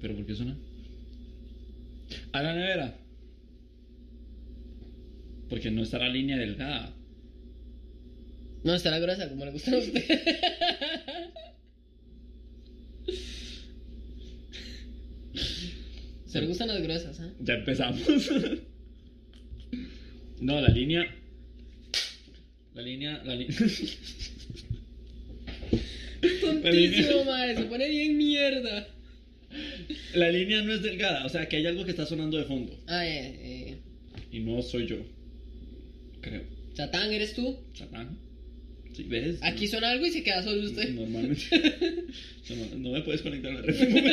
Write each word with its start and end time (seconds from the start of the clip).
¿Pero 0.00 0.14
por 0.14 0.26
qué 0.26 0.34
suena? 0.34 0.56
A 2.32 2.42
la 2.42 2.54
nevera. 2.54 2.98
Porque 5.48 5.70
no 5.70 5.82
está 5.82 5.98
la 5.98 6.08
línea 6.08 6.36
delgada. 6.36 6.94
No, 8.64 8.74
está 8.74 8.90
la 8.90 8.98
gruesa, 9.00 9.28
como 9.28 9.44
le 9.44 9.50
gusta 9.50 9.74
a 9.74 9.78
usted. 9.78 10.04
Se 16.26 16.40
le 16.40 16.46
gustan 16.46 16.68
las 16.68 16.80
gruesas, 16.82 17.20
¿ah? 17.20 17.30
Ya 17.40 17.54
empezamos. 17.54 18.00
no, 20.40 20.60
la 20.62 20.68
línea. 20.68 21.04
La 22.74 22.80
línea. 22.80 23.22
La 23.22 23.34
línea. 23.34 23.54
Tontísimo, 26.40 27.24
madre, 27.26 27.56
se 27.56 27.64
pone 27.64 27.86
bien 27.86 28.16
mierda. 28.16 28.88
La 30.14 30.30
línea 30.30 30.62
no 30.62 30.72
es 30.72 30.82
delgada. 30.82 31.24
O 31.26 31.28
sea, 31.28 31.48
que 31.48 31.56
hay 31.56 31.66
algo 31.66 31.84
que 31.84 31.90
está 31.90 32.06
sonando 32.06 32.38
de 32.38 32.44
fondo. 32.44 32.78
Ah, 32.86 33.06
eh, 33.06 33.36
eh. 33.42 33.76
Y 34.30 34.40
no 34.40 34.62
soy 34.62 34.86
yo. 34.86 34.96
Creo. 36.20 36.42
Satán, 36.74 37.12
¿eres 37.12 37.34
tú? 37.34 37.56
Satán. 37.74 38.16
Sí, 38.94 39.04
¿ves? 39.04 39.38
Aquí 39.42 39.66
suena 39.66 39.90
algo 39.90 40.04
y 40.06 40.10
se 40.10 40.22
queda 40.22 40.42
solo 40.42 40.62
usted. 40.62 40.90
Normalmente. 40.90 41.42
No, 42.76 42.90
me 42.90 43.00
puedes 43.02 43.22
conectar 43.22 43.50
a 43.52 43.54
la 43.54 43.62
red 43.62 43.80
un. 43.80 44.04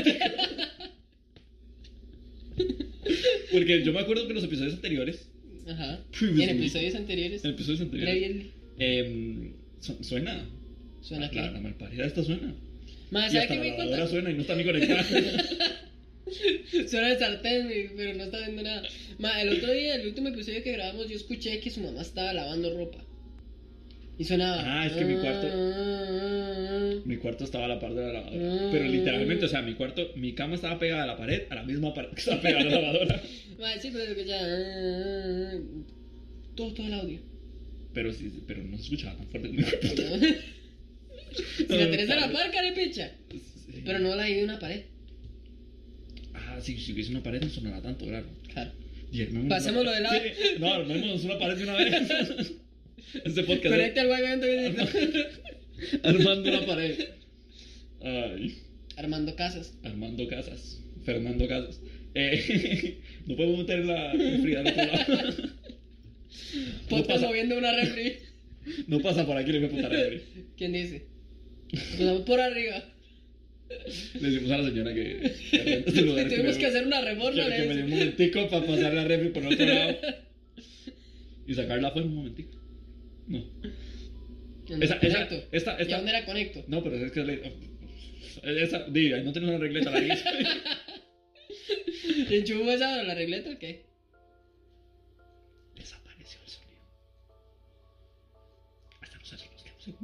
Porque 3.51 3.84
yo 3.84 3.91
me 3.91 3.99
acuerdo 3.99 4.23
que 4.23 4.29
en 4.29 4.35
los 4.35 4.43
episodios 4.43 4.76
anteriores. 4.76 5.27
Ajá. 5.67 5.99
En 6.21 6.41
episodios 6.49 6.95
anteriores. 6.95 7.43
En 7.43 7.51
episodios 7.51 7.81
anteriores. 7.81 8.45
Su- 9.79 10.03
suena. 10.03 10.48
¿Suena 11.01 11.26
la, 11.26 11.31
qué? 11.31 11.40
La, 11.40 11.51
la 11.51 11.59
malparida 11.59 12.05
esta 12.05 12.23
suena. 12.23 12.53
Madre, 13.12 13.27
Y 13.27 13.31
¿sabe 13.31 13.44
hasta 13.44 13.62
qué 13.62 13.70
la 13.72 13.77
lavadora 13.77 14.08
suena 14.13 14.30
y 14.31 14.34
no 14.36 14.41
está 14.41 14.55
ni 14.55 14.63
conectada. 14.63 15.04
Suena 16.88 17.12
el 17.12 17.18
sartén, 17.18 17.68
pero 17.98 18.13
no 18.15 18.24
está 18.26 18.38
viendo 18.40 18.62
nada. 18.62 18.84
Ma, 19.18 19.41
el 19.41 19.49
otro 19.57 19.71
día, 19.71 19.96
el 19.96 20.07
último 20.07 20.27
episodio 20.29 20.62
que 20.63 20.74
grabamos, 20.74 21.10
yo 21.10 21.15
escuché 21.15 21.60
que 21.60 21.71
su 21.71 21.82
mamá 21.82 22.02
estaba 22.04 22.34
lavando 22.34 22.71
ropa. 22.77 22.99
Y 24.20 24.26
sonaba. 24.26 24.62
Ah, 24.63 24.85
es 24.85 24.93
que 24.93 25.05
mi 25.05 25.15
cuarto- 25.15 27.02
mi 27.05 27.18
cuarto 27.18 27.46
estaba 27.46 27.65
a 27.65 27.68
la 27.70 27.80
par 27.80 27.93
de 27.96 28.02
la 28.05 28.13
lavadora. 28.13 28.70
Pero 28.71 28.85
literalmente, 28.85 29.46
o 29.46 29.48
sea, 29.48 29.62
mi 29.63 29.74
cuarto, 29.74 30.12
mi 30.18 30.34
cama 30.34 30.55
estaba 30.55 30.77
pegada 30.77 31.04
a 31.04 31.07
la 31.07 31.18
pared, 31.18 31.43
a 31.49 31.55
la 31.55 31.63
misma 31.63 31.93
pared 31.93 32.10
que 32.12 32.20
estaba 32.20 32.41
pegada 32.41 32.62
a 32.62 32.65
la 32.70 32.82
lavadora. 32.82 33.21
Ma, 33.60 33.74
sí, 33.82 33.90
pero 33.91 34.04
escuchaba. 34.12 34.48
Todo, 36.55 36.74
todo 36.74 36.87
el 36.87 36.93
audio. 36.93 37.20
Pero 37.93 38.13
sí, 38.13 38.32
pero 38.46 38.62
no 38.63 38.77
se 38.77 38.84
escuchaba 38.84 39.15
tan 39.18 39.26
fuerte 39.27 39.48
como 39.49 39.60
mi 39.62 39.65
cuarto. 39.65 40.04
Si 41.34 41.66
la 41.68 41.90
tenés 41.90 42.10
a 42.10 42.16
la 42.16 42.32
par, 42.32 42.52
carepicha. 42.52 43.12
Sí. 43.30 43.82
Pero 43.85 43.99
no 43.99 44.16
la 44.16 44.24
hay 44.24 44.35
de 44.35 44.44
una 44.44 44.60
pared. 44.60 44.82
Ah, 46.34 46.60
sí, 46.62 46.77
si 46.77 46.94
hubiese 46.94 47.12
una 47.12 47.24
pared 47.24 47.41
no 47.41 47.49
sonará 47.49 47.82
tanto, 47.82 48.05
claro. 48.05 48.27
Claro. 48.54 48.71
Pasémoslo 49.48 49.91
de 49.91 50.02
lado. 50.02 50.20
Sí, 50.21 50.60
no, 50.60 50.74
armemos 50.74 51.24
una 51.24 51.40
pared 51.40 51.58
de 51.58 51.63
una 51.63 51.74
vez. 51.74 52.54
este 53.26 53.44
podcast. 53.44 53.98
Al 53.98 54.08
movimiento 54.08 54.48
Armando 56.04 56.49
una 56.49 56.66
pared. 56.66 56.96
Ay, 58.02 58.58
Armando 58.98 59.36
Casas. 59.36 59.74
Armando 59.84 60.27
Casas. 60.27 60.80
Fernando 61.05 61.48
Casas. 61.48 61.82
Eh, 62.14 62.99
no 63.26 63.36
podemos 63.36 63.60
meter 63.60 63.86
la 63.86 64.12
fría 64.41 64.59
al 64.59 64.68
otro 64.68 64.86
lado. 64.86 65.34
No 66.50 66.90
Podcast 66.90 67.08
pasa, 67.08 67.28
moviendo 67.28 67.58
una 67.58 67.72
refri. 67.72 68.18
no 68.88 69.00
pasa 69.00 69.25
por 69.25 69.38
aquí, 69.38 69.52
le 69.52 69.59
voy 69.59 69.68
a 69.68 69.72
putar 69.72 69.91
refri. 69.91 70.22
¿Quién 70.58 70.74
dice? 70.74 71.06
Pasamos 71.72 72.22
por 72.22 72.39
arriba. 72.39 72.84
Le 74.19 74.29
decimos 74.29 74.51
a 74.51 74.57
la 74.57 74.69
señora 74.69 74.94
que. 74.94 75.34
que 75.51 75.84
este 75.85 76.01
lugar, 76.01 76.28
Tuvimos 76.28 76.57
que 76.57 76.66
hacer 76.66 76.85
una 76.88 77.01
reforma. 77.01 77.44
que, 77.44 77.50
le 77.50 77.67
que 77.75 77.84
un 77.84 77.89
momentico 77.89 78.50
para 78.50 78.66
pasar 78.66 78.94
la 78.94 79.03
refri 79.06 79.29
por 79.29 79.45
otro 79.45 79.66
lado. 79.66 79.97
Y 81.47 81.53
sacarla 81.56 81.88
afuera 81.88 82.08
un 82.08 82.13
momentico. 82.13 82.56
No. 83.25 83.40
Esa, 84.79 84.97
esa, 84.97 85.28
Conecto. 85.28 85.47
esta, 85.52 85.78
¿Y 85.79 85.81
esta, 85.81 85.96
a 85.96 85.97
dónde 85.97 86.12
la 86.12 86.25
conecto? 86.25 86.63
No, 86.68 86.84
pero 86.84 86.96
es 87.03 87.12
que 87.12 87.24
le- 87.24 87.41
esa, 88.44 88.84
di, 88.88 89.12
ahí 89.13 89.24
no 89.24 89.31
tienes 89.34 89.50
una 89.50 89.58
regleta 89.58 89.90
la 89.90 90.00
¿Le 90.00 90.09
enchufo 92.38 92.69
esa 92.72 93.02
la 93.02 93.16
regleta 93.16 93.50
o 93.50 93.58
qué? 93.58 93.84
Desapareció 95.75 96.40
el 96.46 96.52
sonido. 96.52 96.81
Hasta 99.02 99.18
nosotros 99.18 99.50
nos 99.52 99.63
quedamos 99.63 99.88
en 99.88 99.96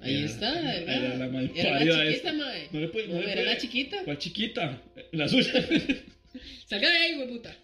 Ahí 0.00 0.16
Era- 0.18 0.26
está, 0.26 0.74
Era, 0.76 1.14
la 1.16 1.28
mal 1.28 1.50
Era 1.54 1.84
la 1.84 2.06
chiquita, 2.10 2.32
mae. 2.32 2.68
No 2.70 2.80
le 2.80 2.88
puede, 2.88 3.08
no, 3.08 3.14
No, 3.14 3.20
le 3.20 3.26
era 3.32 3.42
puede. 3.42 3.54
la 3.54 3.58
chiquita. 3.58 4.04
¿Cuál 4.04 4.18
chiquita? 4.18 4.82
La 5.12 5.28
suya. 5.28 5.52
Salga 6.66 6.88
de 6.90 6.96
ahí, 6.98 7.14
güey, 7.16 7.28
puta. 7.28 7.56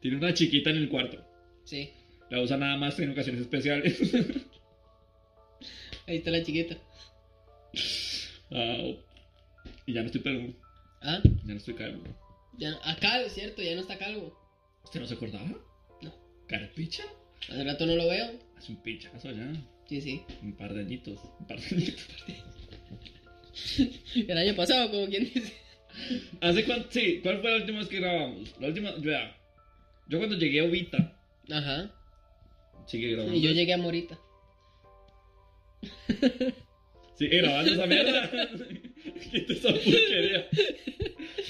Tiene 0.00 0.16
una 0.16 0.32
chiquita 0.32 0.70
en 0.70 0.76
el 0.78 0.88
cuarto. 0.88 1.22
Sí, 1.64 1.90
La 2.30 2.40
usa 2.40 2.56
nada 2.56 2.76
más 2.76 2.98
en 3.00 3.10
ocasiones 3.10 3.42
especiales. 3.42 4.00
ahí 6.06 6.16
está 6.16 6.30
la 6.30 6.42
chiquita. 6.42 6.76
Ah, 8.50 8.92
y 9.84 9.92
ya 9.92 10.00
no 10.00 10.06
estoy 10.06 10.20
pelón. 10.22 10.56
Ah, 11.02 11.20
Ya 11.22 11.52
no 11.52 11.56
estoy 11.56 11.74
calvo. 11.74 12.02
ya 12.56 12.70
no- 12.70 12.80
acá 12.84 13.20
es 13.20 13.32
cierto, 13.34 13.62
ya 13.62 13.74
no 13.74 13.82
está 13.82 13.98
calvo. 13.98 14.34
¿Usted 14.84 15.00
no 15.00 15.06
se 15.06 15.14
acordaba? 15.14 15.50
No. 16.00 16.14
¿Carapicha? 16.48 17.02
Hace 17.48 17.64
rato 17.64 17.84
no 17.86 17.96
lo 17.96 18.08
veo. 18.08 18.30
Hace 18.56 18.72
un 18.72 18.82
pinchazo 18.82 19.30
ya. 19.32 19.52
Sí, 19.88 20.00
sí. 20.00 20.22
Un 20.42 20.52
par 20.56 20.74
de 20.74 20.80
añitos. 20.80 21.20
Un 21.40 21.46
par 21.46 21.60
de 21.60 21.76
añitos. 21.76 22.06
El 24.16 24.38
año 24.38 24.54
pasado, 24.54 24.90
como 24.90 25.06
quien 25.06 25.24
dice. 25.24 25.52
¿Hace 26.40 26.64
cuánto? 26.64 26.88
Sí, 26.90 27.20
¿cuál 27.22 27.40
fue 27.40 27.50
la 27.50 27.56
última 27.58 27.78
vez 27.78 27.88
que 27.88 28.00
grabamos? 28.00 28.54
La 28.60 28.68
última, 28.68 28.92
vea. 28.98 29.36
Yo 30.08 30.18
cuando 30.18 30.36
llegué 30.36 30.60
a 30.60 30.64
Ubita, 30.64 31.16
Ajá. 31.50 31.90
sigue 32.86 33.12
grabando. 33.12 33.34
Y 33.34 33.40
yo 33.40 33.50
llegué 33.52 33.72
a 33.72 33.78
Morita. 33.78 34.18
Sigue 37.16 37.38
grabando 37.38 37.72
esa 37.72 37.86
mierda. 37.86 38.30
Quita 39.32 39.52
esa 39.54 39.68
porquería. 39.72 40.46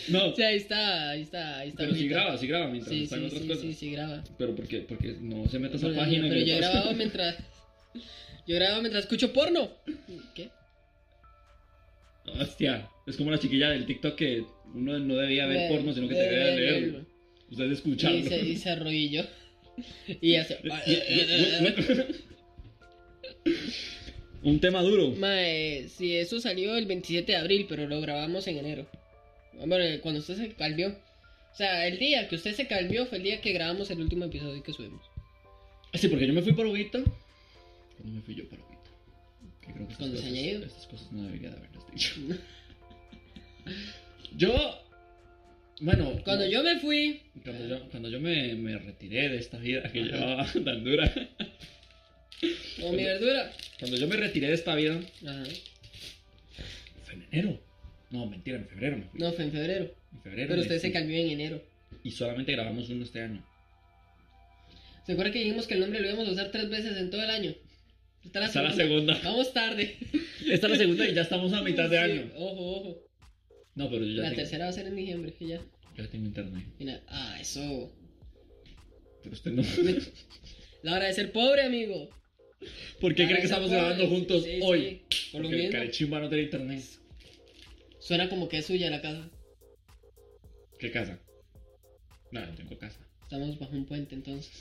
No, 0.08 0.32
Sí, 0.36 0.42
ahí 0.42 0.56
está, 0.58 1.10
ahí 1.10 1.22
está, 1.22 1.58
ahí 1.58 1.68
está. 1.70 1.78
pero 1.82 1.94
sí 1.96 2.06
graba, 2.08 2.38
sí 2.38 2.46
graba 2.46 2.68
mientras 2.68 2.94
Sí, 2.94 3.02
están 3.02 3.18
sí, 3.20 3.26
otras 3.26 3.42
sí, 3.42 3.48
cosas. 3.48 3.62
sí, 3.62 3.74
sí, 3.74 3.90
graba. 3.90 4.22
Pero 4.38 4.54
¿por 4.54 4.68
qué? 4.68 4.80
Porque 4.82 5.16
no 5.20 5.48
se 5.48 5.58
mete 5.58 5.74
a 5.74 5.78
esa 5.78 5.92
página. 5.92 6.28
pero 6.28 6.40
yo 6.40 6.56
pasa. 6.58 6.70
grababa 6.70 6.92
mientras. 6.92 7.36
Yo 8.46 8.54
grababa 8.56 8.80
mientras 8.80 9.04
escucho 9.04 9.32
porno. 9.32 9.70
¿Qué? 10.34 10.50
Hostia, 12.40 12.88
es 13.06 13.16
como 13.16 13.30
la 13.30 13.38
chiquilla 13.38 13.70
del 13.70 13.86
TikTok 13.86 14.14
que 14.16 14.44
uno 14.74 14.98
no 14.98 15.14
debía 15.16 15.46
ver 15.46 15.70
porno, 15.70 15.92
sino 15.92 16.08
que 16.08 16.14
de- 16.14 16.20
debía 16.22 16.44
de 16.46 16.56
leerlo. 16.56 17.06
Ustedes 17.50 17.72
escucharlo. 17.72 18.18
Y 18.18 18.22
se, 18.24 18.38
y 18.40 18.56
se 18.56 18.70
arrodilló. 18.70 19.24
Y 20.20 20.34
hace. 20.36 20.58
Un 24.42 24.60
tema 24.60 24.82
duro. 24.82 25.10
Mae, 25.12 25.88
sí, 25.88 26.16
eso 26.16 26.40
salió 26.40 26.76
el 26.76 26.86
27 26.86 27.32
de 27.32 27.38
abril, 27.38 27.66
pero 27.68 27.86
lo 27.88 28.00
grabamos 28.00 28.46
en 28.46 28.58
enero. 28.58 28.86
Hombre, 29.58 30.00
cuando 30.00 30.20
usted 30.20 30.36
se 30.36 30.52
calvió. 30.52 30.88
O 30.88 31.56
sea, 31.56 31.86
el 31.86 31.98
día 31.98 32.28
que 32.28 32.36
usted 32.36 32.54
se 32.54 32.66
calvió 32.66 33.06
fue 33.06 33.18
el 33.18 33.24
día 33.24 33.40
que 33.40 33.52
grabamos 33.52 33.90
el 33.90 34.00
último 34.00 34.24
episodio 34.26 34.62
que 34.62 34.72
subimos. 34.72 35.00
Sí, 35.94 36.08
porque 36.08 36.26
yo 36.26 36.34
me 36.34 36.42
fui 36.42 36.52
para 36.52 36.68
Ubita. 37.96 37.96
¿Cuándo 37.96 38.12
me 38.12 38.22
fui 38.22 38.34
yo 38.34 38.48
para 38.48 38.62
Ubita? 38.62 38.90
Que 39.60 39.72
creo 39.72 39.86
que 39.86 39.92
estas 39.92 40.10
cosas, 40.10 40.26
estas 40.26 40.86
cosas 40.86 41.12
no 41.12 41.22
debería 41.24 41.50
de 41.50 41.56
haberlas 41.56 41.92
dicho. 41.92 42.14
yo. 44.36 44.82
Bueno. 45.80 46.12
Cuando 46.24 46.44
no, 46.44 46.50
yo 46.50 46.62
me 46.62 46.80
fui. 46.80 47.22
Cuando 47.44 47.66
yo, 47.66 47.88
cuando 47.90 48.08
yo 48.08 48.20
me, 48.20 48.54
me 48.54 48.78
retiré 48.78 49.28
de 49.28 49.38
esta 49.38 49.58
vida 49.58 49.90
que 49.90 50.02
llevaba 50.02 50.46
tan 50.64 50.84
dura. 50.84 51.12
Como 52.80 52.92
mi 52.92 53.04
verdura. 53.04 53.52
Cuando 53.78 53.96
yo 53.96 54.08
me 54.08 54.16
retiré 54.16 54.48
de 54.48 54.54
esta 54.54 54.74
vida. 54.74 55.00
Ajá. 55.26 55.44
Fue 57.04 57.14
en 57.14 57.26
enero. 57.30 57.60
No, 58.10 58.26
mentira, 58.26 58.58
en 58.58 58.68
febrero 58.68 58.98
me 58.98 59.04
fui. 59.04 59.20
No, 59.20 59.32
fue 59.32 59.44
en 59.44 59.52
febrero. 59.52 59.94
En 60.12 60.22
febrero. 60.22 60.48
Pero 60.48 60.62
usted 60.62 60.78
se 60.78 60.92
calvió 60.92 61.16
en 61.16 61.30
enero. 61.30 61.62
Y 62.02 62.12
solamente 62.12 62.52
grabamos 62.52 62.88
uno 62.88 63.04
este 63.04 63.22
año. 63.22 63.44
¿Se 65.06 65.12
acuerda 65.12 65.32
que 65.32 65.38
dijimos 65.38 65.66
que 65.66 65.74
el 65.74 65.80
nombre 65.80 66.00
lo 66.00 66.08
íbamos 66.08 66.28
a 66.28 66.32
usar 66.32 66.50
tres 66.50 66.68
veces 66.68 66.96
en 66.96 67.10
todo 67.10 67.22
el 67.22 67.30
año? 67.30 67.54
Esta 68.26 68.44
Esta 68.46 68.62
es 68.62 68.68
la 68.70 68.72
segunda. 68.84 69.20
Vamos 69.24 69.52
tarde. 69.52 69.96
Esta 70.46 70.66
es 70.66 70.70
la 70.70 70.76
segunda 70.76 71.08
y 71.08 71.14
ya 71.14 71.22
estamos 71.22 71.52
a 71.52 71.62
mitad 71.62 71.88
de 71.88 71.96
Sí, 71.98 72.02
año. 72.04 72.32
Ojo, 72.36 72.76
ojo. 72.76 73.02
No, 73.74 73.90
pero 73.90 74.04
yo 74.04 74.12
ya, 74.16 74.22
La 74.22 74.28
tengo, 74.30 74.36
tercera 74.42 74.64
va 74.64 74.70
a 74.70 74.72
ser 74.74 74.86
en 74.86 74.96
diciembre, 74.96 75.32
que 75.34 75.46
ya. 75.46 75.60
ya 75.96 76.06
tengo 76.08 76.26
internet. 76.26 76.64
Mira, 76.78 77.02
ah, 77.08 77.38
eso. 77.40 77.92
Pero 79.22 79.34
usted 79.34 79.50
no. 79.52 79.62
La 80.82 80.94
hora 80.94 81.06
de 81.06 81.12
ser 81.14 81.32
pobre, 81.32 81.62
amigo. 81.62 82.08
¿Por 83.00 83.14
qué 83.14 83.22
La 83.24 83.28
cree 83.28 83.40
que 83.40 83.46
estamos 83.46 83.68
pobre. 83.68 83.80
grabando 83.80 84.08
juntos 84.08 84.44
Sí, 84.44 84.52
sí, 84.54 84.60
hoy? 84.62 85.02
Por 85.32 85.40
lo 85.42 85.48
Porque 85.48 85.56
el 85.56 85.62
mismo. 85.66 85.72
carechín 85.78 86.12
va 86.12 86.18
a 86.18 86.20
no 86.22 86.28
tener 86.28 86.44
internet. 86.44 86.82
Suena 87.98 88.28
como 88.28 88.48
que 88.48 88.58
es 88.58 88.66
suya 88.66 88.88
la 88.90 89.02
casa. 89.02 89.28
¿Qué 90.78 90.90
casa? 90.90 91.18
No, 92.30 92.44
no 92.46 92.54
tengo 92.54 92.78
casa. 92.78 92.98
Estamos 93.22 93.58
bajo 93.58 93.72
un 93.74 93.84
puente 93.86 94.14
entonces. 94.14 94.52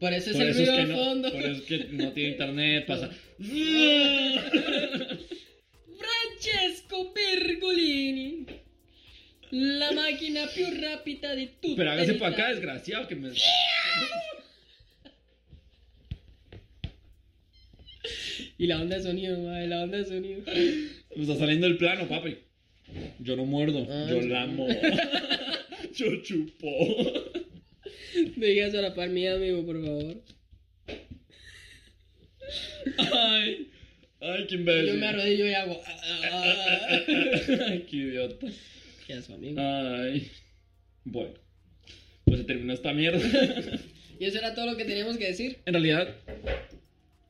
Por 0.00 0.12
eso 0.14 0.30
es 0.30 0.36
Por 0.36 0.44
el 0.46 0.50
eso 0.50 0.62
es 0.62 0.66
ruido 0.68 0.74
que 0.76 0.80
al 0.82 0.88
no, 0.88 0.96
fondo. 1.04 1.30
por 1.32 1.42
eso 1.42 1.52
es 1.52 1.62
que 1.62 1.78
no 1.92 2.12
tiene 2.12 2.30
internet, 2.30 2.86
pasa. 2.86 3.10
Francesco 5.98 7.12
Pergolini. 7.12 8.46
La 9.50 9.90
máquina 9.92 10.46
più 10.54 10.66
rápida 10.80 11.34
de 11.34 11.48
tu 11.60 11.74
Pero 11.76 11.90
hágase 11.90 12.14
para 12.14 12.32
acá, 12.34 12.48
desgraciado, 12.50 13.06
que 13.08 13.16
me. 13.16 13.30
Y 18.58 18.66
la 18.66 18.80
onda 18.80 18.96
de 18.96 19.02
sonido, 19.02 19.38
madre, 19.40 19.66
la 19.66 19.82
onda 19.82 19.98
de 19.98 20.04
sonido. 20.04 20.42
Me 20.46 21.22
está 21.22 21.36
saliendo 21.36 21.66
el 21.66 21.76
plano, 21.76 22.08
papi. 22.08 22.36
Yo 23.18 23.36
no 23.36 23.44
muerdo, 23.44 23.86
Ah, 23.90 24.06
yo 24.08 24.20
lamo. 24.22 24.66
yo 25.94 26.22
chupo. 26.22 26.68
Digas 28.36 28.74
a 28.74 28.80
la 28.82 28.94
par 28.94 29.08
mía, 29.10 29.34
amigo, 29.34 29.64
por 29.64 29.82
favor. 29.84 30.22
Ay, 33.12 33.68
ay, 34.20 34.46
qué 34.48 34.54
imbécil. 34.56 34.86
Yo 34.94 34.94
me 35.00 35.06
arrodillo 35.06 35.46
y 35.46 35.54
hago. 35.54 35.80
ah, 35.86 36.00
ah, 36.04 36.22
ah. 36.32 36.98
Ay, 37.68 37.86
qué 37.90 37.96
idiota. 37.96 38.46
¿Qué 39.06 39.14
haces, 39.14 39.30
amigo? 39.30 39.60
Ay. 39.60 40.30
Bueno, 41.04 41.34
pues 42.24 42.40
se 42.40 42.44
terminó 42.44 42.72
esta 42.72 42.92
mierda. 42.92 43.20
Y 44.20 44.26
eso 44.26 44.36
era 44.36 44.54
todo 44.54 44.66
lo 44.66 44.76
que 44.76 44.84
teníamos 44.84 45.16
que 45.16 45.28
decir. 45.28 45.60
en 45.64 45.72
realidad, 45.72 46.14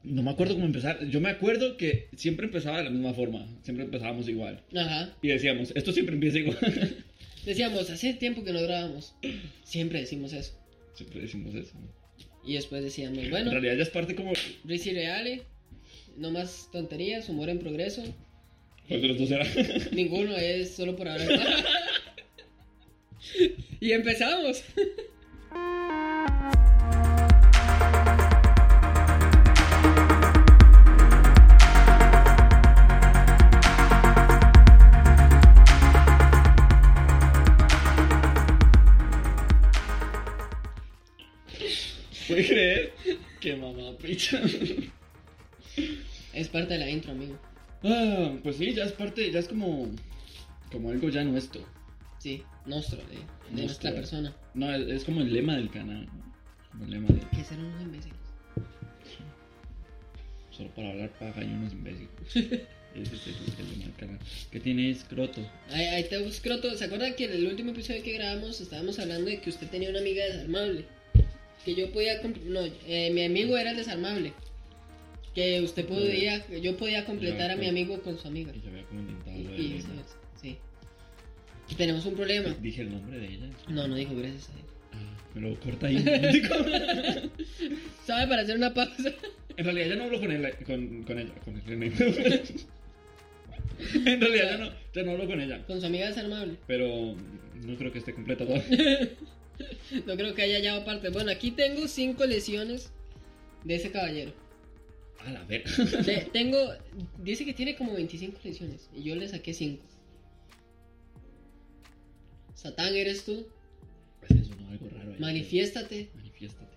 no 0.03 0.25
me 0.25 0.31
acuerdo 0.33 0.55
cómo 0.55 0.67
empezar. 0.67 1.07
Yo 1.09 1.21
me 1.21 1.31
acuerdo 1.31 1.77
que 1.77 2.09
siempre 2.17 2.47
empezaba 2.47 2.79
de 2.79 2.83
la 2.83 2.91
misma 2.91 3.15
forma. 3.15 3.47
Siempre 3.63 3.85
empezábamos 3.85 4.29
igual. 4.29 4.61
Ajá. 4.75 5.15
Y 5.23 5.29
decíamos, 5.29 5.73
esto 5.77 5.93
siempre 5.93 6.17
empieza 6.17 6.39
igual. 6.39 6.59
Decíamos, 7.47 7.89
hace 7.91 8.15
tiempo 8.15 8.43
que 8.43 8.53
no 8.53 8.61
grabamos. 8.61 9.15
Siempre 9.63 10.01
decimos 10.01 10.33
eso. 10.33 10.60
Siempre 10.95 11.21
decimos 11.21 11.55
eso. 11.55 11.73
Y 12.45 12.55
después 12.55 12.83
decíamos, 12.83 13.19
En 13.19 13.31
bueno, 13.31 13.51
realidad 13.51 13.77
ya 13.77 13.83
es 13.83 13.91
parte 13.91 14.15
como... 14.15 14.33
Risi 14.65 14.93
Reale, 14.93 15.43
no 16.17 16.31
más 16.31 16.69
tonterías, 16.73 17.29
humor 17.29 17.51
en 17.51 17.59
progreso. 17.59 18.03
¿Cuál 18.89 19.03
de 19.03 19.09
los 19.09 19.19
dos 19.19 19.31
era? 19.31 19.47
Ninguno 19.93 20.37
es 20.37 20.75
solo 20.75 20.97
por 20.97 21.09
ahora. 21.09 21.25
y 23.81 23.93
empezamos. 23.93 24.63
Es 46.33 46.49
parte 46.49 46.75
de 46.75 46.81
la 46.81 46.91
intro, 46.91 47.13
amigo. 47.13 47.37
Ah, 47.83 48.33
pues 48.43 48.57
sí, 48.57 48.73
ya 48.73 48.85
es 48.85 48.93
parte, 48.93 49.31
ya 49.33 49.41
es 49.41 49.49
como... 49.49 49.91
Como 50.71 50.91
algo 50.91 51.09
ya 51.09 51.25
nuestro. 51.25 51.63
Sí, 52.19 52.43
nuestro, 52.67 52.99
de, 52.99 53.05
de 53.07 53.15
Nuestro. 53.17 53.63
nuestra 53.65 53.95
persona. 53.95 54.37
No, 54.55 54.73
es, 54.73 54.87
es 54.89 55.05
como 55.05 55.23
el 55.23 55.33
lema 55.33 55.57
del 55.57 55.71
canal. 55.71 56.07
¿no? 56.07 56.33
Como 56.71 56.85
el 56.85 56.91
lema. 56.91 57.09
Que 57.35 57.43
ser 57.43 57.59
unos 57.59 57.81
imbéciles. 57.83 58.17
Solo 60.51 60.71
para 60.75 60.91
hablar 60.91 61.11
paja 61.19 61.43
y 61.43 61.47
unos 61.47 61.73
imbéciles. 61.73 62.11
Ese 62.95 63.15
es 63.15 63.27
el, 63.27 63.35
el 63.59 63.71
lema 63.71 63.85
del 63.85 63.95
canal. 63.97 64.19
¿Qué 64.51 64.61
tiene 64.61 64.91
escroto? 64.91 65.41
Ahí, 65.71 65.85
ahí 65.87 66.05
te 66.09 66.23
escroto. 66.27 66.77
¿Se 66.77 66.85
acuerdan 66.85 67.15
que 67.15 67.25
en 67.25 67.33
el 67.33 67.47
último 67.47 67.71
episodio 67.73 68.03
que 68.03 68.13
grabamos 68.13 68.61
estábamos 68.61 68.99
hablando 68.99 69.31
de 69.31 69.41
que 69.41 69.51
usted 69.51 69.69
tenía 69.69 69.91
una 69.91 70.01
amiga 70.01 70.25
desarmable? 70.25 70.85
Que 71.65 71.75
yo 71.75 71.91
podía. 71.93 72.21
No, 72.47 72.61
eh, 72.87 73.11
mi 73.13 73.25
amigo 73.25 73.57
era 73.57 73.71
el 73.71 73.77
desarmable. 73.77 74.33
Que 75.35 75.61
usted 75.61 75.87
podía. 75.87 76.47
Yo 76.49 76.77
podía 76.77 77.05
completar 77.05 77.51
a 77.51 77.57
mi 77.57 77.69
amigo 77.69 78.01
con 78.03 78.19
su 78.19 78.29
amiga. 78.29 78.53
Y 78.55 78.61
yo 78.61 78.71
había 78.71 78.85
como 78.85 79.01
intentado 79.01 79.37
Y, 79.37 79.43
lo 79.45 79.51
de 79.51 79.63
y 79.63 79.83
sí. 80.41 80.59
Tenemos 81.77 82.05
un 82.07 82.15
problema. 82.15 82.55
Dije 82.61 82.83
el 82.83 82.91
nombre 82.91 83.19
de 83.19 83.27
ella. 83.27 83.51
No, 83.69 83.87
no 83.87 83.95
dijo 83.95 84.15
gracias 84.17 84.49
a 84.49 84.53
él. 84.53 84.59
Ah, 84.93 85.17
me 85.35 85.41
lo 85.43 85.61
corta 85.61 85.87
ahí. 85.87 85.99
¿Sabe 88.05 88.27
para 88.27 88.43
hacer 88.43 88.57
una 88.57 88.75
pausa? 88.75 89.13
en 89.57 89.65
realidad 89.65 89.89
ya 89.89 89.97
no 89.97 90.05
hablo 90.05 90.21
con, 90.21 90.31
él, 90.33 90.55
con, 90.67 91.03
con 91.05 91.19
ella. 91.19 91.35
Con 91.45 91.57
el 91.57 91.63
en 94.07 94.21
realidad 94.21 94.51
ya 94.51 94.59
no, 94.59 94.71
ya 94.95 95.03
no 95.03 95.13
hablo 95.13 95.27
con 95.27 95.41
ella. 95.41 95.65
Con 95.67 95.81
su 95.81 95.87
amiga 95.87 96.09
desarmable. 96.09 96.57
Pero 96.67 97.15
no 97.65 97.77
creo 97.77 97.93
que 97.93 97.99
esté 97.99 98.15
completa 98.15 98.47
todavía. 98.47 99.11
No 100.07 100.17
creo 100.17 100.35
que 100.35 100.43
haya 100.43 100.57
hallado 100.57 100.85
parte. 100.85 101.09
Bueno, 101.11 101.31
aquí 101.31 101.51
tengo 101.51 101.87
cinco 101.89 102.25
lesiones 102.27 102.91
de 103.65 103.75
ese 103.75 103.91
caballero. 103.91 104.33
A 105.19 105.31
la 105.33 105.45
verga. 105.45 105.71
Tengo. 106.33 106.59
Dice 107.19 107.45
que 107.45 107.53
tiene 107.53 107.77
como 107.77 107.95
25 107.95 108.39
lesiones. 108.45 108.89
Y 108.95 109.03
yo 109.03 109.15
le 109.17 109.29
saqué 109.29 109.53
5. 109.53 109.83
Satán, 112.55 112.95
eres 112.95 113.25
tú. 113.25 113.47
Pues 114.21 114.31
eso 114.43 114.55
no 114.61 114.69
algo 114.69 114.89
raro. 114.91 115.15
Manifiéstate. 115.19 116.09
Manifiéstate. 116.15 116.71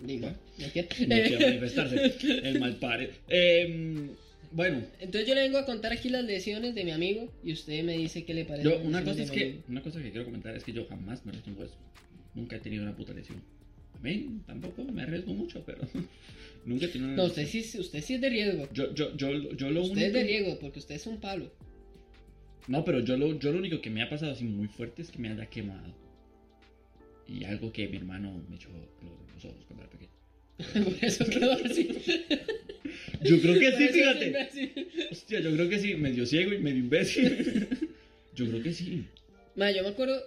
Digo, 0.00 0.22
Bueno. 0.22 0.38
¿me 0.58 0.64
entiendes? 0.64 0.98
No 1.00 1.06
quiere 1.06 1.46
manifestarse. 1.46 2.48
El 2.48 2.60
mal 2.60 2.76
padre. 2.76 3.12
Eh, 3.28 4.10
bueno, 4.52 4.82
Entonces 5.00 5.28
yo 5.28 5.34
le 5.34 5.42
vengo 5.42 5.58
a 5.58 5.64
contar 5.64 5.92
aquí 5.92 6.08
las 6.08 6.24
lesiones 6.24 6.74
de 6.74 6.84
mi 6.84 6.90
amigo. 6.90 7.32
Y 7.42 7.52
usted 7.52 7.82
me 7.84 7.96
dice 7.96 8.24
qué 8.24 8.34
le 8.34 8.44
parece. 8.44 8.68
yo, 8.68 8.78
una 8.80 9.02
cosa 9.04 9.22
es 9.22 9.30
que, 9.30 9.60
una 9.68 9.82
cosa 9.82 10.02
que 10.02 10.10
quiero 10.10 10.24
comentar 10.24 10.54
es 10.56 10.64
que 10.64 10.72
yo 10.72 10.86
jamás 10.86 11.24
me 11.26 11.32
un 11.32 11.58
hueso. 11.58 11.76
Nunca 12.34 12.56
he 12.56 12.60
tenido 12.60 12.82
una 12.82 12.94
puta 12.96 13.12
lesión. 13.12 13.42
A 13.94 13.98
mí 14.02 14.40
tampoco 14.46 14.84
me 14.84 15.02
arriesgo 15.02 15.32
mucho, 15.34 15.62
pero 15.64 15.80
nunca 16.64 16.86
he 16.86 16.88
tenido 16.88 17.08
una 17.12 17.16
No, 17.16 17.28
lesión. 17.28 17.46
usted 17.46 17.62
sí, 17.62 17.78
usted 17.78 18.00
sí 18.02 18.14
es 18.14 18.20
de 18.20 18.30
riesgo. 18.30 18.68
Yo, 18.72 18.94
yo, 18.94 19.16
yo, 19.16 19.52
yo 19.52 19.70
lo 19.70 19.82
Usted 19.82 19.92
único... 19.92 20.06
es 20.06 20.12
de 20.12 20.22
riesgo 20.24 20.58
porque 20.58 20.78
usted 20.78 20.94
es 20.96 21.06
un 21.06 21.20
palo. 21.20 21.52
No, 22.68 22.84
pero 22.84 23.00
yo 23.00 23.16
lo, 23.16 23.38
yo 23.38 23.52
lo 23.52 23.58
único 23.58 23.80
que 23.80 23.90
me 23.90 24.02
ha 24.02 24.08
pasado 24.08 24.32
así 24.32 24.44
muy 24.44 24.68
fuerte 24.68 25.02
es 25.02 25.10
que 25.10 25.18
me 25.18 25.28
haya 25.30 25.46
quemado. 25.46 25.94
Y 27.26 27.44
algo 27.44 27.72
que 27.72 27.88
mi 27.88 27.96
hermano 27.96 28.42
me 28.48 28.56
echó 28.56 28.68
en 28.68 29.08
los 29.34 29.44
ojos 29.44 29.64
cuando 29.66 29.84
era 29.84 29.90
pequeño. 29.92 30.10
Por 30.84 31.04
eso 31.04 31.24
quedó 31.26 31.52
así. 31.52 31.88
Yo 33.24 33.40
creo 33.40 33.58
que 33.58 33.72
sí, 33.76 33.88
fíjate. 33.88 35.08
Hostia, 35.10 35.40
yo 35.40 35.52
creo 35.52 35.68
que 35.68 35.78
sí, 35.78 35.94
medio 35.94 36.26
ciego 36.26 36.52
y 36.52 36.58
medio 36.58 36.78
imbécil. 36.78 37.68
Yo 38.34 38.48
creo 38.48 38.62
que 38.62 38.72
sí. 38.72 39.04
Ma, 39.56 39.70
yo 39.70 39.82
me 39.82 39.90
acuerdo. 39.90 40.18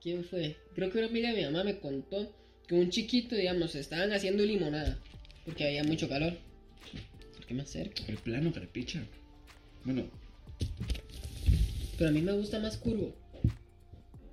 ¿Quién 0.00 0.22
fue? 0.24 0.54
Creo 0.76 0.88
que 0.92 0.98
una 0.98 1.08
amiga 1.08 1.30
de 1.32 1.36
mi 1.38 1.44
mamá 1.44 1.64
me 1.64 1.80
contó 1.80 2.32
que 2.68 2.76
un 2.76 2.90
chiquito, 2.90 3.34
digamos, 3.34 3.74
estaban 3.74 4.12
haciendo 4.12 4.44
limonada. 4.44 4.96
Porque 5.44 5.66
había 5.66 5.82
mucho 5.82 6.08
calor. 6.08 6.34
¿Por 7.34 7.44
qué 7.44 7.54
más 7.54 7.68
cerca? 7.70 8.04
El 8.06 8.18
plano, 8.18 8.52
carepicha. 8.52 9.02
Bueno, 9.84 10.04
Pero 11.96 12.10
a 12.10 12.12
mí 12.12 12.22
me 12.22 12.32
gusta 12.32 12.60
más 12.60 12.76
curvo. 12.76 13.12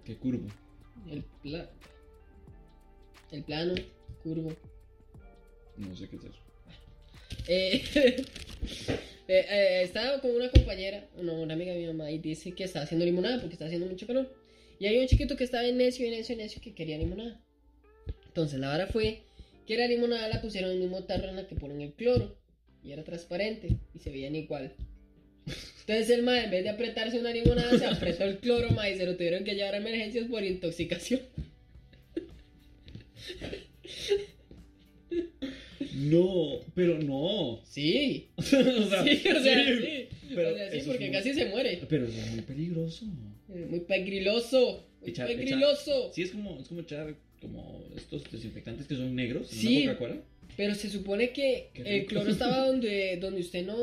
qué 0.03 0.15
curvo. 0.15 0.47
El, 1.09 1.23
pla... 1.41 1.67
el 3.31 3.43
plano, 3.43 3.73
curvo. 4.21 4.55
No 5.77 5.95
sé 5.95 6.07
qué 6.07 6.17
es 6.17 6.25
eso. 6.25 6.44
Eh, 7.47 7.83
eh, 9.27 9.45
eh, 9.49 9.81
estaba 9.83 10.19
con 10.21 10.31
una 10.31 10.49
compañera, 10.49 11.07
no, 11.21 11.33
una 11.41 11.53
amiga 11.53 11.73
de 11.73 11.79
mi 11.79 11.87
mamá, 11.87 12.11
y 12.11 12.17
dice 12.17 12.53
que 12.53 12.63
está 12.63 12.81
haciendo 12.81 13.05
limonada 13.05 13.39
porque 13.39 13.53
está 13.53 13.65
haciendo 13.65 13.87
mucho 13.87 14.07
calor. 14.07 14.33
Y 14.79 14.87
hay 14.87 14.97
un 14.97 15.07
chiquito 15.07 15.37
que 15.37 15.43
estaba 15.43 15.65
en 15.65 15.77
necio, 15.77 16.05
y 16.05 16.09
necio, 16.09 16.35
y 16.35 16.37
necio 16.37 16.61
que 16.61 16.73
quería 16.73 16.97
limonada. 16.97 17.39
Entonces 18.27 18.59
la 18.59 18.69
vara 18.69 18.87
fue 18.87 19.21
que 19.65 19.77
la 19.77 19.87
limonada 19.87 20.27
la 20.27 20.41
pusieron 20.41 20.71
en 20.71 20.77
el 20.77 20.83
mismo 20.83 21.03
tarro 21.05 21.29
en 21.29 21.37
la 21.37 21.47
que 21.47 21.55
ponen 21.55 21.81
el 21.81 21.93
cloro. 21.93 22.37
Y 22.83 22.91
era 22.91 23.03
transparente 23.03 23.77
y 23.95 23.99
se 23.99 24.11
veían 24.11 24.35
igual. 24.35 24.73
Entonces 25.79 26.09
el 26.09 26.23
ma, 26.23 26.43
en 26.43 26.51
vez 26.51 26.63
de 26.63 26.69
apretarse 26.69 27.19
una 27.19 27.31
limonada, 27.31 27.77
se 27.77 27.85
apretó 27.85 28.25
el 28.25 28.37
cloro, 28.39 28.69
ma, 28.71 28.89
y 28.89 28.97
se 28.97 29.05
lo 29.05 29.15
tuvieron 29.15 29.43
que 29.43 29.55
llevar 29.55 29.75
a 29.75 29.77
emergencias 29.77 30.27
por 30.27 30.43
intoxicación. 30.43 31.21
No, 35.95 36.59
pero 36.73 36.99
no. 36.99 37.61
Sí. 37.65 38.27
o 38.35 38.41
sea, 38.41 39.03
sí, 39.03 39.21
o 39.27 39.41
sea, 39.41 39.65
sí. 39.65 39.81
sí, 39.81 40.07
pero 40.35 40.53
o 40.53 40.57
sea, 40.57 40.71
sí, 40.71 40.81
porque 40.85 41.05
muy- 41.05 41.13
casi 41.13 41.33
se 41.33 41.45
muere. 41.45 41.81
Pero 41.87 42.05
es 42.07 42.31
muy 42.31 42.41
peligroso. 42.41 43.05
Muy 43.69 43.79
pegriloso. 43.81 44.85
Muy 45.01 45.11
Echar- 45.11 45.27
pegriloso. 45.27 46.11
Sí, 46.13 46.23
es 46.23 46.31
como, 46.31 46.59
es 46.59 46.67
como 46.67 46.81
echar 46.81 47.15
como 47.39 47.83
estos 47.95 48.23
desinfectantes 48.31 48.87
que 48.87 48.95
son 48.95 49.15
negros 49.15 49.51
en 49.53 49.59
Sí. 49.59 49.85
Coca-Cola. 49.85 50.17
Pero 50.57 50.73
se 50.75 50.89
supone 50.89 51.29
que 51.31 51.69
el 51.75 52.05
cloro 52.05 52.31
estaba 52.31 52.57
donde, 52.67 53.17
donde 53.21 53.41
usted 53.41 53.65
no. 53.65 53.75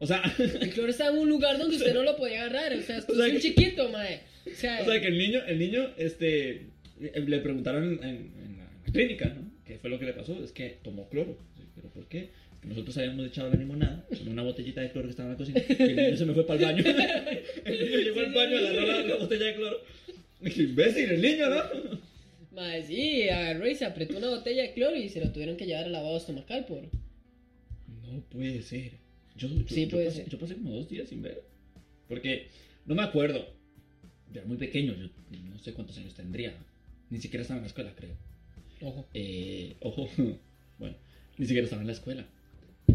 O 0.00 0.06
sea, 0.06 0.22
El 0.38 0.70
cloro 0.70 0.90
estaba 0.90 1.10
en 1.14 1.22
un 1.22 1.28
lugar 1.28 1.58
donde 1.58 1.76
usted 1.76 1.92
no 1.94 2.02
lo 2.02 2.16
podía 2.16 2.44
agarrar. 2.44 2.72
O 2.76 2.82
sea, 2.82 2.98
esto 2.98 3.12
O 3.14 3.16
sea 3.16 3.26
es 3.26 3.32
un 3.34 3.40
que- 3.40 3.48
chiquito, 3.48 3.88
mae. 3.90 4.20
O 4.46 4.54
sea, 4.54 4.80
o 4.80 4.84
sea 4.84 5.00
que 5.00 5.08
el 5.08 5.18
niño, 5.18 5.40
el 5.46 5.58
niño, 5.58 5.90
este, 5.98 6.66
le 7.00 7.38
preguntaron 7.40 7.84
en, 8.02 8.02
en 8.04 8.58
la 8.58 8.92
clínica, 8.92 9.26
¿no? 9.26 9.47
¿Qué 9.68 9.78
fue 9.78 9.90
lo 9.90 9.98
que 9.98 10.06
le 10.06 10.14
pasó? 10.14 10.42
Es 10.42 10.50
que 10.52 10.78
tomó 10.82 11.08
cloro. 11.10 11.36
¿Pero 11.74 11.88
por 11.90 12.06
qué? 12.08 12.30
Es 12.54 12.58
que 12.62 12.68
nosotros 12.68 12.96
habíamos 12.96 13.26
echado 13.26 13.50
la 13.50 13.56
limonada 13.56 14.06
en 14.10 14.28
una 14.28 14.42
botellita 14.42 14.80
de 14.80 14.90
cloro 14.90 15.06
que 15.08 15.10
estaba 15.10 15.28
en 15.28 15.32
la 15.34 15.38
cocina 15.38 15.60
y 15.68 15.82
el 15.82 15.96
niño 15.96 16.16
se 16.16 16.24
me 16.24 16.32
fue 16.34 16.46
para 16.46 16.58
el 16.58 16.64
baño. 16.66 16.84
el 17.66 17.78
niño 17.84 17.98
llegó 17.98 18.20
al 18.20 18.32
baño, 18.32 18.56
agarró 18.56 18.86
la, 18.86 19.02
la 19.02 19.16
botella 19.16 19.44
de 19.46 19.54
cloro. 19.56 19.76
Qué 20.42 20.62
imbécil 20.62 21.10
el 21.10 21.20
niño, 21.22 21.50
¿no? 21.50 22.00
Mae, 22.52 22.82
sí, 22.82 23.28
agarró 23.28 23.68
y 23.68 23.74
se 23.74 23.84
apretó 23.84 24.16
una 24.16 24.30
botella 24.30 24.62
de 24.62 24.72
cloro 24.72 24.96
y 24.96 25.08
se 25.10 25.20
lo 25.20 25.30
tuvieron 25.32 25.56
que 25.58 25.66
llevar 25.66 25.84
al 25.84 25.92
lavado 25.92 26.16
estomacal 26.16 26.64
por... 26.64 26.82
No 26.82 28.20
puede 28.30 28.62
ser. 28.62 28.92
Yo, 29.36 29.48
yo, 29.48 29.62
Sí, 29.68 29.84
yo 29.84 29.90
puede 29.90 30.06
pasé, 30.06 30.16
ser. 30.22 30.28
yo 30.30 30.38
pasé 30.38 30.54
como 30.54 30.74
dos 30.74 30.88
días 30.88 31.08
sin 31.10 31.20
ver. 31.22 31.42
Porque 32.08 32.48
no 32.86 32.94
me 32.94 33.02
acuerdo. 33.02 33.46
Yo 34.32 34.40
era 34.40 34.48
muy 34.48 34.56
pequeño, 34.56 34.94
yo 34.96 35.08
no 35.50 35.58
sé 35.58 35.74
cuántos 35.74 35.98
años 35.98 36.14
tendría. 36.14 36.54
Ni 37.10 37.20
siquiera 37.20 37.42
estaba 37.42 37.58
en 37.58 37.64
la 37.64 37.68
escuela, 37.68 37.92
creo. 37.94 38.16
Ojo. 38.80 39.08
Eh, 39.14 39.76
ojo, 39.80 40.08
bueno, 40.78 40.96
ni 41.36 41.46
siquiera 41.46 41.64
estaba 41.64 41.82
en 41.82 41.88
la 41.88 41.92
escuela. 41.92 42.26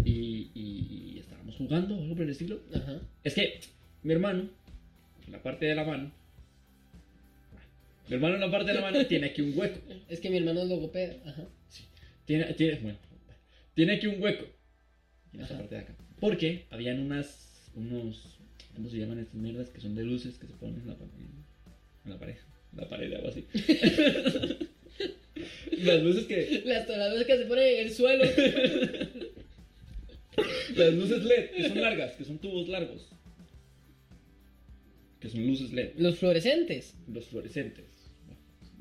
Y, 0.03 0.49
y 0.53 1.19
estábamos 1.19 1.55
jugando, 1.55 1.95
algo 1.95 2.15
por 2.15 2.23
el 2.23 2.31
estilo. 2.31 2.59
Ajá. 2.73 3.01
Es 3.23 3.35
que 3.35 3.59
mi 4.03 4.13
hermano, 4.13 4.49
en 5.25 5.31
la 5.31 5.41
parte 5.41 5.65
de 5.65 5.75
la 5.75 5.85
mano, 5.85 6.11
mi 8.07 8.15
hermano 8.15 8.35
en 8.35 8.41
la 8.41 8.51
parte 8.51 8.67
de 8.67 8.73
la 8.73 8.81
mano 8.81 9.05
tiene 9.07 9.27
aquí 9.27 9.41
un 9.41 9.57
hueco. 9.57 9.79
Es 10.09 10.19
que 10.19 10.29
mi 10.29 10.37
hermano 10.37 10.61
es 10.61 10.69
logopeda. 10.69 11.15
Ajá. 11.25 11.47
Tiene, 12.25 12.53
tiene, 12.53 12.79
bueno, 12.79 12.97
tiene 13.73 13.93
aquí 13.93 14.07
un 14.07 14.21
hueco. 14.21 14.45
En 15.33 15.41
esta 15.41 15.57
parte 15.57 15.75
de 15.75 15.81
acá. 15.81 15.95
Porque 16.19 16.65
habían 16.69 16.99
unas, 16.99 17.71
unos, 17.75 18.37
¿cómo 18.75 18.89
se 18.89 18.97
llaman 18.97 19.19
estas 19.19 19.35
mierdas? 19.35 19.69
Que 19.69 19.81
son 19.81 19.95
de 19.95 20.03
luces 20.03 20.37
que 20.37 20.47
se 20.47 20.53
ponen 20.53 20.81
en 20.81 20.87
la, 20.87 20.93
en 20.93 22.11
la 22.11 22.19
pared. 22.19 22.35
En 22.73 22.79
la 22.79 22.89
pared, 22.89 23.13
algo 23.13 23.29
así. 23.29 23.45
Las 25.81 26.01
luces 26.03 26.25
que, 26.25 26.61
Las 26.65 26.85
tonadas 26.87 27.23
que 27.25 27.37
se 27.37 27.45
ponen 27.45 27.65
en 27.65 27.79
el 27.87 27.91
suelo. 27.91 28.23
las 30.75 30.93
luces 30.93 31.23
LED, 31.23 31.49
que 31.51 31.67
son 31.69 31.81
largas, 31.81 32.13
que 32.15 32.23
son 32.25 32.37
tubos 32.39 32.67
largos. 32.67 33.07
Que 35.19 35.29
son 35.29 35.45
luces 35.47 35.71
LED. 35.71 35.91
Los 35.97 36.17
fluorescentes. 36.17 36.95
Los 37.11 37.25
fluorescentes. 37.27 37.85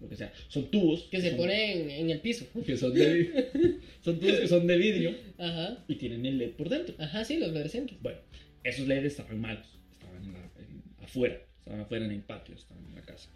Lo 0.01 0.09
que 0.09 0.17
sea. 0.17 0.33
Son 0.49 0.71
tubos. 0.71 1.03
Que 1.11 1.21
se 1.21 1.29
son- 1.31 1.37
ponen 1.39 1.91
en 1.91 2.11
el 2.11 2.21
piso. 2.21 2.47
Que 2.67 2.77
son 2.77 2.93
de, 2.95 3.79
son 4.05 4.19
tubos 4.19 4.41
que 4.41 4.49
son 4.49 4.67
de 4.67 4.77
vidrio 4.77 5.15
Ajá. 5.39 5.85
y 5.87 5.95
tienen 5.97 6.27
el 6.27 6.39
LED 6.39 6.51
por 6.53 6.69
dentro. 6.69 6.95
Ajá, 6.99 7.25
sí, 7.25 7.39
los 7.39 7.51
fluorescentes. 7.51 7.97
Bueno, 8.03 8.19
esos 8.65 8.89
LEDs 8.89 9.05
estaban 9.07 9.41
malos, 9.41 9.67
estaban 9.93 10.25
en 10.25 10.33
la- 10.33 10.51
en- 10.59 11.05
afuera, 11.05 11.41
estaban 11.59 11.81
afuera 11.81 12.05
en 12.05 12.11
el 12.13 12.21
patio, 12.23 12.55
estaban 12.57 12.85
en 12.87 12.95
la 12.97 13.03
casa. 13.03 13.29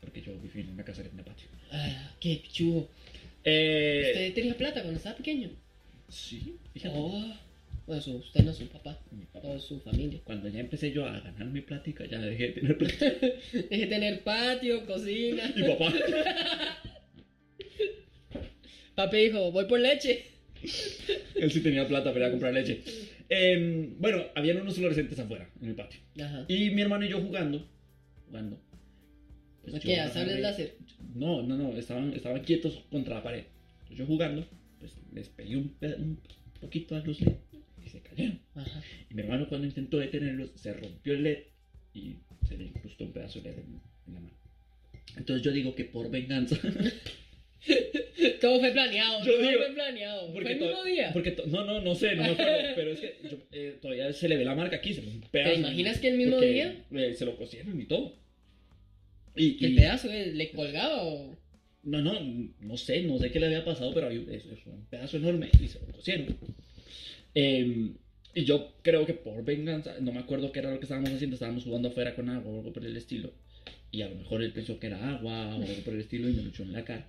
Porque 0.00 0.22
yo 0.22 0.32
viví 0.40 0.60
en 0.60 0.70
una 0.70 0.84
casa 0.84 1.02
que 1.02 1.08
tenía 1.08 1.24
patio. 1.24 1.48
Ah, 1.72 2.14
qué 2.20 2.40
pichudo. 2.42 2.88
Eh, 3.44 4.02
¿Usted 4.06 4.34
tenía 4.34 4.56
plata 4.56 4.80
cuando 4.82 4.98
estaba 4.98 5.16
pequeño? 5.16 5.50
Sí, 6.08 6.56
fíjate. 6.72 6.94
Oh. 6.98 7.34
Bueno, 7.86 8.02
su, 8.02 8.16
usted 8.16 8.44
no, 8.44 8.52
su 8.52 8.68
papá. 8.68 8.98
Mi 9.10 9.24
papá. 9.24 9.48
O 9.48 9.58
su 9.58 9.80
familia. 9.80 10.20
Cuando 10.24 10.48
ya 10.48 10.60
empecé 10.60 10.92
yo 10.92 11.06
a 11.06 11.18
ganar 11.20 11.46
mi 11.46 11.60
plática, 11.60 12.04
ya 12.06 12.20
dejé 12.20 12.48
de 12.48 12.52
tener 12.52 12.78
plata. 12.78 13.04
Deje 13.52 13.76
de 13.76 13.86
tener 13.86 14.20
patio, 14.22 14.86
cocina. 14.86 15.52
Y 15.56 15.62
papá, 15.64 15.92
Papi 18.94 19.16
dijo, 19.16 19.50
voy 19.50 19.64
por 19.64 19.80
leche. 19.80 20.24
él 21.34 21.50
sí 21.50 21.60
tenía 21.62 21.88
plata 21.88 22.12
para 22.12 22.26
ir 22.26 22.28
a 22.28 22.30
comprar 22.30 22.52
leche. 22.52 22.82
Em, 23.28 23.98
bueno, 23.98 24.24
habían 24.34 24.60
unos 24.60 24.74
fluorescentes 24.74 25.18
afuera, 25.18 25.48
en 25.62 25.68
el 25.68 25.74
patio. 25.74 26.00
Ajá. 26.22 26.44
Y 26.48 26.70
mi 26.70 26.82
hermano 26.82 27.04
y 27.04 27.08
yo 27.08 27.20
jugando, 27.20 27.66
jugando. 28.26 28.60
Pues 29.62 29.82
¿Qué? 29.82 29.98
¿A 30.00 30.08
sables 30.08 30.40
láser? 30.40 30.74
No, 31.14 31.42
no, 31.42 31.56
no, 31.56 31.76
estaban, 31.76 32.12
estaban 32.14 32.42
quietos 32.44 32.82
contra 32.90 33.16
la 33.16 33.22
pared. 33.22 33.44
Entonces 33.82 33.98
yo 33.98 34.06
jugando, 34.06 34.46
pues 34.78 34.92
les 35.12 35.28
pegué 35.28 35.56
un, 35.56 35.74
un 35.98 36.18
poquito 36.60 36.94
a 36.96 37.00
luz 37.00 37.20
LED 37.20 37.32
y 37.84 37.88
se 37.88 38.00
cayeron. 38.00 38.40
Ajá. 38.54 38.82
Y 39.10 39.14
mi 39.14 39.22
hermano 39.22 39.48
cuando 39.48 39.66
intentó 39.66 39.98
detenerlos, 39.98 40.50
se 40.54 40.72
rompió 40.72 41.14
el 41.14 41.22
LED 41.24 41.38
y 41.94 42.14
se 42.48 42.56
le 42.56 42.64
incrustó 42.64 43.04
un 43.04 43.12
pedazo 43.12 43.40
de 43.40 43.50
LED 43.50 43.58
en, 43.58 43.80
en 44.08 44.14
la 44.14 44.20
mano. 44.20 44.34
Entonces 45.16 45.42
yo 45.44 45.50
digo 45.52 45.74
que 45.74 45.84
por 45.84 46.10
venganza, 46.10 46.56
Todo 48.40 48.58
fue 48.58 48.70
planeado. 48.72 49.18
Yo 49.24 49.32
todo 49.34 49.42
digo, 49.48 49.58
fue 49.62 49.74
planeado. 49.74 50.26
Fue 50.26 50.34
porque, 50.34 50.52
el 50.52 50.58
to- 50.58 50.66
mismo 50.66 50.84
día. 50.84 51.10
porque 51.12 51.36
no, 51.46 51.64
no, 51.64 51.80
no 51.80 51.94
sé, 51.94 52.14
no 52.16 52.22
me 52.22 52.30
acuerdo, 52.30 52.52
pero 52.74 52.90
es 52.92 53.00
que 53.00 53.16
yo, 53.30 53.36
eh, 53.52 53.78
todavía 53.80 54.12
se 54.12 54.28
le 54.28 54.36
ve 54.36 54.44
la 54.44 54.54
marca 54.54 54.76
aquí, 54.76 54.94
se 54.94 55.02
ve 55.02 55.08
un 55.08 55.20
pedazo. 55.30 55.58
imaginas 55.60 55.98
que 55.98 56.08
el 56.08 56.16
mismo 56.16 56.40
día? 56.40 56.74
eh, 56.92 57.14
se 57.14 57.24
lo 57.26 57.36
cosieron 57.36 57.78
y 57.80 57.84
todo. 57.84 58.16
Y, 59.36 59.56
¿Que 59.56 59.66
el 59.66 59.72
y- 59.72 59.76
pedazo 59.76 60.10
eh, 60.10 60.32
le 60.32 60.50
colgaba 60.50 61.02
o...? 61.04 61.36
No, 61.82 62.02
no, 62.02 62.12
no 62.60 62.76
sé, 62.76 63.02
no 63.04 63.18
sé 63.18 63.30
qué 63.30 63.40
le 63.40 63.46
había 63.46 63.64
pasado, 63.64 63.94
pero 63.94 64.06
había 64.08 64.20
eso, 64.36 64.52
eso, 64.52 64.68
un 64.70 64.84
pedazo 64.86 65.16
enorme 65.16 65.48
y 65.62 65.66
se 65.66 65.78
lo 65.80 65.86
cosieron. 65.86 66.36
Eh, 67.34 67.92
y 68.34 68.44
yo 68.44 68.74
creo 68.82 69.06
que 69.06 69.14
por 69.14 69.42
venganza, 69.44 69.94
no 70.00 70.12
me 70.12 70.18
acuerdo 70.20 70.52
qué 70.52 70.58
era 70.58 70.70
lo 70.70 70.78
que 70.78 70.84
estábamos 70.84 71.10
haciendo, 71.10 71.34
estábamos 71.34 71.64
jugando 71.64 71.88
afuera 71.88 72.14
con 72.14 72.28
agua 72.28 72.52
o 72.52 72.58
algo 72.58 72.72
por 72.72 72.84
el 72.84 72.96
estilo. 72.96 73.32
Y 73.90 74.02
a 74.02 74.08
lo 74.08 74.16
mejor 74.16 74.42
él 74.42 74.52
pensó 74.52 74.78
que 74.78 74.88
era 74.88 75.10
agua 75.16 75.56
o 75.56 75.62
algo 75.62 75.82
por 75.84 75.94
el 75.94 76.00
estilo 76.00 76.28
y 76.28 76.32
me 76.34 76.42
lo 76.42 76.48
echó 76.50 76.62
en 76.64 76.72
la 76.74 76.84
cara. 76.84 77.08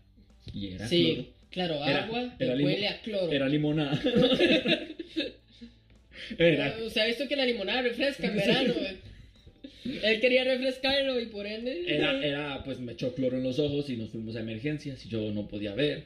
Y 0.53 0.69
era 0.69 0.87
sí, 0.87 1.13
cloro. 1.15 1.29
claro, 1.51 1.75
Era- 1.85 2.05
agua 2.05 2.35
era 2.39 2.55
que 2.57 2.63
huele 2.63 2.87
a 2.87 3.01
cloro. 3.01 3.31
Era 3.31 3.49
limonada. 3.49 4.01
era, 6.37 6.77
¿Usted 6.85 7.01
ha 7.01 7.05
visto 7.07 7.27
que 7.27 7.35
la 7.35 7.45
limonada 7.45 7.81
refresca 7.81 8.27
en 8.27 8.35
verano? 8.37 8.73
Él 9.83 10.19
quería 10.19 10.43
refrescarlo 10.43 11.19
y 11.19 11.25
por 11.27 11.47
ende... 11.47 11.83
era, 11.87 12.23
era, 12.23 12.63
pues 12.63 12.79
me 12.79 12.93
echó 12.93 13.13
cloro 13.15 13.37
en 13.37 13.43
los 13.43 13.59
ojos 13.59 13.89
y 13.89 13.97
nos 13.97 14.09
fuimos 14.09 14.35
a 14.35 14.41
emergencias 14.41 15.05
y 15.05 15.09
yo 15.09 15.31
no 15.31 15.47
podía 15.47 15.73
ver. 15.73 16.05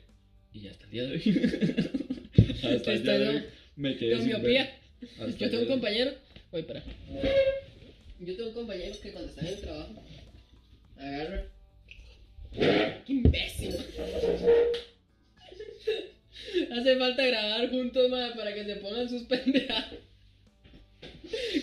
Y 0.53 0.67
hasta 0.67 0.85
el 0.85 0.91
día 0.91 1.03
de 1.03 1.11
hoy. 1.13 1.21
hasta 2.75 2.93
el 2.93 3.03
día 3.03 3.17
de 3.17 3.27
hoy 3.27 3.43
me 3.75 3.97
quedé 3.97 4.17
sin 4.17 4.27
miopía. 4.27 4.77
Yo 5.37 5.49
tengo 5.49 5.63
un 5.63 5.69
compañero... 5.69 6.13
Voy 6.51 6.63
para. 6.63 6.81
Yo 8.19 8.35
tengo 8.35 8.49
un 8.49 8.55
compañero 8.55 8.95
que 9.01 9.11
cuando 9.11 9.29
está 9.29 9.41
en 9.41 9.47
el 9.47 9.61
trabajo... 9.61 10.03
Agarra... 10.97 11.45
¡Qué 13.05 13.13
imbécil! 13.13 13.75
Hace 16.71 16.97
falta 16.97 17.25
grabar 17.25 17.69
juntos, 17.69 18.09
madre, 18.09 18.35
para 18.35 18.53
que 18.53 18.63
se 18.63 18.75
pongan 18.77 19.09
sus 19.09 19.23
pendejadas. 19.23 19.95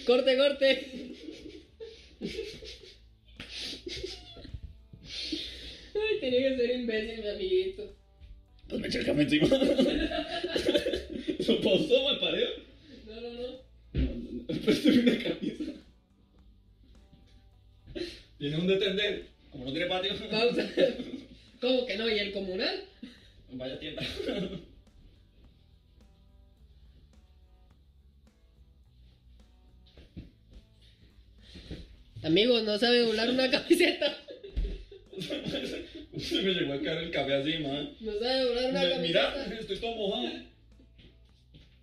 Corte, 0.04 0.36
corte. 0.36 1.14
Ay, 5.94 6.20
tenía 6.20 6.48
que 6.48 6.56
ser 6.56 6.70
imbécil, 6.78 7.22
mi 7.22 7.28
amiguito. 7.28 7.96
Pues 8.68 8.80
me 8.80 8.86
eché 8.88 8.98
el 9.00 9.06
café 9.06 9.22
encima. 9.22 9.48
¿Lo 11.48 11.60
pausó, 11.60 12.12
me 12.12 12.18
pareo? 12.20 12.48
No, 13.06 13.20
no, 13.20 13.32
no. 13.32 13.48
No, 13.92 14.02
no, 14.02 14.32
no. 14.32 14.46
Préstame 14.64 14.98
una 15.00 15.18
camisa. 15.22 15.72
Tiene 18.38 18.56
un 18.56 18.66
detender. 18.66 19.26
Como 19.50 19.64
no 19.64 19.72
tiene 19.72 19.86
patio. 19.86 20.12
Pausa. 20.30 20.70
¿Cómo 21.60 21.86
que 21.86 21.96
no? 21.96 22.08
¿Y 22.08 22.18
el 22.18 22.32
comunal? 22.32 22.84
Vaya 23.52 23.78
tienda. 23.78 24.02
Amigos, 32.22 32.62
no 32.64 32.78
sabe 32.78 33.00
doblar 33.00 33.30
una 33.30 33.50
camiseta. 33.50 34.16
Se 36.18 36.42
me 36.42 36.52
llegó 36.52 36.74
a 36.74 36.80
caer 36.82 36.98
el 37.04 37.10
café 37.10 37.34
así, 37.34 37.58
man. 37.58 37.90
No 38.00 38.12
sabe 38.18 38.40
doblar 38.42 38.70
una 38.70 38.80
Me- 38.82 38.98
Mira, 38.98 39.32
camiseta. 39.32 39.60
estoy 39.60 39.76
todo 39.78 39.94
mojado. 39.96 40.28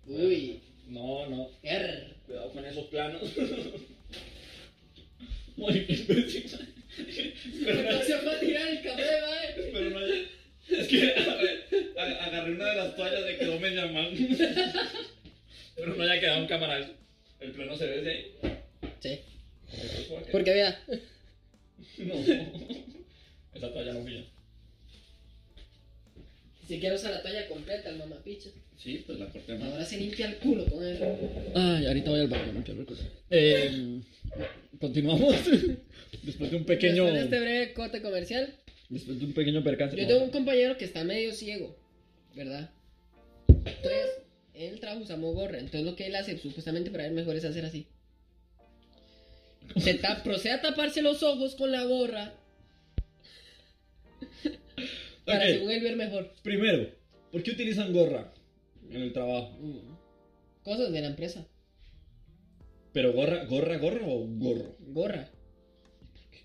Uy. 0.06 0.60
No, 0.88 1.26
no. 1.28 1.50
Err. 1.62 2.14
Cuidado 2.26 2.50
con 2.52 2.64
esos 2.64 2.84
planos. 2.86 3.22
Muy 5.56 5.74
imbécil. 5.88 6.44
Pero 7.64 7.82
no, 7.92 8.02
se 8.02 8.14
va 8.16 8.32
a 8.32 8.40
tirar 8.40 8.68
el 8.68 8.82
café, 8.82 9.02
mae. 9.20 9.70
pero 9.72 9.90
no 9.90 10.00
Es 10.06 10.86
que 10.88 11.12
agarré, 11.12 11.64
a- 11.98 12.24
agarré 12.24 12.52
una 12.52 12.70
de 12.70 12.76
las 12.76 12.96
toallas 12.96 13.24
de 13.24 13.36
quedó 13.36 13.58
media 13.60 13.86
mal. 13.86 14.10
Pero 15.76 15.94
no 15.94 16.02
haya 16.02 16.20
quedado 16.20 16.40
en 16.42 16.46
cámara 16.46 16.78
eso. 16.78 16.92
El 17.40 17.52
plano 17.52 17.76
se 17.76 17.86
ve 17.86 17.96
desde 18.02 18.10
ahí. 18.10 18.32
Sí. 19.00 19.20
A. 19.72 20.30
Porque 20.32 20.52
vea. 20.52 20.82
No. 21.98 22.14
Esa 23.54 23.72
toalla 23.72 23.92
no 23.94 24.08
yo. 24.08 24.20
Si 26.68 26.78
quiero 26.78 26.94
usar 26.94 27.10
la 27.12 27.22
toalla 27.22 27.48
completa, 27.48 27.90
el 27.90 27.96
mamapicha. 27.96 28.50
Sí, 28.78 29.02
pues 29.04 29.18
la 29.18 29.26
corté 29.26 29.58
mal. 29.58 29.72
Ahora 29.72 29.84
se 29.84 29.98
limpia 29.98 30.26
el 30.26 30.36
culo 30.36 30.64
con 30.66 30.86
eso. 30.86 31.04
Ay, 31.54 31.86
ahorita 31.86 32.10
voy 32.10 32.20
al 32.20 32.28
baño, 32.28 32.52
no 32.52 32.62
quiero 32.64 32.80
recordar. 32.80 33.06
Eh, 33.28 34.00
continuamos. 34.80 35.34
Después 36.22 36.50
de 36.50 36.56
un 36.56 36.64
pequeño. 36.64 37.04
Después 37.04 37.14
de 37.14 37.24
este 37.24 37.40
breve 37.40 37.72
corte 37.72 38.00
comercial, 38.00 38.54
Después 38.88 39.18
de 39.18 39.26
un 39.26 39.32
pequeño 39.32 39.62
percance. 39.62 39.96
yo 39.96 40.06
tengo 40.06 40.22
un 40.22 40.30
compañero 40.30 40.76
que 40.76 40.84
está 40.84 41.04
medio 41.04 41.32
ciego, 41.32 41.76
¿verdad? 42.34 42.70
Entonces, 43.48 44.06
él 44.54 44.80
trabaja 44.80 45.02
usamos 45.02 45.34
gorra. 45.34 45.58
Entonces, 45.58 45.84
lo 45.84 45.96
que 45.96 46.06
él 46.06 46.14
hace, 46.14 46.38
supuestamente 46.38 46.90
para 46.90 47.06
él 47.06 47.12
mejor 47.12 47.36
es 47.36 47.44
hacer 47.44 47.64
así. 47.64 47.86
Se 49.76 49.94
ta- 49.94 50.22
procede 50.22 50.52
a 50.54 50.60
taparse 50.62 51.00
los 51.02 51.22
ojos 51.22 51.54
con 51.54 51.70
la 51.72 51.84
gorra 51.84 52.34
para, 55.24 55.46
según 55.46 55.70
él, 55.70 55.82
ver 55.82 55.96
mejor. 55.96 56.32
Primero, 56.42 56.90
¿por 57.30 57.42
qué 57.42 57.52
utilizan 57.52 57.92
gorra 57.92 58.32
en 58.90 59.02
el 59.02 59.12
trabajo? 59.12 59.56
Mm. 59.60 59.94
Cosas 60.64 60.92
de 60.92 61.00
la 61.00 61.06
empresa. 61.08 61.46
¿Pero 62.92 63.12
gorra, 63.12 63.44
gorra, 63.44 63.78
gorra 63.78 64.04
o 64.06 64.26
gorro? 64.26 64.76
Gorra. 64.80 65.30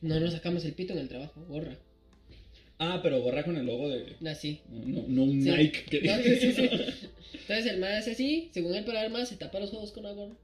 No 0.02 0.20
nos 0.20 0.34
sacamos 0.34 0.64
el 0.66 0.74
pito 0.74 0.94
en 0.94 1.00
el 1.00 1.08
trabajo, 1.10 1.44
gorra. 1.48 1.78
Ah, 2.78 3.00
pero 3.02 3.22
gorra 3.22 3.44
con 3.44 3.58
el 3.58 3.66
logo 3.66 3.90
de. 3.90 4.16
Así. 4.30 4.62
No, 4.70 5.04
no 5.08 5.24
un 5.24 5.42
Sí. 5.42 5.50
Nike 5.50 5.86
que 5.86 6.02
No, 6.02 6.18
sí, 6.18 6.36
sí, 6.40 6.52
sí. 6.54 6.70
Entonces 7.34 7.66
el 7.68 7.80
mae 7.80 7.98
hace 7.98 8.12
así, 8.12 8.50
según 8.54 8.76
él 8.76 8.86
para 8.86 9.02
ver 9.02 9.12
más, 9.12 9.30
se 9.30 9.38
tapa 9.38 9.60
los 9.60 9.74
ojos 9.74 9.92
con 9.92 10.04
la 10.04 10.12
gorra. 10.12 10.36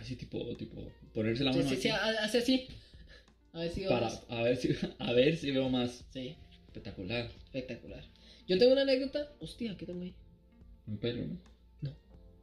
Así 0.00 0.16
tipo, 0.16 0.54
tipo, 0.56 0.90
ponerse 1.12 1.44
la 1.44 1.52
mano 1.52 1.68
sí, 1.74 1.88
ha- 1.88 2.24
hace 2.24 2.38
así. 2.38 2.66
A 3.52 3.60
ver 3.60 3.70
si 3.72 3.80
veo 3.80 3.88
para 3.90 4.06
más. 4.06 4.22
a 4.28 4.42
ver 4.42 4.56
si 4.56 4.68
a 4.98 5.12
ver 5.12 5.36
si 5.36 5.50
veo 5.50 5.68
más 5.68 6.04
Sí, 6.12 6.36
espectacular. 6.66 7.30
espectacular. 7.46 8.04
Yo 8.46 8.58
tengo 8.58 8.72
una 8.72 8.82
anécdota. 8.82 9.32
Hostia, 9.40 9.76
¿qué 9.78 9.86
tengo 9.86 10.02
ahí? 10.02 10.14
Un 10.86 10.98
pelo, 10.98 11.24
¿no? 11.80 11.92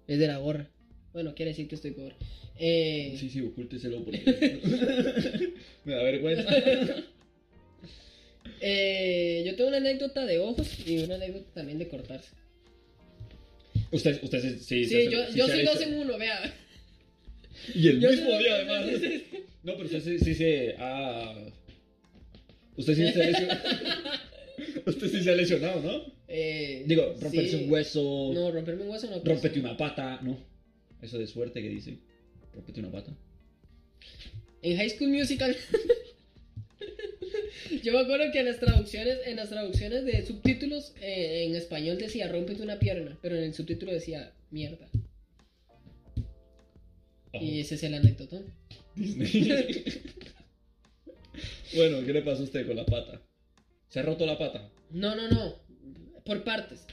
Es 0.07 0.19
de 0.19 0.27
la 0.27 0.37
gorra. 0.37 0.67
Bueno, 1.13 1.33
quiere 1.35 1.51
decir 1.51 1.67
que 1.67 1.75
estoy 1.75 1.91
pobre. 1.91 2.15
Eh, 2.59 3.15
Sí, 3.19 3.29
sí, 3.29 3.41
ocúlteselo 3.41 4.03
porque 4.03 4.19
me 5.85 5.93
da 5.93 6.03
vergüenza. 6.03 6.49
eh, 8.61 9.43
yo 9.45 9.55
tengo 9.55 9.67
una 9.69 9.77
anécdota 9.77 10.25
de 10.25 10.39
ojos 10.39 10.67
y 10.87 10.99
una 11.03 11.15
anécdota 11.15 11.51
también 11.53 11.79
de 11.79 11.87
cortarse. 11.87 12.29
Usted, 13.91 14.23
usted 14.23 14.41
sí, 14.41 14.49
sí, 14.59 14.85
Sí, 14.85 14.89
se- 14.89 15.11
yo, 15.11 15.25
sí 15.27 15.37
yo 15.37 15.47
soy 15.47 15.63
dos 15.63 15.79
en 15.81 15.93
uno, 15.99 16.17
vea. 16.17 16.39
Y 17.75 17.87
el 17.87 17.97
mismo 17.99 18.37
día 18.37 18.55
además. 18.55 18.85
No, 19.63 19.73
pero 19.73 19.85
usted 19.85 20.01
sí, 20.01 20.19
sí 20.19 20.35
se 20.35 20.75
ha 20.77 21.33
Usted 22.75 22.95
sí 22.95 23.11
se 23.13 23.21
ha 23.21 23.25
lesionado. 23.27 23.61
Usted 24.85 25.07
sí 25.09 25.23
se 25.23 25.31
ha 25.31 25.35
lesionado, 25.35 25.81
¿no? 25.81 26.13
Eh, 26.27 26.83
Digo, 26.85 27.15
romperse 27.21 27.57
sí. 27.57 27.63
un 27.63 27.71
hueso, 27.71 28.31
No, 28.33 28.51
romperme 28.51 28.83
un 28.83 28.89
hueso 28.89 29.09
no. 29.09 29.21
rompete 29.23 29.59
una 29.59 29.77
pata, 29.77 30.19
no. 30.21 30.37
Eso 31.01 31.17
de 31.17 31.27
suerte 31.27 31.61
que 31.61 31.69
dice. 31.69 31.97
Rompete 32.53 32.79
una 32.79 32.91
pata. 32.91 33.13
En 34.61 34.77
High 34.77 34.89
School 34.89 35.09
Musical. 35.09 35.55
Yo 37.83 37.93
me 37.93 37.99
acuerdo 37.99 38.31
que 38.31 38.39
en 38.39 38.45
las 38.45 38.59
traducciones, 38.59 39.19
en 39.25 39.35
las 39.35 39.49
traducciones 39.49 40.05
de 40.05 40.25
subtítulos 40.25 40.93
eh, 41.01 41.45
en 41.47 41.55
español 41.55 41.97
decía 41.97 42.27
rómpete 42.27 42.61
una 42.61 42.79
pierna, 42.79 43.17
pero 43.21 43.35
en 43.35 43.43
el 43.43 43.53
subtítulo 43.53 43.91
decía 43.91 44.31
mierda. 44.51 44.87
Y 47.33 47.59
ese 47.59 47.75
es 47.75 47.83
el. 47.83 48.01
Disney. 48.95 49.33
bueno, 51.75 52.05
¿qué 52.05 52.13
le 52.13 52.21
pasó 52.21 52.41
a 52.41 52.45
usted 52.45 52.65
con 52.67 52.75
la 52.75 52.85
pata? 52.85 53.21
¿Se 53.89 53.99
ha 53.99 54.03
roto 54.03 54.25
la 54.25 54.37
pata? 54.37 54.69
No, 54.91 55.15
no, 55.15 55.27
no. 55.29 55.55
Por 56.23 56.43
partes. 56.43 56.85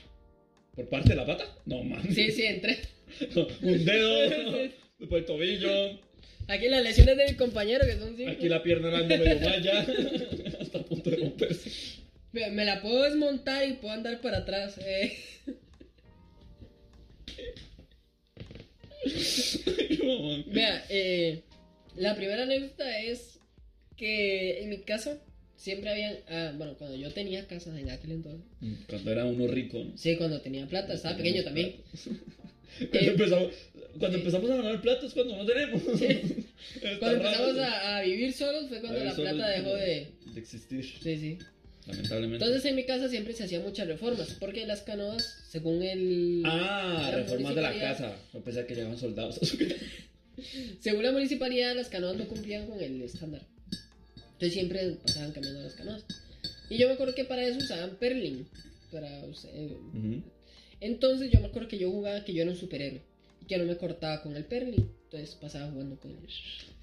¿Por 0.74 0.88
parte 0.88 1.10
de 1.10 1.16
la 1.16 1.26
pata? 1.26 1.44
No, 1.66 1.82
man. 1.82 2.02
Sí, 2.14 2.30
sí, 2.32 2.44
entré. 2.44 2.78
Un 3.62 3.84
dedo, 3.84 4.20
después 4.98 5.20
el 5.20 5.24
tobillo, 5.26 6.00
Aquí 6.48 6.68
las 6.68 6.82
lesiones 6.82 7.16
de 7.16 7.26
mi 7.28 7.34
compañero 7.34 7.86
que 7.86 7.96
son 7.96 8.16
cinco. 8.16 8.30
aquí 8.32 8.48
la 8.48 8.60
pierna 8.62 8.98
anda 8.98 9.16
medio 9.16 9.38
malla, 9.40 9.86
hasta 10.60 10.78
a 10.78 10.82
punto 10.82 11.10
de 11.10 11.16
romperse. 11.16 11.70
Me, 12.32 12.50
me 12.50 12.64
la 12.64 12.82
puedo 12.82 13.02
desmontar 13.04 13.68
y 13.68 13.74
puedo 13.74 13.94
andar 13.94 14.20
para 14.20 14.38
atrás. 14.38 14.78
eh. 14.82 15.16
Vea, 20.46 20.84
eh, 20.88 21.42
la 21.96 22.14
primera 22.16 22.42
anécdota 22.44 23.00
es 23.00 23.38
que 23.96 24.62
en 24.62 24.70
mi 24.70 24.78
casa 24.78 25.18
siempre 25.56 25.90
habían. 25.90 26.16
ah, 26.28 26.52
bueno, 26.56 26.74
cuando 26.78 26.96
yo 26.96 27.12
tenía 27.12 27.46
casa 27.46 27.78
en 27.78 27.90
aquel 27.90 28.12
entonces. 28.12 28.46
Cuando 28.88 29.12
era 29.12 29.24
uno 29.26 29.46
rico, 29.46 29.78
¿no? 29.84 29.96
Sí, 29.96 30.16
cuando 30.16 30.40
tenía 30.40 30.66
plata, 30.66 30.94
estaba 30.94 31.16
pequeño 31.16 31.42
también. 31.44 31.76
Cuando, 32.78 32.98
Eh, 33.00 33.10
empezamos, 33.10 33.52
cuando 33.98 34.18
empezamos 34.18 34.48
a 34.50 34.56
ganar 34.56 34.80
platos, 34.80 35.12
cuando 35.12 35.36
no 35.36 35.44
tenemos. 35.44 35.82
Cuando 37.00 37.00
raro. 37.00 37.16
empezamos 37.16 37.58
a, 37.58 37.96
a 37.98 38.02
vivir 38.02 38.32
solos 38.32 38.68
fue 38.68 38.80
cuando 38.80 39.02
la 39.02 39.12
plata 39.12 39.48
dejó 39.48 39.74
de. 39.74 40.06
de 40.34 40.40
existir. 40.40 40.84
Sí, 41.02 41.16
sí. 41.18 41.38
Lamentablemente. 41.86 42.44
Entonces 42.44 42.70
en 42.70 42.76
mi 42.76 42.84
casa 42.84 43.08
siempre 43.08 43.34
se 43.34 43.44
hacían 43.44 43.62
muchas 43.62 43.86
reformas, 43.86 44.36
porque 44.38 44.66
las 44.66 44.82
canoas, 44.82 45.38
según 45.48 45.82
el... 45.82 46.42
ah, 46.44 47.10
reformas 47.12 47.54
de 47.54 47.62
la 47.62 47.78
casa. 47.78 48.16
No 48.32 48.40
pensé 48.40 48.66
que 48.66 48.74
llegaban 48.74 48.98
soldados 48.98 49.38
a 49.42 49.46
su 49.46 49.58
casa. 49.58 49.74
Según 50.80 51.02
la 51.04 51.12
municipalidad, 51.12 51.74
las 51.74 51.88
canoas 51.88 52.16
no 52.16 52.26
cumplían 52.26 52.66
con 52.66 52.80
el 52.80 53.02
estándar. 53.02 53.42
Entonces 54.32 54.52
siempre 54.52 54.96
pasaban 55.04 55.32
cambiando 55.32 55.62
las 55.62 55.74
canoas. 55.74 56.04
Y 56.70 56.78
yo 56.78 56.86
me 56.86 56.94
acuerdo 56.94 57.14
que 57.14 57.24
para 57.24 57.44
eso 57.44 57.58
usaban 57.58 57.96
Perlin. 57.96 58.46
Para, 58.90 59.08
eh. 59.26 60.22
Entonces 60.80 61.30
yo 61.30 61.40
me 61.40 61.46
acuerdo 61.46 61.68
que 61.68 61.78
yo 61.78 61.90
jugaba 61.90 62.24
que 62.24 62.32
yo 62.32 62.42
era 62.42 62.50
un 62.50 62.56
superhéroe. 62.56 63.02
Y 63.42 63.46
que 63.46 63.58
no 63.58 63.64
me 63.64 63.76
cortaba 63.76 64.22
con 64.22 64.36
el 64.36 64.44
Perlin. 64.44 64.88
Entonces 65.12 65.34
pasaba 65.40 65.68
jugando 65.72 65.96
con 65.98 66.12
el... 66.12 66.18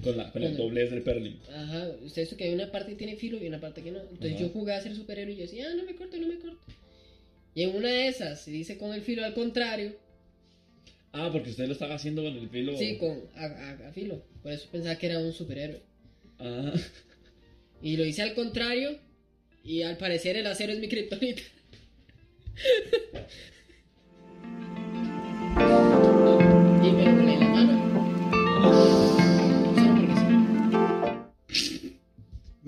Con, 0.03 0.17
la, 0.17 0.29
con 0.33 0.43
el 0.43 0.57
doblez 0.57 0.91
del 0.91 1.01
perling. 1.01 1.39
Ajá, 1.49 1.91
usted 2.03 2.23
eso 2.23 2.35
que 2.35 2.43
hay 2.43 2.53
una 2.53 2.69
parte 2.69 2.91
que 2.91 2.97
tiene 2.97 3.15
filo 3.15 3.41
y 3.41 3.47
una 3.47 3.61
parte 3.61 3.81
que 3.81 3.89
no. 3.91 3.99
Entonces 4.01 4.33
Ajá. 4.33 4.41
yo 4.41 4.49
jugaba 4.49 4.77
a 4.79 4.81
ser 4.83 4.93
superhéroe 4.95 5.31
y 5.33 5.37
yo 5.37 5.41
decía, 5.43 5.67
ah, 5.71 5.75
no 5.75 5.85
me 5.85 5.95
corto, 5.95 6.17
no 6.17 6.27
me 6.27 6.37
corto. 6.37 6.59
Y 7.55 7.63
en 7.63 7.73
una 7.75 7.87
de 7.87 8.07
esas 8.09 8.41
se 8.41 8.51
dice 8.51 8.77
con 8.77 8.93
el 8.93 9.01
filo 9.01 9.23
al 9.23 9.33
contrario. 9.33 9.95
Ah, 11.13 11.29
porque 11.31 11.51
usted 11.51 11.67
lo 11.67 11.71
estaba 11.71 11.95
haciendo 11.95 12.21
con 12.21 12.35
el 12.37 12.49
filo. 12.49 12.77
Sí, 12.77 12.97
con 12.97 13.17
a, 13.35 13.45
a- 13.45 13.87
a 13.87 13.93
filo. 13.93 14.21
Por 14.43 14.51
eso 14.51 14.67
pensaba 14.71 14.97
que 14.97 15.05
era 15.07 15.19
un 15.19 15.31
superhéroe. 15.31 15.81
Ah, 16.39 16.73
Y 17.81 17.95
lo 17.95 18.03
hice 18.05 18.23
al 18.23 18.33
contrario. 18.33 18.99
Y 19.63 19.83
al 19.83 19.97
parecer 19.97 20.35
el 20.35 20.47
acero 20.47 20.73
es 20.73 20.79
mi 20.79 20.89
kriptonita. 20.89 21.41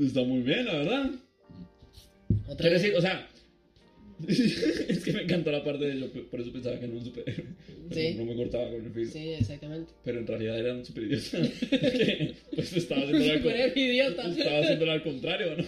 está 0.07 0.23
muy 0.23 0.41
bien, 0.41 0.65
la 0.65 0.73
verdad. 0.73 1.11
Otra 2.47 2.55
Quiero 2.57 2.73
vez. 2.73 2.81
decir, 2.81 2.95
o 2.95 3.01
sea. 3.01 3.29
es 4.27 5.03
que 5.03 5.13
me 5.13 5.21
encantó 5.23 5.49
la 5.51 5.63
parte 5.63 5.85
de 5.85 5.99
yo, 5.99 6.29
por 6.29 6.41
eso 6.41 6.51
pensaba 6.51 6.77
que 6.77 6.85
era 6.85 6.93
un 6.93 7.05
superhéroe. 7.05 7.45
Sí. 7.89 8.13
No 8.13 8.23
me 8.23 8.35
cortaba 8.35 8.69
con 8.69 8.85
el 8.85 8.91
filo. 8.91 9.11
Sí, 9.11 9.29
exactamente. 9.29 9.91
Pero 10.03 10.19
en 10.19 10.27
realidad 10.27 10.59
era 10.59 10.75
un 10.75 10.85
super 10.85 11.05
idiota. 11.05 11.39
que, 11.71 12.35
pues 12.53 12.73
estaba 12.73 13.01
haciendo 13.01 13.49
al, 13.49 13.77
idiota. 13.77 14.29
estaba 14.29 14.59
haciéndolo 14.59 14.91
al 14.91 15.03
contrario, 15.03 15.57
¿no? 15.57 15.65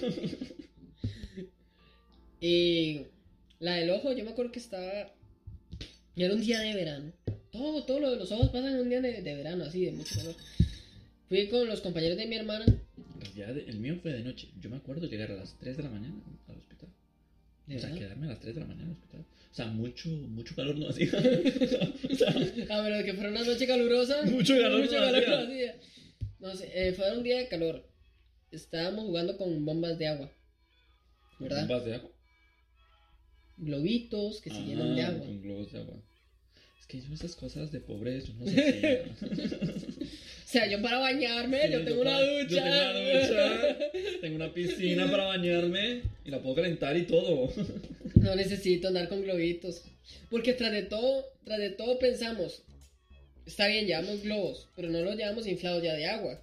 Y 2.39 3.01
la 3.59 3.75
del 3.75 3.89
ojo, 3.89 4.13
yo 4.13 4.23
me 4.23 4.31
acuerdo 4.31 4.51
que 4.51 4.59
estaba. 4.59 5.11
Era 6.15 6.33
un 6.33 6.41
día 6.41 6.59
de 6.59 6.75
verano. 6.75 7.11
Todo, 7.51 7.83
todo 7.85 7.99
lo 7.99 8.11
de 8.11 8.17
los 8.17 8.31
ojos 8.31 8.49
pasan 8.49 8.75
en 8.75 8.81
un 8.81 8.89
día 8.89 9.01
de, 9.01 9.23
de 9.23 9.35
verano, 9.35 9.63
así, 9.63 9.83
de 9.83 9.93
mucho 9.93 10.15
calor. 10.15 10.35
Fui 11.27 11.47
con 11.47 11.67
los 11.67 11.81
compañeros 11.81 12.17
de 12.17 12.27
mi 12.27 12.35
hermana. 12.35 12.65
Ya 13.35 13.51
de- 13.53 13.65
el 13.65 13.77
mío 13.79 13.97
fue 14.01 14.11
de 14.13 14.23
noche. 14.23 14.49
Yo 14.59 14.69
me 14.69 14.77
acuerdo 14.77 15.07
llegar 15.07 15.31
a 15.31 15.35
las 15.35 15.57
3 15.59 15.77
de 15.77 15.83
la 15.83 15.89
mañana 15.89 16.15
al 16.47 16.57
hospital. 16.57 16.89
¿De 17.67 17.75
o 17.77 17.79
sea, 17.79 17.93
quedarme 17.93 18.25
a 18.25 18.29
las 18.29 18.39
3 18.39 18.55
de 18.55 18.61
la 18.61 18.67
mañana 18.67 18.87
al 18.87 18.93
hospital. 18.93 19.21
O 19.51 19.53
sea, 19.55 19.65
mucho, 19.67 20.09
mucho 20.09 20.55
calor 20.55 20.75
no 20.77 20.89
hacía. 20.89 21.09
o 22.11 22.15
sea, 22.15 22.29
Ah, 22.69 22.81
pero 22.83 23.05
que 23.05 23.13
fuera 23.13 23.29
una 23.29 23.43
noche 23.43 23.67
calurosa. 23.67 24.23
Mucho 24.25 24.55
calor 24.57 24.81
Mucho 24.81 24.93
no 24.99 25.05
calor 25.05 25.15
hacía. 25.23 25.37
no 25.37 25.43
hacía. 25.45 25.75
No 26.39 26.55
sé, 26.55 26.71
eh, 26.73 26.93
fue 26.93 27.15
un 27.15 27.23
día 27.23 27.37
de 27.37 27.47
calor. 27.47 27.87
Estábamos 28.51 29.05
jugando 29.05 29.37
con 29.37 29.63
bombas 29.65 29.97
de 29.99 30.07
agua. 30.07 30.31
¿Verdad? 31.39 31.67
¿Bombas 31.67 31.85
de 31.85 31.95
agua? 31.95 32.11
Globitos 33.57 34.41
que 34.41 34.49
se 34.49 34.61
llenan 34.61 34.95
de 34.95 35.03
Ah, 35.03 35.07
agua. 35.09 35.25
Con 35.25 35.41
globos 35.41 35.71
de 35.71 35.79
agua. 35.79 35.95
Es 36.79 36.87
que 36.87 36.99
yo 37.01 37.13
esas 37.13 37.35
cosas 37.35 37.71
de 37.71 37.79
pobres, 37.79 38.25
yo 38.27 38.33
no 38.33 38.45
sé. 38.47 39.03
O 40.51 40.53
sea, 40.53 40.67
yo 40.67 40.81
para 40.81 40.97
bañarme, 40.99 41.61
Sí, 41.65 41.71
yo 41.71 41.85
tengo 41.85 42.03
para- 42.03 42.19
yo 42.25 42.43
ducha. 42.43 42.61
tengo 42.61 42.67
una 42.67 42.93
ducha, 42.99 43.77
tengo 44.21 44.35
una 44.35 44.53
piscina 44.53 45.09
para 45.09 45.23
bañarme 45.27 46.01
y 46.25 46.29
la 46.29 46.41
puedo 46.41 46.55
calentar 46.55 46.97
y 46.97 47.03
todo. 47.03 47.49
No 48.15 48.35
necesito 48.35 48.89
andar 48.89 49.07
con 49.07 49.21
globitos. 49.21 49.83
Porque 50.29 50.51
tras 50.51 50.73
de 50.73 50.81
todo, 50.83 51.23
tras 51.45 51.57
de 51.57 51.69
todo 51.69 51.97
pensamos, 51.99 52.63
está 53.45 53.67
bien, 53.67 53.87
llevamos 53.87 54.23
globos, 54.23 54.67
pero 54.75 54.89
no 54.89 54.99
los 54.99 55.15
llevamos 55.15 55.47
inflados 55.47 55.83
ya 55.83 55.93
de 55.93 56.05
agua. 56.07 56.41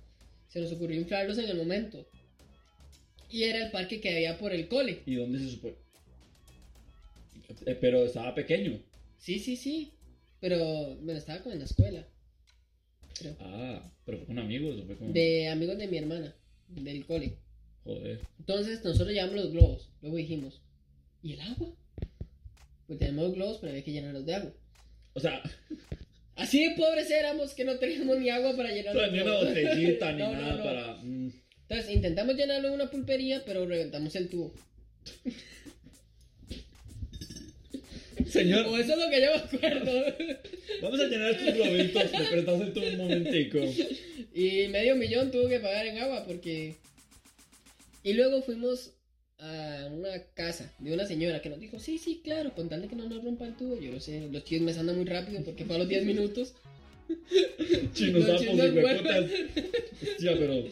Se 0.48 0.58
nos 0.60 0.72
ocurrió 0.72 0.98
inflarlos 0.98 1.36
en 1.36 1.50
el 1.50 1.56
momento. 1.58 2.08
Y 3.30 3.42
era 3.42 3.62
el 3.62 3.70
parque 3.70 4.00
que 4.00 4.08
había 4.14 4.38
por 4.38 4.54
el 4.54 4.68
cole. 4.68 5.00
¿Y 5.04 5.16
dónde 5.16 5.38
se 5.38 5.50
supone? 5.50 5.74
Eh, 7.66 7.76
pero 7.78 8.06
estaba 8.06 8.34
pequeño. 8.34 8.80
Sí, 9.18 9.38
sí, 9.38 9.54
sí. 9.54 9.90
Pero, 10.40 10.56
bueno, 11.02 11.18
estaba 11.18 11.40
como 11.40 11.52
en 11.52 11.58
la 11.58 11.66
escuela. 11.66 12.06
Creo. 13.18 13.36
Ah, 13.40 13.90
pero 14.04 14.18
fue 14.18 14.26
con 14.26 14.38
amigos 14.38 14.80
o 14.80 14.86
fue 14.86 14.96
con. 14.96 15.12
De 15.12 15.48
amigos 15.48 15.78
de 15.78 15.86
mi 15.88 15.98
hermana, 15.98 16.34
del 16.68 17.04
cole. 17.06 17.36
Joder. 17.84 18.20
Entonces 18.38 18.84
nosotros 18.84 19.12
llevamos 19.12 19.36
los 19.36 19.52
globos. 19.52 19.90
Luego 20.02 20.16
dijimos, 20.16 20.60
¿y 21.22 21.32
el 21.34 21.40
agua? 21.40 21.74
Pues 22.86 22.98
tenemos 22.98 23.24
los 23.24 23.34
globos, 23.34 23.58
pero 23.58 23.70
había 23.72 23.84
que 23.84 23.92
llenarlos 23.92 24.24
de 24.26 24.34
agua. 24.34 24.52
O 25.14 25.20
sea, 25.20 25.42
Así 26.36 26.62
de 26.62 26.76
pobres 26.76 27.10
éramos 27.10 27.52
que 27.54 27.64
no 27.64 27.78
teníamos 27.78 28.18
ni 28.18 28.30
agua 28.30 28.54
para 28.56 28.70
llenar 28.70 28.94
los 28.94 29.10
ni 29.10 29.18
una 29.20 29.24
globos. 29.24 29.48
botellita 29.48 30.12
ni 30.12 30.18
No, 30.22 30.32
no, 30.32 30.40
nada 30.40 30.56
no. 30.56 30.62
para. 30.62 30.96
mm. 31.02 31.32
Entonces 31.68 31.94
intentamos 31.94 32.34
llenarlo 32.36 32.68
en 32.68 32.74
una 32.74 32.88
pulpería, 32.90 33.42
pero 33.44 33.66
reventamos 33.66 34.14
el 34.16 34.28
tubo. 34.28 34.52
Señor, 38.30 38.66
O 38.66 38.76
eso 38.76 38.92
es 38.92 38.98
lo 38.98 39.10
que 39.10 39.20
yo 39.20 39.30
me 39.30 39.36
acuerdo. 39.36 40.04
vamos 40.82 41.00
a 41.00 41.04
llenar 41.04 41.30
estos 41.32 41.54
globitos. 41.54 42.12
Me 42.12 42.24
prestas 42.26 42.60
en 42.60 42.72
tu 42.72 42.80
un 42.80 42.96
momentico. 42.96 43.58
y 44.34 44.68
medio 44.68 44.96
millón 44.96 45.30
tuvo 45.30 45.48
que 45.48 45.60
pagar 45.60 45.86
en 45.86 45.98
agua 45.98 46.24
porque... 46.26 46.76
Y 48.04 48.12
luego 48.14 48.42
fuimos 48.42 48.92
a 49.38 49.88
una 49.92 50.22
casa 50.34 50.72
de 50.78 50.92
una 50.92 51.06
señora 51.06 51.40
que 51.40 51.50
nos 51.50 51.60
dijo, 51.60 51.78
sí, 51.78 51.98
sí, 51.98 52.20
claro, 52.24 52.54
con 52.54 52.68
tal 52.68 52.82
de 52.82 52.88
que 52.88 52.96
no 52.96 53.08
nos 53.08 53.22
rompa 53.22 53.46
el 53.46 53.56
tubo. 53.56 53.80
Yo 53.80 53.92
no 53.92 54.00
sé, 54.00 54.28
los 54.30 54.44
tíos 54.44 54.62
me 54.62 54.72
andan 54.72 54.96
muy 54.96 55.04
rápido 55.04 55.42
porque 55.44 55.64
fue 55.64 55.76
a 55.76 55.78
los 55.80 55.88
10 55.88 56.04
minutos. 56.04 56.54
Chinos 57.94 58.28
Los 58.28 58.40
sapos 58.42 58.56
y 58.64 58.68
hueputas. 58.68 59.24
Hostia, 60.02 60.36
pero. 60.38 60.64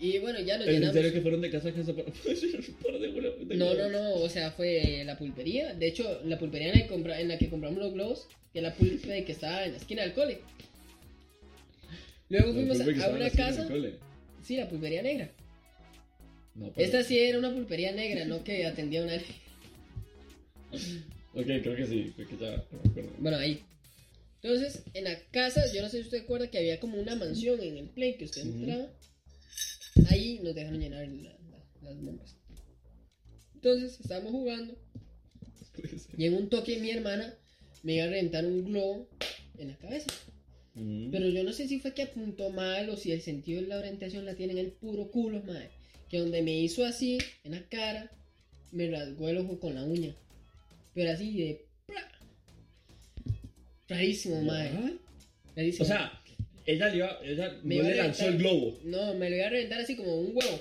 Y 0.00 0.18
bueno, 0.18 0.40
ya 0.40 0.56
nos 0.56 0.66
¿En 0.66 0.72
llenamos. 0.74 0.94
serio 0.94 1.12
que 1.12 1.20
fueron 1.20 1.40
de 1.42 1.50
casa 1.50 1.68
a 1.68 1.72
casa 1.72 1.92
para.? 1.94 2.10
Por 2.10 2.98
de 2.98 3.54
No, 3.56 3.74
no, 3.74 3.90
no, 3.90 4.14
o 4.14 4.28
sea, 4.30 4.50
fue 4.50 5.02
la 5.04 5.18
pulpería. 5.18 5.74
De 5.74 5.88
hecho, 5.88 6.22
la 6.24 6.38
pulpería 6.38 6.72
en 6.72 6.78
la 6.80 6.86
que, 6.86 6.94
compra- 6.94 7.20
en 7.20 7.28
la 7.28 7.36
que 7.36 7.50
compramos 7.50 7.78
los 7.78 7.92
globos, 7.92 8.26
que 8.52 8.60
es 8.60 8.62
la 8.62 8.74
pulpe 8.74 9.24
que 9.24 9.32
estaba 9.32 9.64
en 9.66 9.72
la 9.72 9.76
esquina 9.78 10.02
del 10.02 10.14
cole. 10.14 10.38
Luego 12.30 12.54
fuimos 12.54 12.80
a, 12.80 13.08
una 13.10 13.28
casa. 13.30 13.68
Sí, 14.42 14.56
la 14.56 14.68
pulpería 14.70 15.02
negra. 15.02 15.30
No, 16.54 16.72
pero- 16.72 16.84
Esta 16.86 17.04
sí 17.04 17.18
era 17.18 17.38
una 17.38 17.52
pulpería 17.52 17.92
negra, 17.92 18.24
no 18.24 18.42
que 18.42 18.64
atendía 18.64 19.02
a 19.02 19.04
una. 19.04 19.16
Ok, 21.34 21.44
creo 21.44 21.76
que 21.76 21.86
sí, 21.86 22.12
creo 22.16 22.28
que 22.28 22.36
ya. 22.38 22.56
No 22.72 22.80
me 22.84 22.90
acuerdo. 22.90 23.10
Bueno, 23.18 23.36
ahí. 23.36 23.60
Entonces, 24.42 24.82
en 24.94 25.04
la 25.04 25.18
casa, 25.30 25.62
yo 25.74 25.82
no 25.82 25.88
sé 25.90 25.98
si 25.98 26.04
usted 26.04 26.20
recuerda 26.20 26.50
que 26.50 26.56
había 26.58 26.80
como 26.80 26.98
una 26.98 27.14
mansión 27.16 27.60
en 27.60 27.76
el 27.76 27.88
play 27.88 28.14
que 28.14 28.24
usted 28.24 28.42
entraba. 28.42 28.86
Ahí 30.08 30.40
nos 30.42 30.54
dejaron 30.54 30.80
llenar 30.80 31.06
la- 31.08 31.38
la- 31.50 31.64
las 31.82 32.00
bombas. 32.02 32.36
Entonces, 33.54 34.00
estábamos 34.00 34.32
jugando. 34.32 34.76
Y 36.16 36.26
en 36.26 36.34
un 36.34 36.48
toque 36.48 36.78
mi 36.78 36.90
hermana 36.90 37.34
me 37.82 37.94
iba 37.94 38.04
a 38.04 38.08
reventar 38.08 38.44
un 38.46 38.64
globo 38.64 39.08
en 39.58 39.68
la 39.68 39.76
cabeza. 39.78 40.10
Mm. 40.74 41.10
Pero 41.10 41.28
yo 41.28 41.42
no 41.44 41.52
sé 41.52 41.68
si 41.68 41.78
fue 41.80 41.92
que 41.94 42.02
apuntó 42.02 42.50
mal 42.50 42.88
o 42.90 42.96
si 42.96 43.12
el 43.12 43.20
sentido 43.20 43.60
de 43.62 43.68
la 43.68 43.78
orientación 43.78 44.24
la 44.24 44.34
tiene 44.34 44.52
en 44.52 44.58
el 44.58 44.72
puro 44.72 45.10
culo, 45.10 45.42
madre. 45.42 45.70
Que 46.08 46.18
donde 46.18 46.42
me 46.42 46.58
hizo 46.58 46.84
así, 46.84 47.18
en 47.44 47.52
la 47.52 47.62
cara, 47.68 48.10
me 48.72 48.90
rasgó 48.90 49.28
el 49.28 49.38
ojo 49.38 49.58
con 49.60 49.74
la 49.74 49.84
uña. 49.84 50.14
Pero 50.94 51.10
así 51.12 51.36
de... 51.38 51.66
¡pra! 51.86 52.10
Rarísimo, 53.88 54.42
madre. 54.42 54.98
Rarísimo. 55.56 55.84
O 55.84 55.86
sea, 55.86 56.19
ella 56.70 56.88
le 56.88 56.96
iba. 56.96 57.18
Ella 57.22 57.60
Me 57.62 57.76
no 57.76 57.82
iba 57.82 57.90
le 57.90 57.96
lanzó 57.96 58.28
el 58.28 58.38
globo. 58.38 58.78
No, 58.84 59.14
me 59.14 59.30
lo 59.30 59.36
iba 59.36 59.46
a 59.46 59.50
reventar 59.50 59.80
así 59.80 59.96
como 59.96 60.16
un 60.16 60.36
huevo. 60.36 60.60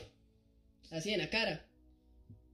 Así 0.91 1.11
en 1.11 1.19
la 1.19 1.29
cara. 1.29 1.65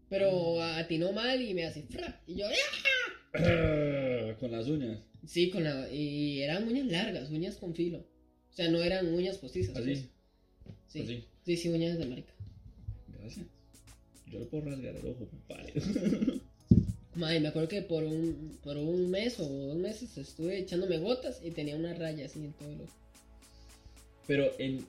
Pero 0.10 0.62
atinó 0.62 1.12
mal 1.12 1.42
y 1.42 1.54
me 1.54 1.66
hace... 1.66 1.84
¡fra! 1.84 2.22
Y 2.28 2.36
yo... 2.36 2.46
¡ah! 2.48 3.34
Ah, 3.34 4.36
Con 4.40 4.52
las 4.52 4.68
uñas. 4.68 5.00
Sí, 5.26 5.50
con 5.50 5.64
la... 5.64 5.90
Y 5.92 6.42
eran 6.42 6.68
uñas 6.68 6.86
largas, 6.86 7.32
uñas 7.32 7.56
con 7.56 7.74
filo. 7.74 8.00
O 8.00 8.54
sea, 8.54 8.70
no 8.70 8.84
eran 8.84 9.12
uñas 9.14 9.40
postizas. 9.40 9.76
Así. 9.76 9.86
pues. 10.64 10.76
Sí. 10.88 11.02
Así. 11.02 11.26
Sí, 11.46 11.58
sí, 11.58 11.70
uñas 11.70 11.98
de 11.98 12.06
marica. 12.06 12.34
Gracias. 13.20 13.48
Yo 14.28 14.40
le 14.40 14.46
puedo 14.46 14.66
rasgar 14.66 14.96
el 14.96 15.08
ojo, 15.08 15.28
compadre. 15.28 15.74
Madre, 17.16 17.40
me 17.40 17.48
acuerdo 17.48 17.70
que 17.70 17.82
por 17.82 18.04
un, 18.04 18.60
por 18.62 18.78
un 18.78 19.10
mes 19.10 19.40
o 19.40 19.48
dos 19.48 19.78
meses 19.78 20.18
estuve 20.18 20.60
echándome 20.60 20.98
gotas 20.98 21.40
y 21.44 21.52
tenía 21.52 21.76
una 21.76 21.94
raya 21.94 22.26
así 22.26 22.40
en 22.40 22.54
todo 22.54 22.70
el 22.70 22.82
ojo. 22.82 22.94
Pero 24.28 24.52
en. 24.60 24.86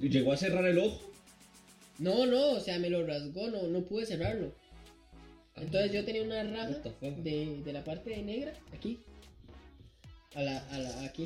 Llegó 0.00 0.32
a 0.32 0.36
cerrar 0.36 0.64
el 0.66 0.78
ojo. 0.78 1.10
No, 1.98 2.26
no, 2.26 2.52
o 2.52 2.60
sea, 2.60 2.78
me 2.78 2.90
lo 2.90 3.06
rasgó, 3.06 3.48
no, 3.48 3.64
no 3.64 3.82
pude 3.82 4.06
cerrarlo. 4.06 4.52
Entonces 5.56 5.92
yo 5.92 6.04
tenía 6.04 6.22
una 6.22 6.44
raja 6.44 6.80
de, 7.00 7.60
de 7.64 7.72
la 7.72 7.82
parte 7.82 8.16
negra, 8.22 8.52
aquí. 8.72 9.00
A 10.34 10.42
la, 10.42 10.58
a 10.70 10.78
la, 10.78 11.02
aquí. 11.02 11.24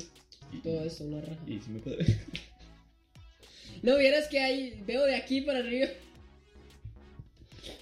Todo 0.63 0.83
eso, 0.83 1.03
una 1.03 1.21
raja. 1.21 1.39
Y 1.47 1.59
si 1.59 1.69
me 1.69 1.79
puede 1.79 1.97
ver. 1.97 2.17
No 3.81 3.97
vieras 3.97 4.27
que 4.29 4.39
hay, 4.39 4.81
veo 4.85 5.03
de 5.03 5.15
aquí 5.15 5.41
para 5.41 5.59
arriba. 5.59 5.87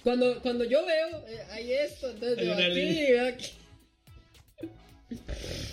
Cuando, 0.02 0.40
cuando 0.42 0.64
yo 0.64 0.84
veo, 0.84 1.24
eh, 1.28 1.42
hay 1.50 1.72
esto, 1.72 2.10
entonces 2.10 2.38
Hay 2.38 2.50
aquí 2.50 3.12
veo 3.12 3.28
aquí. 3.28 3.52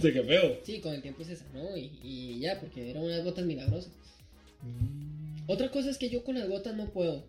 Feo. 0.00 0.60
Sí, 0.64 0.80
con 0.80 0.94
el 0.94 1.02
tiempo 1.02 1.24
se 1.24 1.36
sanó 1.36 1.76
y, 1.76 1.98
y 2.02 2.40
ya, 2.40 2.58
porque 2.60 2.90
eran 2.90 3.04
unas 3.04 3.24
gotas 3.24 3.44
milagrosas. 3.44 3.92
Otra 5.46 5.70
cosa 5.70 5.90
es 5.90 5.98
que 5.98 6.10
yo 6.10 6.24
con 6.24 6.36
las 6.36 6.48
gotas 6.48 6.76
no 6.76 6.92
puedo. 6.92 7.26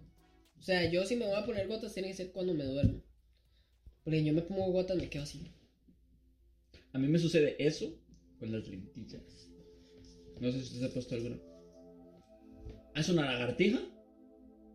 O 0.59 0.63
sea, 0.63 0.89
yo 0.89 1.05
si 1.05 1.15
me 1.15 1.25
voy 1.25 1.35
a 1.35 1.45
poner 1.45 1.67
gotas 1.67 1.93
tiene 1.93 2.09
que 2.09 2.15
ser 2.15 2.31
cuando 2.31 2.53
me 2.53 2.63
duermo. 2.63 3.01
Porque 4.03 4.23
yo 4.23 4.33
me 4.33 4.41
pongo 4.41 4.71
gotas 4.71 4.97
me 4.97 5.09
quedo 5.09 5.23
así. 5.23 5.51
A 6.93 6.99
mí 6.99 7.07
me 7.07 7.19
sucede 7.19 7.55
eso 7.59 7.93
con 8.39 8.51
las 8.51 8.67
lentillas. 8.67 9.49
No 10.39 10.51
sé 10.51 10.59
si 10.59 10.65
usted 10.65 10.79
se 10.79 10.85
ha 10.85 10.89
puesto 10.89 11.15
alguna. 11.15 11.37
¿Ah, 12.93 12.99
¿Es 12.99 13.09
una 13.09 13.25
lagartija? 13.25 13.79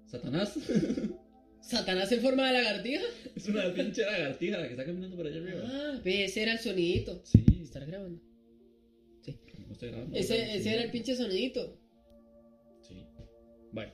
¿Satanás? 0.07 0.55
¿Satanás 1.61 2.11
en 2.13 2.21
forma 2.21 2.47
de 2.47 2.53
lagartija? 2.53 3.03
es 3.35 3.49
una 3.49 3.75
pinche 3.75 4.03
lagartija 4.03 4.59
la 4.59 4.67
que 4.67 4.73
está 4.73 4.85
caminando 4.85 5.17
por 5.17 5.27
allá 5.27 5.41
arriba. 5.41 5.63
Ah, 5.67 6.01
ese 6.05 6.43
era 6.43 6.53
el 6.53 6.59
sonidito. 6.61 7.21
Sí. 7.25 7.45
¿Estar 7.77 7.91
grabando? 7.91 8.23
Sí. 9.23 9.39
No 9.67 9.73
estoy 9.73 9.89
grabando. 9.91 10.17
Ese, 10.17 10.35
sí. 10.35 10.41
ese 10.57 10.73
era 10.75 10.83
el 10.85 10.91
pinche 10.91 11.15
sonidito. 11.15 11.79
Sí. 12.81 13.05
Bueno. 13.73 13.93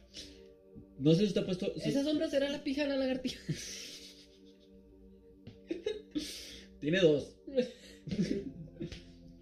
No 0.99 1.13
sé 1.15 1.21
si 1.23 1.27
usted 1.27 1.41
ha 1.41 1.47
puesto. 1.47 1.73
si- 1.81 1.89
Esa 1.89 2.05
sombra 2.05 2.29
será 2.29 2.49
la 2.49 2.63
pija 2.63 2.83
de 2.83 2.89
la 2.91 2.97
lagartija. 2.97 3.41
Tiene 6.81 7.01
dos. 7.01 7.35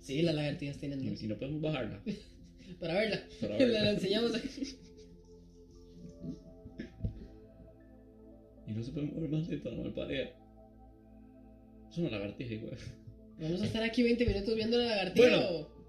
Sí, 0.00 0.22
las 0.22 0.34
lagartijas 0.34 0.78
tienen 0.78 1.04
Y 1.04 1.10
dos. 1.10 1.18
si 1.20 1.28
no 1.28 1.38
podemos 1.38 1.60
bajarla. 1.60 2.02
Para 2.80 2.94
verla. 2.94 3.22
Para 3.40 3.52
La, 3.52 3.58
verla. 3.64 3.82
la 3.84 3.90
enseñamos. 3.92 4.32
Y 8.66 8.72
no 8.72 8.82
se 8.82 8.90
puede 8.90 9.06
mover 9.06 9.30
más 9.30 9.48
lento, 9.48 9.70
no 9.70 9.84
me 9.84 9.90
parea. 9.90 10.34
Es 11.90 11.98
una 11.98 12.10
lagartija 12.10 12.54
igual. 12.54 12.76
Vamos 13.40 13.62
a 13.62 13.66
estar 13.66 13.82
aquí 13.82 14.02
20 14.02 14.26
minutos 14.26 14.54
viendo 14.54 14.76
la 14.78 14.84
lagartija. 14.86 15.28
Bueno. 15.28 15.48
o- 15.50 15.80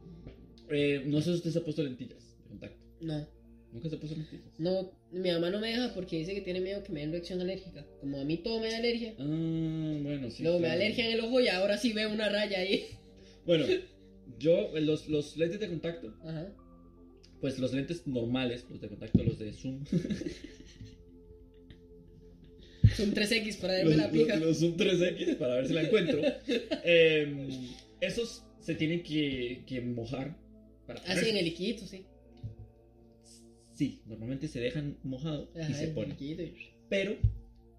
Eh, 0.73 1.03
no 1.05 1.17
sé 1.19 1.25
si 1.31 1.35
usted 1.37 1.51
se 1.51 1.59
ha 1.59 1.63
puesto 1.63 1.83
lentillas 1.83 2.37
de 2.43 2.47
contacto. 2.47 2.77
No. 3.01 3.27
Nunca 3.73 3.89
se 3.89 3.95
ha 3.95 3.99
puesto 3.99 4.17
lentillas. 4.17 4.45
No, 4.57 4.91
mi 5.11 5.29
mamá 5.31 5.49
no 5.49 5.59
me 5.59 5.67
deja 5.69 5.93
porque 5.93 6.17
dice 6.19 6.33
que 6.33 6.41
tiene 6.41 6.61
miedo 6.61 6.81
que 6.83 6.93
me 6.93 7.01
den 7.01 7.11
reacción 7.11 7.41
alérgica. 7.41 7.85
Como 7.99 8.19
a 8.21 8.23
mí 8.23 8.37
todo 8.37 8.59
me 8.61 8.71
da 8.71 8.77
alergia. 8.77 9.15
Ah, 9.19 9.99
bueno, 10.01 10.29
sí. 10.31 10.43
Luego 10.43 10.59
me 10.59 10.67
da 10.67 10.73
alergia 10.73 11.05
en 11.07 11.13
el 11.13 11.19
ojo 11.25 11.41
y 11.41 11.49
ahora 11.49 11.77
sí 11.77 11.91
veo 11.93 12.11
una 12.11 12.29
raya 12.29 12.59
ahí. 12.59 12.85
Bueno, 13.45 13.65
yo, 14.39 14.77
eh, 14.77 14.81
los, 14.81 15.09
los 15.09 15.35
lentes 15.35 15.59
de 15.59 15.67
contacto, 15.67 16.13
Ajá. 16.23 16.53
pues 17.41 17.59
los 17.59 17.73
lentes 17.73 18.07
normales, 18.07 18.65
los 18.69 18.79
de 18.79 18.87
contacto, 18.87 19.23
los 19.23 19.39
de 19.39 19.51
Zoom. 19.53 19.83
Son 22.95 23.13
3X 23.13 23.57
para 23.59 23.73
darme 23.75 23.89
los, 23.91 23.97
la 23.97 24.11
pija. 24.11 24.35
los- 24.37 24.57
Zoom 24.59 24.75
3X, 24.77 25.37
para 25.37 25.55
ver 25.55 25.67
si 25.67 25.73
la 25.73 25.83
encuentro. 25.83 26.21
Em, 26.83 27.49
esos 27.99 28.43
se 28.59 28.75
tienen 28.75 29.03
que, 29.03 29.63
que 29.67 29.81
mojar. 29.81 30.37
Para 30.87 30.99
Así 31.01 31.09
en 31.11 31.15
ponerse. 31.15 31.39
el 31.39 31.45
liquidito, 31.45 31.85
sí. 31.87 32.05
Sí, 33.73 34.01
normalmente 34.05 34.47
se 34.47 34.59
dejan 34.59 34.97
mojados 35.03 35.49
y 35.69 35.73
se 35.73 35.87
ponen. 35.89 36.15
Pero 36.89 37.15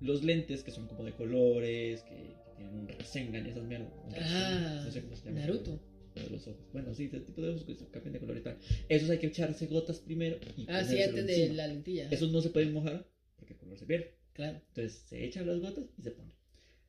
los 0.00 0.24
lentes 0.24 0.62
que 0.64 0.70
son 0.70 0.88
como 0.88 1.04
de 1.04 1.12
colores, 1.12 2.02
que, 2.02 2.14
que 2.16 2.52
tienen 2.56 2.74
un 2.74 2.88
Rasengan, 2.88 3.46
esas 3.46 3.62
mierdas. 3.64 3.92
un 4.04 4.14
Ah, 4.18 4.82
no 4.84 4.90
sé 4.90 5.00
cómo 5.02 5.14
se 5.16 5.24
llama. 5.26 5.40
Naruto. 5.40 5.80
Lo 6.16 6.22
de 6.24 6.30
los 6.30 6.46
ojos. 6.46 6.60
Bueno, 6.72 6.94
sí, 6.94 7.04
ese 7.04 7.20
tipo 7.20 7.40
de 7.40 7.50
ojos 7.50 7.64
que 7.64 7.74
se 7.74 7.86
cambian 7.88 8.12
de 8.14 8.18
color 8.20 8.36
y 8.36 8.42
tal. 8.42 8.58
Esos 8.88 9.08
hay 9.10 9.18
que 9.18 9.28
echarse 9.28 9.66
gotas 9.66 10.00
primero 10.00 10.38
y 10.56 10.66
Ah, 10.68 10.84
sí, 10.84 11.00
antes 11.00 11.26
de 11.26 11.48
la 11.54 11.66
lentilla. 11.68 12.08
Esos 12.10 12.30
no 12.32 12.40
se 12.42 12.50
pueden 12.50 12.72
mojar 12.74 13.08
porque 13.36 13.54
el 13.54 13.58
color 13.60 13.78
se 13.78 13.86
pierde. 13.86 14.14
Claro. 14.34 14.60
Entonces 14.68 15.04
se 15.08 15.24
echan 15.24 15.46
las 15.46 15.60
gotas 15.60 15.84
y 15.98 16.02
se 16.02 16.10
pone. 16.12 16.32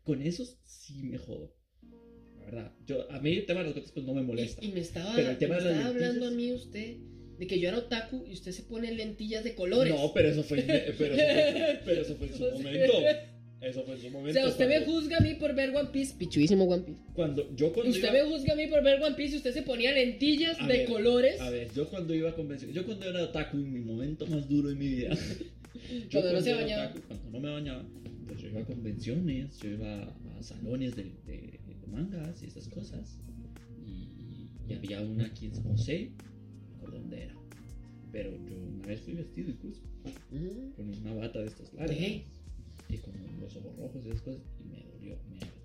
Con 0.04 0.22
esos 0.22 0.58
sí 0.66 1.04
me 1.04 1.18
jodo. 1.18 1.54
La 2.40 2.46
verdad. 2.46 2.72
Yo, 2.86 3.10
a 3.12 3.20
mí 3.20 3.32
el 3.34 3.46
tema 3.46 3.62
de 3.62 3.68
las 3.68 3.76
gotas 3.76 3.92
pues 3.92 4.06
no 4.06 4.14
me 4.14 4.22
molesta. 4.22 4.64
Y, 4.64 4.70
y 4.70 4.72
me 4.74 4.80
estaba, 4.82 5.14
Pero 5.16 5.30
el 5.32 5.38
tema 5.38 5.56
me 5.56 5.62
de 5.62 5.66
las 5.70 5.78
estaba 5.78 5.96
hablando 5.96 6.26
a 6.26 6.30
lentillas- 6.30 6.36
mí 6.36 6.52
usted 6.54 6.98
de 7.40 7.48
que 7.48 7.60
yo 7.60 7.70
era 7.70 7.78
otaku 7.80 8.26
y 8.28 8.34
usted 8.34 8.52
se 8.52 8.64
pone 8.64 8.92
lentillas 8.94 9.44
de 9.44 9.56
colores. 9.56 9.94
No, 9.94 10.12
pero 10.14 10.30
eso 10.30 10.44
fue, 10.44 10.62
pero 10.98 11.14
eso 11.16 11.24
fue, 11.24 11.80
pero 11.86 12.02
eso 12.02 12.16
fue 12.16 12.28
en 12.28 12.34
su 12.36 12.44
O 12.46 12.52
momento. 12.52 12.94
Eso 13.62 13.84
fue 13.86 13.96
en 13.96 14.02
su 14.02 14.08
O 14.08 14.10
momento. 14.12 14.34
sea, 14.34 14.48
usted 14.50 14.68
me 14.68 14.76
cuando- 14.84 14.92
juzga 14.94 15.18
a 15.18 15.22
mí 15.22 15.36
por 15.36 15.56
ver 15.56 15.70
One 15.76 15.90
Piece. 15.94 16.16
Pichuísimo 16.18 16.66
One 16.66 16.84
Piece. 16.84 17.00
Cuando 17.14 17.56
yo 17.56 17.72
cuando 17.72 17.92
Usted 17.92 18.04
iba- 18.14 18.24
me 18.26 18.30
juzga 18.30 18.54
a 18.54 18.56
mí 18.58 18.68
por 18.68 18.84
ver 18.84 19.02
One 19.02 19.16
Piece 19.16 19.36
y 19.36 19.38
usted 19.38 19.54
se 19.54 19.62
ponía 19.64 19.92
lentillas 19.94 20.58
A 20.60 20.68
de 20.68 20.80
ver, 20.80 20.88
colores. 20.88 21.40
A 21.40 21.50
ver, 21.50 21.72
yo 21.74 21.88
cuando 21.90 22.14
iba 22.14 22.30
a 22.30 22.36
convenciones, 22.36 22.76
yo 22.76 22.86
cuando 22.86 23.06
era 23.10 23.24
otaku 23.24 23.58
en 23.58 23.72
mi 23.74 23.80
momento 23.80 24.28
más 24.28 24.48
duro 24.50 24.68
de 24.70 24.76
mi 24.76 24.88
vida. 24.90 25.18
yo 26.10 26.22
Cuando 26.22 26.34
no 26.34 26.42
se 26.42 26.54
bañaba. 26.54 26.86
otaku, 26.92 27.08
cuando 27.08 27.30
no 27.32 27.40
me 27.40 27.50
bañaba, 27.52 27.86
pues 28.28 28.40
yo 28.42 28.48
iba 28.50 28.62
a 28.62 28.66
convenciones, 28.66 29.58
yo 29.60 29.70
iba 29.72 30.04
a 30.38 30.44
salones 30.44 30.96
de, 30.96 31.04
de- 31.26 31.60
de 31.68 31.88
mangas 31.92 32.42
y 32.42 32.46
esas 32.48 32.68
cosas. 32.70 33.18
Y, 33.86 34.50
y 34.68 34.74
había 34.74 35.02
una 35.02 35.26
aquí 35.26 35.48
en 35.48 35.56
San 35.56 35.64
José, 35.66 36.12
no 36.18 36.70
me 36.70 36.76
acuerdo 36.78 37.00
dónde 37.00 37.24
era. 37.24 37.36
Pero 38.12 38.32
yo 38.46 38.56
una 38.58 38.88
vez 38.88 39.02
fui 39.02 39.14
vestido 39.14 39.50
incluso, 39.50 39.82
Mm. 40.32 40.72
con 40.76 40.90
una 40.90 41.14
bata 41.14 41.40
de 41.40 41.48
estas 41.48 41.74
largas. 41.74 41.98
Y 41.98 42.98
con 42.98 43.14
los 43.40 43.56
ojos 43.56 43.76
rojos 43.78 44.06
y 44.06 44.10
esas 44.10 44.22
cosas. 44.22 44.42
Y 44.60 44.64
me 44.66 44.84
dolió, 44.84 45.18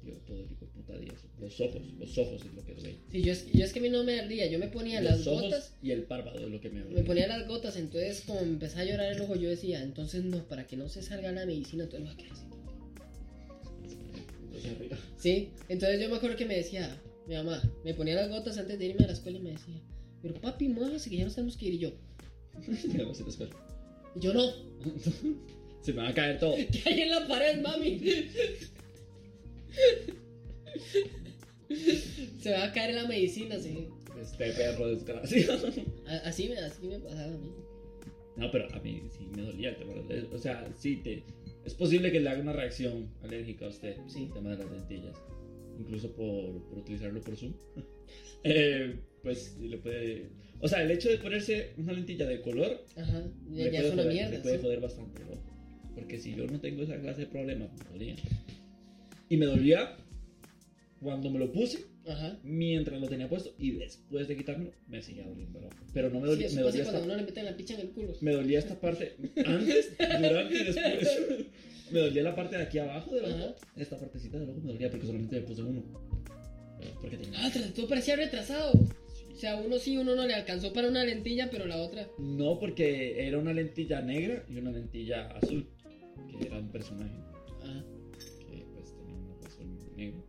ardió 0.09 0.21
todo 0.27 0.41
el 0.41 0.51
hijo 0.51 0.65
de 0.65 0.67
puta 0.73 0.99
día. 0.99 1.13
Los 1.41 1.61
ojos, 1.61 1.83
los 1.99 2.19
ojos 2.19 2.43
es 2.45 2.55
lo 2.55 2.65
que 2.65 2.75
duele. 2.75 2.99
Sí, 3.11 3.23
yo 3.23 3.33
es, 3.33 3.53
yo 3.53 3.65
es 3.65 3.73
que 3.73 3.79
a 3.79 3.83
mí 3.83 3.89
no 3.89 4.05
me 4.05 4.19
ardía, 4.19 4.47
yo 4.47 4.59
me 4.59 4.69
ponía 4.69 5.01
las 5.01 5.27
ojos 5.27 5.43
gotas, 5.43 5.73
y 5.83 5.91
el 5.91 6.05
párpado 6.05 6.39
es 6.39 6.51
lo 6.51 6.61
que 6.61 6.71
me 6.71 6.81
duele. 6.81 6.97
me 6.97 7.05
ponía 7.05 7.27
las 7.27 7.47
gotas, 7.47 7.77
entonces 7.77 8.23
como 8.27 8.41
me 8.41 8.49
empezaba 8.49 8.83
a 8.83 8.85
llorar 8.85 9.13
el 9.13 9.21
ojo, 9.21 9.37
yo 9.37 9.49
decía, 9.49 9.83
entonces 9.83 10.25
no, 10.25 10.45
para 10.49 10.67
que 10.67 10.77
no 10.77 10.89
se 10.89 11.03
salga 11.03 11.33
la 11.33 11.47
medicina, 11.47 11.85
entonces 11.85 12.11
a 12.11 12.17
quedar 12.17 12.33
así. 12.33 12.45
Sí, 15.17 15.51
entonces 15.69 16.01
yo 16.01 16.09
me 16.09 16.17
acuerdo 16.17 16.37
que 16.37 16.47
me 16.47 16.57
decía, 16.57 17.01
mi 17.27 17.35
mamá, 17.35 17.63
me 17.85 17.95
ponía 17.95 18.15
las 18.15 18.29
gotas 18.29 18.59
antes 18.59 18.79
de 18.79 18.87
irme 18.87 19.05
a 19.05 19.09
la 19.09 19.13
escuela 19.13 19.39
y 19.39 19.41
me 19.41 19.51
decía, 19.51 19.81
pero 20.23 20.35
papi, 20.35 20.69
muévase 20.69 21.11
que 21.11 21.17
ya 21.17 21.25
nos 21.25 21.35
tenemos 21.35 21.57
que 21.57 21.67
ir 21.67 21.75
y 21.75 21.79
yo. 21.79 21.93
Me 22.67 22.99
voy 22.99 23.09
a 23.09 23.11
hacer 23.11 23.27
la 23.27 23.31
escuela. 23.31 23.57
Y 24.17 24.21
yo 24.21 24.35
no, 24.35 24.53
Se 25.81 25.93
me 25.93 26.03
va 26.03 26.09
a 26.09 26.15
caer 26.15 26.39
todo. 26.39 26.55
que 26.73 26.83
hay 26.85 27.03
en 27.03 27.11
la 27.11 27.27
pared, 27.27 27.61
mami. 27.61 28.01
Se 32.41 32.53
va 32.53 32.65
a 32.65 32.73
caer 32.73 32.95
la 32.95 33.07
medicina, 33.07 33.59
sí. 33.59 33.89
Este 34.21 34.53
perro 34.53 34.89
desgraciado. 34.89 35.69
Así 36.25 36.49
me, 36.49 36.57
así 36.59 36.87
me 36.89 36.99
pasaba 36.99 37.25
a 37.25 37.37
mí. 37.39 37.51
No, 38.37 38.51
pero 38.51 38.73
a 38.75 38.79
mí 38.81 39.03
sí 39.17 39.27
me 39.37 39.43
dolía 39.43 39.71
el 39.71 39.77
tema. 39.77 39.93
de- 39.95 40.29
O 40.35 40.39
sea, 40.39 40.69
sí 40.77 40.97
te. 40.97 41.23
Es 41.65 41.75
posible 41.75 42.11
que 42.11 42.21
le 42.21 42.29
haga 42.31 42.41
una 42.41 42.53
reacción 42.53 43.11
alérgica 43.23 43.67
a 43.67 43.69
usted. 43.69 43.97
Sí. 44.07 44.25
El 44.25 44.33
tema 44.33 44.51
de 44.51 44.65
las 44.65 44.71
lentillas. 44.73 45.17
Incluso 45.79 46.11
por, 46.13 46.63
por 46.69 46.79
utilizarlo 46.79 47.21
por 47.21 47.37
Zoom. 47.37 47.53
Eh, 48.45 48.95
pues 49.23 49.57
le 49.59 49.77
puede. 49.79 50.29
O 50.61 50.69
sea, 50.69 50.83
el 50.83 50.91
hecho 50.93 51.09
de 51.11 51.19
ponerse 51.19 51.73
una 51.77 51.93
lentilla 51.93 52.25
de 52.25 52.41
color. 52.41 52.85
Ajá, 52.97 53.25
ya, 53.51 53.65
le 53.65 53.65
ya 53.65 53.71
puede 53.71 53.87
es 53.89 53.93
una 53.93 54.03
joder, 54.05 54.15
mierda. 54.15 54.31
Le 54.31 54.39
puede 54.39 54.57
sí. 54.57 54.63
joder 54.63 54.81
bastante 54.81 55.23
ojo. 55.25 55.43
Porque 55.97 56.19
si 56.19 56.35
yo 56.37 56.47
no 56.47 56.61
tengo 56.61 56.85
esa 56.85 56.99
clase 57.01 57.23
de 57.23 57.27
problema, 57.27 57.69
me 57.77 57.91
dolía. 57.91 58.15
Y 59.29 59.37
me 59.37 59.47
dolía 59.47 59.97
cuando 61.01 61.31
me 61.31 61.39
lo 61.39 61.53
puse. 61.53 61.85
Ajá. 62.07 62.39
Mientras 62.43 62.99
lo 63.01 63.07
tenía 63.07 63.29
puesto 63.29 63.55
y 63.59 63.73
después 63.73 64.29
de 64.29 64.37
quitármelo 64.37 64.73
me 64.87 65.03
seguía 65.03 65.27
doliendo 65.27 65.59
el 65.59 65.67
ojo. 65.67 65.77
Pero 65.93 66.09
no 66.09 66.21
me 66.21 66.29
Sí, 66.29 66.33
dolía, 66.33 66.47
eso 66.47 66.57
me 66.57 66.63
dolía 66.63 66.83
cuando 66.85 66.99
esta, 67.01 67.13
uno 67.13 67.17
le 67.21 67.27
meten 67.27 67.45
la 67.45 67.57
picha 67.57 67.75
en 67.75 67.81
el 67.81 67.91
culo. 67.91 68.13
me 68.23 68.33
dolía 68.33 68.59
esta 68.61 68.81
parte 68.81 69.17
antes, 69.45 69.93
durante 69.99 70.55
y 70.55 70.65
después. 70.65 71.47
Me 71.91 72.01
dolía 72.01 72.23
la 72.23 72.37
parte 72.37 72.55
de 72.59 72.65
aquí 72.65 72.79
abajo 72.79 73.15
del 73.15 73.25
ojo. 73.33 73.57
Esta 73.75 73.97
partecita 73.97 74.39
del 74.39 74.51
ojo 74.51 74.61
me 74.61 74.73
dolía 74.75 74.91
porque 74.91 75.07
solamente 75.07 75.37
me 75.37 75.47
puse 75.47 75.63
uno. 75.63 75.83
Porque 77.01 77.17
tenía. 77.17 77.39
Ah, 77.47 77.51
todo 77.75 77.89
parecía 77.89 78.15
retrasado. 78.15 78.73
O 78.73 79.35
sea, 79.41 79.57
uno 79.57 79.79
sí, 79.79 79.97
uno 79.97 80.15
no 80.15 80.27
le 80.27 80.35
alcanzó 80.35 80.73
para 80.75 80.89
una 80.89 81.03
lentilla, 81.03 81.49
pero 81.51 81.65
la 81.65 81.79
otra. 81.79 82.07
No, 82.19 82.59
porque 82.59 83.27
era 83.27 83.39
una 83.39 83.55
lentilla 83.55 84.03
negra 84.03 84.45
y 84.51 84.59
una 84.59 84.71
lentilla 84.71 85.29
azul. 85.29 85.67
Que 86.31 86.47
era 86.47 86.59
un 86.59 86.71
personaje 86.71 87.15
negro 89.99 90.25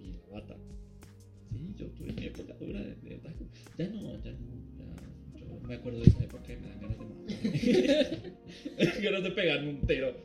y 0.00 0.12
la 0.12 0.40
bata. 0.40 0.56
Sí, 1.50 1.74
yo 1.76 1.86
tuve 1.88 2.12
mi 2.12 2.26
época 2.26 2.54
dura 2.60 2.80
de, 2.80 2.94
de 2.96 3.14
otaku. 3.16 3.44
Ya 3.78 3.88
no, 3.88 4.00
ya 4.22 4.32
no. 4.32 4.62
Ya, 4.78 5.40
yo 5.40 5.60
me 5.68 5.74
acuerdo 5.74 6.00
de 6.00 6.08
esa 6.08 6.24
época 6.24 6.52
y 6.52 6.56
me 6.56 6.68
dan 6.68 6.80
ganas 6.80 6.98
de 6.98 7.04
matar. 7.04 9.02
ganas 9.02 9.22
de 9.22 9.30
pegarme 9.30 9.70
un 9.70 9.86
tiro. 9.86 10.16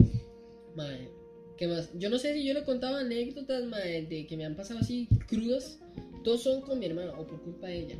mae. 0.75 1.09
¿Qué 1.57 1.67
más? 1.67 1.89
Yo 1.97 2.09
no 2.09 2.19
sé 2.19 2.33
si 2.35 2.45
yo 2.45 2.53
le 2.53 2.63
contaba 2.63 2.99
anécdotas, 2.99 3.65
mae, 3.65 4.05
de 4.05 4.27
que 4.27 4.37
me 4.37 4.45
han 4.45 4.55
pasado 4.55 4.79
así 4.79 5.07
crudas. 5.27 5.79
Todos 6.23 6.43
son 6.43 6.61
con 6.61 6.77
mi 6.79 6.85
hermana 6.85 7.13
o 7.17 7.25
por 7.25 7.41
culpa 7.41 7.67
de 7.67 7.79
ella. 7.79 7.95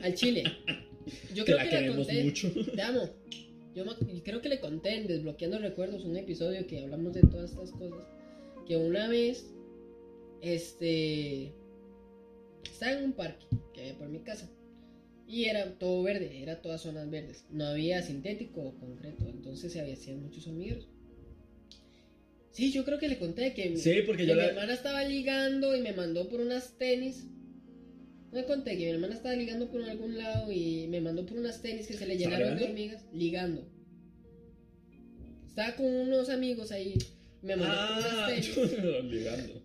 Al 0.00 0.14
chile. 0.14 0.44
Yo 1.34 1.44
que 1.44 1.52
creo 1.56 1.56
la 1.56 1.68
que 1.68 1.80
le 1.80 1.94
conté. 1.96 2.24
mucho. 2.24 2.50
Te 2.74 2.82
amo. 2.82 3.08
Yo 3.74 3.84
creo 4.24 4.40
que 4.40 4.48
le 4.48 4.60
conté 4.60 4.96
en 4.96 5.06
Desbloqueando 5.06 5.58
Recuerdos 5.58 6.04
un 6.04 6.16
episodio 6.16 6.66
que 6.66 6.80
hablamos 6.82 7.14
de 7.14 7.22
todas 7.22 7.50
estas 7.50 7.70
cosas. 7.72 8.04
Que 8.70 8.76
una 8.76 9.08
vez, 9.08 9.52
este, 10.42 11.52
estaba 12.62 12.92
en 12.92 13.02
un 13.06 13.12
parque 13.14 13.44
que 13.74 13.80
había 13.80 13.98
por 13.98 14.08
mi 14.08 14.20
casa. 14.20 14.48
Y 15.26 15.46
era 15.46 15.76
todo 15.76 16.04
verde, 16.04 16.40
era 16.40 16.62
todas 16.62 16.80
zonas 16.82 17.10
verdes. 17.10 17.46
No 17.50 17.66
había 17.66 18.00
sintético 18.00 18.60
o 18.62 18.74
concreto, 18.78 19.26
entonces 19.28 19.72
se 19.72 19.80
hacían 19.80 20.22
muchos 20.22 20.46
hormigueros. 20.46 20.86
Sí, 22.52 22.70
yo 22.70 22.84
creo 22.84 23.00
que 23.00 23.08
le 23.08 23.18
conté 23.18 23.54
que, 23.54 23.76
Sí, 23.76 24.02
porque 24.06 24.22
que 24.22 24.28
yo 24.28 24.34
mi 24.36 24.40
la- 24.40 24.46
hermana 24.50 24.72
estaba 24.72 25.02
ligando 25.02 25.74
y 25.74 25.80
me 25.80 25.92
mandó 25.92 26.28
por 26.28 26.40
unas 26.40 26.78
tenis. 26.78 27.26
No 28.30 28.38
le 28.38 28.44
conté 28.46 28.78
que 28.78 28.84
mi 28.84 28.90
hermana 28.92 29.14
estaba 29.16 29.34
ligando 29.34 29.68
por 29.68 29.82
algún 29.82 30.16
lado 30.16 30.52
y 30.52 30.86
me 30.86 31.00
mandó 31.00 31.26
por 31.26 31.38
unas 31.38 31.60
tenis 31.60 31.88
que 31.88 31.94
se 31.94 32.06
le 32.06 32.14
¿Estaba 32.14 32.36
llenaron 32.36 32.56
de 32.56 32.64
hormigas. 32.66 33.04
Ligando. 33.12 33.66
Estaba 35.48 35.74
con 35.74 35.86
unos 35.86 36.28
amigos 36.28 36.70
ahí. 36.70 36.94
Me 37.42 37.54
unas 37.54 37.68
Ah, 37.70 38.28
ligando. 39.02 39.62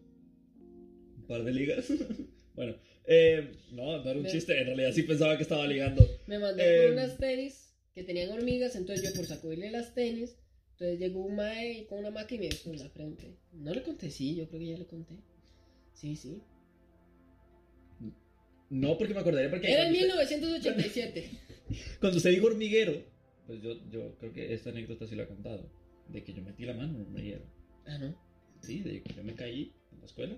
Un 1.17 1.27
par 1.27 1.43
de 1.43 1.51
ligas. 1.51 1.87
bueno, 2.55 2.75
eh, 3.05 3.51
no, 3.71 3.97
no 4.03 4.09
era 4.09 4.17
un 4.19 4.23
Me- 4.23 4.31
chiste. 4.31 4.57
En 4.59 4.67
realidad 4.67 4.91
sí 4.93 5.03
pensaba 5.03 5.35
que 5.37 5.43
estaba 5.43 5.67
ligando. 5.67 6.05
Me 6.27 6.39
mandó 6.39 6.63
por 6.63 6.91
unas 6.93 7.17
tenis 7.17 7.73
que 7.93 8.03
tenían 8.03 8.29
hormigas, 8.31 8.75
entonces 8.75 9.07
yo 9.09 9.15
por 9.15 9.25
sacudirle 9.25 9.71
las 9.71 9.93
tenis, 9.93 10.37
entonces 10.71 10.99
llegó 10.99 11.21
un 11.25 11.35
mae 11.35 11.85
con 11.87 11.99
una 11.99 12.11
máquina 12.11 12.43
y 12.45 12.47
me 12.49 12.53
hizo 12.55 12.69
en 12.71 12.79
la 12.79 12.89
frente. 12.89 13.37
No 13.53 13.73
le 13.73 13.81
conté, 13.83 14.09
sí, 14.11 14.35
yo 14.35 14.47
creo 14.47 14.59
que 14.59 14.67
ya 14.67 14.77
le 14.77 14.85
conté. 14.85 15.15
Sí, 15.93 16.15
sí. 16.15 16.41
No, 18.69 18.97
porque 18.97 19.13
me 19.13 19.19
acordaría 19.21 19.49
porque. 19.49 19.71
Era 19.71 19.87
en 19.87 19.93
cuando 19.95 20.21
usted- 20.21 20.37
1987. 20.41 21.29
Cuando 21.99 22.17
usted 22.17 22.29
dijo 22.31 22.45
hormiguero, 22.47 22.93
pues 23.47 23.61
yo, 23.61 23.73
yo 23.89 24.15
creo 24.19 24.33
que 24.33 24.53
esta 24.53 24.69
anécdota 24.69 25.07
sí 25.07 25.15
la 25.15 25.23
he 25.23 25.27
contado. 25.27 25.69
De 26.09 26.23
que 26.23 26.33
yo 26.33 26.43
metí 26.43 26.63
la 26.65 26.73
mano 26.73 26.89
en 26.89 26.95
un 26.97 27.01
hormiguero. 27.07 27.43
Ah, 27.87 27.97
¿no? 27.97 28.13
Sí, 28.61 28.79
de 28.79 29.01
que 29.01 29.13
yo 29.13 29.23
me 29.23 29.33
caí 29.35 29.71
en 29.93 29.99
la 29.99 30.05
escuela 30.05 30.35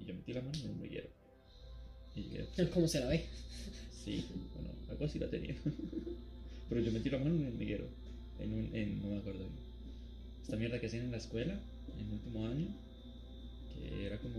y 0.00 0.04
yo 0.04 0.14
metí 0.14 0.32
la 0.32 0.42
mano 0.42 0.58
en 0.58 0.64
un 0.66 0.70
hormiguero. 0.76 1.08
Y 2.14 2.22
llegué, 2.22 2.70
¿Cómo 2.70 2.86
se 2.88 3.00
la 3.00 3.06
ve? 3.06 3.24
sí, 4.04 4.24
bueno, 4.54 4.70
algo 4.90 5.04
así 5.04 5.18
la 5.18 5.28
tenía. 5.30 5.54
Pero 6.68 6.80
yo 6.82 6.92
metí 6.92 7.08
la 7.10 7.18
mano 7.18 7.30
en 7.34 7.40
un 7.42 7.46
hormiguero. 7.48 7.86
En 8.38 8.52
un, 8.52 8.74
en, 8.74 9.02
no 9.02 9.08
me 9.08 9.18
acuerdo 9.18 9.40
bien. 9.40 9.52
Esta 10.42 10.56
mierda 10.56 10.80
que 10.80 10.86
hacían 10.86 11.04
en 11.06 11.10
la 11.12 11.18
escuela, 11.18 11.58
en 11.98 12.06
el 12.06 12.12
último 12.12 12.46
año, 12.46 12.66
que 13.74 14.06
era 14.06 14.18
como 14.20 14.38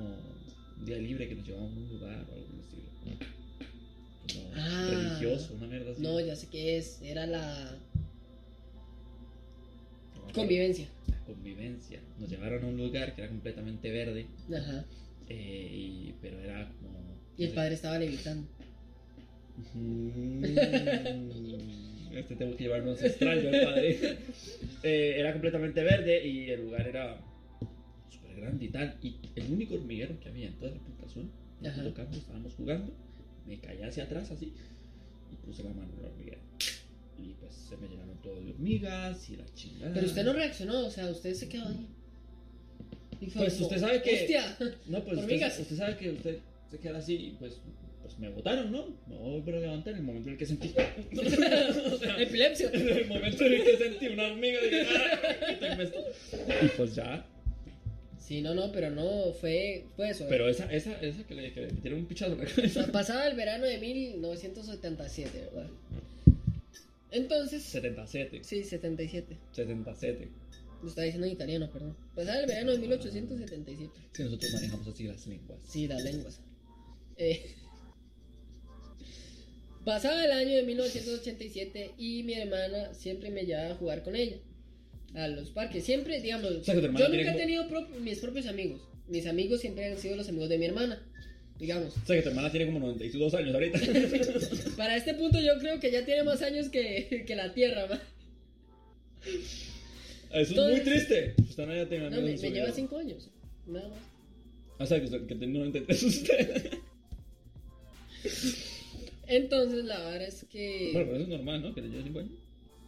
un 0.77 0.85
día 0.85 0.97
libre 0.97 1.27
que 1.27 1.35
nos 1.35 1.45
llevaban 1.47 1.67
a 1.73 1.77
un 1.77 1.89
lugar 1.89 2.25
o 2.29 2.33
algo 2.33 2.45
por 2.47 2.55
el 2.55 2.59
estilo. 2.61 2.89
Como 4.33 4.51
Ah. 4.55 4.87
religioso, 4.91 5.53
una 5.55 5.67
mierda 5.67 5.91
así. 5.91 6.01
No, 6.01 6.19
ya 6.19 6.35
sé 6.35 6.47
qué 6.51 6.77
es. 6.77 7.01
Era 7.01 7.25
la 7.25 7.77
No 10.27 10.33
convivencia. 10.33 10.87
Convivencia. 11.33 11.99
Nos 12.19 12.29
llevaron 12.29 12.63
a 12.63 12.67
un 12.67 12.77
lugar 12.77 13.15
que 13.15 13.21
era 13.21 13.29
completamente 13.29 13.91
verde, 13.91 14.25
Ajá. 14.55 14.85
eh, 15.27 15.69
y- 15.71 16.13
pero 16.21 16.39
era 16.39 16.71
como... 16.81 16.99
Y 17.37 17.43
el 17.45 17.51
padre 17.51 17.75
estaba 17.75 17.97
levitando. 17.99 18.47
Mm, 19.75 20.43
Este 22.15 22.35
tengo 22.35 22.55
que 22.57 22.63
llevarme 22.63 22.91
ancestral, 22.91 23.41
yo 23.43 23.49
el 23.49 23.63
padre. 23.65 23.97
Eh, 24.83 25.15
era 25.17 25.33
completamente 25.33 25.83
verde 25.83 26.25
y 26.25 26.49
el 26.51 26.61
lugar 26.61 26.87
era 26.87 27.19
súper 28.09 28.37
grande 28.39 28.63
y 28.65 28.69
tal. 28.69 28.95
Y 29.03 29.17
el 29.35 29.51
único 29.51 29.75
hormiguero 29.75 30.17
que 30.21 30.29
había 30.29 30.47
en 30.47 30.53
toda 30.53 30.71
la 30.71 30.77
nosotros 30.77 31.89
tocando, 31.89 32.17
estábamos 32.17 32.53
jugando, 32.53 32.93
me 33.45 33.59
caí 33.59 33.81
hacia 33.81 34.05
atrás 34.05 34.31
así 34.31 34.53
y 35.31 35.35
puse 35.45 35.63
la 35.63 35.71
mano 35.71 35.89
en 35.93 35.99
el 35.99 36.05
hormiguero. 36.05 36.39
Y 37.21 37.33
pues 37.39 37.53
se 37.53 37.75
me 37.77 37.87
llenaron 37.87 38.17
todo 38.21 38.39
de 38.41 38.51
hormigas 38.51 39.29
y 39.29 39.35
la 39.35 39.45
chingada. 39.53 39.93
Pero 39.93 40.05
usted 40.07 40.23
no 40.23 40.33
reaccionó, 40.33 40.85
o 40.85 40.89
sea, 40.91 41.07
usted 41.09 41.33
se 41.33 41.49
quedó 41.49 41.67
ahí. 41.67 41.87
Pues 43.35 43.59
usted 43.59 43.77
sabe 43.79 44.01
que- 44.01 44.13
¡Hostia! 44.21 44.57
No, 44.87 44.99
pues 45.03 45.17
usted, 45.17 45.23
Hormigas. 45.23 45.59
usted 45.59 45.75
sabe 45.75 45.97
que 45.97 46.09
usted 46.11 46.39
se 46.71 46.77
queda 46.79 46.97
así 46.99 47.15
y 47.15 47.31
pues, 47.39 47.59
pues 48.01 48.17
me 48.19 48.29
botaron, 48.29 48.71
¿no? 48.71 48.87
Volver 49.07 49.55
a 49.55 49.59
levantar 49.59 49.93
en 49.93 49.99
el 49.99 50.05
momento 50.05 50.29
en 50.29 50.33
el 50.33 50.39
que 50.39 50.45
sentí. 50.45 50.73
O 51.17 51.97
sea, 51.99 52.21
Epilepsia. 52.21 52.69
en 52.73 52.87
el 52.89 53.07
momento 53.07 53.43
en 53.43 53.53
el 53.53 53.63
que 53.63 53.77
sentí 53.77 54.07
una 54.07 54.27
hormiga 54.27 54.59
dije, 54.61 54.83
¡ah! 54.87 55.19
quítame 55.49 55.83
esto". 55.83 55.99
Y 56.63 56.67
pues 56.77 56.95
ya. 56.95 57.25
Sí, 58.17 58.41
no, 58.41 58.53
no, 58.53 58.71
pero 58.71 58.91
no, 58.91 59.33
fue, 59.33 59.85
fue 59.95 60.11
eso. 60.11 60.25
Pero 60.29 60.47
esa, 60.47 60.71
esa, 60.71 60.93
esa 61.01 61.23
que 61.25 61.33
le, 61.33 61.51
que 61.51 61.61
le 61.61 61.71
metieron 61.73 61.99
un 62.01 62.05
pichazo 62.05 62.33
en 62.33 62.39
la 62.39 62.45
cabeza. 62.45 62.87
pasaba 62.91 63.27
el 63.27 63.35
verano 63.35 63.65
de 63.65 63.79
1977, 63.79 65.49
¿verdad? 65.51 65.69
Entonces, 67.11 67.63
77. 67.63 68.43
sí, 68.43 68.63
77. 68.63 69.37
77. 69.53 70.29
Lo 70.81 70.87
estaba 70.89 71.05
diciendo 71.05 71.27
en 71.27 71.33
italiano, 71.33 71.69
perdón. 71.71 71.97
Pasaba 72.15 72.39
el 72.39 72.45
verano 72.45 72.71
de 72.71 72.77
1877. 72.79 73.91
Si 74.13 74.23
nosotros 74.23 74.53
manejamos 74.53 74.87
así 74.87 75.03
las 75.03 75.27
lenguas. 75.27 75.59
Sí, 75.67 75.87
las 75.87 76.03
lenguas. 76.03 76.39
Eh, 77.17 77.55
pasaba 79.83 80.23
el 80.23 80.31
año 80.31 80.55
de 80.55 80.63
1987 80.63 81.91
y 81.97 82.23
mi 82.23 82.33
hermana 82.33 82.93
siempre 82.93 83.29
me 83.29 83.43
llevaba 83.45 83.71
a 83.71 83.75
jugar 83.75 84.03
con 84.03 84.15
ella. 84.15 84.37
A 85.15 85.27
los 85.27 85.49
parques. 85.49 85.83
Siempre, 85.83 86.21
digamos, 86.21 86.63
sea, 86.63 86.75
tu 86.75 86.81
hermana 86.85 86.99
yo 86.99 87.09
nunca 87.09 87.21
he 87.23 87.25
como- 87.25 87.37
tenido 87.37 87.67
prop- 87.67 87.99
mis 87.99 88.19
propios 88.19 88.45
amigos. 88.45 88.81
Mis 89.07 89.25
amigos 89.25 89.59
siempre 89.61 89.85
han 89.85 89.97
sido 89.97 90.15
los 90.15 90.29
amigos 90.29 90.49
de 90.49 90.59
mi 90.59 90.65
hermana. 90.65 91.03
Digamos. 91.59 91.93
O 91.97 92.05
sea 92.05 92.15
que 92.15 92.21
tu 92.21 92.29
hermana 92.29 92.49
tiene 92.51 92.67
como 92.67 92.79
92 92.79 93.33
años 93.33 93.53
ahorita. 93.53 93.79
Para 94.77 94.95
este 94.95 95.13
punto 95.13 95.39
yo 95.41 95.57
creo 95.59 95.79
que 95.79 95.91
ya 95.91 96.05
tiene 96.05 96.23
más 96.23 96.41
años 96.41 96.69
que, 96.69 97.25
que 97.27 97.35
la 97.35 97.53
Tierra, 97.53 97.85
ma. 97.87 98.01
Eso 99.25 100.51
es 100.51 100.53
Todo- 100.55 100.69
muy 100.69 100.79
triste. 100.81 101.35
Usted 101.37 101.65
no 101.65 101.75
ya 101.75 101.87
tiene 101.89 102.09
No, 102.09 102.15
me, 102.17 102.31
me 102.31 102.37
lleva 102.37 102.65
vida. 102.67 102.71
5 102.73 102.97
años. 102.97 103.29
Nada 103.67 103.89
más. 103.89 103.97
O 104.79 104.85
sea, 104.85 104.99
que, 104.99 105.05
usted- 105.05 105.27
que 105.27 105.35
tiene 105.35 105.59
93 105.59 106.03
usted. 106.03 106.71
Entonces 109.27 109.85
la 109.85 109.99
verdad 109.99 110.27
es 110.27 110.45
que... 110.49 110.89
Bueno, 110.93 111.07
pero 111.07 111.15
eso 111.17 111.23
es 111.23 111.29
normal, 111.37 111.61
¿no? 111.61 111.73
Que 111.75 111.81
le 111.81 111.89
lleve 111.89 112.03
5 112.03 112.19
años. 112.19 112.31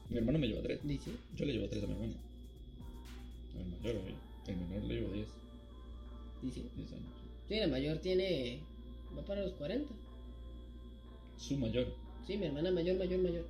Mi 0.10 0.18
hermano 0.18 0.40
me 0.40 0.48
lleva 0.48 0.62
3. 0.62 0.80
Dice, 0.84 1.12
Yo 1.38 1.46
le 1.46 1.54
llevo 1.54 1.68
3 1.68 1.84
a 1.84 1.88
mi 1.88 1.94
hermano. 1.94 2.14
El 3.60 3.66
mayor. 3.94 4.02
El 4.48 4.56
menor 4.58 4.84
le 4.86 4.94
llevo 4.96 5.14
10. 5.14 5.28
dice. 6.44 6.62
10 6.78 6.92
años. 6.94 7.21
Sí, 7.52 7.60
la 7.60 7.68
mayor 7.68 7.98
tiene... 7.98 8.60
Va 9.18 9.22
para 9.26 9.42
los 9.42 9.52
40. 9.56 9.94
Su 11.38 11.58
mayor. 11.58 11.86
Sí, 12.26 12.38
mi 12.38 12.46
hermana 12.46 12.72
mayor, 12.72 12.96
mayor, 12.98 13.20
mayor. 13.20 13.46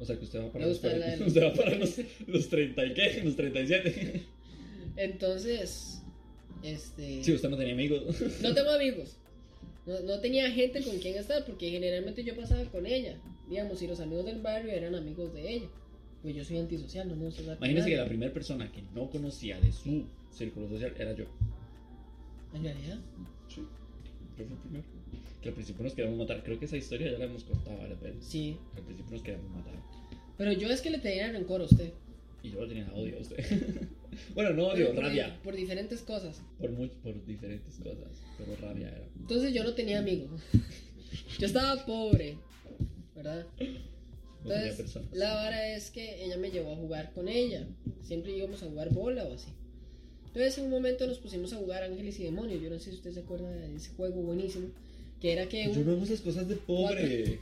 O 0.00 0.04
sea 0.06 0.16
que 0.16 0.24
usted 0.24 0.40
va 0.42 0.50
para 0.50 0.64
los, 0.66 0.80
gusta 0.80 0.96
la 0.96 1.12
40, 1.12 1.16
de- 1.18 1.26
usted 1.28 1.42
va 1.44 1.52
para 1.52 1.74
los, 1.74 2.00
los 2.26 2.48
30 2.48 2.86
y 2.86 2.94
qué, 2.94 3.22
los 3.22 3.36
37. 3.36 4.22
Entonces, 4.96 6.00
este... 6.62 7.22
Sí, 7.22 7.34
usted 7.34 7.50
no 7.50 7.58
tenía 7.58 7.74
amigos. 7.74 8.02
No 8.40 8.54
tengo 8.54 8.70
amigos. 8.70 9.16
No, 9.84 10.00
no 10.00 10.18
tenía 10.20 10.50
gente 10.50 10.82
con 10.82 10.96
quien 10.98 11.16
estar 11.16 11.44
porque 11.44 11.68
generalmente 11.68 12.24
yo 12.24 12.34
pasaba 12.34 12.64
con 12.64 12.86
ella. 12.86 13.18
Digamos, 13.50 13.78
si 13.78 13.86
los 13.86 14.00
amigos 14.00 14.24
del 14.24 14.40
barrio 14.40 14.72
eran 14.72 14.94
amigos 14.94 15.34
de 15.34 15.52
ella. 15.52 15.68
Pues 16.22 16.34
yo 16.34 16.42
soy 16.46 16.56
antisocial, 16.56 17.06
no 17.08 17.14
me 17.14 17.26
gusta 17.26 17.42
Imagínese 17.42 17.90
que 17.90 17.96
la 17.98 18.08
primera 18.08 18.32
persona 18.32 18.72
que 18.72 18.80
no 18.94 19.10
conocía 19.10 19.60
de 19.60 19.70
su 19.70 20.04
círculo 20.32 20.66
social 20.70 20.94
era 20.98 21.12
yo. 21.12 21.26
En 22.56 22.64
realidad. 22.64 22.98
Sí. 23.48 23.62
Fui 24.34 24.44
el 24.44 24.52
primero. 24.52 24.84
Que 25.42 25.48
al 25.50 25.54
principio 25.54 25.84
nos 25.84 25.94
queríamos 25.94 26.18
matar. 26.18 26.42
Creo 26.42 26.58
que 26.58 26.64
esa 26.64 26.76
historia 26.76 27.12
ya 27.12 27.18
la 27.18 27.26
hemos 27.26 27.44
contado 27.44 27.76
varias 27.78 28.00
veces. 28.00 28.24
Sí. 28.24 28.56
Al 28.76 28.82
principio 28.82 29.12
nos 29.12 29.22
queríamos 29.22 29.50
matar. 29.50 29.74
Pero 30.38 30.52
yo 30.52 30.68
es 30.70 30.80
que 30.80 30.90
le 30.90 30.98
tenía 30.98 31.30
rencor 31.30 31.60
a 31.60 31.64
usted. 31.64 31.92
Y 32.42 32.50
yo 32.50 32.62
le 32.62 32.68
tenía 32.68 32.92
odio 32.94 33.18
a 33.18 33.20
usted. 33.20 33.44
bueno, 34.34 34.50
no 34.50 34.68
odio, 34.68 34.94
por, 34.94 35.04
rabia. 35.04 35.38
Por 35.42 35.54
diferentes 35.54 36.02
cosas. 36.02 36.40
Por, 36.58 36.70
much- 36.70 36.96
por 37.02 37.24
diferentes 37.26 37.74
cosas. 37.76 38.22
Pero 38.38 38.56
rabia 38.56 38.88
era. 38.88 39.06
Entonces 39.18 39.52
yo 39.52 39.64
no 39.64 39.74
tenía 39.74 39.98
amigos. 39.98 40.40
yo 41.38 41.46
estaba 41.46 41.84
pobre. 41.84 42.38
¿Verdad? 43.14 43.46
Entonces, 44.42 44.76
personas. 44.76 45.12
la 45.12 45.34
vara 45.34 45.74
es 45.74 45.90
que 45.90 46.24
ella 46.24 46.36
me 46.36 46.50
llevó 46.50 46.72
a 46.72 46.76
jugar 46.76 47.12
con 47.12 47.28
ella. 47.28 47.66
Siempre 48.02 48.36
íbamos 48.36 48.62
a 48.62 48.66
jugar 48.66 48.90
bola 48.92 49.24
o 49.24 49.34
así. 49.34 49.48
Entonces, 50.36 50.58
en 50.58 50.64
un 50.66 50.70
momento 50.70 51.06
nos 51.06 51.16
pusimos 51.18 51.50
a 51.54 51.56
jugar 51.56 51.82
Ángeles 51.82 52.20
y 52.20 52.24
Demonios. 52.24 52.60
Yo 52.62 52.68
no 52.68 52.78
sé 52.78 52.90
si 52.90 52.96
usted 52.96 53.10
se 53.12 53.20
acuerda 53.20 53.48
de 53.50 53.74
ese 53.74 53.88
juego 53.94 54.20
buenísimo. 54.20 54.68
Que 55.18 55.32
era 55.32 55.48
que 55.48 55.64
Yo 55.72 55.80
un- 55.80 55.88
hago 55.88 56.04
esas 56.04 56.20
cosas 56.20 56.46
de 56.46 56.56
pobre. 56.56 57.40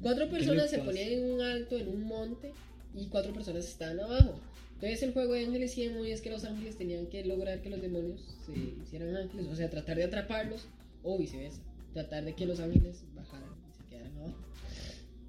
cuatro 0.00 0.26
personas 0.30 0.70
se 0.70 0.78
ponían 0.78 1.12
en 1.12 1.34
un 1.34 1.42
alto, 1.42 1.76
en 1.76 1.88
un 1.88 2.02
monte, 2.04 2.50
y 2.96 3.04
cuatro 3.08 3.34
personas 3.34 3.68
estaban 3.68 4.00
abajo. 4.00 4.40
Entonces, 4.76 5.02
el 5.02 5.12
juego 5.12 5.34
de 5.34 5.44
Ángeles 5.44 5.76
y 5.76 5.84
Demonios 5.86 6.14
es 6.14 6.20
que 6.22 6.30
los 6.30 6.44
ángeles 6.44 6.78
tenían 6.78 7.08
que 7.08 7.22
lograr 7.26 7.60
que 7.60 7.68
los 7.68 7.82
demonios 7.82 8.22
se 8.46 8.52
hicieran 8.82 9.14
ángeles. 9.14 9.46
O 9.48 9.54
sea, 9.54 9.68
tratar 9.68 9.98
de 9.98 10.04
atraparlos, 10.04 10.62
o 11.02 11.18
viceversa. 11.18 11.60
Tratar 11.92 12.24
de 12.24 12.32
que 12.34 12.46
los 12.46 12.58
ángeles 12.58 13.02
bajaran 13.14 13.50
y 13.70 13.76
se 13.76 13.84
quedaran 13.90 14.16
abajo. 14.16 14.34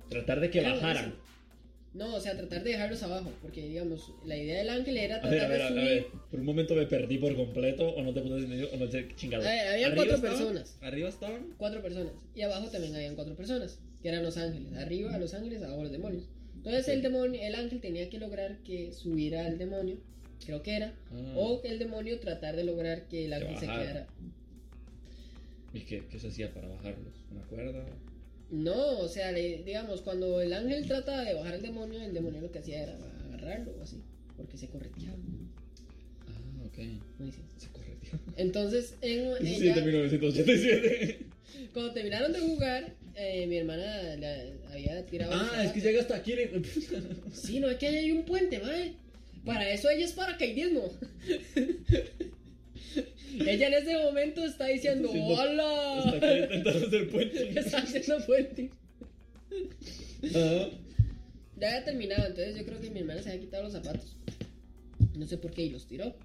Tratar 0.09 0.39
de 0.39 0.49
que 0.49 0.59
Era 0.59 0.75
bajaran. 0.75 1.03
buenísimo. 1.09 1.30
No, 1.93 2.15
o 2.15 2.19
sea, 2.21 2.37
tratar 2.37 2.63
de 2.63 2.69
dejarlos 2.71 3.03
abajo, 3.03 3.29
porque 3.41 3.67
digamos, 3.67 4.13
la 4.25 4.37
idea 4.37 4.59
del 4.59 4.69
ángel 4.69 4.95
era 4.95 5.17
A 5.17 5.21
tratar 5.21 5.39
ver, 5.39 5.43
a 5.43 5.47
ver, 5.49 5.57
de 5.59 5.63
a 5.65 5.67
subir. 5.69 5.83
ver. 5.83 6.05
Por 6.31 6.39
un 6.39 6.45
momento 6.45 6.73
me 6.75 6.85
perdí 6.85 7.17
por 7.17 7.35
completo. 7.35 7.89
O 7.89 8.01
no 8.01 8.13
te 8.13 8.21
pones 8.21 8.43
en 8.45 8.49
medio. 8.49 8.69
O 8.71 8.77
no 8.77 8.89
qué 8.89 9.13
chingado. 9.17 9.43
A 9.43 9.49
ver, 9.49 9.67
había 9.67 9.87
Arriba 9.87 9.95
cuatro 10.05 10.15
estaban- 10.15 10.37
personas. 10.37 10.77
Arriba 10.81 11.09
estaban. 11.09 11.53
Cuatro 11.57 11.81
personas. 11.81 12.13
Y 12.33 12.41
abajo 12.43 12.69
también 12.69 12.95
habían 12.95 13.15
cuatro 13.15 13.35
personas, 13.35 13.77
que 14.01 14.07
eran 14.07 14.23
los 14.23 14.37
ángeles. 14.37 14.73
Arriba 14.77 15.17
los 15.17 15.33
ángeles, 15.33 15.61
abajo 15.61 15.83
los 15.83 15.91
demonios. 15.91 16.23
Entonces 16.55 16.87
el 16.87 17.01
demonio, 17.01 17.41
el 17.41 17.55
ángel 17.55 17.81
tenía 17.81 18.09
que 18.09 18.19
lograr 18.19 18.59
que 18.63 18.93
subiera 18.93 19.45
al 19.45 19.57
demonio, 19.57 19.97
creo 20.45 20.61
que 20.63 20.75
era, 20.77 20.93
Ah. 21.11 21.33
o 21.35 21.61
que 21.61 21.69
el 21.69 21.79
demonio 21.79 22.19
tratar 22.19 22.55
de 22.55 22.63
lograr 22.63 23.07
que 23.09 23.25
el 23.25 23.33
ángel 23.33 23.57
se 23.57 23.65
quedara. 23.65 24.07
¿Y 25.73 25.79
qué, 25.81 26.03
qué 26.09 26.19
se 26.19 26.27
hacía 26.27 26.53
para 26.53 26.67
bajarlos? 26.67 27.13
¿Una 27.31 27.41
cuerda? 27.43 27.83
No, 28.51 28.99
o 28.99 29.07
sea, 29.07 29.31
le- 29.31 29.63
digamos, 29.63 30.01
cuando 30.01 30.41
el 30.41 30.51
ángel 30.53 30.85
trata 30.85 31.23
de 31.23 31.33
bajar 31.33 31.53
al 31.55 31.61
demonio, 31.61 32.01
el 32.01 32.13
demonio 32.13 32.41
lo 32.41 32.51
que 32.51 32.59
hacía 32.59 32.83
era 32.83 32.97
agarrarlo 33.29 33.73
o 33.79 33.81
así, 33.81 33.97
porque 34.37 34.57
se 34.57 34.67
correteaba. 34.67 35.15
Ah, 36.27 36.63
ok. 36.65 36.77
Se 37.57 37.67
corrió. 37.69 37.95
Entonces, 38.37 38.95
en, 39.01 39.45
ella- 39.47 39.75
de 39.75 39.81
1987. 39.81 41.19
cuando 41.73 41.93
terminaron 41.93 42.33
de 42.33 42.39
jugar, 42.39 42.93
eh, 43.15 43.45
mi 43.47 43.57
hermana 43.57 44.15
le 44.17 44.53
había 44.71 45.05
tirado. 45.05 45.31
Ah, 45.33 45.63
es 45.63 45.71
que 45.71 45.79
llega 45.81 46.01
hasta 46.01 46.17
aquí. 46.17 46.33
le- 46.35 46.51
Sí, 47.33 47.59
no 47.61 47.69
es 47.69 47.77
que 47.77 47.87
hay 47.87 48.11
un 48.11 48.23
puente, 48.25 48.59
mae. 48.59 48.93
Para 49.45 49.71
eso 49.71 49.89
ella 49.89 50.05
es 50.05 50.11
paracaidismo. 50.11 50.91
ella 53.39 53.67
en 53.67 53.73
ese 53.73 53.97
momento 53.97 54.43
está 54.43 54.67
diciendo, 54.67 55.07
Está 55.13 55.19
haciendo- 55.21 55.41
¡Hola! 55.41 56.11
Está 56.15 56.37
intentando 56.39 56.87
hacer 56.87 57.09
puente. 57.09 57.49
está 57.59 57.77
haciendo 57.79 58.25
puente. 58.25 58.69
Ya 60.21 61.67
había 61.69 61.85
terminado, 61.85 62.27
entonces 62.27 62.55
yo 62.57 62.65
creo 62.65 62.79
que 62.81 62.89
mi 62.89 62.99
hermana 62.99 63.21
se 63.21 63.29
había 63.29 63.41
quitado 63.41 63.63
los 63.63 63.73
zapatos. 63.73 64.15
No 65.15 65.27
sé 65.27 65.37
por 65.37 65.51
qué 65.51 65.63
y 65.63 65.69
los 65.69 65.85
tiró. 65.87 66.15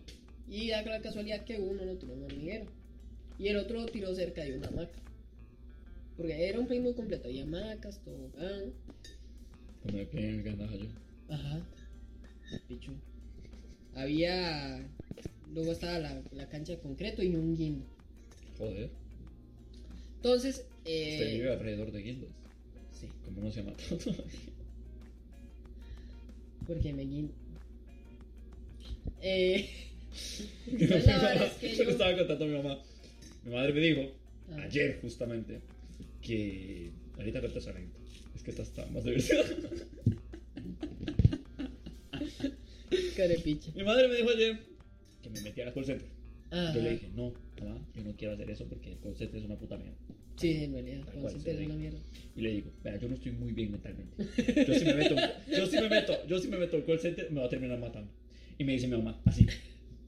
Y 0.48 0.68
da 0.70 0.82
la 0.82 1.00
casualidad 1.00 1.44
que 1.44 1.58
uno 1.58 1.84
lo 1.84 1.96
tiró 1.96 2.12
en 2.14 2.18
un 2.20 2.24
hormiguero. 2.26 2.66
Y 3.38 3.48
el 3.48 3.56
otro 3.56 3.80
lo 3.80 3.86
tiró 3.86 4.14
cerca 4.14 4.42
de 4.44 4.56
una 4.56 4.68
hamaca. 4.68 4.98
Porque 6.16 6.48
era 6.48 6.58
un 6.58 6.66
primo 6.66 6.94
completo. 6.94 7.28
Había 7.28 7.42
hamacas, 7.42 8.00
tobogán. 8.02 8.72
Cuando 9.82 10.00
el 10.00 10.08
que 10.08 10.48
andaba 10.50 10.74
yo. 10.74 10.86
Ajá. 11.28 11.60
Pichu. 12.68 12.92
Había. 13.94 14.78
Luego 15.54 15.72
estaba 15.72 15.98
la, 15.98 16.22
la 16.32 16.48
cancha 16.48 16.72
de 16.72 16.78
concreto 16.80 17.22
y 17.22 17.34
un 17.34 17.56
guindo. 17.56 17.84
Joder. 18.58 18.90
Entonces, 20.16 20.64
Usted 20.78 20.90
eh, 20.90 21.32
vive 21.34 21.52
alrededor 21.52 21.92
de 21.92 22.02
guindos. 22.02 22.30
sí, 22.92 23.06
Como 23.24 23.42
no 23.42 23.50
se 23.50 23.60
ha 23.60 23.64
matado 23.64 23.96
todavía. 23.98 24.24
porque 26.66 26.92
me 26.92 27.04
guindo. 27.04 27.32
Eh, 29.22 29.68
la 30.72 30.86
verdad 30.96 31.46
es 31.46 31.52
que 31.54 31.74
yo 31.76 31.84
le 31.84 31.90
estaba 31.92 32.16
contando 32.16 32.44
a 32.44 32.48
mi 32.48 32.54
mamá. 32.56 32.78
Mi 33.44 33.52
madre 33.52 33.72
me 33.72 33.80
dijo, 33.80 34.00
Ah. 34.52 34.62
ayer 34.62 34.98
justamente, 35.00 35.60
que. 36.22 36.90
Ahorita 37.16 37.40
cuento 37.40 37.58
esa 37.58 37.70
anécdota. 37.70 37.98
Es 38.34 38.42
que 38.42 38.50
esta 38.50 38.62
está 38.62 38.86
más 38.86 39.04
divertida. 39.04 39.44
carepiche. 43.16 43.72
Mi 43.74 43.82
madre 43.84 44.08
me 44.08 44.16
dijo 44.16 44.30
ayer 44.30 44.58
que 45.26 45.40
me 45.40 45.40
metía 45.42 45.68
a 45.68 45.72
call 45.74 45.84
center. 45.84 46.08
Ajá. 46.50 46.74
Yo 46.74 46.82
le 46.82 46.90
dije, 46.92 47.08
no, 47.14 47.32
mamá, 47.60 47.80
yo 47.94 48.04
no 48.04 48.12
quiero 48.16 48.34
hacer 48.34 48.50
eso 48.50 48.66
porque 48.68 48.92
el 48.92 48.98
call 49.00 49.16
center 49.16 49.38
es 49.40 49.44
una 49.46 49.56
puta 49.58 49.76
mierda. 49.76 49.96
Sí, 50.36 50.64
en 50.64 50.72
realidad, 50.74 51.00
cual, 51.18 51.32
Center 51.32 51.58
es 51.60 51.66
una 51.66 51.76
mierda. 51.76 51.98
Y 52.36 52.40
le 52.42 52.50
digo, 52.52 52.70
vea, 52.84 52.98
yo 52.98 53.08
no 53.08 53.14
estoy 53.14 53.32
muy 53.32 53.52
bien 53.52 53.72
mentalmente. 53.72 54.16
Yo 54.66 54.74
si 54.74 54.84
me 54.84 54.94
meto, 54.94 55.16
yo 55.48 55.66
si 55.66 55.76
me 55.80 55.88
meto, 55.88 56.26
yo 56.28 56.38
si 56.38 56.48
me 56.48 56.58
meto 56.58 56.76
al 56.76 56.84
call 56.84 56.98
center, 57.00 57.30
me 57.30 57.40
va 57.40 57.46
a 57.46 57.48
terminar 57.48 57.78
matando. 57.78 58.10
Y 58.58 58.64
me 58.64 58.72
dice 58.72 58.86
mi 58.86 58.96
mamá, 58.98 59.18
así. 59.24 59.46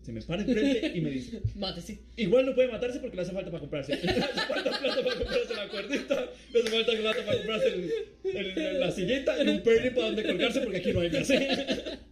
Se 0.03 0.13
me 0.13 0.21
para 0.23 0.43
enfrente 0.43 0.93
y 0.97 1.01
me 1.03 1.11
dice, 1.11 1.41
Mátese. 1.55 1.99
igual 2.17 2.47
no 2.47 2.55
puede 2.55 2.69
matarse 2.71 2.99
porque 3.01 3.17
le 3.17 3.23
hace 3.23 3.33
falta 3.33 3.51
para 3.51 3.61
comprarse. 3.61 3.95
Le 4.03 4.11
hace 4.11 4.23
falta 4.41 4.79
plata 4.81 5.03
para 5.05 5.17
comprarse 5.17 5.55
la 5.55 5.69
cuerdita, 5.69 6.29
le 6.53 6.61
hace 6.61 6.71
falta 6.71 6.93
plata 7.01 7.25
para 7.27 7.37
comprarse 7.39 7.67
el, 7.69 7.91
el- 8.59 8.81
la 8.81 8.91
sillita 8.91 9.43
y 9.45 9.49
un 9.49 9.63
perry 9.63 9.91
para 9.91 10.07
donde 10.07 10.25
colgarse 10.25 10.61
porque 10.61 10.79
aquí 10.79 10.93
no 10.93 11.01
hay 11.01 11.11
casa. 11.11 11.35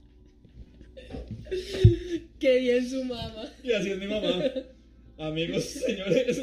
Qué 2.38 2.58
bien 2.60 2.88
su 2.88 3.04
mamá. 3.04 3.52
Y 3.62 3.72
así 3.72 3.90
es 3.90 3.98
mi 3.98 4.06
mamá. 4.06 4.42
Amigos, 5.18 5.64
señores. 5.64 6.40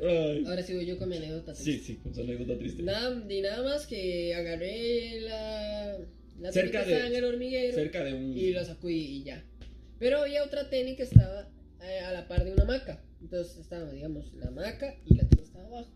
Ay. 0.00 0.44
Ahora 0.46 0.62
sigo 0.62 0.80
yo 0.82 0.98
con 0.98 1.08
mi 1.08 1.16
anécdota. 1.16 1.54
Sí, 1.54 1.78
sí, 1.78 1.96
con 1.96 2.14
su 2.14 2.22
anécdota 2.22 2.58
triste. 2.58 2.82
Nada, 2.82 3.14
ni 3.26 3.40
nada 3.40 3.62
más 3.62 3.86
que 3.86 4.34
agarré 4.34 5.20
la, 5.20 5.98
la 6.40 6.52
Cerca 6.52 6.84
de- 6.84 6.92
estaba 6.92 7.08
en 7.08 7.14
el 7.16 7.24
hormiguero 7.24 7.74
Cerca 7.74 8.02
de 8.02 8.14
un. 8.14 8.36
y 8.36 8.50
lo 8.50 8.64
sacudí 8.64 8.94
y 9.18 9.22
ya. 9.24 9.44
Pero 10.00 10.18
había 10.22 10.42
otra 10.42 10.68
tenis 10.68 10.96
que 10.96 11.04
estaba 11.04 11.48
eh, 11.82 12.00
a 12.00 12.12
la 12.12 12.26
par 12.26 12.44
de 12.44 12.52
una 12.52 12.64
hamaca. 12.64 13.00
Entonces 13.20 13.58
estaba, 13.58 13.92
digamos, 13.92 14.32
la 14.34 14.48
hamaca 14.48 14.96
y 15.06 15.14
la 15.14 15.28
tenis 15.28 15.46
estaba 15.46 15.66
abajo. 15.66 15.90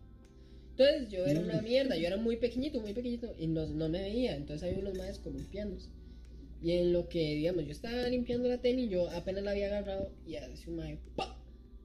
Entonces 0.71 1.09
yo 1.11 1.25
era 1.27 1.41
una 1.41 1.61
mierda, 1.63 1.97
yo 1.97 2.07
era 2.07 2.17
muy 2.19 2.37
pequeñito, 2.37 2.81
muy 2.81 2.93
pequeñito 2.93 3.35
y 3.39 3.47
no, 3.49 3.67
no 3.67 3.89
me 3.89 4.03
veía. 4.03 4.37
Entonces 4.37 4.63
había 4.69 4.79
unos 4.79 4.95
maes 4.97 5.19
columpiándose. 5.19 5.89
Y 6.63 6.73
en 6.73 6.93
lo 6.93 7.09
que, 7.09 7.35
digamos, 7.35 7.65
yo 7.65 7.71
estaba 7.73 8.09
limpiando 8.09 8.49
la 8.49 8.59
tenis, 8.61 8.91
yo 8.91 9.09
apenas 9.11 9.45
la 9.45 9.51
había 9.53 9.67
agarrado 9.67 10.11
y 10.27 10.37
hace 10.37 10.71
un 10.71 10.77
mae, 10.77 10.99
¡pa! 11.15 11.39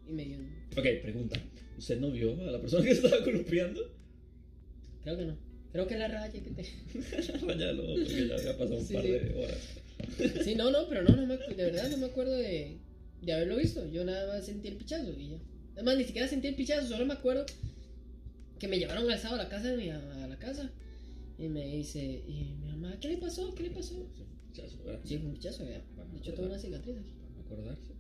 Y 0.07 0.13
me 0.13 0.25
dio 0.25 0.37
un... 0.39 0.49
Ok, 0.77 0.85
pregunta. 1.01 1.39
¿Usted 1.77 1.99
no 1.99 2.11
vio 2.11 2.33
a 2.41 2.51
la 2.51 2.61
persona 2.61 2.83
que 2.85 2.91
estaba 2.91 3.23
columpiando? 3.23 3.81
Creo 5.03 5.17
que 5.17 5.25
no. 5.25 5.37
Creo 5.71 5.87
que 5.87 5.97
la 5.97 6.07
raya 6.07 6.31
que 6.31 6.49
te... 6.51 6.63
Rayalo, 7.45 7.85
porque 7.85 8.27
ya 8.27 8.35
había 8.35 8.57
pasado 8.57 8.77
un 8.77 8.85
Sí, 8.85 8.93
par 8.93 9.03
sí. 9.03 9.09
de 9.11 9.43
horas. 9.43 9.57
Sí, 10.43 10.55
no, 10.55 10.71
no, 10.71 10.87
pero 10.89 11.03
no, 11.03 11.15
no 11.15 11.27
me, 11.27 11.37
de 11.37 11.63
verdad 11.63 11.87
no 11.89 11.97
me 11.97 12.07
acuerdo 12.07 12.33
de, 12.33 12.77
de 13.21 13.33
haberlo 13.33 13.57
visto. 13.57 13.87
Yo 13.91 14.03
nada 14.03 14.33
más 14.33 14.45
sentí 14.45 14.67
el 14.67 14.75
pichazo 14.75 15.13
y 15.17 15.29
ya. 15.29 15.37
Además, 15.75 15.97
ni 15.97 16.03
siquiera 16.05 16.27
sentí 16.27 16.47
el 16.47 16.55
pichazo, 16.55 16.87
solo 16.87 17.05
me 17.05 17.13
acuerdo 17.13 17.45
que 18.59 18.67
me 18.67 18.79
llevaron 18.79 19.09
alzado 19.09 19.35
a 19.35 19.37
la 19.37 19.47
casa 19.49 19.69
de 19.69 19.77
mi 19.77 19.89
a 19.89 20.27
la 20.27 20.37
casa. 20.39 20.71
Y 21.37 21.47
me 21.49 21.65
dice, 21.65 22.01
y 22.27 22.55
mi 22.59 22.65
mamá, 22.67 22.97
¿qué 22.99 23.09
le 23.09 23.17
pasó? 23.17 23.53
¿Qué 23.55 23.63
le 23.63 23.69
pasó? 23.71 24.07
¿Verdad? 24.55 24.99
Sí, 25.03 25.17
fue 25.17 25.27
un 25.27 25.33
pichazo, 25.33 25.63
ya. 25.63 25.69
De 26.11 26.17
hecho, 26.17 26.33
tengo 26.33 26.49
una 26.49 26.59
cicatriz 26.59 26.97
aquí. 26.97 27.13
Para 27.33 27.41
acordarse. 27.45 27.93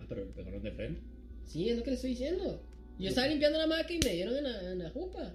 Ah, 0.00 0.06
pero 0.08 0.24
le 0.24 0.32
pegaron 0.32 0.62
de 0.62 0.72
frente. 0.72 1.00
Sí, 1.44 1.68
es 1.68 1.76
lo 1.78 1.82
que 1.84 1.90
le 1.90 1.96
estoy 1.96 2.10
diciendo. 2.10 2.62
Yo 2.98 3.08
estaba 3.08 3.26
limpiando 3.26 3.58
la 3.58 3.66
maca 3.66 3.92
y 3.92 3.98
me 4.04 4.12
dieron 4.14 4.36
en 4.36 4.44
la, 4.44 4.72
en 4.72 4.78
la 4.78 4.90
jupa. 4.90 5.34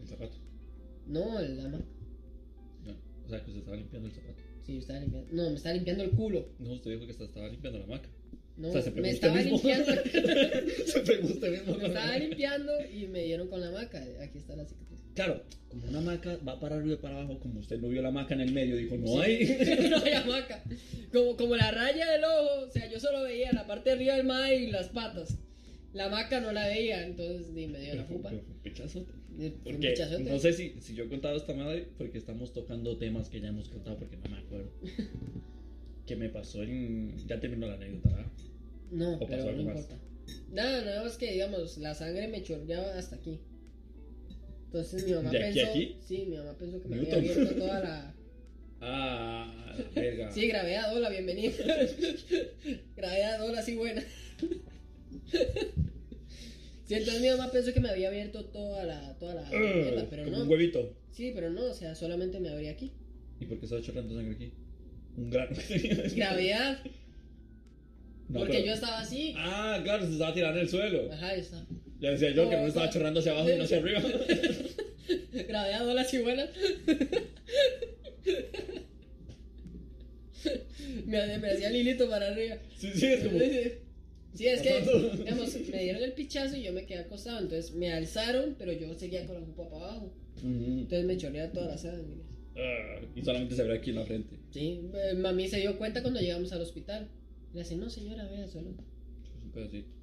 El 0.00 0.06
zapato. 0.06 0.36
No, 1.06 1.40
la 1.40 1.68
maca. 1.68 1.84
No. 2.84 2.92
O 3.24 3.28
sea, 3.28 3.38
que 3.42 3.50
usted 3.50 3.58
estaba 3.60 3.76
limpiando 3.76 4.08
el 4.08 4.14
zapato. 4.14 4.42
Sí, 4.64 4.74
yo 4.74 4.80
estaba 4.80 5.00
limpiando. 5.00 5.32
No, 5.32 5.50
me 5.50 5.56
estaba 5.56 5.74
limpiando 5.74 6.04
el 6.04 6.10
culo. 6.10 6.48
No, 6.58 6.72
usted 6.74 6.90
dijo 6.92 7.06
que 7.06 7.12
estaba- 7.12 7.48
limpiando 7.48 7.78
la 7.78 7.86
maca. 7.86 8.08
No, 8.56 8.68
O 8.68 8.72
sea, 8.72 8.82
se 8.82 8.90
me 8.90 9.10
estaba 9.10 9.36
mismo. 9.36 9.52
limpiando. 9.52 9.86
Se 10.86 10.98
usted 11.00 11.20
mismo. 11.22 11.76
me 11.78 11.86
estaba 11.86 12.18
limpiando 12.18 12.72
y 12.92 13.06
me 13.06 13.22
dieron 13.24 13.48
con 13.48 13.60
la 13.60 13.70
maca. 13.70 14.04
Aquí 14.20 14.38
está 14.38 14.56
la 14.56 14.64
cicatriz. 14.66 14.98
Claro, 15.24 15.42
como 15.68 15.88
una 15.88 16.00
maca 16.00 16.38
va 16.46 16.60
para 16.60 16.76
arriba 16.76 16.94
y 16.94 16.98
para 16.98 17.16
abajo, 17.16 17.40
como 17.40 17.58
usted 17.58 17.80
no 17.80 17.88
vio 17.88 18.02
la 18.02 18.12
maca 18.12 18.34
en 18.34 18.40
el 18.40 18.52
medio, 18.52 18.76
dijo, 18.76 18.96
no 18.96 19.20
hay. 19.20 19.46
no 19.90 19.96
hay 19.96 20.12
hamaca. 20.12 20.62
Como, 21.12 21.36
como 21.36 21.56
la 21.56 21.72
raya 21.72 22.08
del 22.12 22.22
ojo, 22.22 22.66
o 22.68 22.70
sea, 22.70 22.88
yo 22.88 23.00
solo 23.00 23.24
veía 23.24 23.52
la 23.52 23.66
parte 23.66 23.90
de 23.90 23.96
arriba 23.96 24.14
del 24.14 24.26
mar 24.26 24.52
y 24.52 24.68
las 24.70 24.90
patas. 24.90 25.36
La 25.92 26.04
hamaca 26.04 26.40
no 26.40 26.52
la 26.52 26.68
veía, 26.68 27.04
entonces 27.04 27.52
di, 27.52 27.66
me 27.66 27.80
dio 27.80 27.96
la 27.96 28.06
un 28.08 28.22
Porque 29.64 29.94
no 30.20 30.38
sé 30.38 30.52
si, 30.52 30.74
si 30.80 30.94
yo 30.94 31.04
he 31.04 31.08
contado 31.08 31.36
esta 31.36 31.52
madre, 31.52 31.88
porque 31.98 32.18
estamos 32.18 32.52
tocando 32.52 32.96
temas 32.96 33.28
que 33.28 33.40
ya 33.40 33.48
hemos 33.48 33.68
contado, 33.68 33.98
porque 33.98 34.16
no 34.16 34.30
me 34.30 34.38
acuerdo. 34.38 34.70
que 36.06 36.14
me 36.14 36.28
pasó 36.28 36.62
en. 36.62 37.16
Ya 37.26 37.40
terminó 37.40 37.66
la 37.66 37.74
anécdota, 37.74 38.10
¿verdad? 38.10 38.32
No, 38.92 39.14
¿O 39.14 39.18
pasó 39.18 39.30
pero 39.30 39.42
no 39.42 39.48
algo 39.50 39.62
más? 39.64 39.80
importa. 39.82 40.00
Nada, 40.52 40.84
nada 40.84 41.02
más 41.02 41.16
que 41.16 41.32
digamos, 41.32 41.78
la 41.78 41.94
sangre 41.94 42.28
me 42.28 42.42
chorreaba 42.42 42.96
hasta 42.96 43.16
aquí. 43.16 43.40
Entonces 44.68 45.04
mi 45.06 45.12
mamá 45.12 45.30
¿De 45.30 45.44
aquí 45.44 45.54
pensó. 45.54 45.66
a 45.66 45.70
aquí? 45.72 45.96
Sí, 46.06 46.24
mi 46.28 46.36
mamá 46.36 46.52
pensó 46.58 46.82
que 46.82 46.88
me 46.88 46.96
Newton. 46.96 47.14
había 47.18 47.32
abierto 47.32 47.54
toda 47.56 47.80
la. 47.80 48.14
Ah, 48.80 49.74
la 49.94 50.00
verga. 50.00 50.30
Sí, 50.30 50.46
gravedad, 50.46 50.94
hola, 50.94 51.08
bienvenido. 51.08 51.52
gravedad, 52.96 53.44
hola, 53.44 53.60
sí, 53.60 53.74
buena. 53.74 54.04
sí, 56.84 56.94
entonces 56.94 57.20
mi 57.20 57.28
mamá 57.28 57.50
pensó 57.50 57.72
que 57.72 57.80
me 57.80 57.88
había 57.90 58.06
abierto 58.06 58.44
toda 58.44 58.84
la, 58.84 59.18
toda 59.18 59.34
la 59.34 59.48
Ah, 59.48 59.50
mierda, 59.50 60.06
pero 60.08 60.22
como 60.24 60.36
no. 60.36 60.42
un 60.44 60.48
huevito. 60.50 60.96
Sí, 61.10 61.32
pero 61.34 61.50
no, 61.50 61.64
o 61.64 61.74
sea, 61.74 61.96
solamente 61.96 62.38
me 62.38 62.50
abría 62.50 62.70
aquí. 62.70 62.92
¿Y 63.40 63.46
por 63.46 63.58
qué 63.58 63.64
estaba 63.66 63.82
chorrando 63.82 64.14
sangre 64.14 64.34
aquí? 64.36 64.52
Un 65.16 65.30
grano 65.30 65.56
tenía. 65.66 65.94
Gravedad, 66.16 66.78
No, 68.28 68.38
porque 68.40 68.52
pero- 68.58 68.66
yo 68.66 68.72
estaba 68.74 69.00
así. 69.00 69.34
Ah, 69.36 69.80
claro, 69.82 70.06
se 70.06 70.12
estaba 70.12 70.32
tirando 70.34 70.60
el 70.60 70.68
suelo. 70.68 71.12
Ajá, 71.12 71.28
ahí 71.30 71.40
está. 71.40 71.66
Ya 72.00 72.10
decía 72.12 72.30
yo 72.30 72.48
que 72.48 72.56
no 72.56 72.66
estaba 72.66 72.90
chorrando 72.90 73.20
hacia 73.20 73.32
abajo 73.32 73.50
y 73.50 73.56
no 73.56 73.64
hacia 73.64 73.78
arriba. 73.78 74.02
Gravedad, 75.48 75.88
hola, 75.88 76.04
sí, 76.04 76.18
buena. 76.18 76.46
me, 81.06 81.38
me 81.38 81.50
hacía 81.50 81.70
Lilito 81.70 82.08
para 82.08 82.28
arriba. 82.28 82.56
sí, 82.76 82.90
sí, 82.94 83.06
es 83.06 83.24
como. 83.24 83.38
Sí, 84.34 84.46
es 84.46 84.62
que, 84.62 84.80
digamos, 85.18 85.52
me 85.68 85.82
dieron 85.82 86.02
el 86.02 86.12
pichazo 86.12 86.56
y 86.56 86.62
yo 86.62 86.72
me 86.72 86.86
quedé 86.86 87.00
acostado. 87.00 87.40
Entonces 87.40 87.74
me 87.74 87.92
alzaron, 87.92 88.54
pero 88.58 88.72
yo 88.72 88.94
seguía 88.94 89.26
con 89.26 89.34
la 89.40 89.40
jupa 89.40 89.68
para 89.68 89.84
abajo. 89.84 90.12
Entonces 90.42 91.04
me 91.04 91.16
chorreaba 91.16 91.50
toda 91.52 91.66
la 91.66 91.78
sangre. 91.78 92.22
Ah, 92.56 93.00
y 93.14 93.22
solamente 93.22 93.56
se 93.56 93.64
ve 93.64 93.74
aquí 93.74 93.90
en 93.90 93.96
la 93.96 94.04
frente. 94.04 94.36
Sí, 94.52 94.80
eh, 94.94 95.14
mami 95.14 95.48
se 95.48 95.58
dio 95.58 95.76
cuenta 95.78 96.02
cuando 96.02 96.20
llegamos 96.20 96.52
al 96.52 96.60
hospital. 96.60 97.08
Le 97.52 97.60
dice, 97.60 97.76
no 97.76 97.90
señora, 97.90 98.28
vea 98.28 98.46
solo. 98.46 98.70
Es 98.70 99.42
un 99.42 99.50
pedacito. 99.50 99.97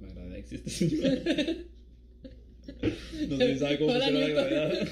Sí. 0.00 0.06
La 0.06 0.14
gravedad 0.14 0.36
existe, 0.38 0.70
señor. 0.70 1.18
No 3.28 3.36
sé 3.36 3.52
si 3.54 3.58
sabe 3.58 3.78
cómo 3.78 3.92
funciona 3.92 4.18
la 4.20 4.28
gravedad. 4.28 4.88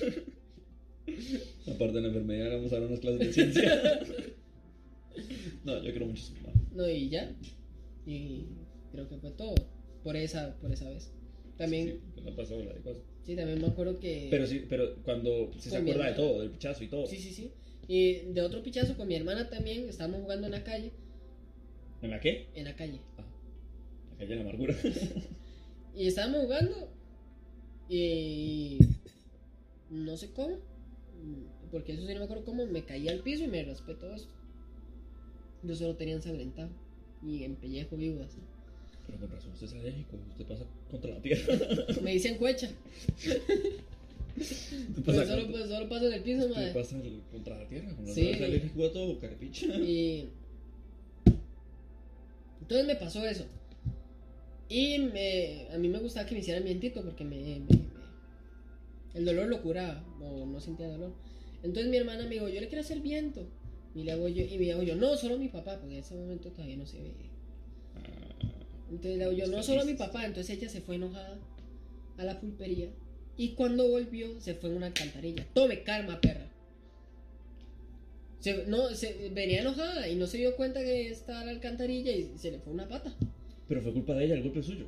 Aparte 1.67 1.95
de 1.95 2.01
la 2.03 2.09
enfermedad, 2.09 2.51
vamos 2.53 2.73
a 2.73 2.77
dar 2.79 2.87
unas 2.89 3.01
clases 3.01 3.21
de 3.21 3.33
ciencia. 3.33 4.01
No, 5.65 5.83
yo 5.83 5.93
creo 5.93 6.07
mucho 6.07 6.23
mamá. 6.43 6.53
No, 6.75 6.89
y 6.89 7.09
ya. 7.09 7.35
Y 8.07 8.45
creo 8.93 9.09
que 9.09 9.17
fue 9.19 9.31
todo. 9.33 9.55
Por 10.05 10.17
esa, 10.17 10.57
por 10.61 10.71
esa 10.73 10.89
vez. 10.89 11.11
También, 11.57 12.01
Sí, 12.15 12.21
no 12.25 12.37
pasó 12.37 12.59
la 12.63 12.73
de 12.73 12.81
cosas. 12.81 13.03
sí, 13.27 13.35
también 13.35 13.61
me 13.61 13.67
acuerdo 13.67 13.99
que... 13.99 14.29
Pero 14.31 14.47
sí, 14.47 14.65
pero 14.69 14.95
cuando 15.03 15.51
sí 15.59 15.71
se 15.71 15.77
acuerda 15.77 16.07
de 16.07 16.13
todo, 16.15 16.41
del 16.41 16.51
pichazo 16.51 16.85
y 16.85 16.89
todo. 16.89 17.07
Sí, 17.07 17.17
sí, 17.17 17.33
sí. 17.33 17.51
Y 17.89 18.33
de 18.33 18.43
otro 18.43 18.63
pichazo 18.63 18.97
con 18.97 19.09
mi 19.09 19.17
hermana 19.17 19.51
también, 19.51 19.89
estábamos 19.89 20.21
jugando 20.23 20.47
en 20.47 20.53
la 20.53 20.63
calle. 20.63 20.93
¿En 22.01 22.11
la 22.11 22.21
qué? 22.21 22.47
En 22.55 22.65
la 22.65 22.77
calle. 22.77 23.01
Ah, 23.19 23.25
la 24.19 24.41
amargura. 24.41 24.75
Y 25.97 26.07
estábamos 26.07 26.43
jugando. 26.43 26.89
Y. 27.89 28.79
No 29.91 30.17
sé 30.17 30.31
cómo. 30.31 30.59
Porque 31.73 31.93
eso 31.93 32.03
sí 32.07 32.13
no 32.13 32.19
me 32.21 32.25
acuerdo 32.25 32.45
cómo. 32.45 32.67
Me 32.67 32.85
caí 32.85 33.09
al 33.09 33.19
piso 33.21 33.43
y 33.45 33.49
me 33.49 33.65
raspé 33.65 33.95
todo 33.95 34.15
esto. 34.15 34.29
Yo 35.65 35.75
solo 35.75 35.97
tenía 35.97 36.15
ensangrentado. 36.15 36.69
Y 37.27 37.43
en 37.43 37.57
pellejo 37.57 37.97
vivo 37.97 38.23
así. 38.23 38.39
Pero 39.07 39.19
con 39.19 39.31
razón, 39.31 39.51
usted 39.55 39.67
es 39.67 39.73
alérgico, 39.75 40.17
usted 40.31 40.45
pasa 40.47 40.65
contra 40.89 41.11
la 41.15 41.21
tierra. 41.21 41.55
Me 42.03 42.13
dicen 42.13 42.37
cuecha. 42.37 42.71
Pasa, 45.05 45.27
solo, 45.27 45.43
contra, 45.43 45.51
pues, 45.51 45.69
solo 45.69 45.89
paso 45.89 46.07
en 46.07 46.13
el 46.13 46.23
piso, 46.23 46.49
madre. 46.49 46.73
pasa 46.73 46.97
el- 46.97 47.23
contra 47.33 47.59
la 47.59 47.69
tierra. 47.69 47.93
Con 47.97 48.07
Sí. 48.07 48.35
alérgico 48.35 48.85
a 48.85 48.93
todo, 48.93 49.19
carepicha. 49.19 49.67
Y. 49.79 50.29
Entonces 52.61 52.87
me 52.87 52.95
pasó 52.97 53.25
eso. 53.27 53.45
Y 54.69 54.99
me, 54.99 55.67
a 55.73 55.79
mí 55.79 55.89
me 55.89 55.99
gustaba 55.99 56.27
que 56.27 56.35
me 56.35 56.41
hicieran 56.41 56.65
vientito 56.65 57.03
porque 57.03 57.25
me, 57.25 57.37
me- 57.39 57.61
me- 57.61 57.89
el 59.15 59.25
dolor 59.25 59.49
lo 59.49 59.63
curaba, 59.63 60.05
o 60.21 60.45
no 60.47 60.61
sentía 60.61 60.89
dolor. 60.89 61.13
Entonces 61.63 61.91
mi 61.91 61.97
hermana 61.97 62.25
me 62.25 62.35
dijo, 62.35 62.49
yo 62.49 62.61
le 62.61 62.69
quiero 62.69 62.83
hacer 62.83 63.01
viento. 63.01 63.47
Y 63.95 64.05
le 64.05 64.13
hago 64.13 64.29
yo, 64.29 64.45
y 64.45 64.59
me 64.59 64.71
hago 64.73 64.83
yo, 64.83 64.95
no, 64.97 65.17
solo 65.17 65.39
mi 65.39 65.49
papá, 65.49 65.79
porque 65.81 65.95
en 65.95 66.01
ese 66.01 66.15
momento 66.15 66.51
todavía 66.51 66.77
no 66.77 66.87
se 66.87 67.01
ve. 67.01 67.15
Entonces 68.91 69.19
le 69.19 69.25
hago 69.25 69.33
yo, 69.33 69.47
no, 69.49 69.63
solo 69.63 69.85
mi 69.85 69.95
papá. 69.95 70.25
Entonces 70.27 70.57
ella 70.57 70.69
se 70.69 70.81
fue 70.83 70.97
enojada 70.97 71.39
a 72.19 72.25
la 72.25 72.39
pulpería. 72.41 72.91
Y 73.37 73.51
cuando 73.55 73.89
volvió, 73.89 74.41
se 74.41 74.55
fue 74.55 74.71
en 74.71 74.77
una 74.77 74.87
alcantarilla. 74.87 75.47
Tome 75.55 75.83
calma, 75.83 76.21
perra. 76.21 76.47
Se- 78.41 78.67
no, 78.67 78.91
se, 78.95 79.31
venía 79.31 79.63
enojada 79.63 80.09
y 80.09 80.15
no 80.15 80.27
se 80.27 80.39
dio 80.39 80.55
cuenta 80.57 80.81
que 80.81 81.09
estaba 81.09 81.45
la 81.45 81.51
alcantarilla 81.51 82.13
y 82.13 82.31
se 82.39 82.51
le 82.53 82.59
fue 82.61 82.73
una 82.73 82.89
pata. 82.89 83.15
Pero 83.69 83.83
fue 83.83 83.93
culpa 83.93 84.15
de 84.15 84.25
ella, 84.25 84.35
el 84.35 84.43
golpe 84.43 84.61
es 84.61 84.67
suyo. 84.67 84.87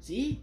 Sí. 0.00 0.38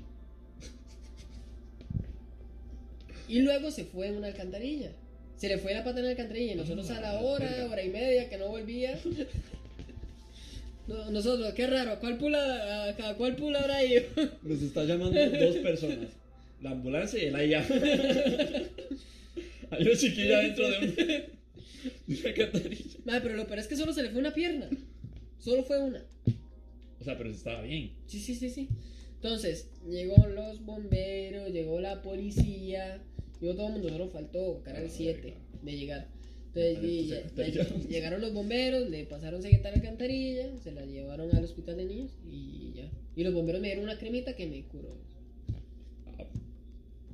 Y 3.28 3.40
luego 3.42 3.72
se 3.72 3.86
fue 3.86 4.08
en 4.08 4.18
una 4.18 4.28
alcantarilla. 4.28 4.92
Se 5.38 5.48
le 5.48 5.58
fue 5.58 5.74
la 5.74 5.84
pata 5.84 6.00
en 6.00 6.06
la 6.06 6.12
alcantarilla 6.12 6.54
y 6.54 6.56
nosotros 6.56 6.90
a 6.92 7.02
la 7.02 7.20
hora, 7.22 7.68
hora 7.70 7.84
y 7.84 7.90
media 7.90 8.30
que 8.30 8.38
no 8.38 8.48
volvía. 8.50 9.00
No- 10.88 11.10
nosotros, 11.12 11.54
qué 11.54 11.66
raro, 11.68 11.92
¿a 11.94 12.00
cuál 12.00 12.18
pula, 12.18 12.40
a, 12.92 13.10
a 13.10 13.16
cuál 13.16 13.36
pula 13.36 13.60
habrá 13.62 13.84
ido? 13.84 14.04
Nos 14.44 14.62
está 14.62 14.84
llamando 14.84 15.18
dos 15.30 15.56
personas. 15.58 16.10
La 16.62 16.72
ambulancia 16.72 17.22
y 17.24 17.26
el 17.28 17.36
AIA. 17.36 17.66
Hay 19.72 19.82
una 19.82 19.96
chiquilla 19.96 20.40
dentro 20.40 20.70
de, 20.70 20.78
un, 20.80 20.96
de 20.96 21.30
una 22.20 22.30
alcantarilla. 22.30 22.98
Madre, 23.06 23.22
pero 23.22 23.36
lo 23.36 23.48
peor 23.48 23.60
es 23.60 23.68
que 23.68 23.76
solo 23.76 23.92
se 23.94 24.04
le 24.04 24.10
fue 24.12 24.20
una 24.20 24.34
pierna. 24.34 24.70
Solo 25.40 25.64
fue 25.64 25.80
una. 25.82 26.04
O 27.04 27.06
sea, 27.06 27.18
pero 27.18 27.32
estaba 27.32 27.62
bien. 27.64 27.92
Sí, 28.08 28.18
sí, 28.22 28.34
sí, 28.34 28.50
sí. 28.50 28.70
Entonces, 29.16 29.70
llegó 29.90 30.26
los 30.28 30.64
bomberos, 30.64 31.52
llegó 31.52 31.82
la 31.82 32.02
policía, 32.02 33.04
llegó 33.42 33.56
todo 33.56 33.68
el 33.68 33.74
mundo, 33.74 33.90
solo 33.90 34.08
faltó 34.08 34.62
Canal 34.64 34.86
Ah, 34.86 34.90
7 34.90 35.22
verga. 35.22 35.38
de 35.64 35.76
llegar. 35.78 36.08
Entonces, 36.56 36.80
y 36.82 37.08
ya- 37.08 37.24
llegaron 37.90 38.22
los 38.22 38.34
bomberos, 38.34 38.90
le 38.90 39.04
pasaron 39.04 39.42
secretaria 39.42 39.80
alcantarilla, 39.82 40.58
se 40.64 40.72
la 40.72 40.86
llevaron 40.86 41.36
al 41.36 41.44
hospital 41.44 41.76
de 41.76 41.86
niños 41.86 42.12
y 42.26 42.72
ya. 42.74 42.90
Y 43.18 43.24
los 43.26 43.34
bomberos 43.34 43.60
me 43.60 43.68
dieron 43.68 43.84
una 43.84 43.98
cremita 43.98 44.34
que 44.34 44.48
me 44.48 44.64
curó. 44.64 44.96
Ah, 46.18 46.24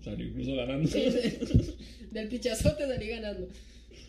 salió 0.04 0.28
incluso 0.28 0.54
ganando. 0.56 0.88
Del 2.12 2.28
pichazote 2.28 2.86
salí 2.86 3.08
ganando. 3.08 3.48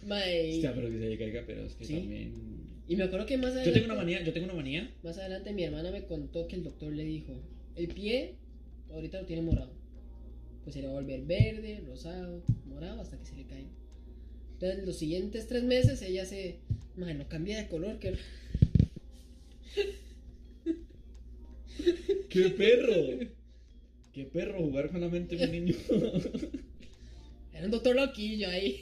Mae, 0.07 0.57
Hostia, 0.57 0.75
pero 0.75 0.91
que 0.91 0.99
se 0.99 1.09
le 1.09 1.17
caiga, 1.19 1.43
pero 1.47 1.65
es 1.65 1.75
que 1.75 1.85
Sí. 1.87 1.95
también. 1.95 2.60
Y 2.91 2.97
me 2.97 3.05
acuerdo 3.05 3.25
que 3.25 3.37
más 3.37 3.53
adelante, 3.53 3.71
Yo 3.71 3.75
tengo 3.75 3.87
una 3.87 3.95
manía, 3.95 4.21
yo 4.25 4.33
tengo 4.33 4.47
una 4.47 4.55
manía. 4.55 4.93
más 5.05 5.17
adelante 5.17 5.53
mi 5.53 5.63
hermana 5.63 5.93
me 5.93 6.07
contó 6.07 6.49
que 6.49 6.57
el 6.57 6.65
doctor 6.65 6.93
le 6.93 7.05
dijo, 7.05 7.41
el 7.77 7.87
pie 7.87 8.35
ahorita 8.91 9.21
lo 9.21 9.27
tiene 9.27 9.43
morado. 9.43 9.71
Pues 10.65 10.75
se 10.75 10.83
le 10.83 10.89
va 10.89 10.95
a 10.95 10.97
volver 10.97 11.23
verde, 11.23 11.85
rosado, 11.87 12.43
morado 12.67 13.01
hasta 13.01 13.17
que 13.17 13.27
se 13.27 13.37
le 13.37 13.45
caiga. 13.45 13.71
Entonces 14.55 14.85
los 14.85 14.99
siguientes 14.99 15.47
tres 15.47 15.63
meses 15.63 16.03
ella 16.03 16.25
se... 16.25 16.59
Madre, 16.97 17.15
no 17.15 17.29
cambia 17.29 17.59
de 17.59 17.69
color, 17.69 18.01
que... 18.01 18.17
¡Qué 22.29 22.49
perro! 22.51 22.93
¡Qué 24.13 24.25
perro 24.25 24.63
jugar 24.65 24.91
con 24.91 25.01
la 25.01 25.09
mente 25.09 25.37
de 25.37 25.45
un 25.45 25.53
niño! 25.53 25.77
Era 27.55 27.67
un 27.67 27.71
doctor 27.71 27.95
loquillo 27.95 28.49
ahí. 28.49 28.81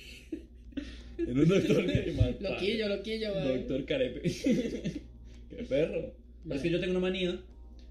En 1.19 1.39
un 1.39 1.49
doctor 1.49 1.87
que. 1.93 2.15
Loquillo, 2.41 2.89
loquillo, 2.89 3.35
madre. 3.35 3.59
Doctor 3.59 3.85
Carepe. 3.85 4.23
¡Qué 5.51 5.65
perro! 5.69 6.15
Madre. 6.45 6.57
Es 6.57 6.63
que 6.63 6.71
yo 6.71 6.81
tengo 6.81 6.93
una 6.93 7.01
manía. 7.01 7.41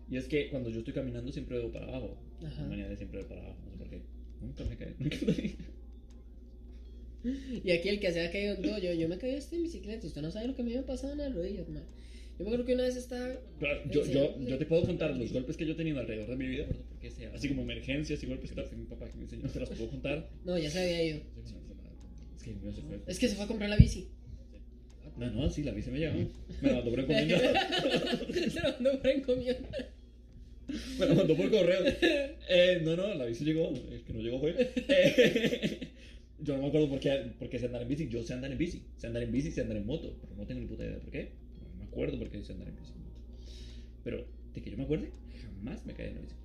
Y 0.10 0.18
es 0.18 0.28
que 0.28 0.50
cuando 0.50 0.70
yo 0.70 0.80
estoy 0.80 0.94
caminando 0.94 1.32
siempre 1.32 1.58
veo 1.58 1.72
para 1.72 1.88
abajo. 1.88 2.18
Ajá. 2.46 2.62
Una 2.62 2.70
manía 2.70 2.88
de 2.88 2.98
siempre 2.98 3.20
ver 3.20 3.28
para 3.28 3.42
abajo. 3.42 3.60
No 3.66 3.72
sé 3.72 3.78
por 3.78 3.90
qué. 3.90 4.02
Nunca 4.42 4.64
me. 4.64 4.78
Nunca 5.00 5.18
me 5.26 5.56
Y 7.64 7.72
aquí 7.72 7.90
el 7.90 8.00
que 8.00 8.12
se 8.12 8.26
ha 8.26 8.32
caído 8.32 8.56
todo, 8.58 8.78
yo, 8.78 8.94
yo 8.94 9.10
me 9.10 9.18
caí 9.18 9.36
hasta 9.36 9.56
en 9.56 9.64
bicicleta, 9.64 10.08
usted 10.08 10.22
no 10.22 10.32
sabe 10.32 10.48
lo 10.48 10.56
que 10.56 10.64
me 10.64 10.70
había 10.70 10.86
pasado 10.86 11.14
en 11.14 11.20
las 11.20 11.34
rodillas, 11.34 11.68
man. 11.68 11.84
Yo 12.38 12.46
me 12.46 12.52
acuerdo 12.52 12.66
que 12.66 12.76
una 12.76 12.84
vez 12.84 12.96
estaba. 12.96 13.36
Claro, 13.60 13.82
yo, 13.90 14.06
yo, 14.06 14.40
yo 14.40 14.58
te 14.60 14.66
puedo 14.66 14.84
contar 14.84 15.18
los 15.18 15.34
golpes 15.34 15.58
que 15.58 15.66
yo 15.66 15.74
he 15.74 15.76
tenido 15.76 16.00
alrededor 16.00 16.30
de 16.30 16.36
mi 16.36 16.48
vida, 16.48 16.68
así 17.34 17.48
como 17.48 17.64
emergencias 17.64 18.22
y 18.22 18.28
golpes 18.28 18.52
que 18.52 18.76
mi 18.76 18.86
papá 18.86 19.10
que 19.10 19.18
me 19.18 19.24
enseñó, 19.24 19.50
te 19.50 19.60
los 19.60 19.70
puedo 19.70 19.90
contar. 19.90 20.30
No, 20.46 20.58
ya 20.58 20.70
se 20.70 20.80
había 20.80 21.04
ido. 21.04 21.18
Es 21.44 21.54
que, 22.54 22.66
no 22.66 22.72
se 22.72 22.82
fue. 22.82 23.00
es 23.08 23.20
que 23.20 23.28
se 23.28 23.36
fue 23.36 23.45
a 23.45 23.48
comprar 23.48 23.70
la 23.70 23.78
bici. 23.78 24.08
No, 25.18 25.32
no, 25.32 25.50
sí, 25.50 25.64
la 25.64 25.72
bici 25.72 25.89
me 25.89 26.00
llegó. 26.00 26.14
Me 26.62 26.70
la 26.70 26.76
mandó 26.76 26.91
por 26.91 27.00
encomienda. 27.00 27.39
se 28.50 28.62
la 28.62 28.72
mandó 28.74 29.00
por 29.00 29.08
encomienda. 29.10 29.70
Me 31.00 31.06
la 31.06 31.16
mandó 31.16 31.36
por 31.36 31.50
correo. 31.50 31.80
Eh, 32.50 32.82
no, 32.84 32.95
no, 32.95 33.14
la 33.16 33.26
bici 33.26 33.43
llegó. 33.43 33.70
El 33.70 34.04
que 34.04 34.14
no 34.14 34.20
llegó 34.20 34.39
fue. 34.39 34.56
Eh, 34.60 35.88
yo 36.39 36.56
no 36.56 36.62
me 36.62 36.68
acuerdo 36.68 36.89
por 36.89 37.00
qué, 37.00 37.32
por 37.39 37.50
qué 37.50 37.58
sé 37.58 37.66
andar 37.66 37.82
en 37.82 37.88
bici. 37.88 38.08
Yo 38.10 38.24
sé 38.24 38.34
andar 38.34 38.52
en 38.52 38.58
bici. 38.60 38.84
Sé 38.98 39.08
andar 39.08 39.24
en 39.24 39.32
bici, 39.32 39.52
sé 39.52 39.62
andar 39.62 39.78
en 39.78 39.88
moto. 39.88 40.16
Pero 40.22 40.36
no 40.36 40.45
tengo 40.45 40.62
ni 40.62 40.68
puta 40.68 40.86
idea 40.86 41.00
por 41.00 41.10
qué. 41.10 41.32
No 41.72 41.80
me 41.80 41.86
acuerdo 41.86 42.20
por 42.20 42.30
qué 42.30 42.43
sé 42.43 42.54
andar 42.54 42.68
en 42.68 42.76
bici. 42.76 42.93
Pero 44.04 44.28
de 44.54 44.62
que 44.62 44.70
yo 44.70 44.78
me 44.78 44.84
acuerde, 44.84 45.10
jamás 45.41 45.84
me 45.86 45.93
caí 45.93 46.10
en 46.10 46.16
la 46.16 46.22
bici. 46.22 46.36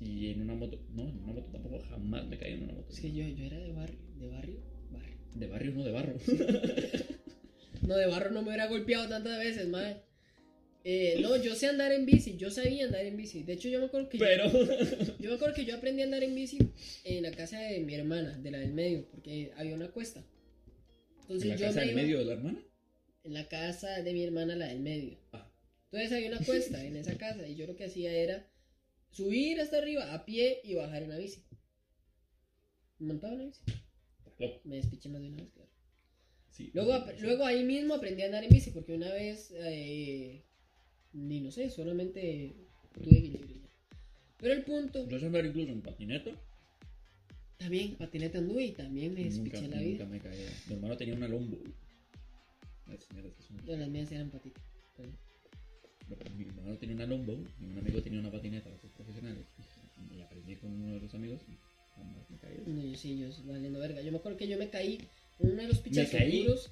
Y 0.00 0.30
en 0.30 0.42
una 0.42 0.54
moto, 0.54 0.78
no, 0.94 1.08
en 1.08 1.16
una 1.16 1.32
moto 1.32 1.42
tampoco, 1.50 1.78
jamás 1.88 2.26
me 2.26 2.36
caí 2.36 2.54
en 2.54 2.64
una 2.64 2.74
moto. 2.74 2.92
Es 2.92 3.00
que 3.00 3.10
yo, 3.10 3.26
yo 3.26 3.44
era 3.44 3.58
de 3.58 3.72
barrio, 3.72 3.98
de 4.20 4.28
barrio. 4.28 4.71
De 5.34 5.46
barrio, 5.46 5.72
no 5.72 5.84
de 5.84 5.92
barro. 5.92 6.14
no, 7.82 7.96
de 7.96 8.06
barro 8.06 8.30
no 8.30 8.42
me 8.42 8.48
hubiera 8.48 8.66
golpeado 8.66 9.08
tantas 9.08 9.38
veces, 9.38 9.68
madre. 9.68 10.02
Eh, 10.84 11.18
no, 11.20 11.36
yo 11.36 11.54
sé 11.54 11.68
andar 11.68 11.92
en 11.92 12.04
bici, 12.06 12.36
yo 12.36 12.50
sabía 12.50 12.86
andar 12.86 13.04
en 13.04 13.16
bici. 13.16 13.44
De 13.44 13.52
hecho, 13.52 13.68
yo 13.68 13.78
me 13.78 13.86
acuerdo 13.86 14.08
que 14.08 14.18
Pero... 14.18 14.50
yo, 15.20 15.30
me 15.30 15.34
acuerdo 15.34 15.54
que 15.54 15.64
yo 15.64 15.76
aprendí 15.76 16.02
a 16.02 16.06
andar 16.06 16.24
en 16.24 16.34
bici 16.34 16.58
en 17.04 17.22
la 17.22 17.30
casa 17.30 17.60
de 17.60 17.80
mi 17.80 17.94
hermana, 17.94 18.36
de 18.38 18.50
la 18.50 18.58
del 18.58 18.72
medio, 18.72 19.06
porque 19.10 19.52
había 19.56 19.74
una 19.74 19.90
cuesta. 19.90 20.24
Entonces, 21.22 21.44
¿En 21.44 21.60
la 21.60 21.66
casa 21.66 21.80
del 21.80 21.94
medio 21.94 22.18
de 22.18 22.24
la 22.24 22.32
hermana? 22.32 22.58
En 23.24 23.34
la 23.34 23.48
casa 23.48 24.02
de 24.02 24.12
mi 24.12 24.24
hermana, 24.24 24.56
la 24.56 24.66
del 24.66 24.80
medio. 24.80 25.18
Ah. 25.32 25.48
Entonces 25.92 26.12
había 26.12 26.30
una 26.30 26.44
cuesta 26.44 26.84
en 26.84 26.96
esa 26.96 27.16
casa 27.16 27.46
y 27.46 27.54
yo 27.54 27.66
lo 27.66 27.76
que 27.76 27.84
hacía 27.84 28.12
era 28.12 28.48
subir 29.10 29.60
hasta 29.60 29.78
arriba 29.78 30.14
a 30.14 30.24
pie 30.24 30.60
y 30.64 30.74
bajar 30.74 31.02
en 31.02 31.10
la 31.10 31.18
bici. 31.18 31.44
Montaba 32.98 33.34
en 33.34 33.38
la 33.38 33.44
bici. 33.44 33.60
Me 34.64 34.76
despiché 34.76 35.08
más 35.08 35.20
de 35.20 35.28
una 35.28 35.36
vez, 35.36 35.50
claro. 35.52 35.70
luego, 36.74 37.06
luego 37.20 37.44
ahí 37.44 37.64
mismo 37.64 37.94
aprendí 37.94 38.22
a 38.22 38.26
andar 38.26 38.44
en 38.44 38.50
bici 38.50 38.70
porque 38.70 38.94
una 38.94 39.12
vez, 39.12 39.52
eh, 39.56 40.42
ni 41.12 41.40
no 41.40 41.50
sé, 41.50 41.70
solamente 41.70 42.54
tuve 42.94 43.18
equilibrio. 43.18 43.62
Pero 44.38 44.54
el 44.54 44.64
punto. 44.64 45.08
¿Yo 45.08 45.18
sé 45.18 45.26
andar 45.26 45.46
incluso 45.46 45.70
en 45.70 45.82
patineta? 45.82 46.30
También, 47.56 47.94
patineta 47.94 48.38
anduve 48.38 48.64
y 48.64 48.72
también 48.72 49.14
me 49.14 49.24
despiché 49.24 49.68
la 49.68 49.78
vida. 49.78 50.04
Nunca 50.04 50.06
me 50.06 50.20
caí. 50.20 50.46
Mi 50.66 50.74
hermano 50.74 50.96
tenía 50.96 51.14
una 51.14 51.28
lombo. 51.28 51.58
Las 53.66 53.88
mías 53.88 54.10
eran 54.10 54.30
patitas. 54.30 54.62
Mi 56.36 56.44
hermano 56.44 56.76
tenía 56.76 56.96
una 56.96 57.06
lombo 57.06 57.38
y 57.60 57.64
un 57.64 57.78
amigo 57.78 58.02
tenía 58.02 58.18
una 58.18 58.32
patineta, 58.32 58.68
los 58.68 58.80
profesionales. 58.92 59.46
Y 60.10 60.20
aprendí 60.20 60.56
con 60.56 60.72
uno 60.72 60.94
de 60.94 61.00
los 61.00 61.14
amigos 61.14 61.40
y. 61.48 61.71
No, 62.66 62.84
yo 62.84 62.96
sí, 62.96 63.18
yo 63.18 63.28
valiendo 63.44 63.80
verga. 63.80 64.02
Yo 64.02 64.12
me 64.12 64.18
acuerdo 64.18 64.38
que 64.38 64.48
yo 64.48 64.58
me 64.58 64.68
caí 64.68 64.98
en 65.40 65.52
uno 65.52 65.62
de 65.62 65.68
los 65.68 65.78
pichazos 65.78 66.10
seguros. 66.10 66.70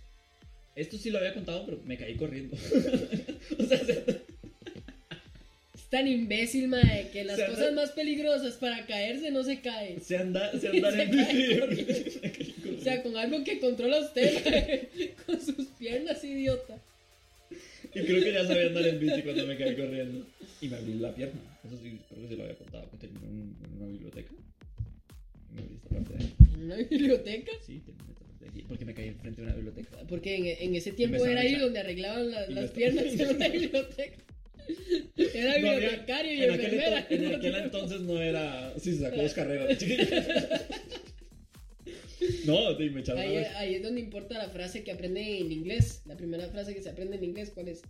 Esto 0.77 0.97
sí 0.99 1.11
lo 1.11 1.19
había 1.19 1.35
contado, 1.35 1.65
pero 1.67 1.81
me 1.85 1.97
caí 1.97 2.15
corriendo. 2.15 2.57
o 3.59 3.65
sea, 3.65 3.79
es 5.75 5.83
tan 5.91 6.07
imbécil, 6.07 6.69
mae, 6.69 7.11
que 7.13 7.25
las 7.25 7.41
cosas 7.41 7.73
más 7.73 7.91
peligrosas 7.91 8.55
para 8.55 8.87
caerse 8.87 9.31
no 9.31 9.43
se 9.43 9.61
caen. 9.61 10.01
Se 10.01 10.17
anda, 10.17 10.59
se 10.59 10.69
anda 10.87 11.03
en 11.03 11.11
bici. 11.11 12.65
o 12.79 12.83
sea, 12.83 13.03
con 13.03 13.17
algo 13.17 13.43
que 13.43 13.59
controla 13.59 13.99
usted, 13.99 14.89
con 15.27 15.41
sus 15.41 15.67
piernas, 15.79 16.23
idiota. 16.23 16.79
Y 17.93 18.05
creo 18.05 18.23
que 18.23 18.33
ya 18.33 18.47
sabía 18.47 18.67
andar 18.67 18.87
en 18.87 19.01
bici 19.01 19.23
cuando 19.23 19.47
me 19.47 19.57
caí 19.57 19.75
corriendo. 19.75 20.25
Y 20.61 20.69
me 20.69 20.77
abrí 20.77 20.95
la 20.95 21.15
pierna. 21.15 21.41
Eso 21.67 21.77
sí, 21.83 21.99
creo 22.09 22.23
que 22.23 22.29
se 22.29 22.37
lo 22.37 22.45
había 22.45 22.57
contado, 22.57 22.89
que 22.91 22.97
tenía 22.99 23.29
en 23.29 23.57
una 23.77 23.87
biblioteca. 23.87 24.31
Esta 25.57 25.89
parte 25.89 26.15
de 26.15 26.25
ahí. 26.25 26.35
¿En 26.55 26.65
una 26.65 26.77
biblioteca? 26.77 27.53
Sí, 27.67 27.81
tenía 27.81 28.03
esta 28.11 28.25
parte 28.25 28.45
de 28.45 28.51
ahí. 28.51 28.65
Porque 28.69 28.85
me 28.85 28.95
caí 28.95 29.11
frente 29.13 29.41
a 29.41 29.45
una 29.45 29.55
biblioteca. 29.55 29.97
Porque 30.09 30.37
en, 30.37 30.69
en 30.69 30.77
ese 30.77 30.93
tiempo 30.93 31.25
era 31.25 31.41
ahí 31.41 31.57
donde 31.57 31.81
arreglaban 31.81 32.31
las 32.31 32.71
piernas 32.71 33.05
en 33.19 33.37
una 33.37 33.49
biblioteca. 33.49 34.17
Era 35.17 35.57
bibliotecario 35.57 36.33
y 36.33 36.43
en 36.43 36.51
enfermera. 36.51 37.07
en 37.11 37.35
aquel 37.35 37.55
entonces 37.57 38.01
no 38.03 38.21
era. 38.21 38.73
Sí, 38.79 38.95
se 38.95 39.01
sacó 39.01 39.23
dos 39.23 39.35
carreras. 39.35 39.79
No, 42.45 42.77
sí, 42.77 42.91
me 42.91 43.03
ahí, 43.19 43.37
ahí 43.57 43.75
es 43.77 43.83
donde 43.83 44.01
importa 44.01 44.37
la 44.37 44.51
frase 44.51 44.85
que 44.85 44.93
aprende 44.93 45.41
en 45.41 45.51
inglés. 45.51 46.03
La 46.05 46.17
primera 46.17 46.49
frase 46.49 46.75
que 46.75 46.83
se 46.83 46.91
aprende 46.91 47.17
en 47.17 47.25
inglés, 47.25 47.51
¿cuál 47.55 47.69
es? 47.69 47.83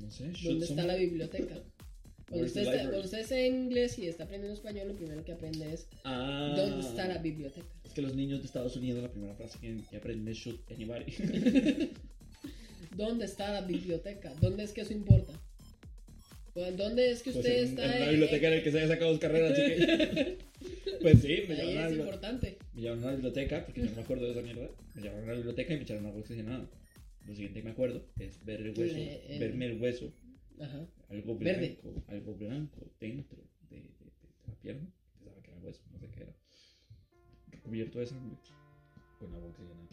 No 0.00 0.10
sé. 0.12 0.30
¿Dónde 0.44 0.64
está 0.64 0.84
la 0.84 0.94
biblioteca? 0.94 1.60
Cuando 2.28 2.46
usted, 2.46 2.62
está, 2.62 2.78
cuando 2.78 3.00
usted 3.00 3.18
está 3.18 3.38
en 3.38 3.54
inglés 3.54 3.98
y 3.98 4.06
está 4.06 4.24
aprendiendo 4.24 4.54
español, 4.54 4.88
lo 4.88 4.94
primero 4.94 5.24
que 5.24 5.32
aprende 5.32 5.72
es 5.72 5.86
ah, 6.04 6.54
¿Dónde 6.56 6.86
está 6.86 7.06
la 7.06 7.18
biblioteca? 7.18 7.66
Es 7.84 7.92
que 7.92 8.02
los 8.02 8.14
niños 8.14 8.40
de 8.40 8.46
Estados 8.46 8.76
Unidos 8.76 9.02
la 9.02 9.10
primera 9.10 9.34
frase 9.34 9.58
que, 9.58 9.76
que 9.90 9.96
aprenden 9.96 10.28
es 10.28 10.38
shoot 10.38 10.58
anybody. 10.70 11.12
¿Dónde 12.96 13.24
está 13.26 13.52
la 13.52 13.60
biblioteca? 13.62 14.32
¿Dónde 14.40 14.64
es 14.64 14.72
que 14.72 14.82
eso 14.82 14.92
importa? 14.92 15.32
¿Dónde 16.54 17.10
es 17.10 17.22
que 17.22 17.32
pues 17.32 17.44
usted 17.44 17.64
está? 17.64 17.94
En 17.94 18.00
la 18.00 18.10
biblioteca 18.10 18.46
en 18.46 18.52
el 18.54 18.62
que 18.62 18.70
se 18.70 18.78
haya 18.78 18.88
sacado 18.88 19.10
dos 19.10 19.20
carreras, 19.20 19.52
que... 19.54 20.38
Pues 21.02 21.20
sí, 21.20 21.42
me 21.48 21.60
Ahí 21.60 21.76
es 21.76 21.98
importante. 21.98 22.56
Me 22.72 22.80
llevaron 22.80 23.04
a 23.04 23.06
la 23.08 23.12
biblioteca, 23.12 23.64
porque 23.66 23.82
yo 23.82 23.90
no 23.90 23.96
me 23.96 24.02
acuerdo 24.02 24.24
de 24.24 24.30
esa 24.30 24.40
mierda. 24.40 24.70
Me 24.94 25.02
llevaron 25.02 25.24
a 25.24 25.26
la 25.26 25.34
biblioteca 25.34 25.74
y 25.74 25.76
me 25.76 25.82
echaron 25.82 26.06
agua 26.06 26.20
oxigenada. 26.20 26.66
Lo 27.26 27.34
siguiente 27.34 27.60
que 27.60 27.64
me 27.64 27.72
acuerdo 27.72 28.06
es 28.18 28.42
ver 28.44 28.60
el 28.62 28.70
hueso, 28.70 28.96
verme 29.38 29.66
el 29.66 29.80
hueso. 29.82 30.12
Ajá. 30.60 30.86
Algo 31.08 31.34
blanco, 31.36 32.04
algo 32.08 32.34
blanco 32.34 32.90
dentro 33.00 33.38
de, 33.70 33.76
de, 33.76 33.90
la 34.46 34.54
pierna. 34.56 34.88
Pensaba 35.18 35.42
que 35.42 35.50
era 35.50 35.60
hueso, 35.60 35.82
no 35.92 35.98
sé 35.98 36.08
qué 36.10 36.22
era. 36.22 36.34
Recubierto 37.48 37.98
de 37.98 38.06
sangre 38.06 38.36
con 39.18 39.34
agua 39.34 39.48
oxigenada. 39.48 39.88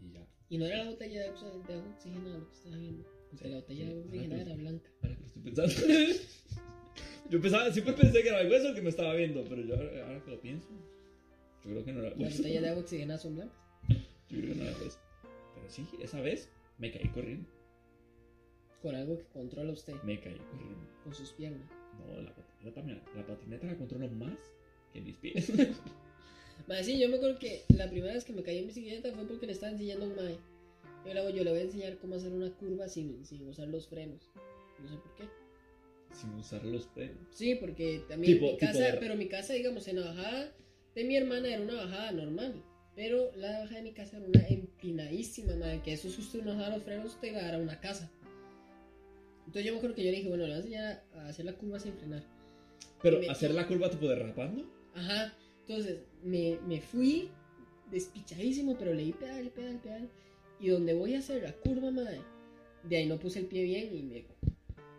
Y 0.00 0.12
ya. 0.12 0.26
Y 0.48 0.58
no 0.58 0.66
era 0.66 0.84
la 0.84 0.90
botella 0.90 1.20
de 1.20 1.28
agua 1.28 1.92
oxigenada 1.94 2.38
lo 2.38 2.48
que 2.48 2.54
estaba 2.54 2.76
viendo. 2.76 3.04
Porque 3.30 3.48
la 3.48 3.56
botella 3.56 3.84
de 3.84 3.90
agua 3.90 4.04
oxigenada 4.04 4.42
era 4.42 4.54
blanca. 4.54 4.90
Ahora 5.02 5.14
que 5.14 5.20
lo 5.20 5.26
estoy 5.26 5.42
pensando. 5.42 5.74
Yo 7.30 7.40
pensaba, 7.40 7.72
siempre 7.72 7.94
pensé 7.94 8.22
que 8.22 8.28
era 8.28 8.40
el 8.40 8.50
hueso 8.50 8.74
que 8.74 8.82
me 8.82 8.90
estaba 8.90 9.12
viendo, 9.14 9.42
pero 9.48 9.60
yo 9.62 9.74
ahora, 9.74 10.22
que 10.24 10.30
lo 10.30 10.40
pienso, 10.40 10.68
yo 11.64 11.70
creo 11.70 11.84
que 11.84 11.92
no 11.92 12.00
era 12.00 12.10
hueso. 12.10 12.22
¿Las 12.22 12.36
botellas 12.36 12.62
de 12.62 12.68
agua 12.70 12.82
oxigenada 12.82 13.18
son 13.18 13.34
blancas? 13.34 13.58
Yo 13.88 14.38
creo 14.38 14.42
que 14.42 14.54
no 14.54 14.62
era 14.62 14.78
hueso. 14.78 14.98
Pero 15.54 15.68
sí, 15.68 15.88
esa 16.00 16.20
vez 16.20 16.48
me 16.78 16.92
caí 16.92 17.08
corriendo. 17.08 17.48
Con 18.82 18.94
algo 18.94 19.18
que 19.18 19.24
controla 19.24 19.72
usted. 19.72 19.94
Me 20.02 20.20
caí 20.20 20.36
corriendo. 20.50 20.86
Con 21.04 21.14
sus 21.14 21.32
piernas. 21.32 21.68
No, 21.98 22.22
la 22.22 22.34
patineta 22.34 22.74
también. 22.74 23.02
La 23.14 23.26
patineta 23.26 23.66
la 23.66 23.76
controlo 23.76 24.08
más 24.08 24.38
que 24.92 25.00
mis 25.00 25.16
pies. 25.16 25.52
Mae, 26.68 26.84
sí, 26.84 26.98
yo 26.98 27.08
me 27.08 27.16
acuerdo 27.16 27.38
que 27.38 27.64
la 27.68 27.88
primera 27.88 28.14
vez 28.14 28.24
que 28.24 28.32
me 28.32 28.42
caí 28.42 28.58
en 28.58 28.66
bicicleta 28.66 29.12
fue 29.12 29.26
porque 29.26 29.46
le 29.46 29.52
estaba 29.52 29.72
enseñando 29.72 30.06
a 30.06 30.08
un 30.08 30.16
mae. 30.16 30.38
Yo 31.04 31.14
le, 31.14 31.32
yo 31.34 31.44
le 31.44 31.50
voy 31.50 31.60
a 31.60 31.62
enseñar 31.62 31.98
cómo 31.98 32.14
hacer 32.14 32.32
una 32.32 32.50
curva 32.50 32.88
sin, 32.88 33.24
sin 33.24 33.46
usar 33.46 33.68
los 33.68 33.86
frenos. 33.88 34.30
No 34.82 34.88
sé 34.88 34.96
por 34.96 35.14
qué 35.16 35.24
sin 36.16 36.34
usar 36.34 36.64
los 36.64 36.86
frenos. 36.86 37.16
Sí, 37.30 37.54
porque 37.56 38.02
también 38.08 38.40
mi 38.40 38.56
casa, 38.56 38.96
pero 38.98 39.16
mi 39.16 39.28
casa, 39.28 39.52
digamos, 39.52 39.86
en 39.88 40.00
la 40.00 40.06
bajada 40.06 40.52
de 40.94 41.04
mi 41.04 41.16
hermana 41.16 41.48
era 41.48 41.62
una 41.62 41.74
bajada 41.74 42.12
normal. 42.12 42.62
Pero 42.94 43.30
la 43.36 43.60
bajada 43.60 43.76
de 43.76 43.82
mi 43.82 43.92
casa 43.92 44.16
era 44.16 44.26
una 44.26 44.46
empinadísima, 44.48 45.54
madre, 45.56 45.82
que 45.82 45.92
eso 45.92 46.08
si 46.08 46.22
usted 46.22 46.42
no 46.42 46.52
usaba 46.52 46.70
los 46.70 46.82
frenos, 46.82 47.14
usted 47.14 47.28
iba 47.28 47.40
a 47.40 47.44
dar 47.44 47.54
a 47.56 47.58
una 47.58 47.78
casa. 47.80 48.10
Entonces 49.46 49.64
yo 49.64 49.72
me 49.72 49.78
acuerdo 49.78 49.94
que 49.94 50.04
yo 50.04 50.10
le 50.10 50.16
dije, 50.16 50.28
bueno, 50.28 50.46
le 50.46 50.50
voy 50.50 50.56
a 50.56 50.62
enseñar 50.62 51.04
a 51.14 51.28
hacer 51.28 51.44
la 51.44 51.52
curva 51.54 51.78
sin 51.78 51.94
frenar. 51.94 52.24
Pero 53.02 53.20
hacer 53.30 53.52
la 53.52 53.66
curva 53.66 53.90
tipo 53.90 54.08
derrapando. 54.08 54.68
Ajá. 54.94 55.32
Entonces 55.60 56.00
me, 56.22 56.58
me 56.66 56.80
fui 56.80 57.30
despichadísimo, 57.90 58.76
pero 58.76 58.92
le 58.92 59.04
di 59.04 59.12
pedal, 59.12 59.50
pedal, 59.50 59.80
pedal. 59.80 60.10
Y 60.58 60.68
donde 60.68 60.94
voy 60.94 61.14
a 61.14 61.18
hacer 61.18 61.42
la 61.42 61.52
curva, 61.52 61.90
madre, 61.90 62.20
de 62.82 62.96
ahí 62.96 63.06
no 63.06 63.18
puse 63.18 63.40
el 63.40 63.46
pie 63.46 63.64
bien 63.64 63.94
y 63.94 64.02
me, 64.02 64.24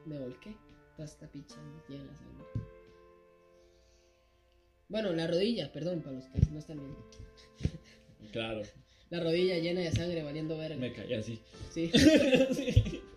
me 0.06 0.20
volqué 0.20 0.56
pasta 0.98 1.30
pizza 1.30 1.58
llena 1.88 2.06
la 2.06 2.16
sangre. 2.16 2.46
Bueno, 4.90 5.14
la 5.14 5.28
rodilla, 5.28 5.72
perdón, 5.72 6.02
para 6.02 6.16
los 6.16 6.26
que 6.26 6.40
no 6.52 6.60
están 6.60 6.78
viendo. 6.78 7.10
Claro. 8.32 8.62
La 9.10 9.22
rodilla 9.22 9.58
llena 9.58 9.82
de 9.82 9.92
sangre 9.92 10.24
valiendo 10.24 10.58
verga. 10.58 10.78
Me 10.78 10.94
caí 10.94 11.14
así. 11.14 11.40
Sí. 11.72 11.92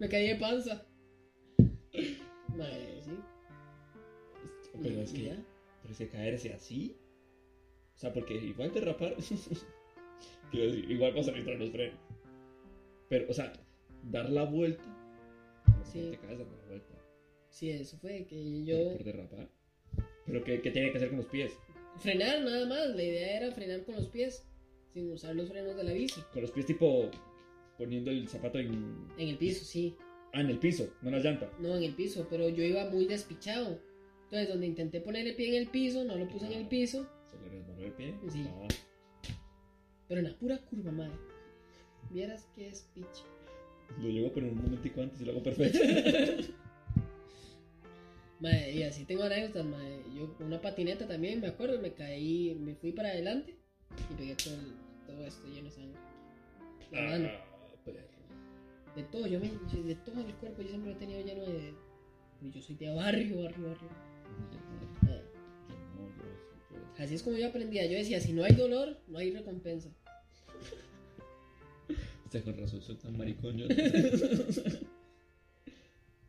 Me 0.00 0.08
caí 0.08 0.28
de 0.28 0.36
panza. 0.36 0.86
Madre, 2.56 3.02
sí. 3.02 3.10
Pero 4.82 5.02
es 5.02 5.12
que. 5.12 5.36
Pero 5.82 5.92
es 5.92 5.98
que 5.98 6.08
caerse 6.08 6.54
así. 6.54 6.96
O 7.94 7.98
sea, 7.98 8.12
porque 8.12 8.34
igual 8.34 8.72
derrapar. 8.72 9.14
Quiero 10.50 10.66
decir, 10.72 10.90
igual 10.90 11.14
pasa 11.14 11.30
a 11.30 11.34
los 11.34 11.44
frenos. 11.44 11.70
Pero, 13.10 13.30
o 13.30 13.32
sea, 13.34 13.52
dar 14.04 14.30
la 14.30 14.44
vuelta 14.44 14.82
Sí. 15.84 16.08
Te 16.12 16.18
caes 16.18 16.38
la 16.38 16.44
vuelta. 16.44 16.94
Sí, 17.50 17.70
eso 17.70 17.98
fue 17.98 18.24
que 18.26 18.64
yo. 18.64 18.92
Por 18.92 19.04
derrapar. 19.04 19.50
Pero 20.24 20.44
¿qué, 20.44 20.62
¿qué, 20.62 20.70
tiene 20.70 20.92
que 20.92 20.96
hacer 20.96 21.08
con 21.10 21.18
los 21.18 21.26
pies? 21.26 21.52
Frenar 21.98 22.42
nada 22.42 22.64
más. 22.66 22.88
La 22.96 23.02
idea 23.02 23.36
era 23.36 23.52
frenar 23.52 23.84
con 23.84 23.96
los 23.96 24.06
pies. 24.06 24.46
Sin 24.94 25.12
usar 25.12 25.34
los 25.34 25.48
frenos 25.50 25.76
de 25.76 25.84
la 25.84 25.92
bici. 25.92 26.22
Con 26.32 26.40
los 26.40 26.52
pies 26.52 26.66
tipo. 26.66 27.10
Poniendo 27.80 28.10
el 28.10 28.28
zapato 28.28 28.58
en. 28.58 29.06
En 29.18 29.28
el 29.28 29.36
piso, 29.38 29.64
sí. 29.64 29.96
Ah, 30.32 30.40
en 30.42 30.50
el 30.50 30.58
piso, 30.58 30.92
no 31.02 31.08
en 31.08 31.14
la 31.16 31.20
llanta. 31.22 31.50
No, 31.58 31.76
en 31.76 31.82
el 31.82 31.94
piso, 31.94 32.26
pero 32.30 32.48
yo 32.48 32.62
iba 32.62 32.88
muy 32.90 33.06
despichado. 33.06 33.80
Entonces, 34.24 34.48
donde 34.48 34.66
intenté 34.66 35.00
poner 35.00 35.26
el 35.26 35.34
pie 35.34 35.48
en 35.48 35.54
el 35.62 35.68
piso, 35.68 36.04
no 36.04 36.16
lo 36.16 36.28
puse 36.28 36.46
en 36.46 36.52
el 36.52 36.68
piso. 36.68 37.08
Se 37.28 37.36
le 37.40 37.48
resbaló 37.48 37.84
el 37.86 37.92
pie. 37.92 38.14
Sí. 38.30 38.46
Ah, 38.48 38.68
Pero 40.06 40.20
en 40.20 40.26
la 40.30 40.38
pura 40.38 40.58
curva, 40.58 40.92
madre. 40.92 41.16
Vieras 42.10 42.46
que 42.54 42.68
es 42.68 42.88
piche. 42.94 43.24
lo 44.00 44.08
llevo 44.08 44.28
a 44.28 44.32
poner 44.32 44.52
un 44.52 44.62
momentico 44.62 45.00
antes 45.02 45.20
y 45.20 45.24
lo 45.24 45.32
hago 45.32 45.42
perfecto. 45.42 45.78
Madre, 48.40 48.72
y 48.72 48.82
así 48.84 49.04
tengo 49.04 49.24
anécdotas, 49.24 49.66
madre. 49.66 50.02
Yo 50.16 50.32
con 50.34 50.46
una 50.46 50.60
patineta 50.62 51.06
también, 51.06 51.40
me 51.40 51.48
acuerdo, 51.48 51.78
me 51.80 51.92
caí, 51.92 52.56
me 52.58 52.74
fui 52.74 52.92
para 52.92 53.10
adelante 53.10 53.54
y 54.10 54.14
pegué 54.14 54.34
todo, 54.36 54.54
el- 54.54 54.74
todo 55.06 55.26
esto 55.26 55.46
lleno 55.48 55.64
de 55.68 55.70
sangre. 55.74 56.00
La 56.90 57.02
mano, 57.02 57.28
ah, 57.80 57.84
perro. 57.84 58.94
de 58.96 59.02
todo, 59.04 59.26
yo 59.26 59.40
me, 59.40 59.50
yo- 59.72 59.82
de 59.82 59.94
todo 59.96 60.20
el 60.20 60.34
cuerpo, 60.34 60.62
yo 60.62 60.68
siempre 60.68 60.90
lo 60.90 60.96
he 60.96 60.98
tenido 61.00 61.20
lleno 61.24 61.42
de... 61.44 61.74
Yo 62.42 62.60
soy 62.62 62.74
de 62.76 62.94
barrio, 62.94 63.42
barrio, 63.42 63.66
barrio. 63.68 63.88
Yo 64.52 64.58
yo 65.06 65.08
yo- 65.08 67.04
Así 67.04 67.14
es 67.14 67.22
como 67.22 67.36
yo 67.36 67.46
aprendía. 67.48 67.86
Yo 67.86 67.96
decía, 67.98 68.20
si 68.20 68.32
no 68.32 68.44
hay 68.44 68.54
dolor, 68.54 68.98
no 69.08 69.18
hay 69.18 69.30
recompensa. 69.30 69.90
Este 72.24 72.42
con 72.42 72.56
razón 72.58 72.80
soy 72.82 72.96
tan 72.96 73.16
maricón 73.16 73.56
yo. 73.58 73.66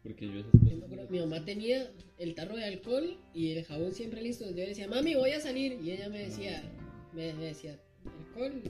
Porque 0.03 0.25
yo 0.27 0.39
esas 0.39 0.51
Yo 0.63 0.79
cosas. 0.89 1.09
mi 1.11 1.19
mamá 1.19 1.45
tenía 1.45 1.91
el 2.17 2.33
tarro 2.33 2.55
de 2.55 2.65
alcohol 2.65 3.17
y 3.35 3.51
el 3.51 3.63
jabón 3.65 3.91
siempre 3.93 4.21
listo. 4.21 4.45
Yo 4.49 4.55
le 4.55 4.67
decía, 4.69 4.87
mami, 4.87 5.13
voy 5.15 5.31
a 5.31 5.39
salir. 5.39 5.73
Y 5.81 5.91
ella 5.91 6.09
me 6.09 6.19
decía, 6.23 6.63
me, 7.13 7.33
me 7.33 7.45
decía, 7.45 7.79
alcohol. 8.05 8.63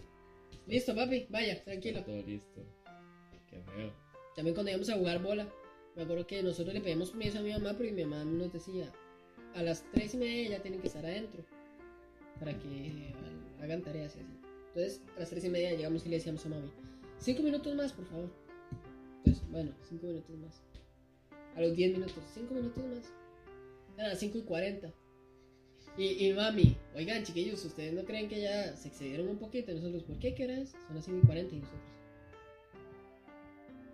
Listo, 0.67 0.95
papi, 0.95 1.27
vaya, 1.29 1.63
tranquilo. 1.63 2.03
Todo 2.03 2.21
listo. 2.23 2.61
Qué 3.49 3.61
feo. 3.61 3.93
También 4.35 4.53
cuando 4.55 4.71
íbamos 4.71 4.89
a 4.89 4.95
jugar 4.97 5.21
bola, 5.21 5.47
me 5.95 6.03
acuerdo 6.03 6.25
que 6.25 6.41
nosotros 6.41 6.73
le 6.73 6.81
pedíamos 6.81 7.09
permiso 7.11 7.39
a 7.39 7.41
mi 7.41 7.51
mamá, 7.51 7.75
pero 7.77 7.93
mi 7.93 8.05
mamá 8.05 8.23
nos 8.23 8.53
decía, 8.53 8.91
a 9.55 9.61
las 9.63 9.83
tres 9.91 10.13
y 10.13 10.17
media 10.17 10.49
ya 10.51 10.61
tienen 10.61 10.79
que 10.79 10.87
estar 10.87 11.05
adentro, 11.05 11.43
para 12.39 12.57
que 12.57 13.13
ha- 13.59 13.63
hagan 13.63 13.81
tareas 13.81 14.15
y 14.15 14.19
así. 14.19 14.27
Entonces, 14.69 15.01
a 15.17 15.19
las 15.19 15.29
tres 15.29 15.43
y 15.43 15.49
media 15.49 15.71
llegamos 15.73 16.05
y 16.05 16.09
le 16.09 16.15
decíamos 16.15 16.45
a 16.45 16.49
mami, 16.49 16.71
cinco 17.19 17.43
minutos 17.43 17.75
más, 17.75 17.91
por 17.91 18.05
favor. 18.05 18.29
Entonces, 19.17 19.43
bueno, 19.51 19.71
cinco 19.89 20.07
minutos 20.07 20.37
más. 20.37 20.61
A 21.55 21.61
los 21.61 21.75
diez 21.75 21.91
minutos, 21.91 22.23
cinco 22.33 22.53
minutos 22.53 22.83
más. 22.85 23.13
Las 23.97 24.19
cinco 24.19 24.37
y 24.37 24.43
cuarenta. 24.43 24.93
Y, 25.97 26.25
y 26.27 26.33
mami, 26.33 26.77
oigan 26.95 27.23
chiquillos, 27.23 27.63
¿ustedes 27.65 27.93
no 27.93 28.03
creen 28.05 28.29
que 28.29 28.41
ya 28.41 28.75
se 28.77 28.87
excedieron 28.87 29.27
un 29.27 29.37
poquito? 29.37 29.73
Nosotros, 29.73 30.03
¿por 30.03 30.17
qué? 30.19 30.33
¿Qué 30.33 30.45
hora 30.45 30.57
es? 30.59 30.69
Son 30.87 30.95
las 30.95 31.05
cinco 31.05 31.19
y 31.23 31.25
cuarenta 31.25 31.55
y 31.55 31.59
nosotros. 31.59 31.81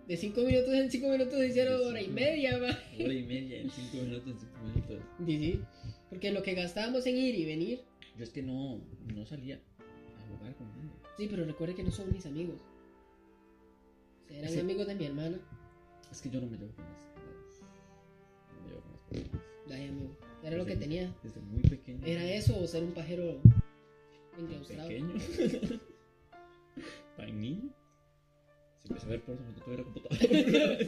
De 0.06 0.16
5 0.16 0.40
minutos 0.40 0.72
en 0.72 0.90
5 0.90 1.06
minutos 1.06 1.38
hicieron 1.44 1.86
hora 1.86 2.00
y 2.00 2.08
media, 2.08 2.56
va. 2.58 2.70
Hora 2.98 3.12
y 3.12 3.22
media 3.24 3.60
en 3.60 3.70
5 3.70 3.96
minutos, 4.04 4.26
en 4.32 4.38
5 4.38 4.58
minutos. 4.64 4.98
Sí, 5.26 5.38
sí. 5.38 5.62
Porque 6.08 6.32
lo 6.32 6.42
que 6.42 6.54
gastábamos 6.54 7.04
en 7.06 7.18
ir 7.18 7.34
y 7.34 7.44
venir. 7.44 7.82
Yo 8.16 8.24
es 8.24 8.30
que 8.30 8.42
no, 8.42 8.80
no 9.14 9.26
salía 9.26 9.56
a 9.56 10.26
jugar 10.34 10.54
con 10.54 10.66
nadie. 10.68 10.88
Sí, 11.18 11.26
pero 11.28 11.44
recuerde 11.44 11.74
que 11.74 11.82
no 11.82 11.90
son 11.90 12.10
mis 12.10 12.24
amigos. 12.24 12.56
O 14.24 14.28
sea, 14.28 14.38
eran 14.38 14.50
Sí. 14.50 14.60
amigos 14.60 14.86
de 14.86 14.94
mi 14.94 15.04
hermana. 15.04 15.38
Es 16.10 16.22
que 16.22 16.30
yo 16.30 16.40
no 16.40 16.46
me 16.46 16.56
llevo 16.56 16.72
con 16.72 16.86
las. 16.86 17.02
No 18.54 18.62
me 18.62 18.68
llevo 18.70 18.80
con 18.80 18.92
las 18.92 19.02
personas. 19.02 19.42
Ay, 19.70 19.88
amigo. 19.88 20.16
Era 20.42 20.56
lo 20.56 20.64
que 20.64 20.76
tenía. 20.76 21.14
Desde 21.22 21.40
muy 21.40 21.62
pequeño. 21.62 22.04
Era 22.06 22.24
eso 22.32 22.58
o 22.58 22.66
ser 22.66 22.82
un 22.84 22.92
pajero 22.92 23.40
enclaustrado. 24.38 24.88
Pequeño. 24.88 25.14
Tan 27.16 27.40
niño. 27.40 27.70
Si 28.84 28.88
empecé 28.88 29.06
a 29.06 29.10
ver 29.10 29.22
porno 29.22 29.42
cuando 29.42 29.62
tuviera 29.62 29.82
computadora. 29.84 30.78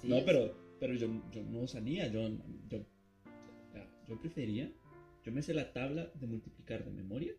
Sí, 0.00 0.08
no, 0.08 0.16
es- 0.16 0.24
pero, 0.24 0.54
pero 0.80 0.94
yo, 0.94 1.08
yo 1.32 1.42
no 1.44 1.66
salía. 1.66 2.08
Yo, 2.08 2.28
yo, 2.68 2.84
yo 4.08 4.20
prefería. 4.20 4.70
Yo 5.24 5.32
me 5.32 5.42
sé 5.42 5.54
la 5.54 5.72
tabla 5.72 6.10
de 6.14 6.26
multiplicar 6.26 6.84
de 6.84 6.90
memoria. 6.90 7.34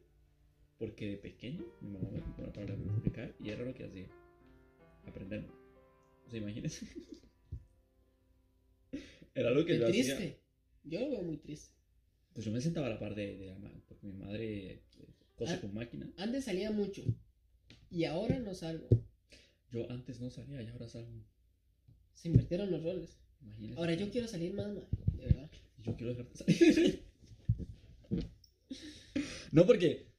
Porque 0.80 1.08
de 1.08 1.18
pequeño 1.18 1.64
mi 1.82 1.92
mamá 1.92 2.10
me 2.12 2.20
compró 2.22 2.44
una 2.46 2.54
tabla 2.54 2.72
de 2.76 2.78
multiplicar 2.84 3.34
y 3.40 3.50
era 3.50 3.64
lo 3.64 3.74
que 3.74 3.86
hacía. 3.86 4.08
Aprenderme. 5.08 5.50
O 6.26 6.30
sea, 6.30 6.40
imagínense. 6.40 6.88
Era 9.36 9.52
lo 9.52 9.66
que 9.66 9.74
Qué 9.74 9.80
yo 9.80 9.88
triste. 9.88 10.14
hacía. 10.14 10.38
Yo 10.84 11.00
lo 11.02 11.10
veo 11.12 11.22
muy 11.24 11.38
triste. 11.38 11.74
Pues 12.34 12.46
yo 12.46 12.52
me 12.52 12.62
sentaba 12.62 12.88
a 12.88 12.90
la 12.92 13.00
par 13.00 13.16
de, 13.16 13.38
de 13.38 13.46
la 13.48 13.58
madre. 13.60 13.82
Porque 13.88 14.08
mi 14.08 14.14
madre 14.14 14.82
cose 15.36 15.54
Ah. 15.54 15.62
con 15.62 15.74
máquina. 15.74 16.12
Antes 16.18 16.46
salía 16.46 16.72
mucho. 16.72 17.04
Y 17.90 18.06
ahora 18.06 18.40
no 18.40 18.54
salgo. 18.54 18.88
Yo 19.72 19.90
antes 19.92 20.20
no 20.20 20.30
salía 20.30 20.62
y 20.62 20.68
ahora 20.68 20.88
salgo. 20.88 21.24
Se 22.14 22.28
invirtieron 22.30 22.72
los 22.72 22.84
roles. 22.84 23.20
Imagínense. 23.42 23.80
Ahora 23.80 23.94
yo 23.94 24.10
quiero 24.12 24.28
salir 24.28 24.54
más, 24.54 24.68
madre. 24.68 24.88
De 25.14 25.26
verdad. 25.26 25.50
Yo 25.84 25.96
quiero 25.96 26.14
dejarte 26.16 26.38
salir. 26.38 27.04
no, 29.52 29.66
porque. 29.66 30.12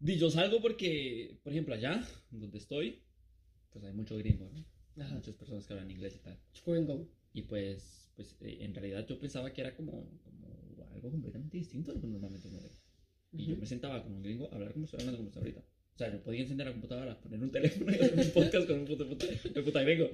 Yo 0.00 0.30
salgo 0.32 0.60
porque, 0.60 1.38
por 1.44 1.52
ejemplo, 1.52 1.74
allá 1.74 2.04
donde 2.32 2.58
estoy, 2.58 3.02
pues 3.70 3.84
hay 3.84 3.92
mucho 3.92 4.16
gringo, 4.18 4.50
¿no? 4.52 4.66
Ajá. 5.00 5.14
Muchas 5.14 5.36
personas 5.36 5.64
que 5.64 5.74
hablan 5.74 5.92
inglés 5.92 6.16
y 6.16 6.18
tal. 6.18 6.36
Y 7.32 7.42
pues, 7.42 8.10
pues 8.16 8.36
eh, 8.40 8.58
en 8.60 8.74
realidad 8.74 9.06
yo 9.06 9.18
pensaba 9.18 9.52
que 9.52 9.60
era 9.60 9.74
como, 9.74 10.08
como 10.22 10.86
algo 10.92 11.10
completamente 11.10 11.58
distinto 11.58 11.90
a 11.90 11.94
lo 11.94 12.00
que 12.00 12.06
normalmente 12.06 12.48
uno 12.48 12.60
ve. 12.60 12.70
Y 13.32 13.46
yo 13.46 13.56
me 13.56 13.66
sentaba 13.66 14.02
con 14.02 14.12
un 14.12 14.22
gringo 14.22 14.48
a 14.52 14.54
hablar 14.54 14.72
como 14.72 14.84
estoy 14.84 15.00
hablando 15.00 15.18
como 15.18 15.28
estoy 15.28 15.40
ahorita. 15.40 15.60
O 15.94 15.98
sea, 15.98 16.12
yo 16.12 16.22
podía 16.22 16.40
encender 16.42 16.66
la 16.66 16.72
computadora, 16.72 17.20
poner 17.20 17.40
un 17.42 17.50
teléfono 17.50 17.90
y 17.92 17.94
hacer 17.94 18.18
un 18.18 18.30
podcast 18.32 18.66
con 18.66 18.80
un 18.80 18.86
puto, 18.86 19.08
puto, 19.08 19.26
de 19.26 19.62
puta 19.62 19.82
gringo. 19.82 20.10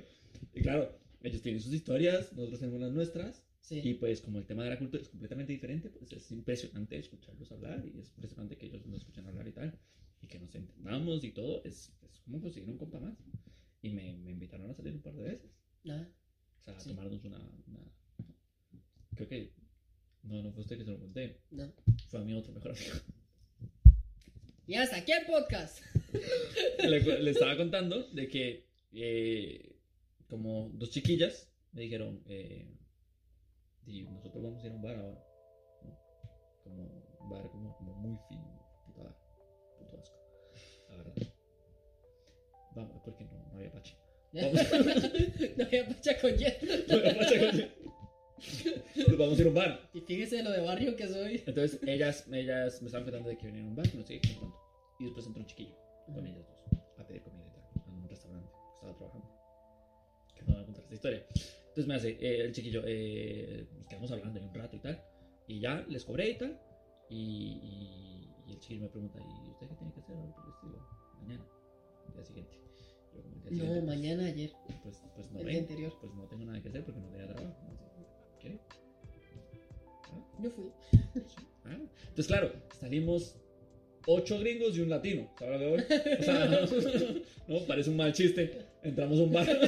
Y 0.54 0.60
claro, 0.60 0.98
ellos 1.22 1.42
tienen 1.42 1.60
sus 1.60 1.72
historias, 1.72 2.32
nosotros 2.32 2.60
tenemos 2.60 2.80
las 2.80 2.92
nuestras. 2.92 3.44
Sí. 3.60 3.80
Y 3.84 3.94
pues 3.94 4.20
como 4.20 4.38
el 4.38 4.46
tema 4.46 4.64
de 4.64 4.70
la 4.70 4.78
cultura 4.78 5.02
es 5.02 5.08
completamente 5.08 5.52
diferente, 5.52 5.90
pues 5.90 6.12
es 6.12 6.30
impresionante 6.30 6.96
escucharlos 6.96 7.52
hablar 7.52 7.84
y 7.84 7.98
es 7.98 8.08
impresionante 8.16 8.56
que 8.56 8.66
ellos 8.66 8.86
nos 8.86 8.98
escuchen 8.98 9.26
hablar 9.26 9.46
y 9.46 9.52
tal. 9.52 9.78
Y 10.22 10.26
que 10.26 10.38
nos 10.38 10.54
entendamos 10.54 11.22
y 11.22 11.32
todo. 11.32 11.62
Es, 11.64 11.92
es 12.02 12.20
como 12.20 12.40
conseguir 12.40 12.70
un 12.70 12.78
compa 12.78 12.98
más. 12.98 13.18
Y 13.82 13.90
me, 13.90 14.14
me 14.14 14.30
invitaron 14.32 14.70
a 14.70 14.74
salir 14.74 14.94
un 14.94 15.02
par 15.02 15.14
de 15.14 15.22
veces. 15.22 15.50
Nada. 15.84 16.08
Sea, 16.72 16.80
Sí. 16.80 16.88
tomarnos 16.90 17.24
una, 17.24 17.38
una... 17.66 17.92
Creo 19.14 19.28
que... 19.28 19.52
No, 20.22 20.42
no 20.42 20.52
fue 20.52 20.62
usted 20.62 20.76
que 20.78 20.84
se 20.84 20.90
lo 20.90 20.98
conté. 21.00 21.40
No. 21.50 21.72
Fue 22.08 22.20
a 22.20 22.24
mi 22.24 22.34
otro 22.34 22.52
mejor 22.52 22.72
amigo. 22.72 22.94
Y 24.66 24.74
hasta 24.74 24.96
aquí 24.96 25.12
el 25.12 25.24
podcast. 25.26 25.80
le, 26.86 27.30
estaba 27.30 27.56
contando 27.56 28.02
de 28.10 28.28
que 28.28 28.68
eh, 28.92 29.76
como 30.28 30.70
dos 30.74 30.90
chiquillas 30.90 31.50
me 31.72 31.82
dijeron, 31.82 32.22
eh, 32.26 32.76
"Di, 33.82 34.02
nosotros 34.02 34.42
vamos 34.42 34.62
a 34.62 34.66
ir 34.66 34.72
a 34.72 34.76
un 34.76 34.82
bar 34.82 34.96
ahora. 34.96 35.24
¿no? 35.84 35.98
Como 36.64 36.82
un 37.20 37.30
bar 37.30 37.48
como, 37.50 37.74
como 37.78 37.94
muy 37.94 38.18
fino, 38.28 38.62
bar, 38.94 39.16
puto 39.78 39.98
asco, 39.98 40.16
la 40.90 40.96
verdad. 40.98 41.14
Vamos, 42.74 43.00
porque 43.04 43.17
no, 44.32 45.64
había 45.64 45.84
no 45.84 45.94
pacha 45.94 46.20
con 46.20 46.36
hielo. 46.36 46.56
No 46.88 46.96
había 46.96 47.18
pache, 47.18 47.38
coño. 47.38 47.64
Pues 48.94 49.18
vamos 49.18 49.38
a 49.38 49.40
ir 49.40 49.46
a 49.46 49.48
un 49.48 49.54
bar. 49.54 49.90
Y 49.92 50.00
fíjese 50.00 50.42
lo 50.42 50.50
de 50.50 50.60
barrio 50.60 50.94
que 50.96 51.08
soy. 51.08 51.42
Entonces 51.46 51.80
ellas, 51.86 52.26
ellas 52.30 52.80
me 52.82 52.86
estaban 52.86 53.04
contando 53.04 53.28
de 53.28 53.38
que 53.38 53.46
venían 53.46 53.66
a 53.66 53.68
un 53.68 53.76
bar, 53.76 53.94
no 53.94 54.04
sé 54.04 54.20
qué, 54.20 54.36
cuánto. 54.38 54.58
Y 55.00 55.04
después 55.04 55.26
entró 55.26 55.42
un 55.42 55.46
chiquillo 55.46 55.76
con 56.14 56.26
ellas 56.26 56.46
dos 56.46 56.80
a 56.98 57.06
pedir 57.06 57.22
comida 57.22 57.46
y 57.46 57.50
tal, 57.50 57.84
en 57.86 57.94
un 57.94 58.08
restaurante 58.08 58.50
que 58.50 58.74
estaba 58.74 58.96
trabajando. 58.96 59.28
Que 60.34 60.42
no 60.42 60.52
voy 60.52 60.62
a 60.62 60.64
contar 60.64 60.82
esta 60.84 60.94
historia. 60.94 61.26
Entonces 61.68 61.86
me 61.86 61.94
hace 61.94 62.10
eh, 62.20 62.44
el 62.44 62.52
chiquillo, 62.52 62.82
eh, 62.86 63.66
nos 63.76 63.86
quedamos 63.88 64.10
hablando 64.12 64.38
ahí 64.38 64.46
un 64.46 64.54
rato 64.54 64.76
y 64.76 64.80
tal. 64.80 65.02
Y 65.46 65.60
ya 65.60 65.84
les 65.88 66.04
cobré 66.04 66.30
y 66.30 66.38
tal. 66.38 66.60
Y, 67.10 67.16
y, 67.16 68.50
y 68.50 68.52
el 68.52 68.58
chiquillo 68.60 68.82
me 68.82 68.88
pregunta, 68.88 69.18
¿y 69.20 69.50
usted 69.50 69.68
qué 69.68 69.74
tiene 69.74 69.92
que 69.92 70.00
hacer 70.00 70.16
ahora 70.16 70.34
por 70.34 70.44
el 70.44 70.50
estilo? 70.50 70.88
Mañana, 71.20 71.46
día 72.14 72.24
siguiente. 72.24 72.67
Siguiente, 73.48 73.74
pues, 73.74 73.84
mañana, 73.84 74.26
ayer. 74.26 74.50
Pues, 74.82 75.02
pues 75.14 75.30
no 75.32 75.40
El 75.40 75.46
día 75.46 75.58
anterior. 75.58 75.92
Pues 76.00 76.12
no 76.14 76.24
tengo 76.24 76.44
nada 76.44 76.60
que 76.62 76.68
hacer 76.68 76.84
porque 76.84 77.00
no 77.00 77.08
tenía 77.08 77.26
trabajo. 77.26 77.56
¿Quiere? 78.40 78.58
¿Ah? 80.12 80.24
Yo 80.42 80.50
fui. 80.50 80.64
Ah, 81.64 81.76
Entonces, 82.00 82.26
claro, 82.26 82.52
salimos 82.80 83.36
ocho 84.06 84.38
gringos 84.38 84.76
y 84.76 84.80
un 84.80 84.88
latino. 84.90 85.30
¿Sabes 85.38 85.60
lo 85.60 85.66
que 85.66 85.70
voy? 85.70 86.18
O 86.18 86.22
sea, 86.22 86.46
no, 87.48 87.66
parece 87.66 87.90
un 87.90 87.96
mal 87.96 88.12
chiste. 88.12 88.66
Entramos 88.82 89.18
a 89.18 89.22
un 89.22 89.32
bar. 89.32 89.46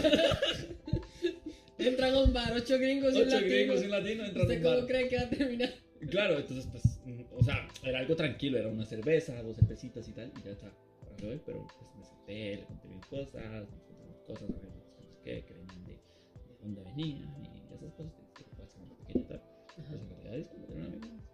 Entran 1.79 2.15
a 2.15 2.21
un 2.23 2.33
bar, 2.33 2.53
ocho 2.55 2.79
gringos 2.79 3.15
y 3.15 3.23
un 3.23 3.23
ocho 3.29 3.37
latino. 3.37 3.55
gringos 3.55 3.81
y 3.81 3.85
un 3.87 3.91
latino 3.91 4.25
entran 4.25 4.41
a 4.41 4.43
¿Usted 4.49 4.57
un 4.59 4.63
cómo 4.63 4.77
bar. 4.77 4.87
cree 4.87 5.09
que 5.09 5.17
va 5.17 5.23
a 5.23 5.31
terminar? 5.31 5.71
Y 6.03 6.07
Claro, 6.07 6.39
entonces, 6.39 6.67
pues, 6.71 6.85
mm, 7.07 7.23
o 7.33 7.43
sea, 7.43 7.69
era 7.83 7.99
algo 8.01 8.17
tranquilo. 8.17 8.59
Era 8.59 8.69
una 8.69 8.85
cerveza, 8.85 9.43
dos 9.43 9.57
cervecitas 9.57 10.07
y 10.09 10.13
tal. 10.13 10.31
Y 10.39 10.43
ya 10.45 10.51
está. 10.53 10.71
Pero 11.21 11.67
pues 11.67 11.97
me 11.97 12.05
senté, 12.05 12.57
le 12.57 12.65
conté 12.67 12.89
mis 12.89 13.07
cosas, 13.07 13.67
contamos 13.69 14.17
cosas, 14.27 14.51
cosas 14.51 14.71
que, 15.23 15.45
que 15.45 15.55
venían 15.55 15.85
de, 15.85 15.93
de 15.93 16.57
dónde 16.63 16.83
venían 16.83 17.35
y 17.45 17.75
esas 17.75 17.93
cosas 17.93 18.13
que, 18.35 18.45
que 18.45 18.57
pasan 18.57 18.89
en 19.09 19.27
tal. 19.27 19.43
Pues 19.77 19.91
en 19.91 20.09
realidad 20.09 20.37
es 20.37 20.49
como 20.49 20.67
tener 20.67 20.87
un 20.87 20.95
amigo 20.95 21.15
más. 21.17 21.25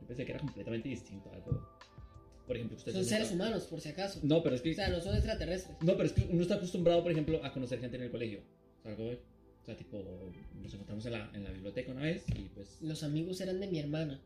Yo 0.00 0.06
pensé 0.06 0.24
que 0.24 0.32
era 0.32 0.40
completamente 0.40 0.88
distinto 0.88 1.30
a 1.30 1.34
algo 1.34 1.72
por 2.46 2.56
ejemplo, 2.56 2.76
ustedes 2.76 2.96
Son 2.96 3.04
seres 3.04 3.30
humanos, 3.30 3.64
por 3.64 3.80
si 3.80 3.88
acaso. 3.88 4.20
No, 4.22 4.42
pero 4.42 4.56
es 4.56 4.62
que 4.62 4.72
O 4.72 4.74
sea, 4.74 4.88
no 4.88 5.00
son 5.00 5.14
extraterrestres. 5.14 5.76
No, 5.80 5.96
pero 5.96 6.04
es 6.04 6.12
que 6.12 6.28
uno 6.30 6.42
está 6.42 6.56
acostumbrado, 6.56 7.02
por 7.02 7.12
ejemplo, 7.12 7.42
a 7.44 7.52
conocer 7.52 7.80
gente 7.80 7.96
en 7.96 8.02
el 8.02 8.10
colegio. 8.10 8.42
¿Sabes 8.82 8.98
cómo? 8.98 9.10
O 9.10 9.64
sea, 9.64 9.76
tipo, 9.76 10.02
nos 10.56 10.74
encontramos 10.74 11.06
en 11.06 11.12
la, 11.12 11.30
en 11.34 11.44
la 11.44 11.50
biblioteca 11.50 11.92
una 11.92 12.02
vez 12.02 12.24
y 12.36 12.48
pues... 12.48 12.78
Los 12.82 13.04
amigos 13.04 13.40
eran 13.40 13.60
de 13.60 13.68
mi 13.68 13.78
hermana. 13.78 14.20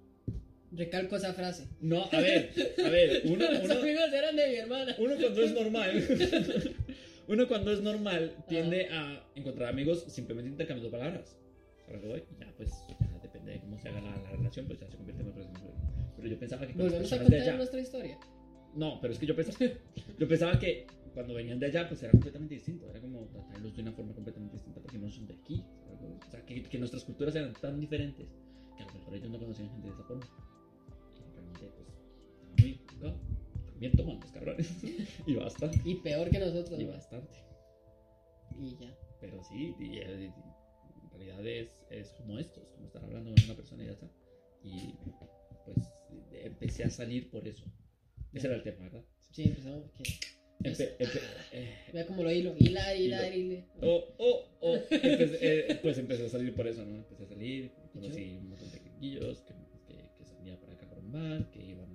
Recalco 0.76 1.16
esa 1.16 1.32
frase. 1.32 1.68
No, 1.80 2.04
a 2.12 2.20
ver, 2.20 2.50
a 2.84 2.88
ver, 2.88 3.22
uno, 3.24 3.50
Los 3.50 3.64
uno, 3.64 3.74
amigos 3.80 4.12
eran 4.12 4.36
de 4.36 4.48
mi 4.48 4.54
hermana. 4.56 4.94
uno 4.98 5.14
cuando 5.16 5.42
es 5.42 5.54
normal, 5.54 6.04
uno 7.28 7.48
cuando 7.48 7.72
es 7.72 7.80
normal 7.80 8.36
tiende 8.48 8.88
a 8.90 9.24
encontrar 9.34 9.68
amigos 9.70 10.04
simplemente 10.08 10.50
intercambiando 10.50 10.90
palabras. 10.90 11.36
Ya, 11.88 12.52
pues, 12.56 12.70
ya 12.88 13.18
depende 13.22 13.52
de 13.52 13.60
cómo 13.60 13.78
se 13.78 13.88
haga 13.88 14.00
la, 14.00 14.16
la 14.16 14.30
relación, 14.32 14.66
pues 14.66 14.80
ya 14.80 14.88
se 14.90 14.96
convierte 14.96 15.22
en 15.22 15.28
una 15.28 15.36
relación. 15.36 15.72
Pero 16.16 16.28
yo 16.28 16.38
pensaba 16.38 16.66
que 16.66 16.72
Volvemos 16.72 17.12
a 17.12 17.18
contar 17.18 17.40
allá... 17.40 17.56
nuestra 17.56 17.80
historia. 17.80 18.18
No, 18.74 19.00
pero 19.00 19.12
es 19.12 19.18
que 19.20 19.26
yo 19.26 19.36
pensaba, 19.36 19.58
yo 20.18 20.28
pensaba 20.28 20.58
que 20.58 20.86
cuando 21.14 21.32
venían 21.34 21.58
de 21.58 21.66
allá, 21.66 21.88
pues 21.88 22.02
era 22.02 22.10
completamente 22.10 22.54
distinto. 22.54 22.90
Era 22.90 23.00
como 23.00 23.26
tratarlos 23.28 23.74
de 23.74 23.82
una 23.82 23.92
forma 23.92 24.12
completamente 24.14 24.54
distinta 24.56 24.80
porque 24.80 24.98
no 24.98 25.10
son 25.10 25.26
de 25.26 25.34
aquí. 25.34 25.64
O 26.26 26.30
sea, 26.30 26.44
que, 26.44 26.62
que 26.62 26.78
nuestras 26.78 27.04
culturas 27.04 27.34
eran 27.36 27.52
tan 27.54 27.80
diferentes 27.80 28.26
que 28.76 28.82
a 28.82 28.86
lo 28.86 28.92
mejor 28.94 29.14
ellos 29.14 29.30
no 29.30 29.38
conocían 29.38 29.70
gente 29.70 29.88
de 29.88 29.94
esa 29.94 30.04
forma. 30.04 30.26
Complicado. 33.00 33.36
También 33.70 33.92
toman 33.92 34.20
los 34.20 34.30
cabrones. 34.32 34.70
y 35.26 35.34
bastante. 35.34 35.80
Y 35.84 35.96
peor 35.96 36.30
que 36.30 36.38
nosotros. 36.38 36.80
Y 36.80 36.84
¿no? 36.84 36.92
bastante. 36.92 37.34
Y 38.58 38.76
ya. 38.80 38.96
Pero 39.20 39.42
sí, 39.44 39.74
y, 39.78 39.84
y- 39.84 39.98
en 40.00 41.10
realidad 41.10 41.46
es, 41.46 41.68
es 41.90 42.10
como 42.12 42.38
esto, 42.38 42.60
es 42.62 42.70
como 42.72 42.86
estar 42.86 43.02
hablando 43.02 43.32
con 43.34 43.44
una 43.44 43.54
persona 43.54 43.82
y 43.82 43.86
ya 43.86 43.92
está. 43.92 44.10
Y 44.62 44.94
pues 45.64 45.78
empecé 46.44 46.84
a 46.84 46.90
salir 46.90 47.30
por 47.30 47.46
eso. 47.46 47.64
Ese 48.32 48.46
era 48.48 48.56
el 48.56 48.62
tema, 48.62 48.84
¿verdad? 48.84 49.04
Sí, 49.32 49.44
empezamos. 49.44 49.84
porque- 49.96 50.12
Empe- 50.62 50.96
empe- 50.98 51.20
eh, 51.52 51.74
Vea 51.92 52.06
como 52.06 52.22
lo 52.22 52.30
hilo. 52.32 52.54
Hilar, 52.58 52.96
hilar, 52.96 53.34
hilar. 53.34 53.64
Oh, 53.82 54.04
oh, 54.18 54.44
oh. 54.60 54.74
Empecé, 54.90 55.38
eh, 55.72 55.78
pues 55.82 55.98
empecé 55.98 56.24
a 56.24 56.28
salir 56.30 56.54
por 56.54 56.66
eso, 56.66 56.84
¿no? 56.84 56.96
Empecé 56.96 57.24
a 57.24 57.26
salir, 57.28 57.70
conocí 57.92 58.36
un 58.38 58.48
montón 58.50 58.70
de 58.70 58.78
gringuillos 58.78 59.40
que, 59.42 59.54
que, 59.86 60.10
que 60.16 60.24
salía 60.24 60.58
para 60.60 60.72
acá 60.72 60.86
un 60.98 61.12
bar, 61.12 61.50
que 61.50 61.62
iban 61.64 61.84
al 61.84 61.85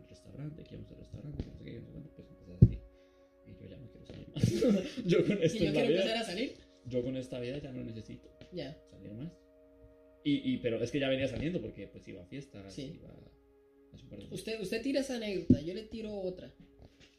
restaurante, 0.50 0.64
que 0.64 0.76
íbamos 0.76 0.92
al 0.92 0.98
restaurante, 0.98 1.44
que 1.44 1.50
no 1.50 1.58
sé 1.58 1.64
qué, 1.64 1.82
cuánto, 1.92 2.10
pues 2.16 2.30
empecé 2.30 2.54
a 2.54 2.58
salir. 2.58 2.80
Y 3.46 3.54
yo 3.56 3.66
ya 3.70 3.78
no 3.78 3.88
quiero 3.92 4.06
salir 4.06 4.28
más. 4.30 5.06
yo 5.06 5.26
con 5.26 5.44
esto 5.44 5.58
yo 5.58 5.66
en 5.68 5.74
la 5.74 5.80
quiero 5.82 5.88
vida, 5.88 6.02
empezar 6.02 6.18
a 6.18 6.24
salir, 6.26 6.56
yo 6.86 7.04
con 7.04 7.18
esta 7.18 7.40
vida 7.40 7.58
ya 7.60 7.72
no 7.72 7.84
necesito 7.84 8.30
ya. 8.52 8.78
salir 8.90 9.12
más. 9.14 9.32
Y, 10.24 10.54
y, 10.54 10.58
pero 10.58 10.82
es 10.84 10.92
que 10.92 11.00
ya 11.00 11.10
venía 11.10 11.28
saliendo 11.28 11.62
porque 11.62 11.88
pues 11.88 12.08
iba 12.08 12.22
a 12.22 12.26
fiestas, 12.26 12.74
Sí. 12.74 12.94
iba 12.96 13.10
a 13.10 13.98
su 13.98 14.08
par 14.08 14.20
de 14.20 14.34
Usted, 14.34 14.62
usted 14.62 14.82
tira 14.82 15.02
esa 15.02 15.16
anécdota, 15.16 15.62
yo 15.62 15.74
le 15.74 15.84
tiro 15.84 16.14
otra. 16.14 16.54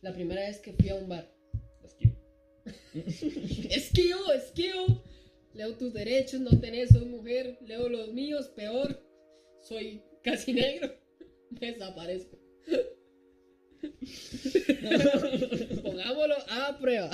La 0.03 0.13
primera 0.13 0.43
vez 0.43 0.59
que 0.61 0.73
fui 0.73 0.89
a 0.89 0.95
un 0.97 1.09
bar. 1.09 1.33
las 1.83 1.95
quiero. 1.95 2.17
Esquivo, 3.71 4.33
esquivo. 4.33 5.03
Leo 5.55 5.77
tus 5.77 5.93
derechos, 5.93 6.41
no 6.41 6.59
tenés, 6.61 6.91
sos 6.91 7.07
mujer. 7.07 7.59
Leo 7.67 7.89
los 7.89 8.13
míos, 8.13 8.49
peor. 8.57 8.99
Soy 9.61 10.03
casi 10.23 10.53
negro. 10.55 10.93
Desaparezco. 11.51 12.39
Pongámoslo 15.83 16.35
a 16.49 16.79
prueba. 16.81 17.11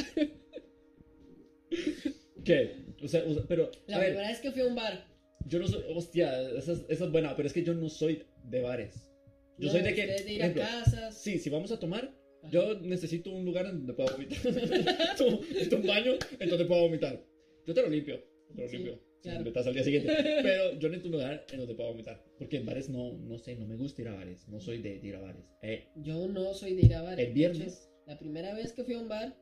¿Qué? 2.45 2.77
O 3.03 3.09
sea, 3.09 3.25
o 3.25 3.35
sea, 3.35 3.43
pero, 3.47 3.71
La 3.87 4.01
primera 4.01 4.29
vez 4.29 4.41
que 4.41 4.51
fui 4.53 4.63
a 4.63 4.67
un 4.67 4.75
bar. 4.75 5.07
yo 5.47 5.59
no 5.59 5.69
soy, 5.69 5.85
hostia, 5.95 6.41
esa 6.53 6.73
es, 6.73 6.85
esa 6.89 7.05
es 7.05 7.13
buena, 7.13 7.37
pero 7.37 7.47
es 7.47 7.53
que 7.53 7.63
yo 7.63 7.75
no 7.75 7.89
soy 7.89 8.25
de 8.45 8.61
bares. 8.61 9.11
Yo 9.59 9.67
no, 9.67 9.73
soy 9.73 9.83
de 9.83 9.95
que, 9.95 10.15
es 10.15 10.25
de 10.25 10.33
ir 10.35 10.41
ejemplo, 10.41 10.63
a 10.63 10.67
casas. 10.67 11.21
Sí, 11.21 11.39
si 11.39 11.51
vamos 11.51 11.71
a 11.73 11.79
tomar, 11.79 12.05
Ajá. 12.43 12.51
yo 12.51 12.79
necesito 12.81 13.31
un 13.31 13.45
lugar 13.45 13.67
en 13.67 13.79
donde 13.79 13.95
pueda 13.95 14.13
vomitar. 14.13 14.39
Necesito 14.45 15.77
un 15.77 15.87
baño 15.87 16.13
en 16.39 16.49
donde 16.49 16.65
pueda 16.65 16.83
vomitar. 16.83 17.23
Yo 17.67 17.75
te 17.75 17.83
lo 17.83 17.89
limpio, 17.89 18.23
te 18.55 18.63
lo 18.63 18.69
Sí, 18.69 18.77
limpio. 18.77 19.01
Si 19.21 19.23
claro. 19.23 19.39
vomitas 19.41 19.67
al 19.67 19.75
día 19.75 19.83
siguiente. 19.83 20.13
Pero 20.43 20.79
yo 20.79 20.89
necesito 20.89 21.09
un 21.09 21.13
lugar 21.13 21.45
en 21.53 21.59
donde 21.59 21.75
pueda 21.75 21.89
vomitar. 21.91 22.23
Porque 22.39 22.57
en 22.59 22.67
bares 22.67 22.89
no, 22.89 23.13
no 23.13 23.39
sé, 23.39 23.57
no 23.57 23.67
me 23.67 23.77
gusta 23.77 24.01
ir 24.03 24.09
a 24.09 24.15
bares. 24.15 24.47
No 24.49 24.61
soy 24.61 24.79
de, 24.81 24.99
de 25.01 25.09
ir 25.09 25.17
a 25.17 25.21
bares. 25.21 25.45
Eh, 25.63 25.89
Yo 25.97 26.29
no 26.29 26.55
soy 26.55 26.75
de 26.75 26.83
ir 26.83 26.95
a 26.95 27.03
bares. 27.03 27.27
el 27.27 27.33
viernes, 27.33 27.91
la 28.07 28.19
primera 28.19 28.55
vez 28.55 28.73
que 28.73 28.85
fui 28.85 28.95
a 28.95 29.01
un 29.01 29.09
bar 29.09 29.37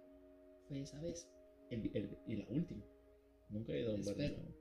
fue 0.68 0.81
esa 0.81 1.01
vez. 1.01 1.29
el- 1.70 1.91
el- 1.95 2.16
y 2.27 2.37
la 2.37 2.47
última. 2.49 2.85
Nunca 3.51 3.72
he 3.74 3.81
ido 3.81 3.93
a 3.93 3.95
un 3.97 4.05
bar. 4.05 4.14
de 4.16 4.24
Espero. 4.24 4.43
nuevo. 4.43 4.57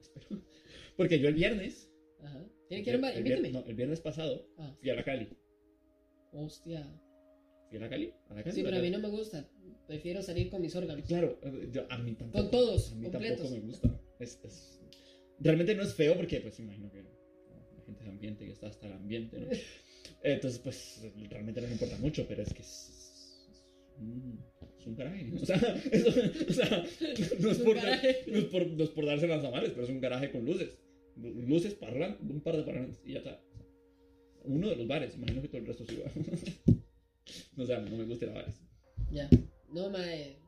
Espero. 0.00 0.42
Porque 0.96 1.18
yo 1.18 1.28
el 1.28 1.34
viernes. 1.34 1.90
Ajá. 2.22 2.46
¿Tiene 2.68 2.84
que 2.84 2.90
ir 2.90 2.94
a 2.94 2.98
un 2.98 3.02
bar? 3.02 3.16
Invíteme. 3.16 3.50
no, 3.50 3.64
el 3.66 3.74
viernes 3.74 4.00
pasado 4.00 4.48
Ah, 4.58 4.74
fui 4.80 4.90
a 4.90 4.94
la 4.94 5.04
Cali. 5.04 5.28
hostia. 6.32 6.86
¿Fui 7.68 7.78
a 7.78 7.80
la 7.80 7.88
Cali? 7.88 8.12
¿A 8.28 8.34
la 8.34 8.42
Cali? 8.44 8.54
Sí, 8.54 8.60
¿A 8.60 8.64
la 8.64 8.70
pero 8.70 8.80
a 8.80 8.82
mí 8.84 8.90
no 8.90 8.98
me 9.00 9.08
gusta. 9.08 9.48
Prefiero 9.86 10.22
salir 10.22 10.50
con 10.50 10.60
mis 10.62 10.74
órganos. 10.76 11.04
Claro, 11.06 11.38
yo- 11.72 11.86
a 11.90 11.98
mí 11.98 12.14
tampoco. 12.14 12.42
Con 12.42 12.50
todos, 12.50 12.92
A 12.92 12.94
mí 12.96 13.08
completos. 13.10 13.38
tampoco 13.38 13.60
me 13.60 13.66
gusta. 13.66 14.00
Es, 14.20 14.38
es- 14.44 14.80
Realmente 15.38 15.74
no 15.74 15.82
es 15.82 15.92
feo 15.94 16.16
porque, 16.16 16.40
pues, 16.40 16.58
imagino 16.60 16.90
que 16.90 17.02
la 17.02 17.82
gente 17.84 18.02
de 18.04 18.10
ambiente 18.10 18.46
que 18.46 18.52
está 18.52 18.68
hasta 18.68 18.86
el 18.86 18.94
ambiente, 18.94 19.38
¿no? 19.38 19.48
Entonces, 20.22 20.58
pues, 20.60 21.00
realmente 21.28 21.60
no 21.60 21.66
me 21.66 21.74
importa 21.74 21.98
mucho, 21.98 22.26
pero 22.26 22.42
es 22.42 22.54
que 22.54 22.62
es, 22.62 22.88
es 23.50 23.98
un, 23.98 24.42
es 24.86 24.96
garaje. 24.96 25.30
O 25.42 25.44
sea, 25.44 25.56
o 26.48 26.52
sea, 26.52 26.84
no, 27.40 27.50
es 27.50 27.58
por, 27.58 27.76
no, 27.76 27.82
es 28.38 28.44
por, 28.46 28.66
no 28.66 28.84
es 28.84 28.90
por 28.90 29.04
darse 29.06 29.26
las 29.26 29.44
amales, 29.44 29.70
pero 29.72 29.84
es 29.84 29.90
un 29.90 30.00
garaje 30.00 30.30
con 30.30 30.44
luces. 30.46 30.78
Lu- 31.16 31.42
Luces, 31.42 31.74
parlan, 31.74 32.16
un 32.22 32.40
par 32.40 32.56
de 32.56 32.62
parlantes 32.62 33.00
y 33.04 33.12
ya 33.12 33.18
está. 33.18 33.40
Uno 34.44 34.68
de 34.70 34.76
los 34.76 34.86
bares, 34.86 35.16
imagino 35.16 35.42
que 35.42 35.48
todo 35.48 35.58
el 35.60 35.66
resto 35.66 35.84
sí 35.86 35.96
va. 35.96 36.10
No 37.56 37.66
sé, 37.66 37.74
a 37.74 37.80
mí 37.80 37.90
no 37.90 37.96
me 37.98 38.04
gusta 38.04 38.24
ir 38.26 38.30
a 38.30 38.34
bares. 38.34 38.54
Ya. 39.10 39.28
No, 39.70 39.90
mae. 39.90 40.38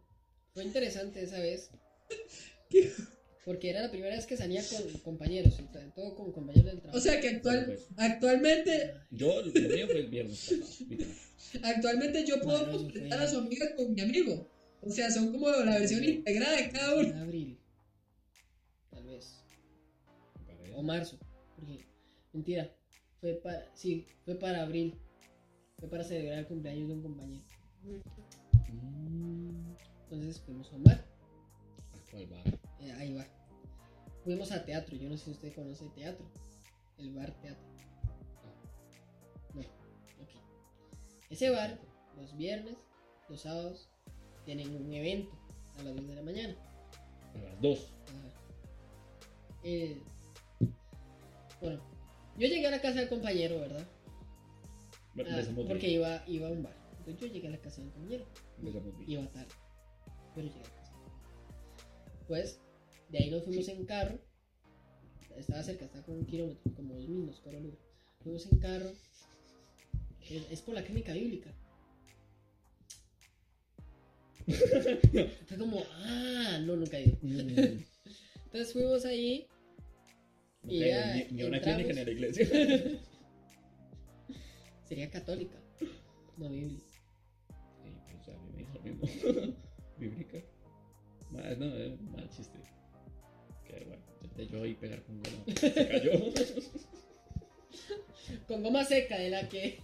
Fue 0.54 0.64
interesante 0.64 1.22
esa 1.22 1.40
vez. 1.40 1.70
Porque 3.48 3.70
era 3.70 3.80
la 3.80 3.90
primera 3.90 4.14
vez 4.14 4.26
que 4.26 4.36
salía 4.36 4.62
con 4.62 4.92
compañeros. 5.00 5.58
todo- 5.94 6.14
con 6.14 6.32
compañeros 6.32 6.66
del 6.66 6.80
trabajo. 6.82 6.98
O 6.98 7.00
sea 7.00 7.18
que 7.18 7.28
actual, 7.30 7.64
Pues, 7.64 7.86
actualmente, 7.96 8.92
Yo, 9.10 9.40
lo 9.40 9.50
mío 9.50 9.86
fue 9.86 10.00
el 10.00 10.08
viernes 10.08 10.50
actualmente 11.62 12.26
yo 12.26 12.42
puedo 12.42 12.66
Bueno, 12.66 13.14
a 13.14 13.26
su 13.26 13.38
amiga 13.38 13.74
con 13.74 13.94
mi 13.94 14.02
amigo. 14.02 14.46
O 14.82 14.90
sea, 14.90 15.10
son 15.10 15.32
como 15.32 15.48
la 15.50 15.78
versión 15.78 16.04
integrada 16.04 16.56
de 16.58 16.68
cada 16.68 16.94
uno. 16.96 17.08
En 17.08 17.16
abril. 17.16 17.58
Tal 18.90 19.04
vez. 19.06 19.42
O 20.74 20.82
marzo. 20.82 21.18
Porque, 21.56 21.86
mentira. 22.34 22.70
Fue 23.18 23.32
para. 23.32 23.74
Sí, 23.74 24.04
fue 24.26 24.34
para 24.34 24.64
abril. 24.64 24.94
Fue 25.78 25.88
para 25.88 26.04
celebrar 26.04 26.40
el 26.40 26.46
cumpleaños 26.46 26.88
de 26.88 26.94
un 26.96 27.02
compañero. 27.02 27.44
Mm, 28.70 29.72
Entonces 30.02 30.38
fuimos 30.42 30.70
a 30.70 30.76
un 30.76 30.84
bar. 30.84 31.02
¿A 31.94 32.10
cuál 32.10 32.26
bar? 32.26 32.44
Eh, 32.80 32.92
ahí 32.92 33.14
va. 33.14 33.26
Fuimos 34.28 34.52
a 34.52 34.62
teatro. 34.62 34.94
Yo 34.94 35.08
no 35.08 35.16
sé 35.16 35.24
si 35.24 35.30
usted 35.30 35.54
conoce 35.54 35.88
teatro. 35.94 36.26
El 36.98 37.14
bar 37.14 37.32
teatro. 37.40 37.64
No. 39.54 39.60
Ok. 39.62 40.28
Ese 41.30 41.48
bar, 41.48 41.80
los 42.14 42.36
viernes, 42.36 42.76
los 43.30 43.40
sábados, 43.40 43.88
tienen 44.44 44.76
un 44.76 44.92
evento 44.92 45.30
a 45.78 45.82
las 45.82 45.96
2 45.96 46.08
de 46.08 46.14
la 46.14 46.20
mañana. 46.20 46.56
A 47.36 47.38
las 47.38 47.60
dos. 47.62 47.94
Ajá. 48.04 48.28
Eh, 49.64 50.02
bueno, 51.62 51.80
yo 52.36 52.48
llegué 52.48 52.66
a 52.66 52.72
la 52.72 52.82
casa 52.82 53.00
del 53.00 53.08
compañero, 53.08 53.58
¿verdad? 53.60 53.86
Ah, 55.26 55.42
porque 55.66 55.88
iba, 55.88 56.22
iba 56.26 56.48
a 56.48 56.50
un 56.50 56.64
bar. 56.64 56.76
Entonces 56.98 57.18
yo 57.18 57.26
llegué 57.28 57.48
a 57.48 57.52
la 57.52 57.62
casa 57.62 57.80
del 57.80 57.92
compañero. 57.92 58.26
Iba 59.06 59.26
tarde. 59.28 59.54
Pero 60.34 60.48
llegué 60.48 60.60
a 60.60 60.76
casa. 60.76 60.92
Pues, 62.26 62.60
de 63.08 63.18
ahí 63.18 63.30
nos 63.30 63.44
fuimos 63.44 63.68
en 63.68 63.84
carro. 63.84 64.18
Estaba 65.36 65.62
cerca, 65.62 65.84
estaba 65.84 66.04
como 66.04 66.18
un 66.18 66.26
kilómetro, 66.26 66.74
como 66.74 66.94
dos 66.94 67.08
minutos, 67.08 67.40
Coroluga. 67.40 67.76
Fuimos 68.22 68.46
en 68.50 68.58
carro. 68.58 68.90
Es, 70.28 70.50
es 70.50 70.62
por 70.62 70.74
la 70.74 70.82
clínica 70.82 71.12
bíblica. 71.12 71.54
Fue 75.46 75.58
como, 75.58 75.82
ah, 76.04 76.58
no, 76.64 76.76
nunca 76.76 76.98
he 76.98 77.04
ido. 77.04 77.18
Mm, 77.22 77.84
Entonces 78.44 78.72
fuimos 78.72 79.04
ahí. 79.04 79.46
no 80.62 80.72
Y 80.72 80.80
ya 80.80 81.14
ni, 81.14 81.24
ni 81.32 81.42
una 81.44 81.60
clínica 81.60 81.92
ni 81.92 82.04
la 82.04 82.10
iglesia. 82.10 82.48
Sería 84.88 85.10
católica, 85.10 85.58
no 86.38 86.48
bíblica. 86.48 86.86
Sí, 87.82 87.90
pues, 88.24 88.28
a 88.28 88.40
mí 88.40 88.50
me 88.52 88.58
dijo 88.58 88.72
lo 88.74 88.82
mismo. 88.82 89.54
Bíblica. 89.98 90.38
Mal, 91.30 91.58
no, 91.58 91.76
es 91.76 92.00
mal 92.00 92.30
chiste. 92.30 92.58
Yo 94.46 94.64
y 94.66 94.74
pegar 94.74 95.02
con 95.02 95.20
goma. 95.22 95.44
Se 95.56 95.88
cayó. 95.88 96.12
Con 98.46 98.62
goma 98.62 98.84
seca, 98.84 99.18
de 99.18 99.30
la 99.30 99.48
que. 99.48 99.78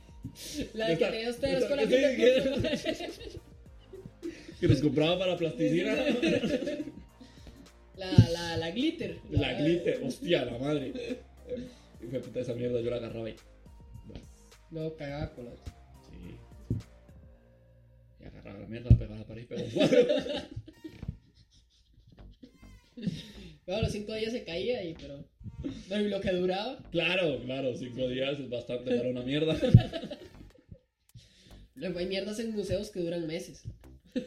La 0.74 0.88
de 0.88 0.98
que 0.98 1.04
tenía 1.06 1.68
con 1.68 1.76
la 1.76 1.82
sí, 1.84 1.88
que. 1.90 3.40
que 4.60 4.68
nos 4.68 4.80
compraba 4.80 5.18
para 5.18 5.36
plasticina. 5.36 5.94
La, 7.96 8.10
la, 8.30 8.56
la 8.56 8.70
glitter. 8.70 9.18
La 9.30 9.54
glitter, 9.54 10.00
hostia, 10.02 10.44
la 10.44 10.58
madre. 10.58 10.92
Y 12.02 12.06
fue 12.06 12.20
puta 12.20 12.40
esa 12.40 12.54
mierda, 12.54 12.80
yo 12.80 12.90
la 12.90 12.96
agarraba 12.96 13.30
y. 13.30 13.36
Bueno, 14.06 14.24
No, 14.70 14.94
cagaba 14.96 15.30
colores. 15.32 15.60
sí. 16.10 16.36
agarraba 18.26 18.60
la 18.60 18.66
mierda, 18.66 18.90
la 18.90 18.96
pegaba 18.98 19.16
a 19.16 19.18
la 19.20 19.26
pared 19.26 19.42
y 19.42 19.46
pegaba 19.46 19.66
un 19.68 19.72
cuadro. 19.74 19.98
Luego 23.66 23.80
a 23.80 23.84
los 23.84 23.92
cinco 23.92 24.12
días 24.14 24.32
se 24.32 24.44
caía, 24.44 24.82
y, 24.84 24.94
pero, 24.94 25.24
pero 25.88 26.02
¿y 26.04 26.08
lo 26.08 26.20
que 26.20 26.32
duraba. 26.32 26.78
claro, 26.90 27.40
claro, 27.44 27.74
cinco 27.76 28.08
días 28.08 28.38
es 28.38 28.48
bastante 28.50 28.96
para 28.96 29.08
una 29.08 29.22
mierda. 29.22 29.56
Luego 31.74 31.98
hay 31.98 32.06
mierdas 32.06 32.38
en 32.38 32.52
museos 32.52 32.90
que 32.90 33.00
duran 33.00 33.26
meses. 33.26 33.62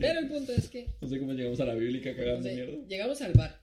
Pero 0.00 0.20
el 0.20 0.28
punto 0.28 0.52
es 0.52 0.68
que 0.68 0.88
No 1.00 1.08
sé 1.08 1.18
cómo 1.20 1.32
llegamos 1.32 1.60
a 1.60 1.64
la 1.64 1.74
bíblica 1.74 2.10
o 2.10 2.16
cagando 2.16 2.42
sea, 2.42 2.54
mierda. 2.54 2.86
llegamos 2.88 3.20
al 3.22 3.32
bar 3.34 3.60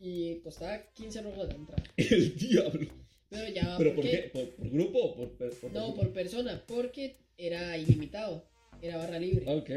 y 0.00 0.40
costaba 0.40 0.82
15 0.94 1.22
rojos 1.22 1.46
la 1.48 1.54
entrada. 1.54 1.82
El 1.96 2.34
diablo. 2.36 2.88
Pero 3.28 3.48
ya, 3.54 3.76
¿Pero 3.78 3.94
por 3.94 4.04
qué? 4.04 4.30
¿Por, 4.32 4.50
por 4.50 4.70
grupo 4.70 4.98
o 4.98 5.14
por, 5.14 5.30
por 5.36 5.72
No, 5.72 5.94
por 5.94 6.12
persona, 6.12 6.60
porque 6.66 7.18
era 7.38 7.78
ilimitado, 7.78 8.44
era 8.82 8.96
barra 8.98 9.18
libre. 9.18 9.44
Ok. 9.48 9.70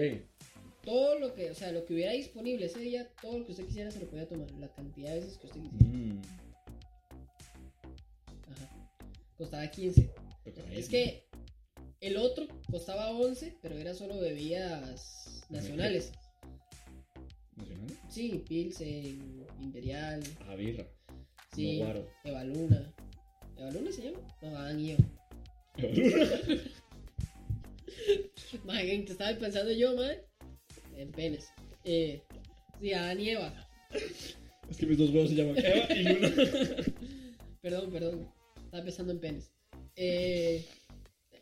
Todo 0.83 1.17
lo 1.19 1.33
que, 1.33 1.49
o 1.51 1.55
sea, 1.55 1.71
lo 1.71 1.85
que 1.85 1.93
hubiera 1.93 2.11
disponible 2.11 2.65
ese 2.67 2.79
día, 2.79 3.09
todo 3.21 3.39
lo 3.39 3.45
que 3.45 3.51
usted 3.53 3.65
quisiera 3.65 3.89
se 3.91 3.99
lo 3.99 4.07
podía 4.07 4.27
tomar, 4.27 4.51
la 4.59 4.67
cantidad 4.73 5.13
de 5.13 5.19
veces 5.21 5.37
que 5.37 5.47
usted 5.47 5.61
quisiera. 5.61 5.85
Mm, 5.87 6.21
Ajá. 8.51 8.89
Costaba 9.37 9.67
15. 9.67 10.09
tocará 10.43 10.73
Es 10.73 10.89
que 10.89 11.23
el 12.01 12.17
otro 12.17 12.47
costaba 12.69 13.09
11, 13.11 13.57
pero 13.61 13.77
era 13.77 13.93
solo 13.95 14.19
bebidas 14.19 15.43
nacionales. 15.49 16.11
¿no? 17.55 17.63
¿Nacional? 17.63 17.97
Sí, 18.09 18.43
Pilsen, 18.47 19.45
Imperial, 19.61 20.21
Ah, 20.47 20.55
birra. 20.55 20.85
sí, 21.55 21.79
No. 21.81 22.05
Evaluna. 22.23 22.93
¿Evaluna 23.57 23.91
se 23.91 24.03
llama? 24.03 24.19
No, 24.41 24.49
Adán 24.57 24.79
y 24.79 24.91
Eva. 24.91 25.03
Mae, 28.65 28.93
¿en 28.93 29.05
qué 29.05 29.11
estaba 29.11 29.37
pensando 29.37 29.71
yo, 29.71 29.95
mae? 29.95 30.23
En 30.97 31.11
penes. 31.11 31.47
Eh, 31.83 32.21
sí, 32.79 32.93
Adán 32.93 33.19
y 33.19 33.29
Eva. 33.29 33.67
es 34.69 34.77
que 34.77 34.85
mis 34.85 34.97
dos 34.97 35.09
huevos 35.11 35.29
se 35.29 35.35
llaman 35.35 35.57
Eva 35.57 35.95
y 35.95 36.03
Luna. 36.03 36.33
Perdón, 37.61 37.91
perdón. 37.91 38.29
Estaba 38.63 38.83
pensando 38.83 39.11
en 39.11 39.19
penes. 39.19 39.51
Eh, 39.95 40.63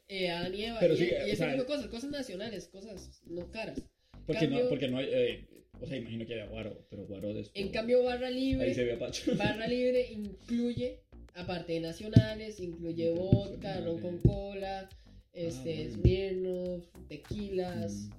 eh, 0.07 0.29
Adán 0.29 0.55
y 0.55 0.63
Eva. 0.65 0.77
Pero 0.79 0.93
y, 0.93 0.97
sí, 0.97 1.03
y 1.05 1.13
o 1.13 1.17
ese 1.25 1.35
sea, 1.35 1.51
tipo 1.51 1.61
de 1.63 1.67
cosas, 1.67 1.87
cosas 1.87 2.11
nacionales, 2.11 2.67
cosas 2.67 3.21
no 3.25 3.51
caras. 3.51 3.81
Porque, 4.25 4.47
no, 4.47 4.69
porque 4.69 4.87
no 4.87 4.97
hay. 4.97 5.07
eh, 5.11 5.47
o 5.81 5.85
sea, 5.85 5.97
imagino 5.97 6.25
que 6.25 6.33
había 6.33 6.45
guaro, 6.47 6.85
pero 6.89 7.05
guaro 7.05 7.33
después. 7.33 7.51
En 7.55 7.71
cambio, 7.71 8.03
barra 8.03 8.29
libre. 8.29 8.67
Ahí 8.67 8.73
se 8.73 8.85
ve 8.85 8.95
Pacho. 8.95 9.35
Barra 9.35 9.67
libre 9.67 10.07
incluye, 10.11 11.01
aparte 11.35 11.73
de 11.73 11.81
nacionales, 11.81 12.59
incluye 12.61 13.11
vodka, 13.11 13.81
ron 13.81 13.99
con 13.99 14.17
cola, 14.19 14.87
este, 15.33 15.89
bueno. 15.89 15.93
Smirnoff, 15.95 16.85
tequilas. 17.07 17.93
Mm. 17.93 18.11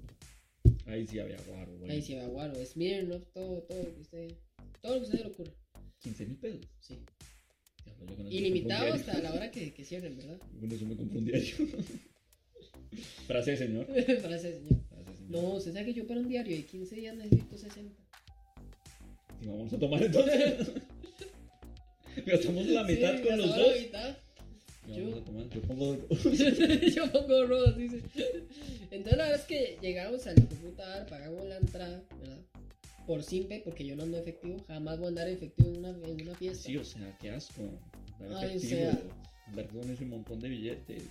Ahí 0.86 1.06
sí 1.06 1.18
había 1.18 1.38
guaro, 1.46 1.76
güey. 1.78 1.90
Ahí 1.90 2.02
se 2.02 2.16
va 2.16 2.26
guaro, 2.26 2.54
Smirnoff, 2.64 3.24
todo, 3.32 3.62
todo 3.62 3.82
lo 3.82 3.94
que 3.94 4.00
usted, 4.00 4.32
todo 4.80 4.94
lo 4.94 5.00
que 5.00 5.06
usted 5.06 5.20
le 5.20 5.26
ocurra. 5.30 5.52
15 6.00 6.26
mil 6.26 6.36
pesos. 6.36 6.60
Sí. 6.80 6.98
Eso 7.86 8.28
Ilimitado 8.30 8.92
hasta 8.92 9.18
la 9.20 9.32
hora 9.32 9.50
que, 9.50 9.72
que 9.72 9.84
cierren, 9.84 10.16
¿verdad? 10.16 10.38
Con 10.60 10.70
eso 10.70 10.84
me 10.84 10.96
confundí 10.96 11.32
diario. 11.32 11.56
Frase, 13.26 13.56
señor. 13.56 13.86
Frase, 14.20 14.52
señor. 14.52 14.80
No, 15.28 15.54
usted 15.54 15.72
sabe 15.72 15.86
que 15.86 15.94
yo 15.94 16.06
para 16.06 16.20
un 16.20 16.28
diario 16.28 16.56
de 16.56 16.64
15 16.64 16.94
días 16.96 17.16
necesito 17.16 17.56
60. 17.56 17.92
Y 19.42 19.46
vamos 19.46 19.72
a 19.72 19.78
tomar 19.78 20.02
entonces. 20.02 20.70
Gastamos 22.26 22.66
la 22.66 22.84
mitad 22.84 23.16
Sí, 23.16 23.22
con 23.22 23.38
los 23.38 23.48
dos. 23.48 23.74
la 23.74 23.82
mitad. 23.82 24.16
Y 24.86 25.00
vamos 25.00 25.20
a 25.20 25.24
tomar. 25.24 25.48
Yo 25.48 25.62
pongo. 25.62 25.96
yo 26.94 27.12
pongo 27.12 27.46
rodas, 27.46 27.76
dice. 27.76 28.00
Entonces 28.90 29.18
la 29.18 29.24
verdad 29.24 29.40
es 29.40 29.46
que 29.46 29.78
llegamos 29.80 30.26
al 30.26 30.34
computador, 30.34 31.06
pagamos 31.06 31.44
la 31.46 31.56
entrada, 31.56 32.02
¿verdad? 32.20 32.38
Por 33.06 33.22
simple, 33.22 33.60
porque 33.64 33.86
yo 33.86 33.96
no 33.96 34.04
ando 34.04 34.18
efectivo, 34.18 34.62
jamás 34.66 34.98
voy 34.98 35.06
a 35.06 35.08
andar 35.08 35.28
efectivo 35.28 35.68
en 35.70 35.78
una, 35.78 35.90
en 35.90 36.22
una 36.22 36.34
fiesta. 36.34 36.64
Sí, 36.64 36.76
o 36.76 36.84
sea, 36.84 37.16
qué 37.20 37.30
asco. 37.30 37.62
Andar 38.20 38.44
Ay, 38.44 38.46
o 38.46 38.50
efectivo, 38.56 38.80
sea. 38.80 39.02
Andar 39.46 39.66
con 39.68 39.90
ese 39.90 40.04
montón 40.06 40.40
de 40.40 40.48
billetes. 40.48 41.02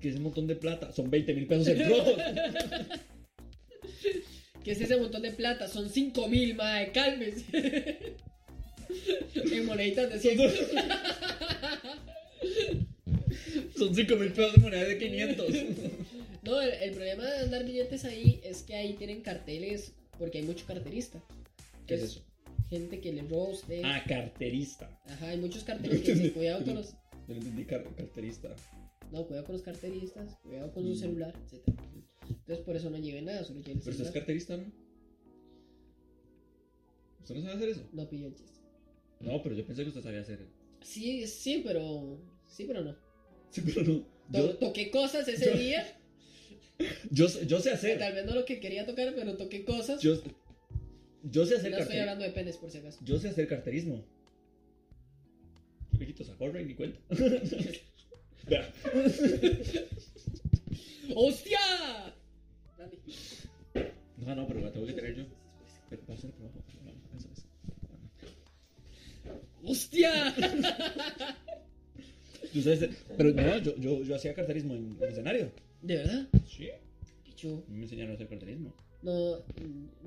Que 0.00 0.08
ese 0.10 0.20
montón 0.20 0.46
de 0.46 0.56
plata. 0.56 0.92
Son 0.92 1.10
20 1.10 1.34
mil 1.34 1.46
pesos 1.46 1.68
en 1.68 1.88
rojos. 1.90 2.14
¿Qué 4.64 4.72
es 4.72 4.80
ese 4.80 4.96
montón 4.96 5.22
de 5.22 5.32
plata? 5.32 5.68
Son 5.68 5.88
5 5.88 6.28
mil, 6.28 6.54
madre, 6.54 6.92
cálmese. 6.92 8.14
en 9.34 9.66
moneditas 9.66 10.10
de 10.10 10.18
100. 10.18 10.38
Son 13.80 13.94
5 13.94 14.16
mil 14.16 14.30
pesos 14.32 14.52
de 14.54 14.60
moneda 14.60 14.84
de 14.84 14.98
500. 14.98 15.46
No, 16.42 16.58
el, 16.62 16.70
el 16.70 16.92
problema 16.92 17.24
de 17.24 17.38
andar 17.40 17.64
billetes 17.66 18.04
ahí 18.06 18.40
es 18.42 18.62
que 18.62 18.74
ahí 18.74 18.94
tienen 18.94 19.20
carteles, 19.20 19.92
porque 20.18 20.38
hay 20.38 20.44
mucho 20.44 20.64
carterista. 20.66 21.22
¿Qué 21.86 21.96
es 21.96 22.02
eso? 22.02 22.24
Gente 22.70 22.98
que 23.00 23.12
le 23.12 23.20
roba 23.22 23.48
a 23.48 23.52
usted. 23.52 23.82
Ah, 23.84 24.02
carterista. 24.08 24.98
Ajá, 25.04 25.28
hay 25.28 25.36
muchos 25.38 25.64
carteles 25.64 26.00
que 26.00 26.14
dicen, 26.14 26.30
cuidado 26.30 26.64
con 26.64 26.76
los... 26.76 26.94
Yo 27.28 27.34
entendí 27.34 27.64
car- 27.66 27.84
carterista. 27.94 28.56
No, 29.12 29.26
cuidado 29.26 29.44
con 29.44 29.52
los 29.54 29.62
carteristas, 29.62 30.34
cuidado 30.42 30.72
con 30.72 30.82
su 30.84 30.92
Mm. 30.92 30.96
celular, 30.96 31.34
etc. 31.46 31.62
Entonces 32.28 32.58
por 32.64 32.74
eso 32.76 32.88
no 32.88 32.96
lleve 32.98 33.20
nada, 33.20 33.44
solo 33.44 33.60
lleve 33.60 33.72
el 33.72 33.78
Pero 33.80 33.90
usted 33.90 34.06
es 34.06 34.12
carterista, 34.12 34.56
¿no? 34.56 34.64
¿Usted 37.20 37.34
no 37.34 37.42
sabe 37.42 37.54
hacer 37.54 37.68
eso? 37.68 37.88
No 37.92 38.08
pilló 38.08 38.28
el 38.28 38.34
chiste. 38.34 38.60
No, 39.20 39.42
pero 39.42 39.54
yo 39.54 39.66
pensé 39.66 39.82
que 39.82 39.88
usted 39.90 40.02
sabía 40.02 40.20
hacer. 40.20 40.38
Sí, 40.82 41.26
sí, 41.26 41.62
pero... 41.66 42.18
Sí, 42.48 42.64
pero 42.66 42.82
no. 42.82 42.96
Sí, 43.52 43.62
pero 43.62 43.82
no. 43.82 44.04
Yo, 44.30 44.56
toqué 44.58 44.90
cosas 44.90 45.26
ese 45.26 45.46
yo- 45.46 45.58
día. 45.58 45.96
yo, 47.10 47.26
yo 47.26 47.60
sé 47.60 47.70
hacer. 47.72 47.98
Tal 47.98 48.14
vez 48.14 48.24
no 48.24 48.34
lo 48.34 48.44
que 48.44 48.60
quería 48.60 48.86
tocar, 48.86 49.12
pero 49.14 49.36
toqué 49.36 49.64
cosas. 49.64 50.00
Yo, 50.00 50.20
yo 51.24 51.44
sé 51.46 51.56
hacer 51.56 51.72
no 51.72 51.78
estoy 51.78 51.98
hablando 51.98 52.24
de 52.24 52.30
penes, 52.30 52.56
por 52.56 52.70
si 52.70 52.78
acaso. 52.78 53.00
Yo 53.04 53.18
sé 53.18 53.28
hacer 53.28 53.48
carterismo. 53.48 54.04
Riquito 55.92 56.24
sacó 56.24 56.48
Rey 56.48 56.64
ni 56.64 56.74
cuenta. 56.74 56.98
¡Hostia! 61.14 61.58
Dale. 62.78 62.98
No, 64.16 64.34
no, 64.34 64.46
pero 64.46 64.60
la 64.60 64.72
tengo 64.72 64.86
que 64.86 64.92
tener 64.92 65.16
yo. 65.16 65.24
Pero 65.90 66.02
va 66.08 66.14
a 66.14 66.16
ser 66.16 66.32
trabajo. 66.32 66.62
Eso 67.18 67.28
es. 67.32 67.46
¡Hostia! 69.62 70.34
Pero 73.16 73.32
no, 73.32 73.58
yo, 73.58 73.76
yo, 73.78 74.02
yo 74.04 74.14
hacía 74.14 74.34
carterismo 74.34 74.74
en 74.74 74.96
el 75.00 75.08
escenario. 75.08 75.50
¿De 75.82 75.96
verdad? 75.96 76.28
Sí. 76.48 76.68
Pichu. 77.24 77.64
Me 77.68 77.82
enseñaron 77.84 78.12
a 78.12 78.14
hacer 78.14 78.28
carterismo. 78.28 78.74
No, 79.02 79.38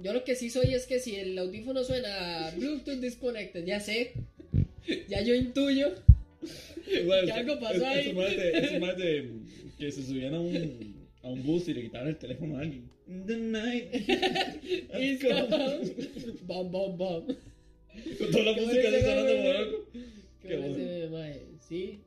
yo 0.01 0.13
lo 0.13 0.23
que 0.23 0.35
sí 0.35 0.49
soy 0.49 0.73
es 0.73 0.85
que 0.85 0.99
si 0.99 1.15
el 1.15 1.37
audífono 1.39 1.83
suena 1.83 2.51
Bluetooth 2.55 2.99
disconnected, 2.99 3.65
ya 3.65 3.79
sé. 3.79 4.13
Ya 5.09 5.21
yo 5.21 5.33
intuyo. 5.33 5.93
Igual, 7.01 7.25
¿Qué 7.25 7.31
algo 7.31 7.59
pasó 7.59 7.75
es- 7.75 7.83
ahí? 7.83 8.07
Eso 8.09 8.13
más 8.13 8.29
de, 8.35 8.51
eso 8.59 8.79
más 8.79 8.97
de 8.97 9.29
que 9.79 9.91
se 9.91 10.03
subían 10.03 10.35
a 10.35 10.39
un, 10.39 10.95
a 11.23 11.29
un 11.29 11.41
bus 11.43 11.67
y 11.69 11.73
le 11.73 11.81
quitaban 11.83 12.09
el 12.09 12.17
teléfono 12.17 12.57
a 12.57 12.61
alguien. 12.61 12.89
The 13.25 13.35
night. 13.37 13.85
It's 13.93 15.23
come. 15.23 15.49
come. 15.49 15.91
Bam, 16.47 16.71
bam, 16.71 16.97
bam. 16.97 17.23
Con 18.17 18.31
toda 18.31 18.43
la 18.45 18.53
música 18.53 18.71
bueno 18.73 18.89
le 18.91 18.97
ese 18.97 19.07
sonando 19.07 19.43
por 19.43 19.55
algo. 19.55 19.85
Qué 20.47 20.55
bueno 20.57 21.09
bueno. 21.09 21.35
Sí. 21.67 21.99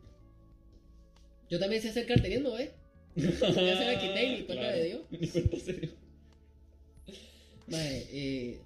Yo 1.48 1.58
también 1.58 1.80
sé 1.80 1.90
hacer 1.90 2.06
carterismo, 2.06 2.56
¿eh? 2.58 2.72
Ya 3.16 3.30
se 3.32 3.52
la 3.52 4.00
quité 4.00 4.24
y 4.24 4.40
ni 4.40 4.44
cuenta 4.44 4.64
Claro, 4.64 4.76
le 4.76 4.84
dio. 4.84 5.06
Ni 5.10 5.28
cuenta 5.28 5.56
se 5.58 5.72
dio. 5.72 5.90
Mae, 7.68 8.06
eh... 8.10 8.60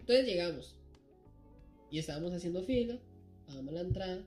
Entonces 0.00 0.26
llegamos. 0.26 0.76
Y 1.90 1.98
estábamos 1.98 2.32
haciendo 2.32 2.62
fila. 2.62 2.98
Pagamos 3.46 3.74
la 3.74 3.80
entrada. 3.80 4.26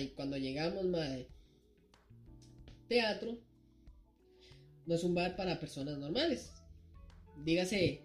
Y 0.00 0.08
cuando 0.08 0.36
llegamos, 0.36 0.84
mae. 0.84 1.26
Teatro. 2.88 3.38
No 4.86 4.94
es 4.94 5.04
un 5.04 5.14
bar 5.14 5.36
para 5.36 5.58
personas 5.58 5.98
normales. 5.98 6.52
Dígase 7.44 8.02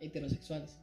heterosexuales. 0.00 0.78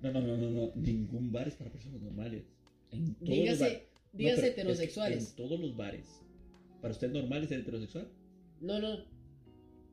No, 0.00 0.12
no, 0.12 0.20
no, 0.20 0.36
no, 0.36 0.50
no. 0.50 0.72
Ningún 0.76 1.32
bar 1.32 1.48
es 1.48 1.54
para 1.54 1.70
personas 1.70 2.00
normales. 2.00 2.44
En 2.90 3.14
todos 3.14 3.30
Dígase, 3.30 3.87
No, 4.12 4.28
es 4.28 4.40
que 4.40 4.46
heterosexuales. 4.48 5.30
En 5.30 5.36
todos 5.36 5.60
los 5.60 5.76
bares. 5.76 6.20
¿Para 6.80 6.92
usted 6.92 7.08
es 7.08 7.12
normal 7.12 7.46
ser 7.48 7.60
heterosexual? 7.60 8.08
No, 8.60 8.78
no. 8.78 9.04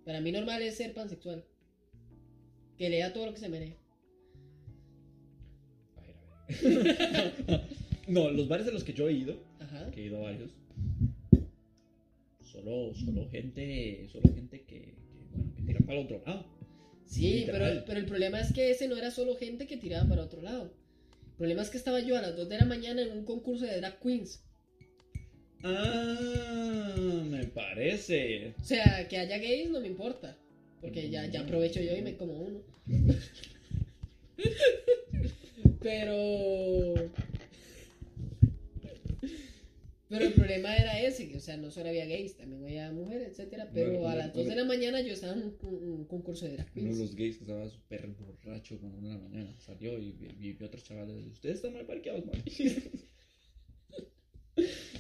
Para 0.06 0.22
mí 0.22 0.32
normal 0.32 0.62
es 0.62 0.76
ser 0.76 0.94
pansexual. 0.94 1.44
Que 2.78 2.90
lea 2.90 3.14
todo 3.14 3.26
lo 3.26 3.34
que 3.34 3.40
se 3.40 3.50
merece. 3.50 3.78
A 5.96 6.02
ver, 6.02 6.16
a 6.48 7.22
ver. 7.24 7.62
no, 8.08 8.30
los 8.30 8.48
bares 8.48 8.68
a 8.68 8.72
los 8.72 8.84
que 8.84 8.94
yo 8.94 9.08
he 9.10 9.14
ido, 9.14 9.38
Ajá. 9.60 9.90
que 9.92 10.02
he 10.02 10.06
ido 10.06 10.18
a 10.18 10.22
varios, 10.22 10.52
solo, 12.42 12.94
solo 12.94 13.30
gente, 13.30 14.08
solo 14.12 14.34
gente 14.34 14.62
que, 14.62 14.96
que, 15.12 15.28
bueno, 15.32 15.54
que 15.56 15.64
tira 15.64 15.80
para 15.80 16.00
el 16.00 16.06
otro 16.06 16.22
lado. 16.26 16.46
Sí, 17.06 17.44
pero, 17.46 17.84
pero 17.86 18.00
el 18.00 18.06
problema 18.06 18.40
es 18.40 18.52
que 18.52 18.72
ese 18.72 18.88
no 18.88 18.98
era 18.98 19.12
solo 19.12 19.36
gente 19.36 19.68
que 19.68 19.78
tiraba 19.78 20.08
para 20.10 20.24
otro 20.24 20.42
lado. 20.42 20.72
El 21.36 21.40
problema 21.40 21.64
es 21.64 21.70
que 21.70 21.78
estaba 21.78 22.00
yo 22.00 22.18
a 22.18 22.22
las 22.22 22.38
2 22.38 22.48
de 22.48 22.58
la 22.58 22.64
mañana 22.64 23.02
en 23.02 23.12
un 23.12 23.26
concurso 23.26 23.66
de 23.66 23.82
drag 23.82 24.00
queens. 24.00 24.42
Ah, 25.66 26.96
me 27.30 27.44
parece. 27.48 28.54
O 28.58 28.64
sea, 28.64 29.06
que 29.10 29.18
haya 29.18 29.38
gays 29.38 29.70
no 29.70 29.82
me 29.82 29.88
importa. 29.88 30.38
Porque 30.80 31.10
ya, 31.10 31.26
ya 31.26 31.42
aprovecho 31.42 31.82
yo 31.82 31.94
y 31.94 32.02
me 32.02 32.16
como 32.16 32.40
uno. 32.40 32.62
Pero. 35.82 37.12
Pero 40.18 40.26
el 40.28 40.34
problema 40.34 40.76
era 40.76 41.00
ese, 41.02 41.28
que, 41.30 41.38
o 41.38 41.40
sea, 41.40 41.58
no 41.58 41.70
solo 41.72 41.90
había 41.90 42.06
gays, 42.06 42.36
también 42.38 42.64
había 42.64 42.92
mujeres, 42.92 43.30
etcétera. 43.30 43.70
Pero 43.74 44.08
a 44.08 44.16
las 44.16 44.34
2 44.34 44.38
de 44.38 44.44
bueno. 44.54 44.62
la 44.62 44.68
mañana 44.68 45.02
yo 45.02 45.14
estaba 45.14 45.34
en 45.34 45.44
un, 45.44 45.58
un- 45.64 45.90
un 45.92 46.06
concurso 46.06 46.46
de 46.46 46.54
drag 46.54 46.68
Uno 46.76 46.84
de 46.84 46.90
queens. 46.90 47.00
los 47.00 47.16
gays 47.16 47.38
que 47.38 47.44
estaba 47.44 47.70
súper 47.70 48.08
borracho 48.08 48.80
como 48.80 48.98
una 48.98 49.10
de 49.10 49.16
la 49.16 49.22
mañana 49.22 49.56
salió 49.60 49.98
y 50.00 50.12
vi, 50.12 50.28
vi- 50.40 50.54
vi 50.54 50.66
otros 50.66 50.84
chavales. 50.84 51.26
Ustedes 51.28 51.56
están 51.56 51.74
mal 51.74 51.86
parqueados, 51.86 52.26
man. 52.26 52.42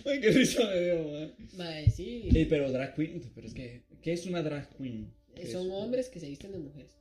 Ay, 0.06 0.20
qué 0.22 0.30
risa 0.32 0.66
me 0.70 0.82
dio, 0.82 1.08
man. 1.12 1.34
Mae, 1.58 1.90
sí. 1.90 2.30
Ey, 2.36 2.46
pero 2.46 2.72
drag 2.72 2.94
queen, 2.94 3.22
pero 3.34 3.48
es 3.48 3.54
que, 3.54 3.84
¿qué 4.02 4.14
es 4.14 4.26
una 4.26 4.44
drag 4.44 4.70
queen? 4.78 5.14
Son 5.52 5.70
hombres 5.72 6.10
que 6.10 6.20
se 6.20 6.28
visten 6.30 6.52
de 6.52 6.60
mujeres. 6.60 6.98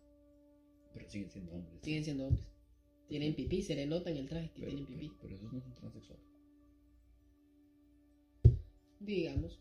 Pero 0.92 1.08
siguen 1.10 1.30
siendo 1.30 1.52
hombres. 1.52 1.80
Siguen 1.82 2.04
siendo 2.04 2.26
hombres. 2.28 2.46
Tienen 3.08 3.34
pipí, 3.34 3.60
se 3.62 3.74
le 3.74 3.86
nota 3.86 4.10
en 4.10 4.16
el 4.18 4.28
traje 4.28 4.48
que 4.54 4.60
pero, 4.62 4.68
tienen 4.68 4.86
pipí. 4.86 5.08
pero, 5.08 5.18
pero 5.22 5.36
esos 5.36 5.52
no 5.52 5.60
son 5.60 5.74
transexuales. 5.74 6.23
Digamos. 9.04 9.60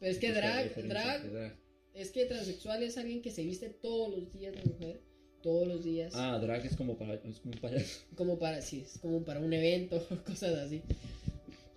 Pero 0.00 0.12
es 0.12 0.18
que 0.18 0.28
¿Cuál 0.32 0.40
la 0.40 0.62
drag, 0.64 0.88
drag, 0.88 1.30
drag? 1.32 1.58
es 1.94 2.10
que 2.10 2.24
transexual 2.26 2.82
es 2.82 2.96
alguien 2.98 3.20
que 3.22 3.30
se 3.30 3.42
viste 3.44 3.68
todos 3.68 4.10
los 4.16 4.32
días 4.32 4.54
de 4.54 4.64
mujer. 4.64 5.00
Todos 5.42 5.68
los 5.68 5.84
días. 5.84 6.12
Ah, 6.16 6.38
drag 6.40 6.64
es 6.66 6.76
como 6.76 6.96
para, 6.96 7.14
es 7.14 7.40
como 7.40 7.54
payaso. 7.60 8.00
Como 8.16 8.38
para, 8.38 8.60
sí, 8.60 8.80
es 8.80 8.98
como 8.98 9.24
para 9.24 9.40
un 9.40 9.52
evento, 9.52 10.04
cosas 10.26 10.54
así. 10.56 10.82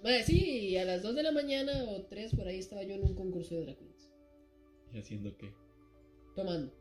Madre, 0.04 0.24
sí, 0.24 0.76
a 0.78 0.86
las 0.86 1.04
2 1.04 1.16
de 1.16 1.24
la 1.24 1.32
mañana 1.32 1.84
o 1.90 2.02
3 2.04 2.34
por 2.36 2.48
ahí 2.48 2.58
estaba 2.58 2.82
yo 2.84 2.96
en 2.96 3.04
un 3.04 3.14
concurso 3.14 3.54
de 3.56 3.62
drag 3.66 3.78
queens. 3.78 4.10
¿Y 4.94 4.98
haciendo 5.00 5.38
qué? 5.38 5.52
Tomando. 6.36 6.74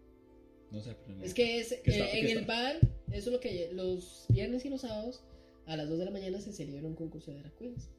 No 0.70 0.80
sé, 0.80 0.94
pero 1.04 1.18
no. 1.18 1.24
Es 1.24 1.34
que 1.34 1.58
es, 1.60 1.68
¿Qué 1.84 1.90
eh, 1.90 1.98
está- 1.98 2.16
en 2.16 2.26
el 2.28 2.38
está? 2.38 2.46
bar, 2.46 2.76
eso 3.12 3.28
es 3.28 3.32
lo 3.32 3.40
que 3.40 3.70
los 3.74 4.24
viernes 4.30 4.64
y 4.64 4.70
los 4.70 4.80
sábados, 4.80 5.22
a 5.66 5.76
las 5.76 5.88
2 5.88 5.98
de 5.98 6.04
la 6.06 6.10
mañana 6.12 6.40
se 6.40 6.52
celebra 6.52 6.86
un 6.86 6.94
concurso 6.94 7.30
de 7.30 7.40
drag 7.40 7.54
queens. 7.56 7.90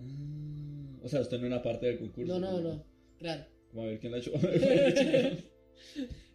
Ah, 0.00 0.98
o 1.02 1.08
sea, 1.08 1.20
usted 1.20 1.38
no 1.38 1.46
era 1.46 1.62
parte 1.62 1.86
del 1.86 1.98
concurso. 1.98 2.38
No, 2.38 2.38
no, 2.38 2.60
no, 2.60 2.84
claro. 3.18 3.44
Como 3.70 3.82
a 3.82 3.86
ver 3.86 3.98
quién 3.98 4.12
la 4.12 4.18
echó. 4.18 4.32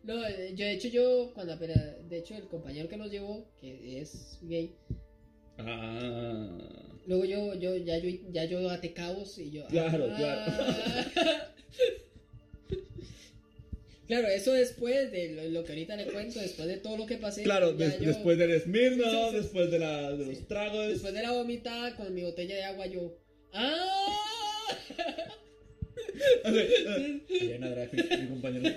No, 0.03 0.15
yo 0.27 0.65
de 0.65 0.71
hecho 0.71 0.87
yo, 0.87 1.31
cuando 1.35 1.53
apenas, 1.53 1.77
de 2.09 2.17
hecho 2.17 2.35
el 2.35 2.47
compañero 2.47 2.89
que 2.89 2.97
nos 2.97 3.11
llevó, 3.11 3.45
que 3.59 4.01
es 4.01 4.39
gay, 4.41 4.75
ah. 5.59 6.57
luego 7.05 7.25
yo, 7.25 7.53
yo, 7.53 7.77
ya 7.77 7.99
yo, 7.99 8.09
ya 8.31 8.45
yo 8.45 8.67
até 8.71 8.93
cabos 8.93 9.37
y 9.37 9.51
yo... 9.51 9.67
Claro, 9.67 10.07
ah. 10.09 11.05
Claro, 14.07 14.27
eso 14.35 14.53
después 14.53 15.11
de 15.11 15.33
lo, 15.33 15.43
lo 15.59 15.63
que 15.63 15.73
ahorita 15.73 15.95
le 15.95 16.05
cuento, 16.07 16.39
después 16.39 16.67
de 16.67 16.77
todo 16.77 16.97
lo 16.97 17.05
que 17.05 17.17
pasé. 17.17 17.43
Claro, 17.43 17.73
des- 17.73 17.99
yo- 17.99 18.07
después 18.07 18.39
del 18.39 18.59
Smirnoff, 18.59 19.05
Sí, 19.11 19.17
sí, 19.19 19.29
sí. 19.29 19.37
después 19.37 19.69
de, 19.71 19.79
la, 19.79 20.11
de 20.13 20.25
los 20.25 20.47
tragos. 20.47 20.87
Después 20.87 21.13
de 21.13 21.21
la 21.21 21.31
vomitada 21.33 21.95
con 21.95 22.11
mi 22.13 22.23
botella 22.23 22.55
de 22.55 22.63
agua, 22.63 22.87
yo... 22.87 23.17
¡Ah! 23.53 24.77
Una 27.57 27.69
drag 27.69 27.93
mi 27.93 28.27
compañero. 28.29 28.75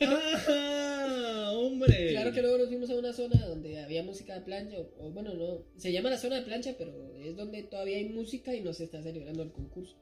¡Ah! 0.00 1.52
¡Hombre! 1.54 2.10
Claro 2.10 2.32
que 2.32 2.42
luego 2.42 2.58
nos 2.58 2.68
fuimos 2.68 2.90
a 2.90 2.96
una 2.96 3.12
zona 3.12 3.46
donde 3.46 3.80
había 3.80 4.02
música 4.02 4.34
de 4.34 4.40
plancha, 4.42 4.78
o, 4.78 4.90
o 5.06 5.10
bueno, 5.10 5.34
no, 5.34 5.64
se 5.76 5.92
llama 5.92 6.10
la 6.10 6.18
zona 6.18 6.36
de 6.36 6.42
plancha, 6.42 6.74
pero 6.78 7.16
es 7.18 7.36
donde 7.36 7.62
todavía 7.64 7.96
hay 7.98 8.08
música 8.08 8.54
y 8.54 8.60
no 8.62 8.72
se 8.72 8.84
está 8.84 9.02
celebrando 9.02 9.42
el 9.42 9.52
concurso. 9.52 9.96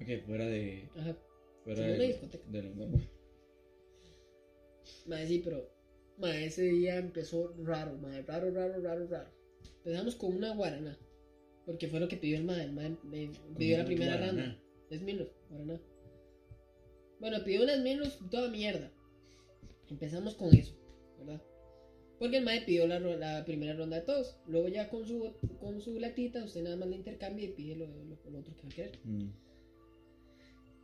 Ok, 0.00 0.08
fuera 0.26 0.46
de. 0.46 0.88
Ajá. 0.96 1.16
Fuera 1.64 1.82
Sí, 1.82 1.88
de. 1.88 1.94
una 1.94 2.04
discoteca. 2.04 2.44
de 2.50 2.62
lo 2.62 2.74
normal. 2.74 3.08
Madre, 5.06 5.26
sí, 5.26 5.40
pero 5.44 5.70
madre, 6.18 6.44
ese 6.46 6.62
día 6.62 6.96
empezó 6.96 7.54
raro, 7.64 7.96
madre, 7.98 8.22
raro, 8.22 8.50
raro, 8.52 8.80
raro, 8.80 9.06
raro. 9.08 9.30
Empezamos 9.84 10.14
con 10.16 10.36
una 10.36 10.54
guaraná, 10.54 10.98
porque 11.66 11.88
fue 11.88 12.00
lo 12.00 12.08
que 12.08 12.16
pidió 12.16 12.38
el 12.38 12.44
madre, 12.44 12.64
el 12.64 12.72
madre 12.72 12.96
me 13.04 13.30
pidió 13.58 13.76
la 13.78 13.84
primera 13.84 14.16
ronda. 14.16 14.62
Smirnoff, 14.96 15.28
guaraná. 15.50 15.80
Bueno, 17.20 17.44
pidió 17.44 17.62
una 17.64 17.76
Smirnoff 17.76 18.16
toda 18.30 18.48
mierda. 18.50 18.90
Empezamos 19.90 20.34
con 20.36 20.54
eso, 20.54 20.74
¿verdad? 21.18 21.42
Porque 22.18 22.38
el 22.38 22.44
madre 22.44 22.62
pidió 22.64 22.86
la, 22.86 22.98
la 23.00 23.44
primera 23.44 23.74
ronda 23.74 23.96
de 23.96 24.02
todos. 24.06 24.36
Luego 24.46 24.68
ya 24.68 24.88
con 24.88 25.06
su, 25.06 25.32
con 25.60 25.80
su 25.80 25.98
latita, 25.98 26.44
usted 26.44 26.62
nada 26.62 26.76
más 26.76 26.88
le 26.88 26.96
intercambia 26.96 27.44
y 27.44 27.52
pide 27.52 27.76
lo, 27.76 27.86
lo- 27.86 28.30
lo 28.30 28.38
otro 28.38 28.54
que 28.56 28.62
va 28.62 28.68
a 28.68 28.74
querer. 28.74 28.98
Mm. 29.04 29.28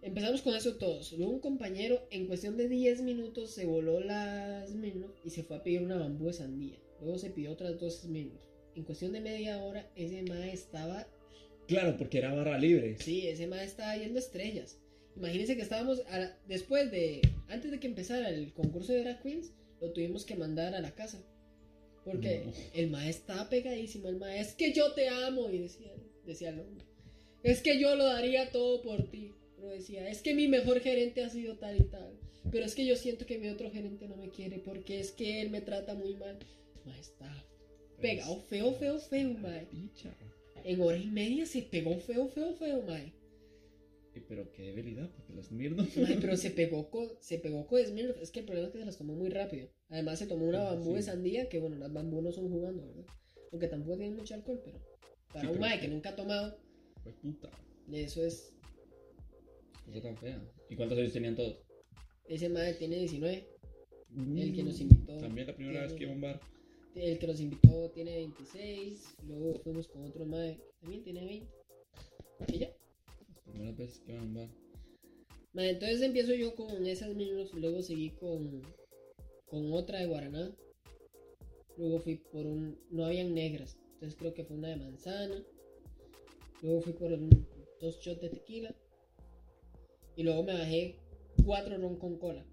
Empezamos 0.03 0.43
con 0.43 0.55
eso 0.57 0.76
todos. 0.78 1.12
Luego 1.12 1.33
un 1.33 1.41
compañero 1.41 2.01
en 2.11 2.26
cuestión 2.26 2.57
de 2.57 2.68
10 2.68 3.03
minutos 3.03 3.53
se 3.53 3.66
voló 3.66 4.01
las 4.01 4.68
Smirnoff 4.70 5.14
y 5.24 5.30
se 5.30 5.45
fue 5.45 5.57
a 5.57 5.62
pedir 5.62 5.83
una 5.83 5.97
bambú 5.97 6.26
de 6.26 6.33
sandía. 6.33 6.76
Luego 7.01 7.18
se 7.18 7.30
pidió 7.30 7.53
otras 7.53 7.78
dos 7.78 8.01
Smirnoff. 8.01 8.43
En 8.75 8.85
cuestión 8.85 9.12
de 9.12 9.20
media 9.20 9.59
hora 9.62 9.91
ese 9.97 10.23
mae 10.23 10.53
estaba... 10.53 11.07
Claro, 11.68 11.97
porque 11.97 12.18
era 12.18 12.35
barra 12.35 12.59
libre. 12.59 12.97
Sí, 12.99 13.27
ese 13.29 13.47
mae 13.47 13.64
estaba 13.64 13.97
viendo 13.97 14.18
estrellas. 14.18 14.79
Imagínense 15.16 15.57
que 15.57 15.62
estábamos... 15.62 15.99
la- 16.11 16.37
después 16.49 16.91
de... 16.91 17.20
Antes 17.49 17.70
de 17.70 17.79
que 17.81 17.87
empezara 17.87 18.31
el 18.31 18.53
concurso 18.53 18.93
de 18.93 19.03
drag 19.03 19.23
queens, 19.23 19.53
lo 19.81 19.93
tuvimos 19.93 20.25
que 20.25 20.37
mandar 20.37 20.75
a 20.75 20.81
la 20.81 20.95
casa. 20.95 21.23
Porque 22.05 22.45
No. 22.47 22.53
el 22.75 22.91
mae 22.91 23.11
estaba 23.11 23.49
pegadísimo. 23.49 24.09
El 24.09 24.16
mae, 24.16 24.41
es 24.41 24.55
que 24.55 24.73
yo 24.73 24.93
te 24.93 25.09
amo. 25.09 25.51
Y 25.51 25.59
decía, 25.59 25.93
decía 26.27 26.49
el 26.51 26.61
hombre. 26.61 26.85
Es 27.43 27.61
que 27.61 27.79
yo 27.79 27.95
lo 27.95 28.05
daría 28.07 28.51
todo 28.51 28.83
por 28.83 29.09
ti. 29.11 29.35
Pero 29.57 29.68
decía, 29.68 30.09
es 30.09 30.23
que 30.23 30.35
mi 30.35 30.49
mejor 30.49 30.81
gerente 30.81 31.23
ha 31.23 31.29
sido 31.29 31.57
tal 31.59 31.77
y 31.81 31.85
tal. 31.85 32.18
Pero 32.51 32.64
es 32.64 32.75
que 32.75 32.85
yo 32.87 32.97
siento 32.97 33.25
que 33.27 33.39
mi 33.39 33.49
otro 33.49 33.70
gerente 33.70 34.09
no 34.09 34.16
me 34.16 34.31
quiere 34.31 34.59
porque 34.59 34.99
es 34.99 35.12
que 35.12 35.41
él 35.43 35.51
me 35.51 35.61
trata 35.61 35.95
muy 35.95 36.14
mal. 36.16 36.39
Mae, 36.85 36.99
está 36.99 37.33
pegado 38.03 38.36
feo, 38.48 38.72
feo, 38.74 38.98
feo, 38.98 39.34
mae. 39.34 39.66
En 40.64 40.80
hora 40.80 40.96
y 40.98 41.07
media 41.07 41.46
se 41.46 41.62
pegó 41.62 41.96
feo, 41.98 42.28
feo, 42.28 42.53
feo, 42.55 42.82
mae. 42.82 43.12
Pero 44.28 44.53
qué 44.53 44.62
debilidad, 44.64 45.09
porque 45.16 45.32
los 45.32 45.46
Smirnoff. 45.46 45.96
Mae, 45.96 46.16
pero 46.20 46.36
se 46.36 46.50
pegó 46.50 46.90
con, 46.90 47.09
se 47.20 47.38
pegó 47.38 47.66
con 47.66 47.82
Smirnoff. 47.84 48.18
Es 48.20 48.30
que 48.30 48.40
el 48.40 48.46
problema 48.46 48.66
es 48.68 48.72
que 48.72 48.78
se 48.80 48.84
las 48.84 48.98
tomó 48.98 49.14
muy 49.14 49.30
rápido. 49.30 49.70
Además 49.88 50.18
se 50.18 50.26
tomó 50.26 50.46
una 50.46 50.62
bambú 50.64 50.94
de 50.94 51.03
sandía, 51.03 51.48
que 51.48 51.59
bueno, 51.59 51.76
las 51.76 51.92
bambú 51.92 52.20
no 52.20 52.30
son 52.32 52.50
jugando, 52.50 52.86
¿verdad? 52.86 53.07
Aunque 53.50 53.68
tampoco 53.68 53.96
tienen 53.96 54.16
mucho 54.16 54.34
alcohol, 54.34 54.61
pero 54.64 54.78
para 55.32 55.48
Sí, 55.48 55.55
un 55.55 55.61
mae 55.61 55.80
que 55.80 55.88
nunca 55.88 56.11
ha 56.11 56.16
tomado, 56.16 56.59
Fue 57.03 57.12
puta. 57.12 57.50
eso 57.92 58.24
es... 58.24 58.53
Cosa 59.86 60.00
tan 60.03 60.16
fea. 60.16 60.40
¿Y 60.68 60.76
cuántos 60.76 60.98
años 60.98 61.12
tenían 61.12 61.34
todos? 61.34 61.59
Ese 62.26 62.48
mae 62.48 62.74
tiene 62.74 62.96
19. 62.98 63.48
El 64.36 64.55
que 64.55 64.62
nos 64.62 64.78
Mm, 64.78 64.82
invitó. 64.82 65.16
También 65.16 65.46
la 65.46 65.57
primera 65.57 65.82
vez 65.82 65.94
que 65.94 66.03
iba 66.05 66.12
a 66.12 66.14
un 66.14 66.20
bar. 66.20 66.40
El 66.95 67.18
que 67.18 67.26
nos 67.26 67.40
invitó 67.40 67.90
tiene 67.90 68.16
26. 68.16 69.16
Luego 69.26 69.55
fuimos 69.61 69.88
con 69.88 70.05
otro 70.05 70.26
mae 70.26 70.57
que 70.57 70.72
también 70.80 71.03
tiene 71.03 71.24
20. 71.24 71.47
Y 72.49 72.59
ya. 72.59 72.68
Las 73.28 73.38
primeras 73.45 73.76
veces 73.76 74.01
que. 74.01 74.18
Mae, 75.55 75.70
entonces 75.70 76.03
empiezo 76.03 76.34
yo 76.34 76.55
con 76.55 76.86
esas 76.86 77.14
mismas, 77.14 77.53
luego 77.55 77.82
seguí 77.82 78.11
con, 78.11 78.62
con 79.47 79.72
otra 79.72 79.99
de 80.01 80.07
Guaraná. 80.07 80.55
Luego 81.76 81.99
fui 82.01 82.16
por 82.16 82.47
un... 82.47 82.78
No 82.90 83.07
habían 83.07 83.34
negras, 83.34 83.78
entonces 83.95 84.18
creo 84.18 84.34
que 84.34 84.45
fue 84.45 84.57
una 84.57 84.68
de 84.68 84.76
manzana. 84.76 85.43
Luego 86.62 86.80
fui 86.82 86.93
por 86.93 87.12
un- 87.12 87.47
dos 87.80 87.99
shots 88.01 88.20
de 88.20 88.28
tequila. 88.30 88.74
Y 90.16 90.22
luego 90.22 90.43
me 90.43 90.53
bajé 90.53 90.97
cuatro 91.45 91.76
ron 91.78 91.97
con 91.97 92.18
cola. 92.18 92.45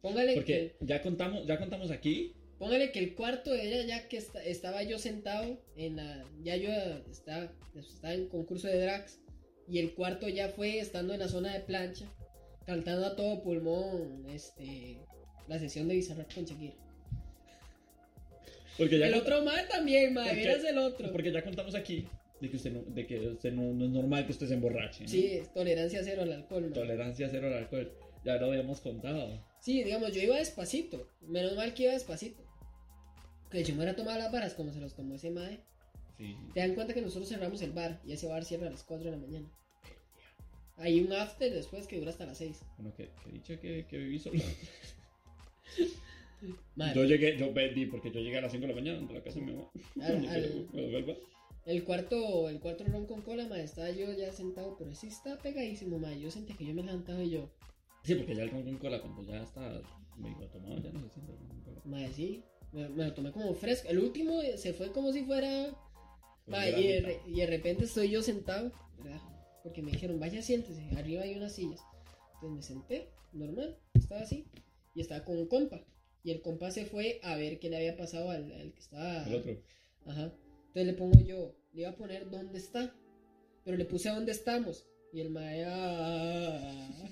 Póngale 0.00 0.34
Porque 0.34 0.74
que, 0.78 0.86
ya 0.86 1.02
contamos, 1.02 1.46
ya 1.46 1.58
contamos 1.58 1.90
aquí. 1.90 2.32
Póngale 2.58 2.92
que 2.92 2.98
el 2.98 3.14
cuarto 3.14 3.54
era 3.54 3.82
ya 3.84 4.08
que 4.08 4.16
esta- 4.16 4.42
estaba 4.44 4.82
yo 4.82 4.98
sentado 4.98 5.60
en 5.76 5.96
la... 5.96 6.24
Ya 6.42 6.56
yo 6.56 6.70
estaba, 7.10 7.52
estaba 7.76 8.14
en 8.14 8.28
concurso 8.28 8.66
de 8.68 8.80
drags. 8.80 9.20
Y 9.68 9.78
el 9.80 9.94
cuarto 9.94 10.28
ya 10.28 10.48
fue 10.48 10.78
estando 10.78 11.12
en 11.12 11.20
la 11.20 11.28
zona 11.28 11.52
de 11.52 11.60
plancha, 11.60 12.06
cantando 12.66 13.06
a 13.06 13.16
todo 13.16 13.42
pulmón 13.42 14.24
este, 14.30 14.98
la 15.46 15.58
sesión 15.58 15.88
de 15.88 15.94
Bizarrap 15.96 16.32
con 16.32 16.44
Shakira. 16.46 16.74
Porque 18.78 18.98
ya 18.98 19.08
el 19.08 19.14
otro 19.14 19.42
mal 19.44 19.66
también, 19.68 20.14
madre, 20.14 20.36
vieras 20.36 20.64
el 20.64 20.78
otro. 20.78 21.10
Porque 21.12 21.32
ya 21.32 21.42
contamos 21.42 21.74
aquí 21.74 22.06
de 22.40 22.48
que 22.48 22.56
usted 22.56 22.72
no, 22.72 22.82
de 22.82 23.06
que 23.06 23.18
usted 23.28 23.52
no, 23.52 23.74
no 23.74 23.84
es 23.84 23.90
normal 23.90 24.24
que 24.24 24.32
usted 24.32 24.46
se 24.46 24.54
emborrache. 24.54 25.02
¿no? 25.02 25.08
Sí, 25.10 25.26
es 25.32 25.52
tolerancia 25.52 26.00
cero 26.04 26.22
al 26.22 26.32
alcohol, 26.32 26.62
mae. 26.62 26.70
Tolerancia 26.72 27.28
cero 27.30 27.48
al 27.48 27.54
alcohol. 27.54 27.92
Ya 28.24 28.36
lo 28.36 28.46
habíamos 28.46 28.80
contado. 28.80 29.44
Sí, 29.60 29.82
digamos, 29.82 30.12
yo 30.12 30.22
iba 30.22 30.36
despacito. 30.36 31.10
Menos 31.20 31.56
mal 31.56 31.74
que 31.74 31.84
iba 31.84 31.92
despacito. 31.92 32.42
Que 33.50 33.64
yo 33.64 33.70
me 33.74 33.78
hubiera 33.80 33.96
tomado 33.96 34.18
las 34.18 34.30
varas 34.32 34.54
como 34.54 34.72
se 34.72 34.80
los 34.80 34.94
tomó 34.94 35.14
ese 35.14 35.30
mae. 35.30 35.60
Sí. 36.16 36.36
Te 36.52 36.60
dan 36.60 36.74
cuenta 36.74 36.94
que 36.94 37.00
nosotros 37.00 37.28
cerramos 37.28 37.62
el 37.62 37.72
bar 37.72 38.00
y 38.04 38.12
ese 38.12 38.26
bar 38.26 38.44
cierra 38.44 38.66
a 38.66 38.70
las 38.70 38.82
4 38.82 39.04
de 39.10 39.16
la 39.16 39.22
mañana. 39.22 39.48
Hay 40.76 41.00
un 41.00 41.12
after 41.12 41.52
después 41.52 41.86
que 41.86 41.98
dura 41.98 42.10
hasta 42.10 42.26
las 42.26 42.38
6. 42.38 42.60
Bueno, 42.76 42.94
que, 42.94 43.10
que 43.24 43.30
dicha 43.32 43.58
que, 43.60 43.86
que 43.86 43.98
viví 43.98 44.18
solo. 44.18 44.38
Yo 46.94 47.04
llegué, 47.04 47.36
yo 47.36 47.52
vendí 47.52 47.86
porque 47.86 48.12
yo 48.12 48.20
llegué 48.20 48.38
a 48.38 48.42
las 48.42 48.52
5 48.52 48.62
de 48.62 48.68
la 48.68 48.74
mañana 48.80 49.04
de 49.06 49.12
la 49.14 49.22
casa 49.22 49.40
de 49.40 49.46
mi 49.46 49.52
mamá. 49.54 49.68
Al- 50.00 50.28
al- 50.28 50.68
me 50.72 51.16
el 51.66 51.84
cuarto, 51.84 52.48
el 52.48 52.60
cuarto 52.60 52.84
ron 52.84 53.04
con 53.06 53.20
cola, 53.22 53.46
mae, 53.46 53.62
estaba 53.64 53.90
yo 53.90 54.10
ya 54.12 54.32
sentado, 54.32 54.76
pero 54.78 54.94
sí 54.94 55.08
estaba 55.08 55.36
pegadísimo, 55.42 55.98
mae. 55.98 56.18
Yo 56.18 56.30
sentí 56.30 56.54
que 56.54 56.64
yo 56.64 56.72
me 56.74 56.82
levantaba 56.82 57.22
y 57.22 57.30
yo, 57.30 57.50
Sí, 58.04 58.14
porque 58.14 58.34
ya 58.34 58.44
el 58.44 58.50
ron 58.50 58.62
con 58.62 58.76
cola, 58.78 59.00
cuando 59.02 59.22
ya 59.24 59.42
está 59.42 59.82
medio 60.16 60.46
tomado, 60.48 60.78
ya 60.80 60.92
no 60.92 61.00
se 61.02 61.10
siente 61.10 61.32
el 61.32 61.38
ron 61.38 61.48
con 61.48 61.60
cola. 61.62 61.80
mae, 61.84 62.10
sí, 62.12 62.42
me, 62.72 62.88
me 62.88 63.04
lo 63.04 63.14
tomé 63.14 63.32
como 63.32 63.54
fresco. 63.54 63.88
El 63.88 63.98
último 63.98 64.40
eh, 64.42 64.58
se 64.58 64.72
fue 64.72 64.92
como 64.92 65.12
si 65.12 65.24
fuera 65.24 65.74
era 66.50 66.78
y, 66.78 66.86
de, 66.86 67.20
y 67.26 67.40
de 67.40 67.46
repente 67.46 67.84
estoy 67.84 68.10
yo 68.10 68.22
sentado, 68.22 68.72
¿verdad? 69.02 69.20
Porque 69.62 69.82
me 69.82 69.90
dijeron, 69.90 70.18
vaya, 70.18 70.40
siéntese, 70.42 70.82
arriba 70.96 71.22
hay 71.22 71.34
unas 71.34 71.54
sillas. 71.54 71.80
Entonces 72.34 72.56
me 72.56 72.62
senté, 72.62 73.08
normal, 73.32 73.78
estaba 73.94 74.22
así, 74.22 74.46
y 74.94 75.00
estaba 75.00 75.24
con 75.24 75.36
un 75.36 75.46
compa. 75.46 75.84
Y 76.22 76.30
el 76.30 76.40
compa 76.40 76.70
se 76.70 76.86
fue 76.86 77.20
a 77.22 77.36
ver 77.36 77.58
qué 77.58 77.68
le 77.70 77.76
había 77.76 77.96
pasado 77.96 78.30
al, 78.30 78.50
al 78.52 78.72
que 78.72 78.80
estaba. 78.80 79.24
El 79.24 79.34
otro. 79.34 79.62
Ajá. 80.06 80.32
Entonces 80.68 80.86
le 80.86 80.94
pongo 80.94 81.20
yo, 81.20 81.54
le 81.72 81.82
iba 81.82 81.90
a 81.90 81.96
poner 81.96 82.30
dónde 82.30 82.58
está, 82.58 82.94
pero 83.64 83.76
le 83.76 83.84
puse 83.84 84.08
a 84.08 84.14
dónde 84.14 84.32
estamos. 84.32 84.86
Y 85.12 85.20
el 85.20 85.30
mae. 85.30 85.64
ah. 85.66 87.10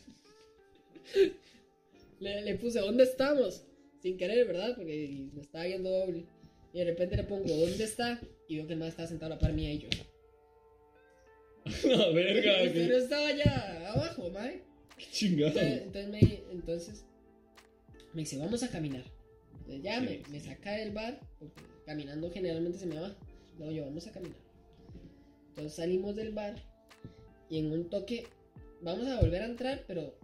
le, 2.21 2.43
le 2.43 2.55
puse 2.57 2.81
dónde 2.81 3.05
estamos, 3.05 3.65
sin 4.01 4.17
querer, 4.17 4.47
¿verdad? 4.47 4.75
Porque 4.77 5.29
me 5.33 5.41
estaba 5.43 5.65
viendo 5.65 5.91
doble. 5.91 6.25
Y 6.73 6.79
de 6.79 6.85
repente 6.85 7.17
le 7.17 7.25
pongo 7.25 7.49
dónde 7.57 7.85
está, 7.85 8.21
y 8.49 8.57
veo 8.57 8.67
que 8.67 8.75
el 8.75 8.79
mae 8.79 8.89
estaba 8.89 9.09
sentado 9.09 9.33
a 9.33 9.37
la 9.37 9.41
par 9.41 9.53
mía 9.53 9.73
y 9.73 9.79
yo. 9.81 9.89
La 11.85 12.09
verga, 12.11 12.53
Pero 12.61 12.73
qué 12.73 12.97
estaba 12.97 13.27
allá 13.29 13.93
abajo, 13.93 14.31
mae. 14.31 14.63
qué 14.97 15.07
chingado. 15.11 15.49
Entonces, 15.59 15.83
entonces 15.83 16.09
me, 16.11 16.43
entonces 16.53 17.05
me 18.13 18.21
dice, 18.23 18.39
vamos 18.39 18.63
a 18.63 18.69
caminar. 18.71 19.05
Entonces 19.59 19.83
ya 19.83 20.01
Sí, 20.01 20.07
me, 20.07 20.23
me 20.31 20.41
saca 20.41 20.73
del 20.73 20.93
bar, 20.93 21.19
porque 21.39 21.63
caminando 21.85 22.31
generalmente 22.31 22.79
se 22.79 22.87
me 22.87 23.01
va. 23.01 23.17
Luego 23.59 23.73
yo, 23.73 23.85
vamos 23.87 24.07
a 24.07 24.13
caminar. 24.13 24.39
Entonces 25.49 25.75
salimos 25.75 26.15
del 26.15 26.33
bar 26.33 26.55
y 27.49 27.59
en 27.59 27.73
un 27.73 27.89
toque 27.89 28.27
vamos 28.83 29.07
a 29.09 29.21
volver 29.21 29.43
a 29.43 29.47
entrar, 29.47 29.85
pero 29.87 30.15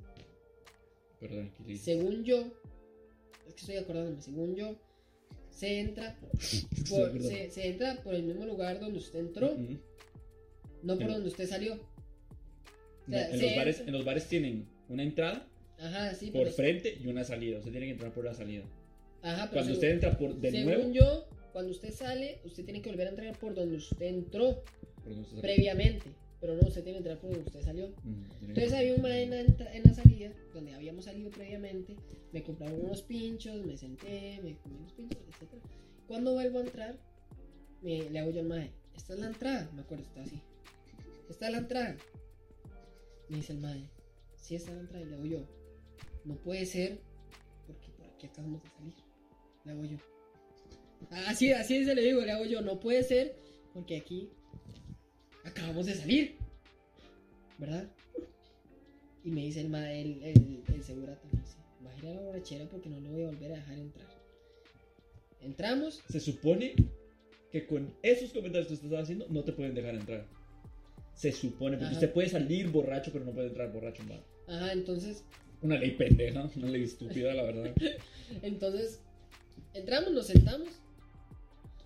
Pero 1.19 1.35
tranquilísimo. 1.35 1.85
según 2.03 2.25
yo, 2.25 2.53
es 3.47 3.55
que 3.55 3.61
estoy 3.61 3.77
acordándome, 3.77 4.21
según 4.21 4.55
yo, 4.57 4.77
se 5.51 5.81
entra 5.81 6.17
por, 6.89 7.13
se, 7.23 7.51
se 7.51 7.69
entra 7.69 7.97
por 8.03 8.15
el 8.15 8.23
mismo 8.23 8.45
lugar 8.47 8.81
donde 8.81 8.99
usted 8.99 9.21
entró, 9.21 9.57
no 10.83 10.99
por 10.99 11.09
donde 11.09 11.29
usted 11.29 11.49
salió. 11.49 11.77
No, 13.07 13.17
sea, 13.19 13.31
en, 13.31 13.41
los 13.43 13.57
bares, 13.57 13.81
en 13.81 13.93
los 13.93 14.05
bares 14.05 14.27
tienen 14.29 14.69
una 14.89 15.03
entrada 15.03 15.47
Ajá, 15.79 16.15
sí, 16.15 16.31
por 16.31 16.45
pero, 16.45 16.55
frente 16.55 16.97
y 17.03 17.09
una 17.09 17.25
salida. 17.25 17.59
Usted 17.59 17.73
tiene 17.73 17.87
que 17.87 17.93
entrar 17.93 18.13
por 18.13 18.25
la 18.25 18.33
salida. 18.35 18.63
ajá, 19.23 19.49
pero 19.51 19.63
Cuando 19.63 19.63
según- 19.65 19.73
usted 19.75 19.91
entra 19.91 20.17
por 20.19 20.37
de 20.37 20.51
Según 20.53 20.67
nuevo. 20.67 20.93
yo, 20.93 21.29
cuando 21.53 21.73
usted 21.73 21.93
sale, 21.93 22.41
usted 22.45 22.65
tiene 22.65 22.81
que 22.81 22.91
volver 22.91 23.09
a 23.09 23.11
entrar 23.11 23.39
por 23.39 23.55
donde 23.55 23.77
usted 23.77 24.07
entró 24.07 24.63
previamente. 25.41 26.07
Pero 26.43 26.57
no, 26.57 26.67
usted 26.69 26.83
tiene 26.83 26.99
que 26.99 27.09
entrar 27.09 27.19
por 27.21 27.31
donde 27.31 27.47
usted 27.47 27.63
salió. 27.63 27.91
Entonces 28.43 28.73
había 28.75 28.95
un 28.97 29.01
mae 29.03 29.23
en 29.23 29.31
la, 29.31 29.41
entra- 29.41 29.73
en 29.75 29.83
la 29.85 29.95
salida, 29.95 30.33
donde 30.53 30.75
habíamos 30.75 31.05
salido 31.07 31.31
previamente. 31.31 31.97
Me 32.33 32.43
compraron 32.43 32.81
unos 32.85 33.01
pinchos, 33.03 33.65
me 33.65 33.77
senté, 33.79 34.41
me 34.43 34.57
comí 34.59 34.77
unos 34.77 34.93
pinchos, 34.93 35.19
etc. 35.29 35.53
Cuando 36.09 36.35
vuelvo 36.35 36.59
a 36.59 36.63
entrar, 36.63 36.99
me, 37.81 38.11
le 38.11 38.19
hago 38.19 38.31
yo 38.33 38.41
al 38.41 38.49
mae, 38.49 38.71
esta 38.97 39.15
es 39.15 39.21
la 39.21 39.29
entrada. 39.29 39.71
Me 39.75 39.83
acuerdo, 39.83 40.05
está 40.05 40.23
así. 40.23 40.43
Esta 41.31 41.47
es 41.47 41.53
la 41.53 41.59
entrada. 41.59 41.97
Me 43.29 43.37
dice 43.37 43.53
el 43.53 43.61
mae, 43.61 43.89
sí, 44.37 44.57
esta 44.57 44.71
es 44.71 44.77
la 44.77 44.83
entrada. 44.83 45.05
Y 45.05 45.09
le 45.09 45.15
hago 45.15 45.25
yo, 45.27 45.47
no 46.25 46.35
puede 46.37 46.67
ser, 46.67 46.99
porque 47.69 47.89
por 47.97 48.07
aquí 48.07 48.27
acabamos 48.27 48.63
de 48.65 48.69
salir. 48.71 48.95
Le 49.65 49.71
hago 49.73 49.85
yo. 49.85 49.97
Así, 51.29 51.53
así 51.53 51.85
se 51.85 51.95
le 51.95 52.03
digo, 52.03 52.21
le 52.23 52.33
hago 52.33 52.45
yo, 52.47 52.61
no 52.63 52.81
puede 52.81 53.05
ser, 53.05 53.37
porque 53.73 53.97
aquí 53.97 54.31
acabamos 55.45 55.87
de 55.87 55.95
salir. 55.95 56.37
¿Verdad? 57.59 57.87
Y 59.25 59.31
me 59.31 59.43
dice 59.43 59.61
el, 59.61 59.75
el, 59.75 60.23
el, 60.23 60.63
el 60.75 60.83
segurata, 60.83 61.21
me 61.33 61.41
dice, 61.41 61.57
va 61.87 61.93
a 61.93 61.99
ir 61.99 62.07
a 62.09 62.15
la 62.15 62.21
borrachera 62.23 62.65
porque 62.67 62.89
no 62.89 62.99
lo 63.01 63.11
voy 63.11 63.23
a 63.23 63.27
volver 63.27 63.53
a 63.53 63.57
dejar 63.57 63.79
entrar. 63.79 64.07
Entramos, 65.41 66.03
Se 66.09 66.21
supone 66.21 66.75
que 67.51 67.67
con 67.67 67.93
esos 68.03 68.33
comentarios 68.33 68.69
que 68.69 68.75
estaba 68.75 69.01
haciendo 69.03 69.27
no 69.29 69.45
te 69.45 69.53
pueden 69.53 69.75
dejar 69.75 69.95
entrar. 69.95 70.27
Se 71.15 71.31
supone, 71.31 71.77
porque 71.77 71.87
Ajá. 71.87 71.95
usted 71.95 72.13
puede 72.13 72.29
salir 72.29 72.69
borracho, 72.71 73.13
pero 73.13 73.25
no 73.25 73.33
puede 73.33 73.49
entrar 73.49 73.71
borracho 73.73 74.03
en 74.03 74.09
bar. 74.09 74.25
ajá, 74.49 74.73
entonces, 74.73 75.25
Una 75.61 75.79
ley 75.79 75.93
pendeja, 75.93 76.49
una 76.57 76.69
ley 76.69 76.83
estúpida, 76.83 77.35
la 77.35 77.43
verdad. 77.45 77.75
entonces, 78.43 79.01
entramos, 79.75 80.11
nos 80.13 80.27
sentamos, 80.27 80.69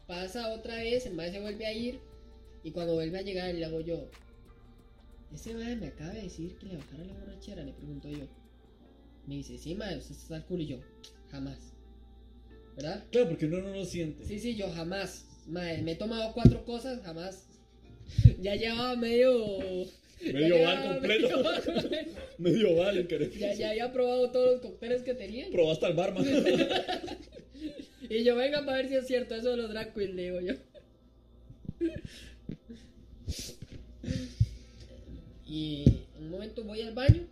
pasa 0.06 0.54
otra 0.54 0.76
vez, 0.76 1.04
el 1.06 1.14
maestro 1.14 1.40
se 1.40 1.42
vuelve 1.44 1.66
a 1.66 1.72
ir, 1.72 1.98
y 2.66 2.72
cuando 2.72 2.94
vuelve 2.94 3.16
a 3.16 3.22
llegar 3.22 3.54
le 3.54 3.64
hago 3.64 3.80
yo, 3.80 4.10
ese 5.32 5.54
madre 5.54 5.76
me 5.76 5.86
acaba 5.86 6.10
de 6.10 6.22
decir 6.22 6.56
que 6.56 6.66
le 6.66 6.76
bajara 6.76 7.04
la 7.04 7.12
borrachera, 7.14 7.62
le 7.62 7.72
pregunto 7.72 8.10
yo. 8.10 8.26
Me 9.28 9.36
dice, 9.36 9.56
sí, 9.56 9.76
madre, 9.76 9.98
usted 9.98 10.16
está 10.16 10.34
al 10.34 10.44
culo 10.46 10.64
y 10.64 10.66
yo, 10.66 10.80
jamás. 11.30 11.58
¿Verdad? 12.74 13.04
Claro, 13.12 13.28
porque 13.28 13.46
uno 13.46 13.60
no 13.60 13.70
lo 13.70 13.84
siente. 13.84 14.24
Sí, 14.24 14.40
sí, 14.40 14.56
yo 14.56 14.68
jamás. 14.72 15.26
Madre, 15.46 15.80
me 15.82 15.92
he 15.92 15.94
tomado 15.94 16.32
cuatro 16.34 16.64
cosas, 16.64 17.00
jamás. 17.04 17.46
Ya 18.40 18.56
llevaba 18.56 18.96
medio. 18.96 19.30
Medio 20.20 20.62
bar 20.62 20.88
completo. 20.88 21.42
medio 22.38 22.74
bar. 22.74 22.94
Medio. 22.98 23.30
Ya, 23.38 23.54
ya 23.54 23.70
había 23.70 23.92
probado 23.92 24.32
todos 24.32 24.52
los 24.54 24.60
cócteles 24.60 25.02
que 25.02 25.14
tenía. 25.14 25.46
Probaste 25.52 25.86
al 25.86 25.94
barman. 25.94 26.24
Y 28.08 28.22
yo, 28.22 28.36
venga 28.36 28.64
para 28.64 28.76
ver 28.76 28.88
si 28.88 28.94
es 28.94 29.06
cierto 29.06 29.34
eso 29.34 29.50
de 29.50 29.56
los 29.56 29.70
drag 29.70 29.92
queens, 29.92 30.14
le 30.14 30.22
digo 30.22 30.40
yo. 30.40 30.54
Y 35.46 35.84
en 36.16 36.24
un 36.24 36.30
momento 36.30 36.64
voy 36.64 36.82
al 36.82 36.94
baño. 36.94 37.22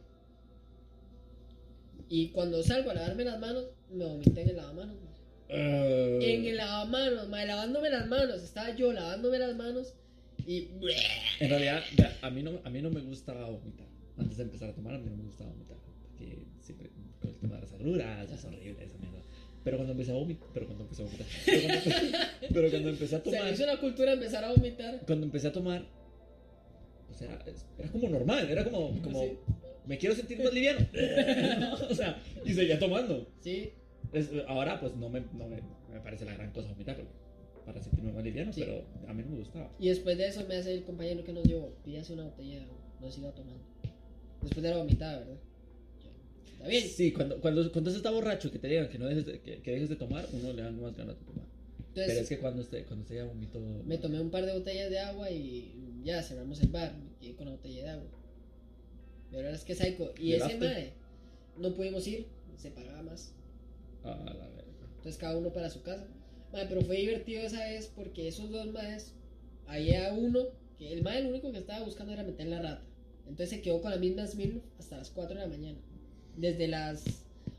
Y 2.09 2.29
cuando 2.29 2.63
salgo 2.63 2.91
a 2.91 2.95
lavarme 2.95 3.25
las 3.25 3.41
manos, 3.41 3.65
me 3.91 4.05
vomité 4.05 4.43
en 4.43 4.51
el 4.51 4.57
lavamanos. 4.57 4.97
ma. 4.97 5.11
Eh, 5.49 6.19
En 6.35 6.45
el 6.45 6.57
lavamanos, 6.57 7.29
ma, 7.29 7.45
lavándome 7.45 7.91
las 7.91 8.07
manos. 8.07 8.43
Estaba 8.43 8.75
yo 8.77 8.93
lavándome 8.93 9.39
las 9.39 9.57
manos. 9.57 9.95
Y. 10.47 10.69
En 11.41 11.49
realidad, 11.51 11.83
ya, 11.97 12.17
a 12.23 12.31
mí, 12.31 12.43
no, 12.43 12.61
a 12.63 12.71
mí 12.71 12.83
no 12.83 12.91
me 12.91 13.01
gustaba 13.01 13.49
vomitar. 13.49 13.87
Antes 14.17 14.37
de 14.37 14.45
empezar 14.45 14.71
a 14.71 14.75
tomar, 14.75 14.95
a 14.95 14.99
mí 14.99 15.11
no 15.11 15.17
me 15.17 15.25
gustaba 15.25 15.51
vomitar. 15.51 15.77
Porque 16.03 16.47
siempre 16.61 16.91
con 17.21 17.31
el 17.31 17.37
tema 17.39 17.57
de 17.57 17.63
las 17.63 17.73
agruras, 17.73 18.31
es 18.31 18.45
horrible 18.45 18.85
esa 18.85 18.99
mierda. 18.99 19.14
Pero 19.65 19.79
cuando 19.79 19.93
empecé 19.93 20.11
a 20.11 20.15
vomitar, 20.15 20.49
pero 20.53 20.67
cuando 20.67 20.85
empecé 20.85 21.03
a 21.03 21.07
vomitar, 21.07 21.27
pero 21.47 21.63
cuando, 21.63 22.55
pero 22.55 22.71
cuando 22.71 22.89
empecé 22.91 23.17
a 23.17 23.19
Se 23.19 23.25
tomar, 23.31 23.53
hizo 23.53 23.65
una 23.65 23.81
cultura 23.81 24.13
empezar 24.13 24.45
a 24.45 24.53
vomitar. 24.53 25.01
cuando 25.07 25.27
empecé 25.27 25.49
a 25.49 25.53
tomar, 25.53 25.87
pues 27.09 27.23
era, 27.23 27.43
es- 27.47 27.67
era 27.79 27.89
como 27.91 28.09
normal, 28.09 28.51
era 28.51 28.65
como, 28.65 28.91
como 29.03 29.23
Sí. 29.23 29.39
me 29.87 29.99
quiero 29.99 30.15
sentir 30.15 30.43
más 30.43 30.53
liviano. 30.53 30.87
o 31.91 31.95
sea, 31.95 32.21
y 32.45 32.53
seguía 32.53 32.79
tomando. 32.79 33.27
Sí, 33.41 33.73
Es- 34.13 34.31
ahora, 34.47 34.79
pues 34.81 34.95
no 34.97 35.09
me, 35.09 35.21
no 35.33 35.49
me, 35.49 35.61
me 35.93 36.01
parece 36.01 36.25
la 36.27 36.35
gran 36.35 36.51
cosa 36.53 36.69
vomitar 36.69 36.97
para 37.65 37.81
sentirme 37.83 38.13
más 38.13 38.23
liviano, 38.23 38.53
Sí. 38.53 38.61
pero 38.61 38.85
a 39.09 39.15
mí 39.15 39.23
no 39.23 39.31
me 39.31 39.39
gustaba. 39.39 39.71
Y 39.79 39.89
después 39.89 40.19
de 40.19 40.29
eso 40.29 40.45
me 40.47 40.57
hace 40.57 40.75
el 40.75 40.85
compañero 40.85 41.25
que 41.25 41.33
nos 41.33 41.45
llevó, 41.45 41.75
pídase 41.85 42.13
una 42.13 42.25
botella 42.25 42.67
no 43.01 43.11
siga 43.11 43.31
tomando. 43.33 43.65
Después 44.43 44.63
de 44.63 44.71
la 44.71 44.77
vomitada, 44.77 45.19
¿verdad? 45.21 45.37
Está 46.55 46.69
bien. 46.69 46.89
Sí, 46.89 47.13
cuando, 47.13 47.41
cuando, 47.41 47.71
cuando 47.73 47.91
se 47.91 47.99
está 47.99 48.11
borracho, 48.11 48.51
que 48.51 48.59
te 48.59 48.69
digan 48.69 48.89
que, 48.89 48.99
no 48.99 49.07
dejes 49.07 49.27
de, 49.27 49.41
que, 49.41 49.61
que 49.63 49.71
dejes 49.73 49.89
de 49.89 49.97
tomar, 49.97 50.27
uno 50.33 50.53
le 50.53 50.63
dan 50.63 50.81
más 50.81 50.97
ganas 50.97 51.19
de 51.19 51.25
tomar. 51.25 51.45
Pero 51.95 52.07
Entonces 52.07 52.23
es 52.23 52.29
que 52.29 52.39
cuando 52.39 52.63
usted, 52.63 52.87
cuando 52.87 53.03
usted 53.03 53.17
ya 53.17 53.25
vomitó... 53.25 53.61
me 53.61 53.99
tomé 53.99 54.21
un 54.21 54.31
par 54.31 54.45
de 54.45 54.53
botellas 54.53 54.91
de 54.91 54.99
agua 54.99 55.31
y 55.31 56.03
ya 56.03 56.23
cerramos 56.23 56.61
el 56.61 56.69
bar, 56.69 56.93
quedé 57.21 57.37
con 57.37 57.47
la 57.47 57.53
botella 57.53 57.83
de 57.85 57.91
agua. 57.91 58.11
Pero 59.31 59.49
es 59.49 59.65
que 59.65 59.75
psycho. 59.75 60.13
Y 60.19 60.31
¿Y 60.31 60.33
ese 60.35 60.59
mae, 60.59 60.93
no 61.57 61.73
pudimos 61.75 62.07
ir, 62.09 62.27
se 62.57 62.71
pagaba 62.71 63.03
más. 63.03 63.33
Ah, 64.03 64.19
la 64.27 64.49
verga. 64.49 64.65
Entonces 64.97 65.19
cada 65.19 65.37
uno 65.37 65.53
para 65.53 65.71
su 65.71 65.83
casa. 65.83 66.07
Mae, 66.53 66.67
pero 66.67 66.83
fue 66.83 66.97
divertido 66.97 67.43
esa 67.43 67.65
vez 67.65 67.91
porque 67.95 68.27
esos 68.27 68.51
dos 68.51 68.73
maes, 68.73 69.13
había 69.67 70.13
uno, 70.13 70.47
que 70.79 70.93
el 70.93 71.03
mae 71.03 71.21
el 71.21 71.27
único 71.27 71.53
que 71.53 71.59
estaba 71.59 71.85
buscando 71.85 72.13
era 72.13 72.25
meter 72.25 72.49
la 72.49 72.61
rata. 72.61 72.83
Entonces 73.27 73.51
se 73.51 73.63
quedó 73.63 73.81
con 73.81 73.93
la 73.93 73.99
misma 73.99 74.27
Smith 74.27 74.63
hasta 74.79 74.99
las 74.99 75.11
4 75.11 75.35
de 75.35 75.41
la 75.43 75.49
mañana. 75.49 75.79
Desde 76.37 76.69
las 76.69 77.05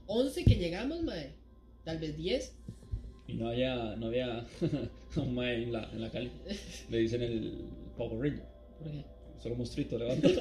11 0.07 0.43
que 0.43 0.55
llegamos, 0.55 1.01
mae, 1.03 1.31
tal 1.83 1.99
vez 1.99 2.17
10. 2.17 2.55
Y 3.27 3.33
no 3.35 3.49
había, 3.49 3.95
no 3.95 4.07
había 4.07 4.45
un 5.15 5.35
mae 5.35 5.63
en 5.63 5.73
la, 5.73 5.89
en 5.91 6.01
la 6.01 6.11
calle. 6.11 6.31
Le 6.89 6.97
dicen 6.99 7.21
el 7.21 7.65
Power 7.97 8.19
Ranger. 8.19 8.45
¿Por 8.79 8.91
qué? 8.91 9.05
Solo 9.41 9.55
monstruito 9.55 9.97
levanta. 9.97 10.29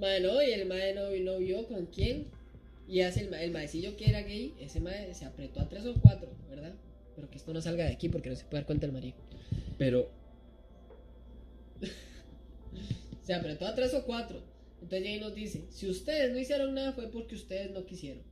Mae, 0.00 0.20
no, 0.20 0.42
y 0.42 0.52
el 0.52 0.66
mae 0.66 0.94
no, 0.94 1.10
no 1.10 1.38
vio 1.38 1.66
con 1.66 1.86
quién. 1.86 2.26
Y 2.86 3.00
hace 3.00 3.22
el, 3.22 3.32
el 3.32 3.50
maecillo 3.52 3.96
que 3.96 4.08
era 4.08 4.22
gay, 4.22 4.54
ese 4.60 4.80
mae 4.80 5.14
se 5.14 5.24
apretó 5.24 5.60
a 5.60 5.68
3 5.68 5.86
o 5.86 5.94
4, 5.94 6.28
¿verdad? 6.50 6.74
Pero 7.16 7.30
que 7.30 7.38
esto 7.38 7.54
no 7.54 7.62
salga 7.62 7.84
de 7.84 7.92
aquí 7.92 8.08
porque 8.08 8.28
no 8.28 8.36
se 8.36 8.44
puede 8.44 8.60
dar 8.60 8.66
cuenta 8.66 8.86
el 8.86 8.92
marido. 8.92 9.16
Pero 9.78 10.10
Se 13.24 13.34
apretó 13.34 13.66
a 13.66 13.74
3 13.74 13.92
o 13.94 14.04
4. 14.04 14.42
Entonces 14.82 15.08
ahí 15.08 15.18
nos 15.18 15.34
dice, 15.34 15.64
si 15.70 15.88
ustedes 15.88 16.32
no 16.32 16.38
hicieron 16.38 16.74
nada 16.74 16.92
fue 16.92 17.10
porque 17.10 17.34
ustedes 17.34 17.70
no 17.72 17.84
quisieron. 17.84 18.22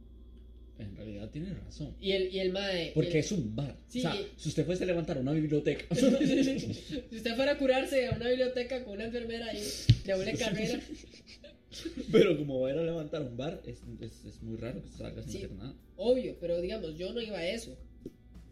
En 0.78 0.97
realidad 0.97 1.31
tiene 1.31 1.52
razón. 1.55 1.94
Y 2.01 2.12
el, 2.12 2.35
y 2.35 2.40
el 2.40 2.51
mae... 2.52 2.93
Porque 2.94 3.10
el- 3.12 3.16
es 3.19 3.32
un 3.32 3.55
bar. 3.55 3.77
Sí, 3.89 4.01
o 4.01 4.02
sea, 4.02 4.16
y- 4.16 4.27
si 4.36 4.48
usted 4.48 4.64
fuese 4.66 4.85
a 4.85 4.86
levantar 4.86 5.19
una 5.19 5.32
biblioteca. 5.32 5.85
si 5.94 7.16
usted 7.16 7.36
fuera 7.36 7.52
a 7.52 7.59
curarse 7.59 8.06
a 8.06 8.12
una 8.16 8.28
biblioteca 8.28 8.85
con 8.85 8.94
una 8.94 9.05
enfermera 9.05 9.47
ahí 9.47 9.62
de 10.05 10.12
doble 10.12 10.32
carrera, 10.35 10.81
pero 12.12 12.36
como 12.36 12.60
va 12.60 12.69
a 12.69 12.73
ir 12.73 12.78
a 12.78 12.82
levantar 12.82 13.23
un 13.23 13.36
bar, 13.36 13.62
es, 13.66 13.78
es, 14.01 14.24
es 14.24 14.43
muy 14.43 14.56
raro 14.56 14.82
que 14.82 14.89
salga 14.90 15.23
sin 15.23 15.31
Sí. 15.32 15.39
hacer 15.39 15.52
nada. 15.52 15.74
obvio, 15.97 16.36
pero 16.40 16.60
digamos, 16.60 16.97
yo 16.98 17.12
no 17.12 17.20
iba 17.20 17.39
a 17.39 17.48
eso. 17.48 17.77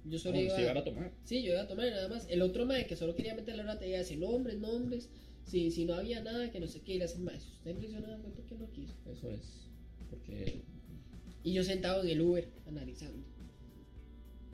Yo 0.05 0.19
solo 0.19 0.35
Como 0.37 0.45
iba 0.47 0.55
si 0.55 0.61
llegara 0.63 0.81
a 0.81 0.85
tomar. 0.85 1.13
Sí, 1.25 1.43
yo 1.43 1.53
iba 1.53 1.63
a 1.63 1.67
tomar 1.69 1.87
y 1.89 1.91
nada 1.91 2.09
más. 2.09 2.27
El 2.31 2.41
otro 2.43 2.65
mae 2.65 2.87
que 2.87 2.97
solo 2.97 3.15
quería 3.15 3.35
meter 3.35 3.57
la 3.57 3.65
rata 3.65 3.87
iba 3.87 3.97
a 3.97 4.01
decir 4.01 4.19
nombres, 4.19 4.57
nombres. 4.59 5.09
Si, 5.47 5.71
si 5.71 5.85
no 5.85 5.95
había 5.95 6.23
nada, 6.23 6.51
que 6.51 6.61
no 6.61 6.67
sé 6.67 6.81
qué. 6.83 6.97
Y 6.97 7.03
hacen, 7.03 7.25
mae, 7.25 7.41
si 7.41 7.49
usted 7.51 7.77
nada 8.01 8.19
fue 8.19 8.31
porque 8.33 8.55
no 8.57 8.71
quiso. 8.71 8.95
Eso 9.11 9.31
es. 9.31 9.67
Porque. 10.09 10.63
Y 11.43 11.53
yo 11.55 11.65
sentado 11.65 12.03
en 12.03 12.09
el 12.11 12.21
Uber, 12.21 12.49
analizando. 12.67 13.19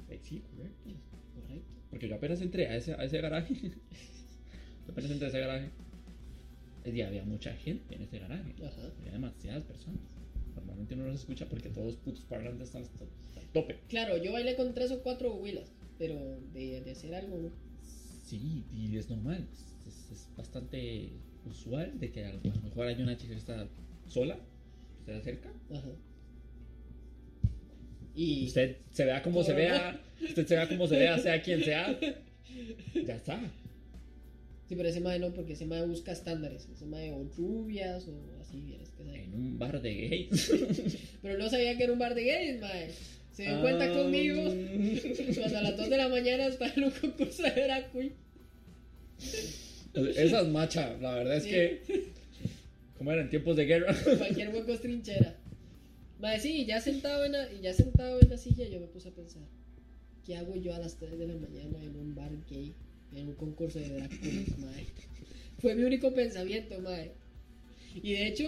eh, 0.08 0.20
Sí, 0.22 0.40
correcto. 0.40 0.90
Correcto. 1.34 1.74
Porque 1.90 2.08
yo 2.08 2.14
apenas 2.16 2.40
entré 2.40 2.68
a 2.68 2.76
ese, 2.76 2.94
a 2.94 3.04
ese 3.04 3.20
garaje. 3.20 3.54
yo 3.54 3.70
apenas 4.92 5.10
entré 5.10 5.26
a 5.26 5.28
ese 5.30 5.40
garaje. 5.40 5.70
Día 6.84 7.08
había 7.08 7.24
mucha 7.24 7.52
gente 7.52 7.96
en 7.96 8.02
ese 8.02 8.20
garaje. 8.20 8.54
Ajá. 8.64 8.92
Había 9.00 9.12
demasiadas 9.12 9.64
personas. 9.64 10.00
Normalmente 10.54 10.94
uno 10.94 11.02
no 11.04 11.10
los 11.10 11.20
escucha 11.20 11.46
porque 11.48 11.68
todos 11.68 11.86
los 11.88 11.96
putos 11.96 12.24
parlantes 12.24 12.68
están 12.68 12.82
hasta 12.82 13.04
el 13.04 13.48
tope. 13.52 13.80
Claro, 13.88 14.16
yo 14.22 14.32
bailé 14.32 14.54
con 14.56 14.72
tres 14.72 14.92
o 14.92 15.02
cuatro 15.02 15.34
huilas. 15.34 15.72
Pero 15.98 16.38
de, 16.52 16.82
de 16.82 16.90
hacer 16.92 17.14
algo, 17.14 17.38
¿no? 17.38 17.50
Sí, 18.22 18.64
y 18.72 18.96
es 18.96 19.08
normal. 19.10 19.46
Es, 20.06 20.12
es- 20.12 20.28
bastante 20.36 21.10
usual 21.44 21.98
de 22.00 22.10
que 22.10 22.24
a 22.24 22.32
lo 22.32 22.40
mejor 22.62 22.86
hay 22.86 23.00
una 23.02 23.16
chica 23.16 23.32
que 23.32 23.38
está 23.38 23.68
sola, 24.06 24.38
se 25.04 25.14
acerca, 25.14 25.50
Ajá. 25.70 25.88
Y. 28.14 28.46
usted 28.46 28.76
se 28.92 29.04
vea 29.04 29.22
como 29.22 29.42
se 29.42 29.52
vea, 29.52 30.00
usted 30.22 30.46
se 30.46 30.54
vea 30.56 30.68
como 30.68 30.86
se 30.86 30.96
vea, 30.98 31.18
sea 31.18 31.42
quien 31.42 31.62
sea, 31.62 31.98
ya 32.94 33.14
está. 33.16 33.38
Sí, 34.68 34.74
pero 34.74 34.88
ese 34.88 35.00
mae 35.00 35.18
no, 35.20 35.30
porque 35.32 35.52
ese 35.52 35.64
mae 35.66 35.84
busca 35.86 36.10
estándares. 36.12 36.68
Ese 36.68 36.86
mae 36.86 37.12
o 37.12 37.22
rubias 37.36 38.08
o 38.08 38.18
así, 38.40 38.60
vieras 38.62 38.90
que 38.90 39.04
sabe. 39.04 39.22
En 39.24 39.34
un 39.34 39.58
bar 39.60 39.80
de 39.80 39.94
gays. 39.94 40.50
Pero 41.22 41.38
no 41.38 41.48
sabía 41.48 41.76
que 41.76 41.84
era 41.84 41.92
un 41.92 42.00
bar 42.00 42.16
de 42.16 42.24
gays, 42.24 42.60
mae. 42.60 42.90
Se 43.30 43.44
dio 43.44 43.60
cuenta 43.60 43.84
Ah. 43.84 43.92
conmigo 43.96 44.42
cuando 45.36 45.58
a 45.58 45.62
las 45.62 45.76
2 45.76 45.88
de 45.90 45.96
la 45.98 46.08
mañana 46.08 46.46
estaba 46.46 46.72
en 46.74 46.82
un 46.84 46.90
concurso 46.90 47.42
de 47.44 47.50
drag 47.62 47.92
queen. 47.92 48.12
Esa 49.96 50.40
es 50.42 50.48
macha, 50.48 50.96
la 51.00 51.14
verdad 51.14 51.36
es 51.36 51.44
Sí. 51.44 51.50
que. 51.50 51.80
Como 52.98 53.12
eran 53.12 53.28
tiempos 53.30 53.56
de 53.56 53.64
guerra. 53.66 53.94
Cualquier 54.18 54.48
hueco 54.50 54.72
es 54.72 54.80
trinchera. 54.80 55.36
Mae, 56.18 56.40
sí, 56.40 56.64
ya 56.64 56.80
sentado, 56.80 57.24
en 57.26 57.32
la, 57.32 57.52
ya 57.60 57.74
sentado 57.74 58.18
en 58.20 58.30
la 58.30 58.38
silla, 58.38 58.66
yo 58.68 58.80
me 58.80 58.86
puse 58.86 59.08
a 59.08 59.12
pensar: 59.12 59.42
¿qué 60.24 60.36
hago 60.36 60.56
yo 60.56 60.74
a 60.74 60.78
las 60.78 60.96
3 60.96 61.18
de 61.18 61.26
la 61.28 61.34
mañana 61.34 61.82
en 61.82 61.94
un 61.96 62.14
bar 62.14 62.30
gay? 62.50 62.72
En 63.14 63.28
un 63.28 63.34
concurso 63.34 63.78
de 63.78 63.88
drag 63.90 64.10
queens, 64.20 64.58
mae. 64.58 64.86
Fue 65.60 65.74
mi 65.74 65.84
único 65.84 66.12
pensamiento, 66.14 66.80
mae. 66.80 67.12
Y 67.94 68.12
de 68.14 68.26
hecho, 68.28 68.44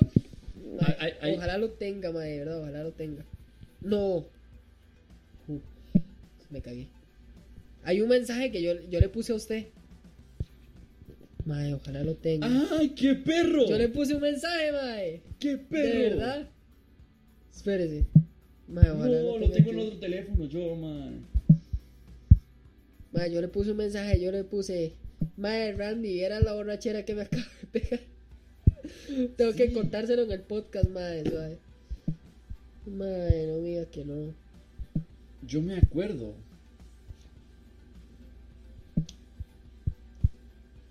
mae, 0.81 0.97
Ay, 0.99 1.13
ay, 1.13 1.13
ay. 1.21 1.35
ojalá 1.37 1.59
lo 1.59 1.71
tenga, 1.71 2.11
mae, 2.11 2.31
de 2.33 2.39
verdad, 2.41 2.61
ojalá 2.63 2.83
lo 2.83 2.93
tenga. 2.93 3.25
No. 3.83 4.27
Uh, 5.47 5.61
me 6.51 6.61
cagué. 6.63 6.89
Hay 7.85 8.01
un 8.01 8.09
mensaje 8.09 8.51
que 8.51 8.63
yo, 8.63 8.73
yo 8.91 8.99
le 9.01 9.09
puse 9.11 9.33
a 9.33 9.37
usted. 9.37 9.67
Mae, 11.49 11.73
ojalá 11.73 12.05
lo 12.05 12.15
tenga. 12.15 12.47
¡Ay, 12.79 12.91
qué 12.91 13.15
perro! 13.15 13.67
Yo 13.67 13.79
le 13.79 13.89
puse 13.89 14.15
un 14.15 14.21
mensaje, 14.21 14.71
mae. 14.71 15.23
¡Qué 15.41 15.57
perro! 15.57 15.99
¿De 15.99 16.11
verdad? 16.11 16.49
Espérese. 17.51 18.05
Mae, 18.69 18.91
ojalá 18.91 19.23
No, 19.23 19.39
lo 19.39 19.51
tenga 19.51 19.55
tengo 19.55 19.71
en 19.71 19.79
otro 19.79 19.99
teléfono 19.99 20.45
yo, 20.45 20.77
man. 20.77 21.25
Mae, 23.13 23.33
yo 23.33 23.41
le 23.41 23.49
puse 23.49 23.71
un 23.71 23.79
mensaje, 23.79 24.21
yo 24.21 24.31
le 24.31 24.45
puse, 24.45 24.93
Mae, 25.39 25.73
Randy, 25.73 26.21
era 26.21 26.39
la 26.41 26.53
borrachera 26.53 27.07
que 27.07 27.15
me 27.15 27.23
acaba 27.23 27.47
de 27.63 27.81
pegar. 27.81 28.01
Tengo 29.39 29.55
que 29.55 29.73
contárselo 29.73 30.25
en 30.25 30.33
el 30.33 30.43
podcast, 30.43 30.91
Mae, 30.91 31.25
suave. 31.25 31.57
Mae, 32.85 33.47
no 33.47 33.63
diga 33.63 33.87
que 33.87 34.05
no. 34.05 34.35
Yo 35.47 35.63
me 35.63 35.79
acuerdo. 35.79 36.35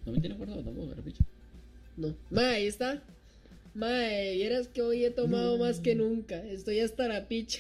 No 0.08 0.14
me 0.14 0.20
tiene 0.20 0.36
acuerdo 0.36 0.56
tampoco, 0.64 1.02
picha. 1.04 1.24
No. 1.98 2.16
Mae, 2.30 2.56
ahí 2.56 2.68
está. 2.68 3.04
Mae, 3.74 4.36
vieras 4.36 4.68
que 4.70 4.82
hoy 4.82 5.04
he 5.06 5.12
tomado 5.12 5.58
No. 5.58 5.64
más 5.66 5.80
que 5.80 5.96
nunca. 5.96 6.44
Estoy 6.48 6.80
hasta 6.80 7.08
la 7.08 7.28
picha. 7.28 7.60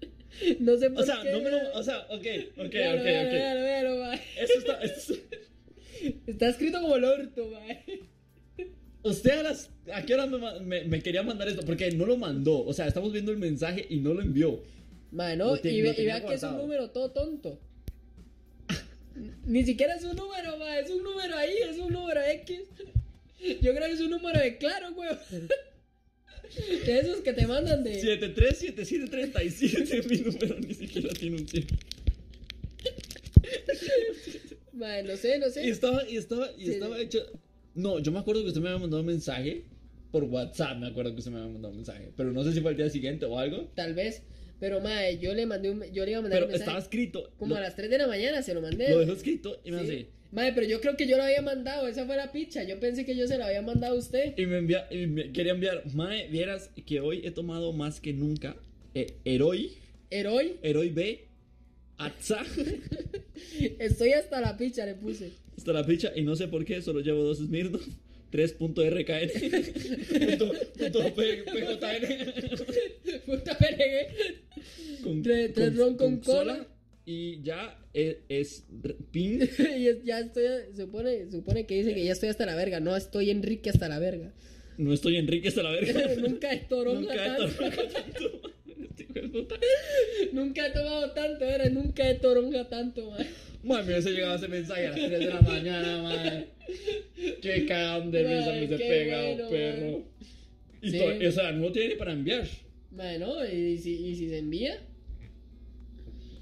no 0.60 0.76
sé 0.76 0.90
por 0.90 1.02
O 1.02 1.06
sea, 1.06 1.20
qué. 1.22 1.32
no 1.32 1.40
me 1.40 1.50
lo. 1.50 1.58
O 1.74 1.82
sea, 1.82 2.00
ok, 2.10 2.12
ok, 2.12 2.70
Véalo, 2.72 2.98
ok, 2.98 3.04
véalo, 3.04 3.28
ok. 3.28 3.32
véalo, 3.34 3.60
véalo, 3.62 3.96
mae. 4.04 4.20
Esto 4.38 4.58
está. 4.58 4.80
esto 4.82 5.14
está- 6.26 6.48
escrito 6.48 6.80
como 6.80 6.96
el 6.96 7.04
orto, 7.04 7.48
mae. 7.48 7.82
Usted 9.02 9.30
a 9.38 9.42
las. 9.42 9.70
¿A 9.94 10.02
qué 10.04 10.14
hora 10.14 10.26
me, 10.26 10.60
me, 10.60 10.84
me 10.84 11.02
quería 11.02 11.22
mandar 11.22 11.48
esto? 11.48 11.62
Porque 11.64 11.90
no 11.92 12.04
lo 12.04 12.16
mandó. 12.18 12.62
O 12.64 12.72
sea, 12.74 12.86
estamos 12.86 13.12
viendo 13.12 13.32
el 13.32 13.38
mensaje 13.38 13.86
y 13.88 13.96
no 14.00 14.12
lo 14.12 14.20
envió. 14.22 14.62
Mae, 15.12 15.36
no, 15.36 15.56
Lo 15.56 15.56
y, 15.68 15.80
ve- 15.82 15.94
vea 15.96 16.24
que 16.24 16.34
es 16.34 16.42
un 16.42 16.50
guardado. 16.50 16.58
número 16.62 16.90
todo 16.90 17.10
tonto. 17.10 17.58
Ni 19.44 19.64
siquiera 19.64 19.94
es 19.94 20.04
un 20.04 20.16
número, 20.16 20.56
mae, 20.58 20.80
es 20.80 20.90
un 20.90 21.02
número 21.02 21.36
ahí, 21.36 21.54
es 21.70 21.78
un 21.78 21.92
número 21.92 22.20
X. 22.22 22.60
Yo 23.62 23.74
creo 23.74 23.86
que 23.86 23.92
es 23.92 24.00
un 24.00 24.10
número 24.10 24.38
de 24.40 24.58
claro, 24.58 24.90
weón. 24.92 25.18
De 26.84 26.98
esos 26.98 27.20
que 27.20 27.32
te 27.32 27.46
mandan 27.46 27.84
de. 27.84 28.00
737737, 28.00 30.02
mi 30.08 30.16
número 30.18 30.58
ni 30.58 30.74
siquiera 30.74 31.08
tiene 31.14 31.36
un 31.36 31.46
chip. 31.46 31.70
Mae, 34.72 35.02
no 35.04 35.16
sé, 35.16 35.38
no 35.38 35.48
sé. 35.50 35.64
Y 35.66 35.70
estaba, 35.70 36.08
y 36.08 36.16
estaba, 36.16 36.50
y 36.58 36.64
Sí. 36.66 36.70
estaba 36.72 36.98
hecho. 37.00 37.24
No, 37.74 37.98
yo 38.00 38.10
me 38.12 38.18
acuerdo 38.18 38.42
que 38.42 38.48
usted 38.48 38.60
me 38.60 38.68
había 38.68 38.80
mandado 38.80 39.00
un 39.00 39.06
mensaje. 39.06 39.64
Por 40.10 40.24
WhatsApp 40.24 40.76
me 40.78 40.88
acuerdo 40.88 41.12
que 41.12 41.18
usted 41.20 41.30
me 41.30 41.38
había 41.38 41.52
mandado 41.52 41.70
un 41.70 41.76
mensaje. 41.78 42.10
Pero 42.16 42.32
no 42.32 42.42
sé 42.42 42.52
si 42.52 42.60
fue 42.60 42.72
al 42.72 42.76
día 42.76 42.90
siguiente 42.90 43.26
o 43.26 43.38
algo. 43.38 43.70
Tal 43.76 43.94
vez. 43.94 44.22
Pero, 44.60 44.80
mae, 44.80 45.18
yo 45.18 45.34
le 45.34 45.46
mandé 45.46 45.70
un. 45.70 45.82
Yo 45.92 46.04
le 46.04 46.10
iba 46.12 46.18
a 46.18 46.22
mandar 46.22 46.36
Pero 46.40 46.46
un 46.46 46.52
mensaje. 46.52 46.68
estaba 46.70 46.78
escrito. 46.78 47.32
Como 47.38 47.54
lo, 47.54 47.56
a 47.56 47.60
las 47.62 47.74
3 47.76 47.90
de 47.90 47.98
la 47.98 48.06
mañana 48.06 48.42
se 48.42 48.54
lo 48.54 48.60
mandé. 48.60 48.90
lo 48.90 48.98
dejó 49.00 49.12
escrito 49.14 49.60
y 49.64 49.70
me 49.72 49.78
Sí. 49.80 49.84
hace. 49.84 50.06
Mae, 50.32 50.52
pero 50.52 50.64
yo 50.66 50.80
creo 50.80 50.96
que 50.96 51.08
yo 51.08 51.16
lo 51.16 51.24
había 51.24 51.42
mandado. 51.42 51.88
Esa 51.88 52.06
fue 52.06 52.16
la 52.16 52.30
picha. 52.30 52.62
Yo 52.62 52.78
pensé 52.78 53.04
que 53.04 53.16
yo 53.16 53.26
se 53.26 53.36
lo 53.38 53.44
había 53.44 53.62
mandado 53.62 53.96
a 53.96 53.98
usted. 53.98 54.34
Y 54.38 54.46
me 54.46 54.58
envía, 54.58 54.86
y 54.90 55.06
me 55.06 55.32
quería 55.32 55.52
enviar. 55.52 55.82
Mae, 55.94 56.28
vieras 56.28 56.70
que 56.86 57.00
hoy 57.00 57.22
he 57.24 57.30
tomado 57.32 57.72
más 57.72 58.00
que 58.00 58.12
nunca. 58.12 58.54
Eh, 58.94 59.14
Heroi, 59.24 59.72
Heroi, 60.10 60.58
Heroi 60.62 60.90
B, 60.90 61.26
Atza, 61.98 62.44
estoy 63.78 64.12
hasta 64.12 64.40
la 64.40 64.56
picha, 64.56 64.84
le 64.86 64.94
puse. 64.94 65.30
hasta 65.56 65.72
la 65.72 65.84
ficha. 65.84 66.12
Y 66.14 66.22
no 66.22 66.36
sé 66.36 66.48
por 66.48 66.64
qué, 66.64 66.80
solo 66.82 67.00
llevo 67.00 67.22
dos 67.24 67.38
Smirnoff. 67.38 67.86
3.rkn. 68.30 69.28
punto, 70.38 70.52
punto 70.78 71.14
P- 71.14 71.42
PJN. 71.44 73.20
Puta 73.26 73.58
PNG. 73.58 75.02
con, 75.02 75.22
Tres- 75.22 75.52
tres 75.54 75.76
ron 75.76 75.96
con 75.96 76.18
cola. 76.20 76.66
Y 77.06 77.42
ya 77.42 77.76
es, 77.92 78.16
es 78.28 78.64
r- 78.84 78.94
pin. 79.10 79.40
y 79.78 79.86
es- 79.88 80.04
ya 80.04 80.20
estoy, 80.20 80.44
supone, 80.76 81.30
supone 81.30 81.66
que 81.66 81.74
dice 81.76 81.94
que 81.94 82.04
ya 82.04 82.12
estoy 82.12 82.28
hasta 82.28 82.46
la 82.46 82.54
verga. 82.54 82.78
No, 82.80 82.96
estoy 82.96 83.30
Enrique 83.30 83.70
hasta 83.70 83.88
la 83.88 83.98
verga. 83.98 84.32
No 84.78 84.92
estoy 84.92 85.16
Enrique 85.16 85.48
hasta 85.48 85.62
la 85.62 85.70
verga. 85.72 86.14
Nunca 86.20 86.52
he 86.52 86.58
toronja 86.58 87.00
Nunca 87.00 87.14
he 87.14 87.38
tanto. 87.38 87.54
tomado 87.56 87.88
tanto. 87.88 88.42
Este 88.90 89.02
hijo 89.04 89.12
de 89.14 89.28
puta. 89.28 89.54
Nunca 90.32 90.66
he 90.66 90.70
tomado 90.70 91.10
tanto, 91.12 91.44
era. 91.44 91.68
Nunca 91.68 92.08
he 92.08 92.14
toronja 92.14 92.68
tanto, 92.68 93.10
man. 93.10 93.26
Mami, 93.62 93.84
me 93.86 93.92
hubiese 93.92 94.10
llegado 94.12 94.36
ese 94.36 94.48
mensaje 94.48 94.86
a 94.86 94.90
las 94.90 95.00
3 95.00 95.10
de 95.10 95.26
la 95.26 95.40
mañana, 95.42 96.02
man. 96.02 96.44
Qué 97.42 97.66
cagón 97.66 98.10
de 98.10 98.22
risa 98.22 98.52
me 98.52 98.60
se 98.68 98.76
qué 98.76 98.88
pega, 98.88 99.22
bueno, 99.22 99.48
perro. 99.50 100.04
Y 100.82 100.90
Sí. 100.90 101.26
o 101.26 101.32
sea, 101.32 101.52
no 101.52 101.70
tiene 101.72 101.90
ni 101.90 101.94
para 101.96 102.12
enviar. 102.12 102.46
Man, 102.90 103.20
¿no? 103.20 103.44
¿Y 103.46 103.76
si, 103.78 103.92
y 104.06 104.14
si 104.16 104.28
se 104.28 104.38
envía? 104.38 104.78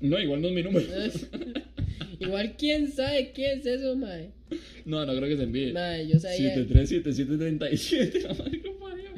No, 0.00 0.18
igual 0.20 0.40
no 0.40 0.48
es 0.48 0.54
mi 0.54 0.62
número. 0.62 0.86
Igual, 2.20 2.56
¿quién 2.56 2.90
sabe 2.90 3.30
qué 3.32 3.52
es 3.52 3.64
eso, 3.66 3.94
man? 3.96 4.32
No, 4.84 5.04
no 5.06 5.14
creo 5.16 5.28
que 5.28 5.36
se 5.36 5.42
envíe. 5.44 5.72
Man, 5.72 6.06
yo 6.08 6.18
sabía. 6.18 6.54
737737, 6.54 8.20
la 8.22 8.34
madre 8.34 8.58
parió. 8.80 9.10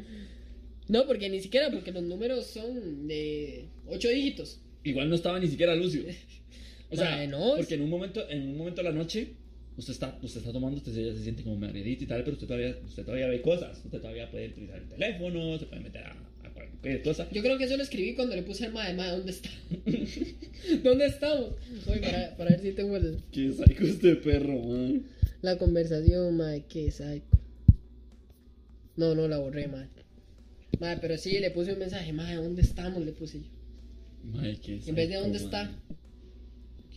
No, 0.89 1.06
porque 1.06 1.28
ni 1.31 1.40
siquiera, 1.40 1.70
porque 1.70 1.93
los 1.93 2.02
números 2.02 2.47
son 2.47 3.06
de 3.09 3.66
8 3.86 4.09
dígitos. 4.09 4.60
Igual 4.85 5.09
no 5.09 5.14
estaba 5.14 5.39
ni 5.39 5.48
siquiera 5.48 5.74
Lucio. 5.74 6.02
O 6.90 6.96
sea, 6.96 7.28
porque 7.56 7.74
en 7.74 7.82
un 7.82 7.90
momento, 7.90 8.28
en 8.28 8.48
un 8.50 8.56
momento 8.58 8.82
de 8.82 8.88
la 8.90 8.94
noche, 8.94 9.28
usted 9.76 9.92
está, 9.92 10.18
usted 10.22 10.40
está 10.40 10.52
tomando, 10.52 10.76
usted 10.78 10.92
se, 10.92 11.16
se 11.16 11.22
siente 11.22 11.42
como 11.42 11.56
mareadito 11.56 12.04
y 12.04 12.06
tal, 12.06 12.22
pero 12.24 12.34
usted 12.34 12.46
todavía, 12.46 12.76
usted 12.84 13.04
todavía 13.04 13.28
ve 13.28 13.40
cosas. 13.42 13.80
Usted 13.84 13.98
todavía 14.00 14.30
puede 14.30 14.48
utilizar 14.48 14.78
el 14.78 14.88
teléfono, 14.88 15.58
se 15.58 15.66
puede 15.66 15.82
meter 15.82 16.02
a, 16.04 16.12
a 16.44 16.50
cualquier 16.52 17.02
cosa. 17.02 17.28
Yo 17.30 17.42
creo 17.42 17.56
que 17.58 17.64
eso 17.64 17.76
lo 17.76 17.82
escribí 17.82 18.14
cuando 18.14 18.34
le 18.34 18.42
puse 18.42 18.66
al 18.66 18.72
mae, 18.72 18.92
mae, 18.94 19.10
¿dónde 19.10 19.30
está? 19.30 19.50
¿Dónde 20.82 21.06
estamos? 21.06 21.50
Oye, 21.86 22.00
para, 22.00 22.36
para 22.36 22.50
ver 22.50 22.60
si 22.60 22.72
tengo 22.72 22.96
el- 22.96 23.18
Qué 23.32 23.52
psycho 23.52 23.84
este 23.84 24.16
perro, 24.16 24.58
man. 24.60 25.02
la 25.42 25.56
conversación, 25.58 26.36
mae, 26.36 26.64
qué 26.68 26.90
psycho. 26.90 27.38
No, 28.96 29.14
no 29.14 29.28
la 29.28 29.38
borré, 29.38 29.68
mae. 29.68 29.86
Mae, 30.80 30.96
pero 30.98 31.16
sí, 31.16 31.38
le 31.38 31.50
puse 31.50 31.72
un 31.72 31.78
mensaje, 31.78 32.12
mae, 32.12 32.34
¿dónde 32.36 32.62
estamos? 32.62 33.04
Le 33.04 33.12
puse 33.12 33.38
yo. 33.40 33.46
Mae, 34.24 34.56
qué 34.58 34.80
En 34.86 34.94
vez 34.94 35.08
de 35.08 35.14
psycho, 35.14 35.20
dónde 35.22 35.38
está. 35.38 35.70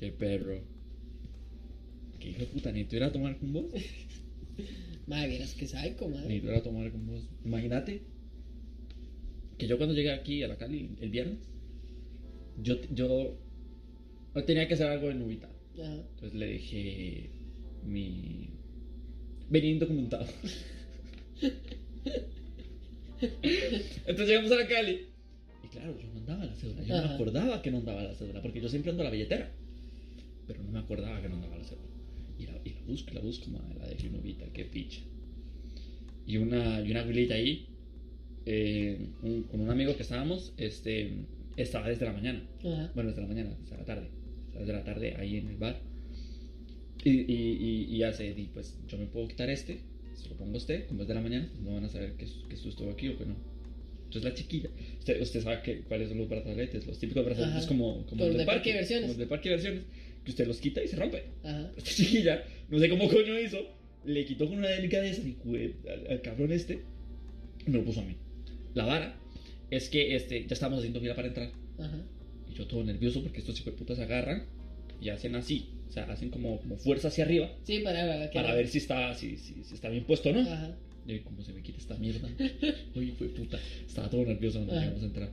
Qué 0.04 0.12
perro. 0.12 0.60
Qué 2.20 2.32
hijo 2.32 2.40
de 2.42 2.46
puta, 2.48 2.74
necesito 2.74 2.98
ir 2.98 3.04
a 3.04 3.12
tomar 3.14 3.38
con 3.38 3.54
vos. 3.54 3.66
Mae, 5.08 5.30
vieras 5.30 5.54
que 5.54 5.66
psycho, 5.66 6.10
mae. 6.10 6.24
Necesito 6.24 6.52
ir 6.52 6.56
a 6.56 6.62
tomar 6.64 6.92
con 6.92 7.08
vos. 7.08 7.22
Imagínate 7.46 8.02
que 9.58 9.66
yo 9.66 9.78
cuando 9.78 9.96
llegué 9.96 10.12
aquí 10.12 10.44
a 10.44 10.50
la 10.50 10.58
Cali 10.58 10.90
el 11.00 11.10
viernes, 11.10 11.40
yo, 12.62 12.82
yo 12.94 13.38
tenía 14.46 14.68
que 14.68 14.74
hacer 14.74 14.88
algo 14.88 15.10
en 15.10 15.20
Nubita. 15.20 15.50
Ajá. 15.80 16.04
Entonces 16.16 16.34
le 16.34 16.48
dije 16.48 17.30
mi. 17.86 18.50
Venía 19.50 19.72
indocumentado. 19.72 20.28
Entonces 23.22 24.28
llegamos 24.28 24.52
a 24.52 24.56
la 24.58 24.68
Cali. 24.68 25.00
Y 25.64 25.68
claro, 25.70 25.98
yo 25.98 26.10
no 26.10 26.20
andaba 26.20 26.44
la 26.44 26.56
cédula. 26.56 26.84
Yo 26.84 26.94
no 26.94 27.02
me 27.02 27.06
Ajá. 27.06 27.16
acordaba 27.16 27.62
que 27.62 27.72
no 27.72 27.78
andaba 27.78 28.04
la 28.04 28.16
cédula. 28.16 28.42
Porque 28.42 28.60
yo 28.60 28.68
siempre 28.68 28.92
ando 28.92 29.06
la 29.06 29.10
billetera. 29.10 29.50
Pero 30.48 30.62
no 30.64 30.72
me 30.72 30.80
acordaba 30.80 31.22
que 31.22 31.30
no 31.30 31.36
andaba 31.36 31.58
la 31.58 31.64
cédula. 31.64 31.88
Y 32.40 32.46
la, 32.46 32.54
y 32.66 32.70
la 32.74 32.82
busco, 32.88 33.12
y 33.12 33.14
la 33.16 33.22
busco, 33.22 33.50
madre. 33.52 33.76
La 33.80 33.88
dejé 33.88 34.08
en 34.08 34.14
Nubita, 34.14 34.46
qué 34.54 34.66
picha. 34.66 35.02
Y 36.26 36.38
una, 36.38 36.82
y 36.82 36.92
una 36.92 37.02
abuelita 37.02 37.36
ahí. 37.36 37.68
eh, 38.46 38.98
un- 39.22 39.44
con 39.44 39.62
un 39.62 39.70
amigo 39.70 39.96
que 39.96 40.04
estábamos. 40.04 40.54
Este. 40.58 41.12
Estaba 41.56 41.88
desde 41.88 42.06
la 42.06 42.14
mañana. 42.14 42.44
Ajá. 42.60 42.92
Bueno, 42.96 43.10
desde 43.12 43.22
la 43.22 43.28
mañana, 43.28 43.56
desde 43.62 43.78
la 43.78 43.86
tarde. 43.86 44.08
Desde 44.58 44.74
la 44.74 44.84
tarde 44.84 45.16
ahí 45.18 45.38
en 45.38 45.48
el 45.50 45.56
bar. 45.58 45.80
Y, 47.06 47.10
y, 47.12 47.88
y, 47.90 47.96
y 47.96 48.04
hace, 48.04 48.34
di, 48.34 48.50
pues 48.54 48.78
yo 48.88 48.98
me 48.98 49.06
puedo 49.08 49.28
quitar 49.28 49.50
este, 49.50 49.80
se 50.16 50.30
lo 50.30 50.36
pongo 50.38 50.54
a 50.54 50.58
usted, 50.58 50.88
como 50.88 51.02
es 51.02 51.08
de 51.10 51.14
la 51.14 51.22
mañana, 51.22 51.50
pues 51.52 51.62
no 51.62 51.74
van 51.74 51.84
a 51.84 51.90
saber 51.90 52.14
que, 52.14 52.26
que 52.48 52.56
esto 52.56 52.70
estuvo 52.70 52.90
aquí 52.92 53.10
o 53.10 53.18
que 53.18 53.26
no. 53.26 53.36
Entonces 54.06 54.24
la 54.24 54.34
chiquilla, 54.34 54.70
usted, 55.00 55.22
usted 55.22 55.42
sabe 55.42 55.62
que, 55.64 55.80
cuáles 55.82 56.08
son 56.10 56.20
los 56.20 56.30
brazaletes, 56.30 56.88
los 56.88 56.98
típicos 57.00 57.26
brazaletes 57.26 57.58
Ajá. 57.58 57.68
como, 57.68 58.06
como 58.06 58.24
los 58.24 58.34
de 58.34 58.40
de 58.40 58.46
parque 58.46 58.46
parque, 58.46 58.70
de 58.70 58.74
diversiones. 58.74 59.08
como 59.10 59.20
de 59.20 59.28
parque 59.28 59.50
de 59.50 59.56
versiones, 59.56 59.84
usted 60.32 60.48
los 60.48 60.60
quita 60.60 60.84
y 60.84 60.88
se 60.88 60.96
rompe. 60.96 61.24
Ajá. 61.44 61.72
Esta 61.78 61.92
chiquilla, 61.92 62.44
no 62.70 62.80
sé 62.80 62.90
cómo 62.90 63.10
coño 63.10 63.40
hizo, 63.40 63.58
le 64.06 64.26
quitó 64.26 64.48
con 64.48 64.58
una 64.58 64.70
delicadeza 64.70 65.22
al, 65.22 66.08
al 66.12 66.22
cabrón 66.22 66.52
este, 66.52 66.82
y 67.66 67.70
me 67.70 67.78
lo 67.78 67.86
puso 67.86 68.02
a 68.02 68.04
mí. 68.06 68.16
La 68.74 68.86
vara 68.86 69.16
es 69.72 69.90
que 69.90 70.16
este, 70.16 70.42
ya 70.46 70.54
estábamos 70.54 70.80
haciendo 70.80 71.00
fila 71.00 71.16
para 71.16 71.28
entrar. 71.30 71.52
Ajá. 71.80 72.02
Y 72.52 72.54
yo 72.56 72.68
todo 72.68 72.84
nervioso 72.84 73.22
porque 73.24 73.40
estos 73.40 73.62
putas 73.62 74.00
agarran 74.00 74.46
y 75.02 75.10
hacen 75.10 75.36
así. 75.36 75.70
O 75.90 75.92
sea, 75.94 76.04
hacen 76.06 76.30
como, 76.30 76.60
como 76.60 76.76
fuerza 76.78 77.10
hacia 77.10 77.24
arriba 77.24 77.52
Sí, 77.66 77.80
para, 77.80 78.08
para, 78.08 78.30
que- 78.32 78.36
para 78.40 78.56
ver 78.56 78.68
si 78.68 78.80
está, 78.80 79.14
si, 79.14 79.38
si, 79.38 79.64
si 79.64 79.76
está 79.76 79.90
bien 79.90 80.06
puesto 80.06 80.30
o 80.30 80.34
no. 80.34 80.42
Ajá. 80.42 80.76
Y 81.08 81.18
yo, 81.18 81.24
¿cómo 81.24 81.44
se 81.44 81.54
me 81.54 81.62
quita 81.62 81.78
esta 81.78 81.96
mierda? 81.98 82.28
Uy, 82.96 83.12
fue 83.18 83.28
puta. 83.28 83.60
Estaba 83.86 84.10
todo 84.10 84.26
nervioso 84.26 84.58
cuando 84.60 84.74
llegamos 84.80 85.04
a 85.04 85.06
entrar. 85.06 85.30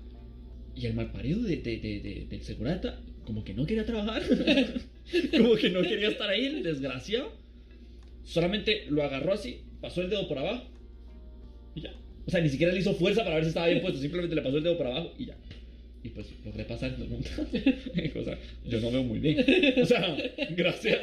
Y 0.75 0.87
el 0.87 0.95
malparido 0.95 1.41
de, 1.43 1.57
de, 1.57 1.79
de, 1.79 2.01
de- 2.01 2.27
del 2.29 2.43
segurata, 2.43 3.01
como 3.25 3.45
que 3.45 3.55
no 3.55 3.67
quería 3.67 3.85
trabajar. 3.85 4.23
como 5.31 5.55
que 5.57 5.71
no 5.71 5.83
quería 5.83 6.09
estar 6.09 6.29
ahí, 6.29 6.47
el 6.47 6.63
desgraciado. 6.63 7.33
Solamente 8.25 8.87
lo 8.89 9.03
agarró 9.03 9.33
así, 9.33 9.61
pasó 9.81 10.03
el 10.03 10.11
dedo 10.11 10.29
por 10.29 10.39
abajo 10.39 10.65
y 11.75 11.83
ya. 11.83 11.95
O 12.27 12.31
sea, 12.31 12.41
ni 12.41 12.49
siquiera 12.49 12.73
le 12.73 12.81
hizo 12.81 12.95
fuerza 12.95 13.25
para 13.25 13.37
ver 13.37 13.45
si 13.45 13.49
estaba 13.49 13.67
bien 13.67 13.81
puesto, 13.81 14.01
simplemente 14.01 14.37
le 14.37 14.43
pasó 14.43 14.59
el 14.59 14.63
dedo 14.63 14.77
por 14.77 14.87
abajo 14.87 15.13
y 15.19 15.27
ya. 15.27 15.37
Y 16.03 16.09
pues 16.11 16.27
logré 16.45 16.65
pasar 16.65 16.95
el 16.99 17.09
mundo. 17.09 17.29
o 18.21 18.25
sea, 18.25 18.39
yo 18.67 18.81
no 18.81 18.91
veo 18.91 19.03
muy 19.03 19.19
bien. 19.19 19.45
O 19.83 19.85
sea, 19.85 20.17
gracias. 20.51 20.99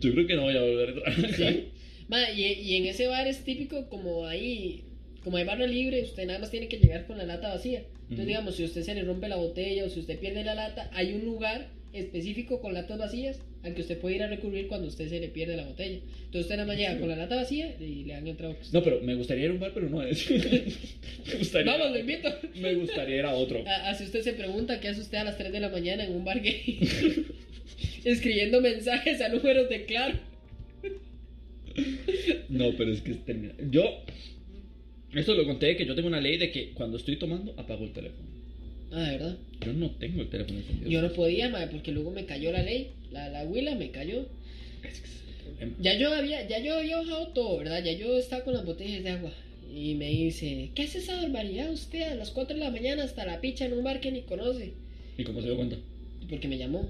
yo 0.00 0.12
creo 0.12 0.26
que 0.26 0.34
no 0.34 0.42
voy 0.42 0.56
a 0.56 0.62
volver 0.62 0.90
a 0.90 0.94
trabajar. 0.94 1.34
Sí. 1.34 1.68
Ma, 2.08 2.30
y, 2.30 2.44
y 2.44 2.76
en 2.76 2.86
ese 2.86 3.06
bar 3.06 3.28
es 3.28 3.44
típico 3.44 3.88
como 3.88 4.26
ahí, 4.26 4.82
como 5.28 5.36
hay 5.36 5.44
barra 5.44 5.66
libre, 5.66 6.00
usted 6.04 6.24
nada 6.24 6.38
más 6.38 6.50
tiene 6.50 6.68
que 6.68 6.78
llegar 6.78 7.06
con 7.06 7.18
la 7.18 7.24
lata 7.26 7.50
vacía. 7.50 7.82
Entonces, 8.04 8.26
digamos, 8.28 8.56
si 8.56 8.64
usted 8.64 8.80
se 8.80 8.94
le 8.94 9.02
rompe 9.02 9.28
la 9.28 9.36
botella 9.36 9.84
o 9.84 9.90
si 9.90 10.00
usted 10.00 10.18
pierde 10.18 10.42
la 10.42 10.54
lata, 10.54 10.88
hay 10.94 11.12
un 11.12 11.26
lugar 11.26 11.68
específico 11.92 12.62
con 12.62 12.72
latas 12.72 12.96
vacías 12.96 13.38
al 13.62 13.74
que 13.74 13.82
usted 13.82 13.98
puede 13.98 14.16
ir 14.16 14.22
a 14.22 14.28
recurrir 14.28 14.68
cuando 14.68 14.88
usted 14.88 15.06
se 15.10 15.20
le 15.20 15.28
pierde 15.28 15.54
la 15.58 15.66
botella. 15.66 15.96
Entonces 15.96 16.40
usted 16.40 16.54
nada 16.56 16.66
más 16.66 16.78
llega 16.78 16.98
con 16.98 17.10
la 17.10 17.16
lata 17.16 17.36
vacía 17.36 17.76
y 17.78 18.04
le 18.04 18.14
dan 18.14 18.26
el 18.26 18.38
trago. 18.38 18.56
No, 18.72 18.82
pero 18.82 19.02
me 19.02 19.16
gustaría 19.16 19.44
ir 19.44 19.50
a 19.50 19.52
un 19.52 19.60
bar, 19.60 19.72
pero 19.74 19.90
no 19.90 20.00
es. 20.02 20.30
me 21.26 21.34
gustaría. 21.40 21.72
Vamos, 21.72 21.90
lo 21.90 21.98
invito. 21.98 22.30
Me 22.58 22.74
gustaría 22.76 23.16
ir 23.16 23.24
a 23.26 23.34
otro. 23.34 23.62
Así 23.84 24.04
usted 24.04 24.22
se 24.22 24.32
pregunta 24.32 24.80
qué 24.80 24.88
hace 24.88 25.02
usted 25.02 25.18
a 25.18 25.24
las 25.24 25.36
3 25.36 25.52
de 25.52 25.60
la 25.60 25.68
mañana 25.68 26.04
en 26.04 26.12
un 26.14 26.24
bar 26.24 26.40
gay. 26.40 26.78
Escribiendo 28.04 28.62
mensajes 28.62 29.20
a 29.20 29.28
números 29.28 29.68
de 29.68 29.84
claro. 29.84 30.14
No, 32.48 32.72
pero 32.78 32.92
es 32.94 33.02
que 33.02 33.10
es 33.10 33.24
termina- 33.26 33.52
Yo. 33.70 34.02
Esto 35.14 35.34
lo 35.34 35.44
conté 35.46 35.76
que 35.76 35.86
yo 35.86 35.94
tengo 35.94 36.08
una 36.08 36.20
ley 36.20 36.36
de 36.36 36.50
que 36.50 36.70
cuando 36.70 36.96
estoy 36.98 37.16
tomando 37.16 37.52
apago 37.56 37.84
el 37.84 37.92
teléfono. 37.92 38.28
Ah, 38.92 39.02
de 39.02 39.10
verdad. 39.18 39.36
Yo 39.64 39.72
no 39.72 39.90
tengo 39.92 40.22
el 40.22 40.28
teléfono 40.28 40.58
encendido. 40.58 40.90
Yo 40.90 41.02
no 41.02 41.12
podía, 41.12 41.48
madre, 41.48 41.68
porque 41.70 41.92
luego 41.92 42.10
me 42.10 42.24
cayó 42.26 42.52
la 42.52 42.62
ley. 42.62 42.88
La, 43.12 43.28
la 43.28 43.44
huila 43.44 43.74
me 43.74 43.90
cayó. 43.90 44.26
Es 44.82 45.00
que 45.00 45.06
es 45.06 45.22
el 45.28 45.44
problema. 45.44 45.76
Ya 45.80 45.98
yo 45.98 46.14
había, 46.14 46.46
ya 46.48 46.58
yo 46.62 46.74
había 46.78 46.96
bajado 46.98 47.28
todo, 47.28 47.58
¿verdad? 47.58 47.82
Ya 47.84 47.92
yo 47.92 48.16
estaba 48.18 48.44
con 48.44 48.54
las 48.54 48.64
botellas 48.64 49.02
de 49.02 49.10
agua. 49.10 49.32
Y 49.74 49.94
me 49.94 50.08
dice, 50.08 50.70
¿qué 50.74 50.82
hace 50.84 50.98
esa 50.98 51.16
barbaridad 51.22 51.70
usted 51.70 52.02
a 52.02 52.14
las 52.14 52.30
4 52.30 52.56
de 52.56 52.64
la 52.64 52.70
mañana 52.70 53.04
hasta 53.04 53.26
la 53.26 53.40
picha 53.40 53.66
en 53.66 53.74
un 53.74 53.84
bar 53.84 54.00
que 54.00 54.10
ni 54.10 54.22
conoce? 54.22 54.72
¿Y 55.18 55.24
cómo 55.24 55.40
se 55.40 55.46
dio 55.48 55.56
cuenta? 55.56 55.76
Porque 56.30 56.48
me 56.48 56.56
llamó. 56.58 56.88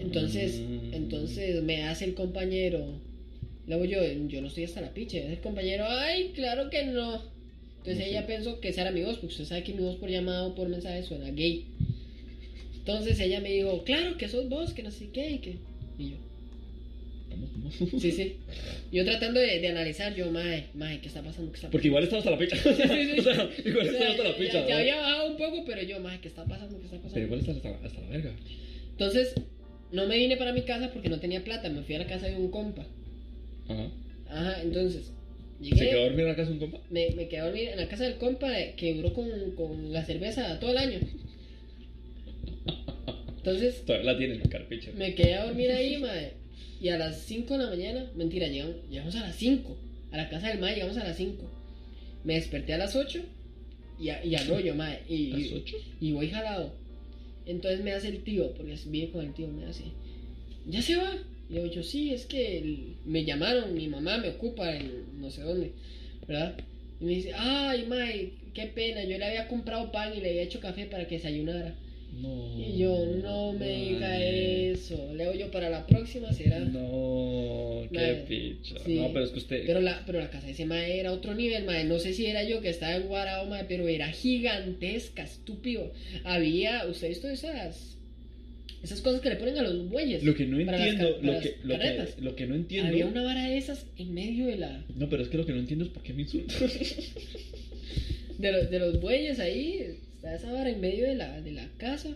Entonces, 0.00 0.60
Mm. 0.60 0.94
entonces 0.94 1.62
me 1.62 1.82
hace 1.84 2.04
el 2.06 2.14
compañero. 2.14 2.84
Luego 3.66 3.84
yo, 3.84 4.02
yo 4.28 4.40
no 4.40 4.48
estoy 4.48 4.64
hasta 4.64 4.80
la 4.80 4.92
picha. 4.92 5.18
El 5.18 5.40
compañero, 5.40 5.84
ay, 5.88 6.32
claro 6.34 6.70
que 6.70 6.84
no. 6.84 7.22
Entonces 7.78 8.06
ella 8.08 8.26
pensó 8.26 8.60
que 8.60 8.68
esa 8.68 8.82
era 8.82 8.90
mi 8.90 9.02
voz, 9.02 9.14
porque 9.16 9.32
usted 9.32 9.44
sabe 9.44 9.62
que 9.62 9.72
mi 9.72 9.82
voz 9.82 9.96
por 9.96 10.10
llamado 10.10 10.48
o 10.48 10.54
por 10.54 10.68
mensaje 10.68 11.02
suena 11.02 11.30
gay. 11.30 11.66
Entonces 12.76 13.18
ella 13.20 13.40
me 13.40 13.50
dijo, 13.50 13.84
claro 13.84 14.16
que 14.16 14.28
sos 14.28 14.48
vos, 14.48 14.72
que 14.74 14.82
no 14.82 14.90
sé 14.90 15.08
qué, 15.12 15.30
y 15.30 15.38
que. 15.38 15.56
Y 15.98 16.10
yo, 16.10 16.16
sí, 17.98 18.10
sí. 18.12 18.36
Yo 18.92 19.04
tratando 19.04 19.38
de, 19.38 19.60
de 19.60 19.68
analizar, 19.68 20.12
yo, 20.16 20.32
mae, 20.32 20.66
mae, 20.74 21.00
¿qué 21.00 21.06
está 21.06 21.22
pasando? 21.22 21.52
¿Qué 21.52 21.58
está 21.58 21.68
pasando? 21.68 21.70
Porque 21.70 21.86
igual 21.86 22.02
estaba 22.02 22.18
hasta 22.18 22.30
la 22.32 22.38
picha. 22.38 22.56
sí, 22.62 22.72
sí. 22.74 23.20
o 23.20 23.22
sea, 23.22 23.48
igual 23.64 23.88
O 23.88 23.92
sea, 23.92 24.10
hasta 24.10 24.24
la 24.24 24.36
picha. 24.36 24.52
ya, 24.62 24.68
ya 24.68 24.78
había 24.78 24.96
bajado 24.96 25.30
un 25.30 25.36
poco, 25.36 25.64
pero 25.64 25.80
yo, 25.82 26.00
mae, 26.00 26.20
¿qué 26.20 26.26
está 26.26 26.44
pasando? 26.44 26.76
¿Qué 26.80 26.86
está 26.86 26.96
Pero 26.96 27.02
pasando? 27.04 27.24
igual 27.26 27.40
estaba 27.40 27.56
hasta, 27.76 27.86
hasta 27.86 28.00
la 28.00 28.08
verga. 28.08 28.32
Entonces, 28.90 29.34
no 29.92 30.06
me 30.08 30.16
vine 30.16 30.36
para 30.36 30.52
mi 30.52 30.62
casa 30.62 30.90
porque 30.92 31.08
no 31.08 31.20
tenía 31.20 31.44
plata, 31.44 31.68
me 31.68 31.82
fui 31.82 31.94
a 31.94 31.98
la 32.00 32.06
casa 32.06 32.26
de 32.26 32.34
un 32.36 32.50
compa. 32.50 32.84
Ajá. 33.70 33.90
Ajá, 34.28 34.62
entonces, 34.62 35.12
¿Se 35.62 35.70
quedó 35.74 36.00
a 36.00 36.04
dormir 36.04 36.20
en 36.20 36.28
la 36.28 36.36
casa 36.36 36.48
de 36.50 36.54
un 36.54 36.60
compa? 36.60 36.80
me, 36.90 37.10
me 37.10 37.28
quedé 37.28 37.40
a 37.40 37.44
dormir 37.44 37.68
en 37.68 37.76
la 37.78 37.88
casa 37.88 38.04
del 38.04 38.16
compa 38.16 38.48
que 38.76 38.94
duró 38.94 39.12
con, 39.12 39.28
con 39.56 39.92
la 39.92 40.04
cerveza 40.04 40.58
todo 40.58 40.70
el 40.70 40.78
año. 40.78 40.98
Entonces, 43.36 43.84
Todavía 43.84 44.12
la 44.12 44.18
tiene 44.18 44.34
en 44.34 44.40
la 44.40 44.48
carpicha. 44.48 44.90
me 44.96 45.14
quedé 45.14 45.34
a 45.34 45.46
dormir 45.46 45.70
ahí, 45.70 45.98
mae. 45.98 46.32
Y 46.80 46.88
a 46.88 46.98
las 46.98 47.18
5 47.22 47.56
de 47.58 47.64
la 47.64 47.70
mañana, 47.70 48.10
mentira, 48.14 48.46
llegamos, 48.48 48.76
llegamos 48.90 49.14
a 49.16 49.20
las 49.20 49.36
5. 49.36 49.76
A 50.12 50.16
la 50.16 50.28
casa 50.28 50.48
del 50.48 50.58
mae 50.60 50.74
llegamos 50.74 50.96
a 50.96 51.04
las 51.04 51.16
5. 51.16 51.50
Me 52.24 52.34
desperté 52.34 52.74
a 52.74 52.78
las 52.78 52.96
8 52.96 53.20
y, 53.98 54.08
a- 54.10 54.24
y 54.24 54.34
arroyo, 54.34 54.74
mae. 54.74 55.00
Y, 55.08 55.28
¿Las 55.28 55.52
ocho? 55.52 55.76
y 56.00 56.12
voy 56.12 56.28
jalado. 56.28 56.74
Entonces 57.46 57.82
me 57.82 57.92
hace 57.92 58.08
el 58.08 58.22
tío, 58.22 58.52
porque 58.54 58.74
vive 58.86 59.10
con 59.10 59.24
el 59.26 59.32
tío, 59.34 59.48
me 59.48 59.64
hace, 59.66 59.84
¿ya 60.66 60.80
se 60.82 60.96
va? 60.96 61.10
Y 61.50 61.54
yo, 61.54 61.66
yo 61.66 61.82
sí, 61.82 62.12
es 62.14 62.26
que 62.26 62.58
el- 62.58 62.94
me 63.04 63.24
llamaron, 63.24 63.74
mi 63.74 63.88
mamá 63.88 64.18
me 64.18 64.28
ocupa 64.30 64.74
en 64.74 65.20
no 65.20 65.30
sé 65.30 65.42
dónde, 65.42 65.72
¿verdad? 66.28 66.54
Y 67.00 67.04
me 67.04 67.12
dice, 67.12 67.32
ay, 67.34 67.86
mae, 67.86 68.32
qué 68.54 68.66
pena, 68.66 69.02
yo 69.04 69.18
le 69.18 69.24
había 69.24 69.48
comprado 69.48 69.90
pan 69.90 70.12
y 70.16 70.20
le 70.20 70.30
había 70.30 70.42
hecho 70.42 70.60
café 70.60 70.86
para 70.86 71.06
que 71.08 71.16
desayunara. 71.16 71.74
No. 72.20 72.58
Y 72.58 72.76
yo, 72.76 73.06
no 73.22 73.52
me 73.52 73.68
diga 73.68 74.20
eso. 74.20 75.14
Leo 75.14 75.32
yo 75.32 75.50
para 75.52 75.70
la 75.70 75.86
próxima 75.86 76.32
será. 76.32 76.58
No, 76.58 77.84
qué 77.92 78.24
picha. 78.28 78.74
sí. 78.84 78.96
No, 78.96 79.12
pero 79.12 79.24
es 79.26 79.30
que 79.30 79.38
usted. 79.38 79.62
Pero 79.64 79.80
la, 79.80 80.02
pero 80.04 80.18
la 80.18 80.28
casa 80.28 80.46
de 80.46 80.52
ese 80.52 80.66
mae 80.66 80.98
era 80.98 81.12
otro 81.12 81.34
nivel, 81.34 81.64
mae. 81.64 81.84
No 81.84 82.00
sé 82.00 82.12
si 82.12 82.26
era 82.26 82.42
yo 82.42 82.60
que 82.60 82.68
estaba 82.70 82.96
en 82.96 83.06
Guarao, 83.06 83.46
mae, 83.46 83.64
pero 83.68 83.86
era 83.86 84.10
gigantesca, 84.10 85.22
estúpido. 85.22 85.92
Había, 86.24 86.84
¿usted 86.88 87.06
ha 87.06 87.10
visto 87.10 87.28
esas, 87.28 87.96
esas 88.82 89.00
cosas 89.02 89.20
que 89.20 89.28
le 89.28 89.36
ponen 89.36 89.58
a 89.58 89.62
los 89.62 89.88
bueyes? 89.88 90.22
Lo 90.22 90.34
que 90.34 90.46
no 90.46 90.58
entiendo, 90.58 91.18
lo 91.22 91.40
que, 91.40 91.56
lo, 91.62 91.78
que, 91.78 92.08
lo 92.18 92.36
que 92.36 92.46
no 92.46 92.54
entiendo. 92.54 92.88
Había 92.88 93.06
una 93.06 93.22
vara 93.22 93.48
de 93.48 93.58
esas 93.58 93.86
en 93.96 94.14
medio 94.14 94.46
de 94.46 94.56
la, 94.56 94.84
No, 94.96 95.08
pero 95.08 95.22
es 95.22 95.28
que 95.28 95.36
lo 95.36 95.46
que 95.46 95.52
no 95.52 95.58
entiendo 95.58 95.84
es 95.84 95.90
por 95.90 96.02
qué 96.02 96.12
me 96.12 96.22
insultas. 96.22 96.58
de 98.38 98.52
los, 98.52 98.70
de 98.70 98.78
los 98.78 99.00
bueyes 99.00 99.38
ahí. 99.38 99.98
Está 100.16 100.34
esa 100.34 100.52
vara 100.52 100.70
en 100.70 100.80
medio 100.80 101.06
de 101.06 101.14
la, 101.14 101.40
de 101.40 101.52
la 101.52 101.68
casa. 101.78 102.10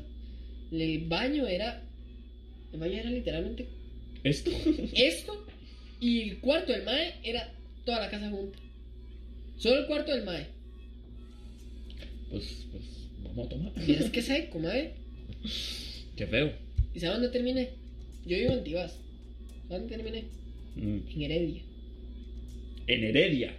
El 0.72 1.00
baño 1.06 1.46
era, 1.46 1.82
el 2.72 2.80
baño 2.80 2.98
era 2.98 3.10
literalmente 3.10 3.66
¿Esto? 4.24 4.50
esto 4.94 5.46
y 6.00 6.22
el 6.22 6.38
cuarto 6.38 6.72
del 6.72 6.82
mae 6.82 7.14
era 7.22 7.52
toda 7.84 8.00
la 8.00 8.10
casa 8.10 8.30
junta. 8.30 8.58
Solo 9.58 9.80
el 9.80 9.86
cuarto 9.86 10.12
del 10.12 10.24
mae. 10.24 10.46
Pues, 12.30 12.66
pues, 12.72 12.84
vamos 13.22 13.46
a 13.46 13.48
tomar. 13.50 13.72
Miras 13.86 14.10
que 14.10 14.22
seco, 14.22 14.58
mae. 14.58 14.92
Qué 16.16 16.26
feo. 16.26 16.52
¿Y 16.94 17.00
sabes 17.00 17.16
dónde 17.16 17.28
terminé? 17.30 17.70
Yo 18.26 18.36
vivo 18.36 18.52
en 18.52 18.64
Tibás. 18.64 18.92
¿Sabes 19.68 19.80
dónde 19.82 19.96
terminé? 19.96 20.24
Mm. 20.76 20.98
En 21.14 21.22
Heredia. 21.22 21.62
en 22.86 23.04
Heredia. 23.04 23.54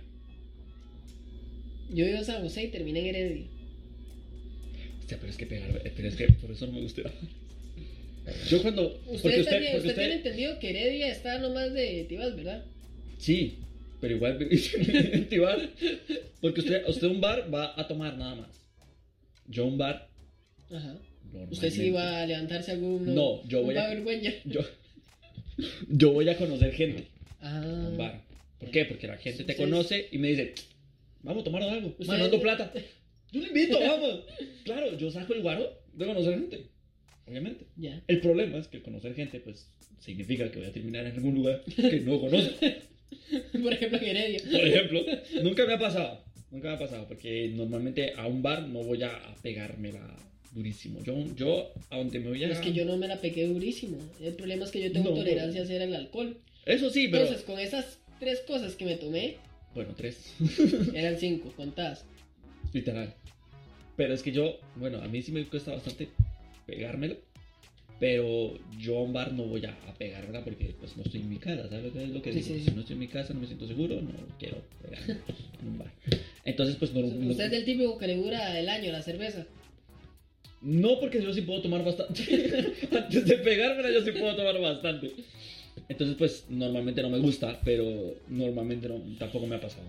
Yo 1.90 2.06
vivo 2.06 2.18
en 2.18 2.26
San 2.26 2.42
José 2.42 2.64
y 2.66 2.68
terminé 2.70 3.00
en 3.02 3.16
Heredia. 3.16 3.46
Hostia, 5.00 5.18
pero 5.20 5.32
es 5.32 5.38
que 5.38 5.46
pegar, 5.46 5.82
pero 5.96 6.08
es 6.08 6.16
que 6.16 6.28
por 6.34 6.52
eso 6.52 6.66
no 6.68 6.74
me 6.74 6.82
gusta. 6.82 7.02
Yo 8.50 8.62
cuando. 8.62 8.88
Usted, 9.08 9.22
porque 9.22 9.40
usted, 9.42 9.60
bien- 9.60 9.72
porque 9.74 9.88
usted 9.90 9.96
tiene 10.02 10.16
entendido 10.16 10.60
que 10.60 10.70
Heredia 10.72 11.12
está 11.12 11.38
nomás 11.40 11.74
de 11.74 12.06
Tibas, 12.10 12.36
¿verdad? 12.36 12.66
Sí, 13.20 13.60
pero 14.02 14.16
igual 14.16 14.40
en 14.52 15.30
Tibás. 15.30 15.60
Porque 16.42 16.62
usted, 16.62 16.88
usted 16.88 17.08
un 17.08 17.22
bar 17.22 17.54
va 17.54 17.80
a 17.80 17.88
tomar 17.88 18.18
nada 18.18 18.36
más. 18.36 18.50
Yo 19.48 19.66
un 19.66 19.78
bar. 19.78 20.10
Ajá. 20.72 20.98
¿Usted 21.50 21.70
sí 21.70 21.90
va 21.92 22.22
a 22.22 22.26
levantarse 22.26 22.72
algún... 22.72 23.14
No, 23.14 23.44
yo 23.48 23.64
voy 23.64 23.76
a- 23.78 23.88
vergüenza? 23.88 24.32
Yo, 24.46 24.62
yo 25.90 26.12
voy 26.12 26.28
a 26.30 26.38
conocer 26.38 26.74
gente 26.74 27.08
Ah. 27.42 27.90
bar. 27.98 28.22
¿Por 28.60 28.72
qué? 28.72 28.86
Porque 28.86 29.08
la 29.08 29.18
gente 29.18 29.44
te 29.44 29.56
conoce 29.56 30.08
y 30.12 30.18
me 30.18 30.30
dice, 30.30 30.54
vamos 31.22 31.42
a 31.42 31.46
tomar 31.46 31.64
algo. 31.64 31.94
Mandando 32.06 32.42
plata. 32.42 32.72
Yo 33.32 33.42
le 33.42 33.48
invito, 33.48 33.80
vamos. 33.80 34.22
Claro, 34.64 34.98
yo 34.98 35.12
saco 35.12 35.34
el 35.34 35.42
guaro 35.42 35.70
de 35.94 36.06
conocer 36.06 36.34
gente. 36.40 36.66
Obviamente. 37.28 37.66
El 38.08 38.20
problema 38.22 38.58
es 38.58 38.68
que 38.68 38.82
conocer 38.82 39.14
gente, 39.16 39.40
pues, 39.40 39.68
significa 40.00 40.50
que 40.52 40.60
voy 40.60 40.68
a 40.68 40.72
terminar 40.72 41.06
en 41.06 41.14
algún 41.14 41.36
lugar 41.36 41.64
que 41.66 42.00
no 42.02 42.20
conozco. 42.20 42.54
Por 43.64 43.74
ejemplo, 43.74 43.98
en 44.00 44.04
Heredia. 44.06 44.40
Por 44.52 44.68
ejemplo, 44.68 45.02
nunca 45.44 45.66
me 45.66 45.74
ha 45.74 45.80
pasado. 45.80 46.24
Nunca 46.52 46.70
me 46.70 46.76
ha 46.76 46.80
pasado, 46.80 47.08
porque 47.08 47.52
normalmente 47.56 48.14
a 48.16 48.28
un 48.28 48.42
bar 48.42 48.68
no 48.68 48.84
voy 48.84 49.04
a 49.04 49.16
a 49.16 49.36
pegármela 49.42 50.16
durísimo. 50.56 51.04
Yo, 51.04 51.14
yo 51.36 51.72
a 51.92 51.98
donde 51.98 52.20
me 52.20 52.30
voy 52.30 52.44
a... 52.44 52.48
Es 52.50 52.60
que 52.60 52.74
yo 52.74 52.86
no 52.86 52.98
me 52.98 53.08
la 53.08 53.20
pegué 53.22 53.46
durísimo. 53.48 53.98
El 54.22 54.34
problema 54.34 54.66
es 54.66 54.72
que 54.72 54.82
yo 54.82 54.92
tengo 54.92 55.10
No, 55.12 55.16
tolerancia 55.18 55.62
a 55.62 55.64
hacer 55.66 55.82
el 55.84 55.94
alcohol. 55.96 56.38
Eso 56.66 56.90
sí, 56.90 57.10
pero... 57.10 57.24
Entonces, 57.24 57.46
con 57.46 57.60
esas 57.60 58.00
tres 58.20 58.40
cosas 58.48 58.76
que 58.76 58.86
me 58.86 58.96
tomé, 58.96 59.36
Bueno, 59.76 59.94
tres. 59.96 60.34
eran 60.96 61.18
cinco, 61.20 61.52
contadas. 61.56 62.06
Literal. 62.74 63.14
Pero 63.98 64.14
es 64.14 64.24
que 64.24 64.32
yo, 64.32 64.58
bueno, 64.78 65.02
a 65.02 65.08
mí 65.08 65.22
sí 65.22 65.32
me 65.32 65.46
cuesta 65.46 65.72
bastante 65.74 66.08
pegármela. 66.66 67.16
Pero 67.98 68.60
yo 68.78 68.98
a 68.98 69.04
un 69.04 69.14
bar 69.14 69.32
no 69.32 69.44
voy 69.46 69.64
a, 69.66 69.72
a 69.88 69.94
pegármela 69.94 70.44
porque 70.44 70.76
pues 70.78 70.98
no 70.98 71.04
estoy 71.04 71.22
en 71.22 71.30
mi 71.30 71.38
casa, 71.38 71.70
¿sabes 71.70 71.96
es 71.96 72.10
lo 72.10 72.22
que 72.22 72.34
Sí, 72.34 72.42
digo? 72.42 72.56
sí. 72.56 72.64
Si 72.66 72.72
no 72.72 72.82
estoy 72.82 72.94
en 72.96 73.00
mi 73.00 73.08
casa, 73.08 73.34
no 73.34 73.40
me 73.40 73.48
siento 73.48 73.66
seguro, 73.68 74.02
no 74.02 74.12
quiero 74.38 74.58
pegarme 74.82 75.14
en 75.62 75.68
un 75.70 75.78
bar. 75.78 75.92
Entonces 76.44 76.76
pues 76.76 76.94
no, 76.94 77.00
no, 77.08 77.32
Usted 77.32 77.46
es 77.46 77.52
del 77.52 77.64
típico 77.64 77.98
que 77.98 78.08
le 78.08 78.18
dura 78.18 78.60
el 78.60 78.68
año 78.68 78.92
la 78.92 79.02
cerveza. 79.02 79.46
No 80.66 81.00
porque 81.00 81.22
yo 81.22 81.32
sí 81.32 81.42
puedo 81.42 81.62
tomar 81.62 81.86
bastante. 81.86 82.74
Antes 82.92 83.26
de 83.26 83.38
pegármela 83.38 83.92
yo 83.92 84.02
sí 84.02 84.12
puedo 84.12 84.36
tomar 84.36 84.60
bastante. 84.60 85.12
Entonces 85.88 86.16
pues 86.18 86.46
normalmente 86.50 87.04
no 87.04 87.10
me 87.12 87.20
gusta, 87.20 87.62
pero 87.64 88.16
normalmente 88.28 88.90
no, 88.90 89.00
tampoco 89.20 89.46
me 89.46 89.58
ha 89.58 89.62
pasado. 89.62 89.86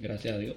Gracias 0.00 0.34
a 0.34 0.38
Dios. 0.38 0.56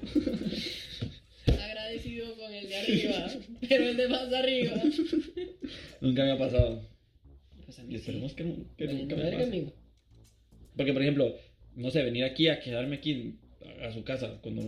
Agradecido 1.46 2.36
con 2.36 2.52
el 2.52 2.68
de 2.68 2.76
arriba, 2.76 3.28
pero 3.70 3.84
el 3.90 3.98
de 3.98 4.08
más 4.08 4.34
arriba. 4.34 4.82
Nunca 6.02 6.24
me 6.24 6.32
ha 6.32 6.38
pasado. 6.40 6.82
Pues 7.66 7.78
a 7.78 7.84
Y 7.84 7.90
sí. 7.90 7.96
esperemos 7.98 8.34
que, 8.34 8.44
nunca 8.44 9.16
me 9.16 9.32
pase. 9.32 9.74
Porque, 10.76 10.92
por 10.92 11.04
ejemplo, 11.04 11.36
no 11.76 11.92
sé, 11.92 12.02
venir 12.02 12.24
aquí 12.24 12.48
a 12.48 12.60
quedarme 12.60 12.96
aquí 12.96 13.36
a, 13.80 13.88
a 13.88 13.94
su 13.94 14.04
casa, 14.04 14.40
cuando 14.42 14.64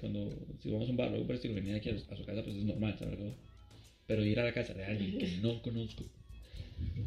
cuando, 0.00 0.34
si 0.62 0.70
vamos 0.70 0.88
a 0.88 0.90
un 0.90 0.96
bar 0.96 1.08
o 1.10 1.14
algo 1.14 1.26
por 1.26 1.38
venir 1.38 1.74
aquí 1.74 1.90
a, 1.90 1.92
a 1.92 2.16
su 2.16 2.24
casa, 2.24 2.42
pues 2.42 2.56
es 2.56 2.64
normal, 2.64 2.96
¿sabes? 2.98 3.18
Pero 4.12 4.26
ir 4.26 4.38
a 4.40 4.44
la 4.44 4.52
casa 4.52 4.74
de 4.74 4.84
alguien 4.84 5.16
que 5.16 5.38
no 5.40 5.62
conozco, 5.62 6.04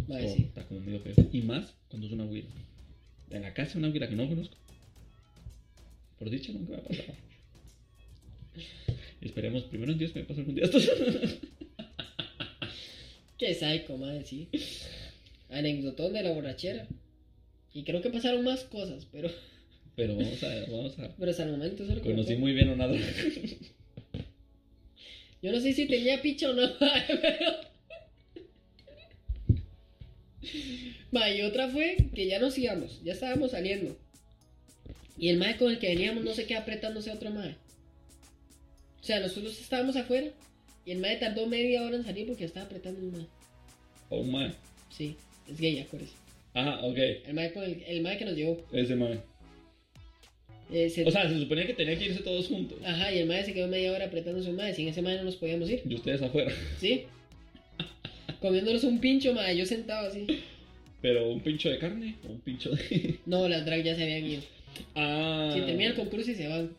Vale, 0.07 0.23
como- 0.23 0.35
sí. 0.35 0.41
está 0.41 0.63
como 0.67 0.79
medio 0.79 0.99
feo. 1.01 1.13
Y 1.31 1.41
más 1.43 1.71
cuando 1.87 2.07
es 2.07 2.13
una 2.13 2.25
huila. 2.25 2.47
En 3.29 3.43
la 3.43 3.53
casa 3.53 3.73
de 3.73 3.77
una 3.79 3.89
huila 3.89 4.09
que 4.09 4.15
no 4.15 4.27
conozco. 4.27 4.57
Por 6.17 6.31
dicha 6.31 6.51
nunca 6.51 6.71
me 6.71 6.77
ha 6.79 6.83
pasado. 6.83 7.13
Y 9.21 9.25
esperemos 9.27 9.63
primero 9.65 9.91
en 9.91 9.99
Dios 9.99 10.13
que 10.13 10.19
me 10.21 10.25
pase 10.25 10.39
algún 10.39 10.55
día 10.55 10.63
esto. 10.65 10.79
Qué 13.37 13.53
psycho, 13.53 13.97
madre, 13.99 14.25
sí. 14.25 14.47
Anecdotón 15.51 16.11
de 16.13 16.23
la 16.23 16.31
borrachera. 16.31 16.87
Y 17.71 17.83
creo 17.83 18.01
que 18.01 18.09
pasaron 18.09 18.43
más 18.43 18.63
cosas, 18.63 19.05
pero, 19.11 19.29
Pero 19.95 20.15
vamos 20.15 20.41
a 20.43 20.47
ver, 20.47 20.71
vamos 20.71 20.97
a 20.97 21.15
pero 21.15 21.29
hasta 21.29 21.43
el 21.43 21.51
momento 21.51 21.83
eso 21.83 21.91
es 21.91 21.97
lo 21.99 22.01
que 22.01 22.09
me 22.09 22.15
Conocí 22.15 22.35
muy 22.35 22.53
bien 22.53 22.69
a 22.69 22.73
una 22.73 22.87
droga. 22.87 23.05
Yo 25.45 25.51
no 25.51 25.59
sé 25.59 25.73
si 25.73 25.85
tenía 25.85 26.23
picha 26.23 26.49
o 26.49 26.53
no, 26.53 26.67
pero... 26.79 27.51
Ma, 31.11 31.29
y 31.29 31.43
otra 31.43 31.69
fue 31.69 31.97
que 32.15 32.25
ya 32.25 32.39
nos 32.39 32.57
íbamos, 32.57 33.03
ya 33.03 33.13
estábamos 33.13 33.51
saliendo. 33.51 33.95
Y 35.19 35.29
el 35.29 35.37
mae 35.37 35.55
con 35.57 35.71
el 35.71 35.77
que 35.77 35.89
veníamos 35.89 36.23
no 36.23 36.33
se 36.33 36.47
queda 36.47 36.61
apretándose 36.61 37.11
a 37.11 37.13
otro 37.13 37.29
mae. 37.29 37.57
O 38.99 39.03
sea, 39.03 39.19
nosotros 39.19 39.61
estábamos 39.61 39.95
afuera 39.95 40.31
y 40.83 40.89
el 40.89 40.97
mae 40.97 41.17
tardó 41.17 41.45
media 41.45 41.83
hora 41.83 41.97
en 41.97 42.05
salir 42.05 42.25
porque 42.25 42.45
estaba 42.45 42.65
apretando 42.65 43.01
un 43.01 43.11
mae. 43.11 43.27
Oh, 44.09 44.23
man. 44.23 44.51
Sí, 44.89 45.15
es 45.47 45.59
gay, 45.59 45.77
acuérdese. 45.77 46.13
Ajá, 46.55 46.83
ok. 46.83 46.97
El 46.97 47.35
mae, 47.35 47.53
con 47.53 47.61
el, 47.61 47.83
el 47.83 48.01
mae 48.01 48.17
que 48.17 48.25
nos 48.25 48.35
llevó. 48.35 48.65
Ese 48.71 48.95
man. 48.95 49.21
Eh, 50.71 50.89
se- 50.89 51.05
O 51.05 51.11
sea, 51.11 51.29
se 51.29 51.39
suponía 51.39 51.67
que 51.67 51.73
tenía 51.73 51.97
que 51.97 52.05
irse 52.05 52.23
todos 52.23 52.47
juntos. 52.47 52.77
Ajá, 52.83 53.11
y 53.13 53.19
el 53.19 53.27
mae 53.27 53.43
se 53.43 53.53
quedó 53.53 53.67
media 53.67 53.91
hora 53.91 54.05
apretándose 54.05 54.49
un 54.49 54.55
mae. 54.55 54.73
Sin 54.73 54.87
ese 54.87 55.01
mae 55.01 55.17
no 55.17 55.23
nos 55.23 55.35
podíamos 55.35 55.69
ir. 55.69 55.81
Y 55.87 55.95
ustedes 55.95 56.21
afuera. 56.21 56.51
¿Sí? 56.79 57.03
Comiéndonos 58.41 58.83
un 58.83 58.99
pincho, 58.99 59.33
mae. 59.33 59.55
Yo 59.57 59.65
sentado 59.65 60.07
así. 60.07 60.25
Pero 61.01 61.29
un 61.29 61.39
pincho 61.41 61.69
de 61.69 61.77
carne 61.77 62.15
o 62.27 62.31
un 62.31 62.39
pincho 62.41 62.71
de. 62.71 63.19
No, 63.25 63.47
las 63.47 63.65
drag 63.65 63.83
ya 63.83 63.95
se 63.95 64.03
habían 64.03 64.25
ido. 64.25 64.41
Ah. 64.95 65.51
Si 65.53 65.61
termina 65.61 65.91
el 65.91 65.95
concurso 65.95 66.31
y 66.31 66.35
se 66.35 66.47
van. 66.47 66.71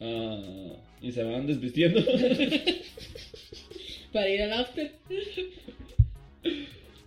Ah. 0.00 0.76
Y 1.02 1.12
se 1.12 1.22
van 1.22 1.46
desvistiendo. 1.46 2.04
Para 4.12 4.28
ir 4.28 4.42
al 4.42 4.52
after. 4.52 4.90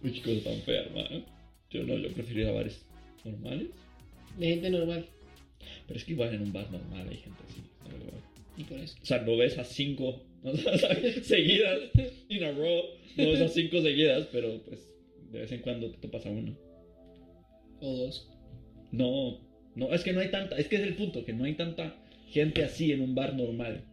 Uy, 0.04 0.12
qué 0.12 0.22
cosa 0.22 0.50
tan 0.50 0.62
fea, 0.62 0.82
hermano. 0.84 1.24
Yo 1.70 1.84
no, 1.84 1.98
yo 1.98 2.10
prefiero 2.14 2.42
ir 2.42 2.48
a 2.48 2.52
bares 2.52 2.82
normales. 3.24 3.68
De 4.38 4.48
gente 4.48 4.70
normal. 4.70 5.06
Pero 5.88 5.98
es 5.98 6.06
que 6.06 6.14
igual 6.14 6.34
en 6.34 6.42
un 6.42 6.54
bar 6.54 6.70
normal 6.72 7.08
hay 7.10 7.18
gente 7.18 7.40
así. 7.48 7.62
Y 8.56 8.64
por 8.66 8.78
eso. 8.80 8.96
O 9.02 9.06
sea, 9.06 9.22
no 9.22 9.38
ves 9.38 9.58
a 9.58 9.64
cinco 9.64 10.24
o 10.44 10.56
sea, 10.56 10.96
seguidas 11.24 11.80
in 12.30 12.44
a 12.44 12.52
row. 12.52 12.84
No 13.18 13.32
ves 13.32 13.42
a 13.42 13.48
cinco 13.48 13.82
seguidas, 13.82 14.28
pero 14.32 14.62
pues 14.64 14.94
de 15.32 15.40
vez 15.40 15.52
en 15.52 15.62
cuando 15.62 15.90
te 15.92 15.98
topas 15.98 16.26
a 16.26 16.30
uno. 16.30 16.56
O 17.80 17.98
dos. 17.98 18.30
No, 18.92 19.40
no, 19.76 19.94
es 19.94 20.04
que 20.04 20.14
no 20.14 20.20
hay 20.20 20.30
tanta, 20.30 20.58
es 20.58 20.68
que 20.68 20.76
es 20.76 20.84
el 20.84 20.96
punto, 20.96 21.26
que 21.26 21.34
no 21.34 21.46
hay 21.46 21.56
tanta 21.56 21.96
gente 22.30 22.64
así 22.64 22.92
en 22.92 23.02
un 23.02 23.16
bar 23.16 23.36
normal. 23.36 23.86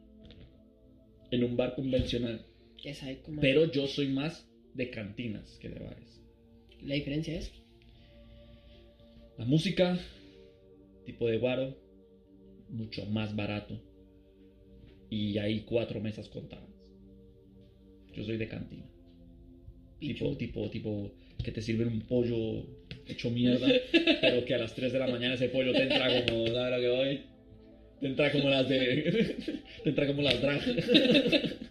En 1.31 1.45
un 1.45 1.57
bar 1.57 1.75
convencional. 1.75 2.45
Es 2.85 3.03
ahí 3.03 3.17
como. 3.17 3.41
Pero 3.41 3.71
yo 3.71 3.87
soy 3.87 4.09
más 4.09 4.49
de 4.75 4.91
cantinas 4.91 5.59
que 5.61 5.69
de 5.69 5.79
bares. 5.79 6.21
La 6.83 6.95
diferencia 6.95 7.39
es. 7.39 7.53
La 9.39 9.45
música, 9.45 9.99
tipo 11.05 11.29
de 11.29 11.39
guaro, 11.39 11.77
mucho 12.69 13.05
más 13.07 13.35
barato. 13.35 13.81
Y 15.11 15.39
hay 15.39 15.61
cuatro 15.63 16.01
mesas 16.01 16.29
contadas. 16.29 16.69
Yo 18.15 18.23
soy 18.25 18.37
de 18.37 18.49
cantina. 18.49 18.87
Tipo, 19.99 20.37
tipo, 20.37 20.71
tipo, 20.71 21.11
que 21.45 21.53
te 21.53 21.61
sirven 21.63 21.89
un 21.89 22.01
pollo 22.03 22.65
hecho 23.07 23.31
mierda, 23.31 23.67
pero 24.21 24.45
que 24.45 24.55
a 24.55 24.59
las 24.59 24.75
3 24.75 24.93
de 24.93 24.99
la 24.99 25.09
mañana 25.09 25.35
ese 25.35 25.49
pollo 25.49 25.73
te 25.73 25.83
entra 25.83 26.25
como, 26.27 26.47
¿sabes 26.47 26.77
lo 26.77 26.81
que 26.81 26.89
voy? 26.89 27.21
Te 28.01 28.07
entra 28.07 28.33
como 28.33 28.49
las 28.49 28.69
de. 28.69 29.37
te 29.85 29.89
entra 29.91 30.07
como 30.07 30.23
las 30.23 30.41
drag. 30.41 30.61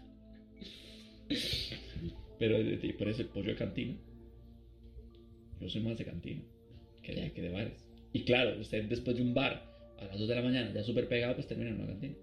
pero 2.39 2.63
de- 2.63 2.93
por 2.97 3.07
eso 3.09 3.21
el 3.21 3.27
pollo 3.29 3.49
de 3.49 3.55
cantina. 3.55 3.95
Yo 5.59 5.69
soy 5.69 5.81
más 5.81 5.97
de 5.97 6.05
cantina 6.05 6.41
que 7.03 7.13
de, 7.13 7.21
Ya. 7.21 7.33
que 7.33 7.41
de 7.41 7.49
bares. 7.49 7.88
Y 8.13 8.23
claro, 8.23 8.59
usted 8.59 8.83
después 8.85 9.15
de 9.17 9.21
un 9.23 9.33
bar 9.33 9.63
a 9.99 10.05
las 10.05 10.17
2 10.19 10.27
de 10.27 10.35
la 10.35 10.41
mañana, 10.41 10.71
ya 10.73 10.83
súper 10.83 11.07
pegado, 11.07 11.35
pues 11.35 11.47
termina 11.47 11.69
en 11.69 11.75
una 11.77 11.87
cantina. 11.87 12.15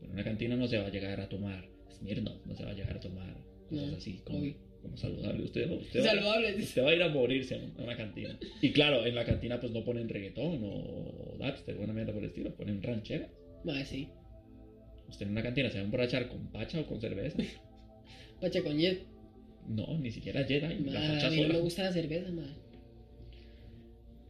Pero 0.00 0.06
en 0.06 0.12
una 0.12 0.24
cantina 0.24 0.56
no 0.56 0.66
se 0.66 0.78
va 0.78 0.86
a 0.86 0.90
llegar 0.90 1.20
a 1.20 1.28
tomar 1.28 1.68
Smirnoff, 1.92 2.44
no 2.46 2.54
se 2.54 2.64
va 2.64 2.70
a 2.70 2.74
llegar 2.74 2.96
a 2.96 3.00
tomar 3.00 3.34
cosas 3.68 3.86
No, 3.90 3.96
así 3.96 4.20
como, 4.24 4.40
como 4.82 4.96
saludable. 4.96 5.44
Usted, 5.44 5.66
no, 5.68 5.74
usted, 5.76 6.00
va, 6.00 6.04
Saludable. 6.04 6.52
dice. 6.52 6.62
usted 6.64 6.82
va 6.84 6.90
a 6.90 6.94
ir 6.94 7.02
a 7.02 7.08
morirse 7.08 7.54
a 7.54 7.82
una 7.82 7.96
cantina. 7.96 8.38
Y 8.62 8.72
claro, 8.72 9.04
en 9.04 9.14
la 9.14 9.24
cantina 9.24 9.60
pues 9.60 9.72
no 9.72 9.84
ponen 9.84 10.08
reggaetón 10.08 10.60
o 10.64 11.36
dubstep, 11.38 11.76
buena 11.76 11.92
mierda 11.92 12.12
por 12.12 12.22
el 12.22 12.30
estilo, 12.30 12.54
ponen 12.56 12.82
ranchera. 12.82 13.28
Mae, 13.64 13.84
sí. 13.84 14.08
Usted 15.08 15.26
en 15.26 15.32
una 15.32 15.42
cantina 15.42 15.68
se 15.70 15.76
va 15.76 15.82
a 15.82 15.84
emborrachar 15.84 16.28
con 16.28 16.50
pacha 16.50 16.80
o 16.80 16.86
con 16.86 17.00
cerveza. 17.00 17.38
Pacha 18.40 18.62
con 18.62 18.78
jet. 18.78 19.02
No, 19.68 19.98
ni 19.98 20.10
siquiera 20.10 20.44
Jedi, 20.44 20.60
la 20.84 20.98
Mae, 21.00 21.14
pacha 21.14 21.26
a 21.26 21.30
mí 21.30 21.36
no 21.36 21.42
sola. 21.42 21.54
me 21.54 21.60
gusta 21.60 21.82
la 21.82 21.92
cerveza, 21.92 22.30
mae. 22.30 22.46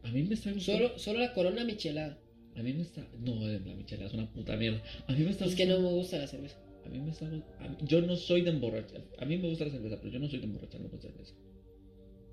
A 0.03 0.11
mí 0.11 0.23
me 0.23 0.33
está 0.33 0.51
gustando. 0.51 0.87
Solo, 0.87 0.99
solo 0.99 1.19
la 1.19 1.33
corona 1.33 1.63
michelada. 1.63 2.19
A 2.55 2.63
mí 2.63 2.73
me 2.73 2.81
está. 2.81 3.07
No, 3.19 3.35
la 3.47 3.59
michelada 3.75 4.07
es 4.07 4.13
una 4.13 4.31
puta 4.31 4.55
mierda. 4.57 4.81
A 5.07 5.13
mí 5.13 5.23
me 5.23 5.31
está 5.31 5.45
Es 5.45 5.55
que 5.55 5.65
no 5.65 5.75
gustando- 5.75 5.91
me 5.91 5.97
gusta 5.97 6.17
la 6.17 6.27
cerveza. 6.27 6.57
A 6.85 6.89
mí 6.89 6.99
me 6.99 7.11
está. 7.11 7.27
a 7.27 7.77
yo 7.85 8.01
no 8.01 8.15
soy 8.15 8.41
de 8.41 8.49
emborrachar. 8.49 9.03
A 9.19 9.25
mí 9.25 9.37
me 9.37 9.47
gusta 9.49 9.65
la 9.65 9.71
cerveza, 9.71 9.97
pero 10.01 10.11
yo 10.11 10.19
no 10.19 10.27
soy 10.27 10.39
de 10.39 10.45
emborracharme 10.45 10.89
con 10.89 10.99
cerveza. 11.01 11.33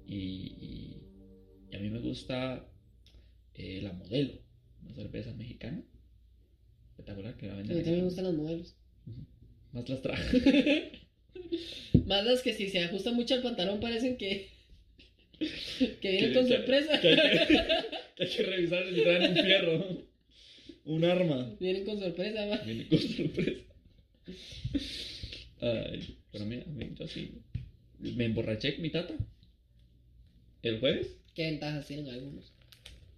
Y, 0.06 0.16
y, 0.16 1.02
y 1.70 1.76
a 1.76 1.80
mí 1.80 1.90
me 1.90 2.00
gusta 2.00 2.66
eh, 3.54 3.80
la 3.82 3.92
modelo, 3.92 4.32
una 4.82 4.94
cerveza 4.94 5.34
mexicana. 5.34 5.84
espectacular 6.90 7.36
que 7.36 7.46
la 7.46 7.52
A 7.54 7.56
venden. 7.58 7.76
mí 7.76 7.82
también 7.82 8.00
me 8.00 8.08
gustan 8.08 8.24
las 8.24 8.34
modelos. 8.34 8.76
Más 9.72 9.88
las 9.88 10.00
traje. 10.02 10.92
Más 12.06 12.24
las 12.24 12.40
que 12.42 12.54
si 12.54 12.68
se 12.70 12.80
ajustan 12.82 13.14
mucho 13.14 13.34
al 13.34 13.42
pantalón 13.42 13.80
parecen 13.80 14.16
que. 14.16 14.48
que 16.00 16.10
vienen 16.10 16.30
Que- 16.30 16.34
con 16.38 16.46
que- 16.48 16.56
sorpresa. 16.56 17.00
Que 17.00 17.08
hay 17.08 17.16
que, 17.16 17.46
que 18.16 18.22
hay 18.24 18.28
que 18.30 18.42
revisar 18.42 18.84
si 18.88 19.00
traen 19.02 19.30
un 19.36 19.44
fierro. 19.44 20.08
Un 20.84 21.04
arma. 21.04 21.54
Vienen 21.60 21.84
con 21.84 21.98
sorpresa, 22.00 22.46
va. 22.46 22.56
Viene 22.58 22.88
con 22.88 22.98
sorpresa. 22.98 23.60
Ay, 25.60 26.16
pero 26.32 26.44
mira, 26.46 26.64
yo 26.98 27.06
sí. 27.08 27.32
Me 27.98 28.24
emborraché 28.26 28.74
con 28.74 28.82
mi 28.82 28.90
tata. 28.90 29.14
El 30.62 30.78
jueves. 30.80 31.16
¿Qué 31.34 31.44
ventajas 31.44 31.86
tienen 31.86 32.08
algunos? 32.08 32.52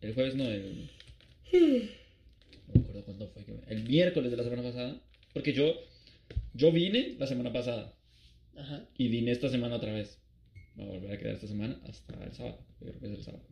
El 0.00 0.14
jueves 0.14 0.34
no, 0.34 0.44
el. 0.50 0.88
No 1.52 2.74
me 2.74 2.80
acuerdo 2.80 3.04
cuándo 3.04 3.28
fue. 3.28 3.44
que 3.44 3.52
me- 3.52 3.60
El 3.68 3.84
miércoles 3.84 4.30
de 4.30 4.36
la 4.36 4.44
semana 4.44 4.62
pasada. 4.62 5.00
Porque 5.32 5.52
yo. 5.52 5.74
Yo 6.54 6.72
vine 6.72 7.14
la 7.18 7.26
semana 7.26 7.52
pasada. 7.52 7.94
Ajá. 8.56 8.84
Y 8.98 9.08
vine 9.08 9.30
esta 9.30 9.48
semana 9.48 9.76
otra 9.76 9.92
vez. 9.92 10.18
Voy 10.74 10.86
a 10.86 10.90
volver 10.90 11.12
a 11.12 11.18
quedar 11.18 11.34
esta 11.34 11.46
semana 11.46 11.80
hasta 11.84 12.24
el 12.24 12.32
sábado. 12.32 12.58
Yo 12.80 12.86
creo 12.88 13.00
que 13.00 13.06
es 13.06 13.18
el 13.18 13.24
sábado. 13.24 13.44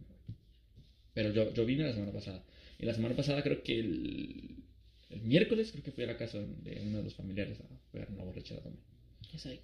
Pero 1.15 1.32
yo, 1.32 1.53
yo 1.53 1.66
vine 1.66 1.85
la 1.85 1.93
semana 1.93 2.12
pasada. 2.12 2.45
Y 2.78 2.86
la 2.86 2.95
semana 2.95 3.16
pasada 3.16 3.43
creo 3.43 3.62
que 3.62 3.78
el, 3.78 4.57
el 5.11 5.20
miércoles 5.23 5.73
creo 5.73 5.82
que 5.82 5.93
fui 5.93 6.05
a 6.05 6.09
la 6.09 6.16
casa 6.16 6.39
de 6.39 6.81
uno 6.82 6.99
de 6.99 7.05
los 7.05 7.15
familiares 7.15 7.61
a 7.61 7.93
pegar 7.93 8.09
una 8.11 8.24
borrachera 8.24 8.61
también. 8.62 8.85
Qué. 9.31 9.61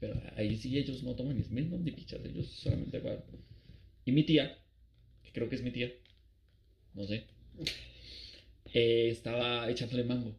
Pero 0.00 0.20
ahí 0.36 0.56
sí 0.56 0.76
ellos 0.76 1.02
no 1.02 1.14
toman 1.14 1.36
ni 1.36 1.44
smirnoff 1.44 1.80
ni 1.80 1.92
pichas. 1.92 2.24
Ellos 2.24 2.46
solamente 2.46 3.00
juegan. 3.00 3.22
Y 4.04 4.12
mi 4.12 4.24
tía, 4.24 4.58
que 5.22 5.30
creo 5.32 5.48
que 5.48 5.56
es 5.56 5.62
mi 5.62 5.70
tía, 5.70 5.92
no 6.94 7.06
sé, 7.06 7.24
eh, 8.74 9.08
estaba 9.10 9.70
echándole 9.70 10.04
mango 10.04 10.34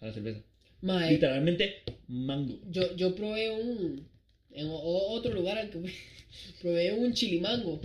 a 0.00 0.06
la 0.06 0.12
cerveza. 0.12 0.42
Mae, 0.82 1.12
Literalmente 1.12 1.82
mango. 2.06 2.60
yo, 2.70 2.94
yo 2.96 3.14
probé 3.14 3.50
un. 3.50 4.06
En 4.58 4.68
otro 4.72 5.32
lugar 5.34 5.56
al 5.58 5.70
que 5.70 5.78
fui, 5.78 5.92
probé 6.60 6.92
un 6.92 7.12
chilimango. 7.12 7.80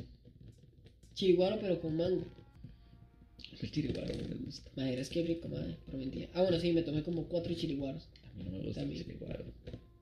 Chiliguaro, 1.13 1.59
pero 1.59 1.79
con 1.79 1.95
mango. 1.95 2.25
El 3.61 3.71
chiriguaro 3.71 4.13
no 4.15 4.27
me 4.27 4.35
gusta. 4.45 4.71
Madre, 4.75 4.99
es 5.01 5.09
que 5.09 5.23
rico, 5.23 5.47
madre. 5.47 5.77
Prometía. 5.85 6.27
Ah, 6.33 6.41
bueno, 6.41 6.59
sí, 6.59 6.73
me 6.73 6.81
tomé 6.81 7.03
como 7.03 7.25
cuatro 7.27 7.53
chiliguaros. 7.53 8.07
A 8.23 8.33
mí 8.37 8.43
no 8.43 8.51
me 8.51 8.59
gusta 8.59 8.81
También. 8.81 8.99
el 9.01 9.05
chiriguaro. 9.05 9.45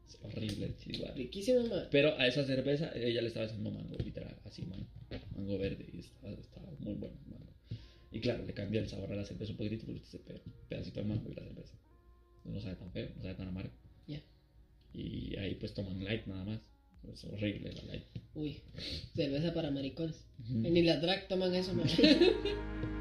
Es 0.07 0.17
horrible 0.23 0.65
el 0.67 0.77
chiriguaro. 0.77 1.15
Riquísimo, 1.15 1.67
madre. 1.67 1.87
Pero 1.91 2.17
a 2.17 2.25
esa 2.27 2.45
cerveza 2.45 2.91
ella 2.95 3.21
le 3.21 3.27
estaba 3.27 3.45
haciendo 3.47 3.69
mango, 3.71 3.97
literal, 3.97 4.35
así 4.45 4.61
mango, 4.63 4.87
mango 5.35 5.57
verde 5.57 5.85
y 5.93 5.99
estaba, 5.99 6.33
estaba 6.33 6.71
muy 6.79 6.93
bueno 6.95 7.15
el 7.25 7.31
mango. 7.31 7.53
Y 8.11 8.19
claro, 8.21 8.45
le 8.45 8.53
cambia 8.53 8.79
el 8.81 8.89
sabor 8.89 9.11
a 9.11 9.15
la 9.15 9.25
cerveza 9.25 9.51
un 9.51 9.57
poquitito 9.57 9.85
porque 9.85 10.01
ese 10.01 10.19
pe- 10.19 10.41
pedacito 10.69 11.01
de 11.01 11.05
mango 11.07 11.29
y 11.29 11.35
la 11.35 11.43
cerveza. 11.43 11.73
No 12.45 12.59
sabe 12.61 12.75
tan 12.75 12.91
feo, 12.91 13.09
no 13.17 13.21
sabe 13.21 13.35
tan 13.35 13.47
amargo. 13.49 13.71
Y 14.93 15.35
ahí 15.37 15.55
pues 15.55 15.73
toman 15.73 16.03
light 16.03 16.25
nada 16.27 16.45
más. 16.45 16.59
Es 17.11 17.23
horrible 17.25 17.73
la 17.73 17.83
light. 17.83 18.03
Uy, 18.35 18.61
cerveza 19.15 19.53
para 19.53 19.71
maricones. 19.71 20.25
Ujú. 20.39 20.59
Ni 20.69 20.83
las 20.83 21.01
drag 21.01 21.27
toman 21.27 21.53
eso, 21.55 21.73
madre. 21.73 22.35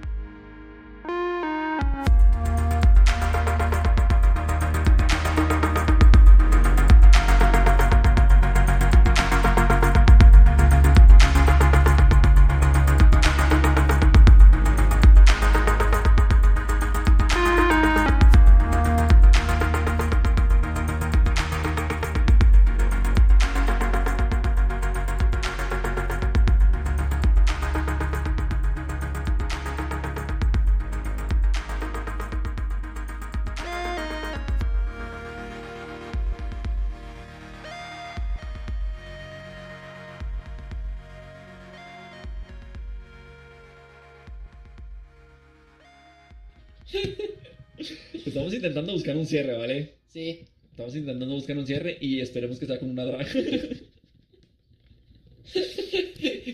buscar 49.01 49.17
un 49.17 49.25
cierre, 49.25 49.57
¿vale? 49.57 49.95
Sí. 50.09 50.45
Estamos 50.73 50.95
intentando 50.95 51.35
buscar 51.35 51.57
un 51.57 51.67
cierre 51.67 51.97
y 52.03 52.21
esperemos 52.21 52.59
que 52.59 52.67
sea 52.67 52.79
con 52.79 52.91
una 52.91 53.07
drag. 53.07 53.27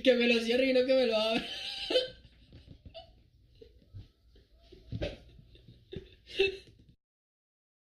que 0.05 0.15
me 0.15 0.29
lo 0.29 0.41
cierre 0.41 0.71
y 0.71 0.73
no 0.73 0.87
que 0.87 0.95
me 0.95 1.07
lo 1.07 1.17
abra. 1.17 1.45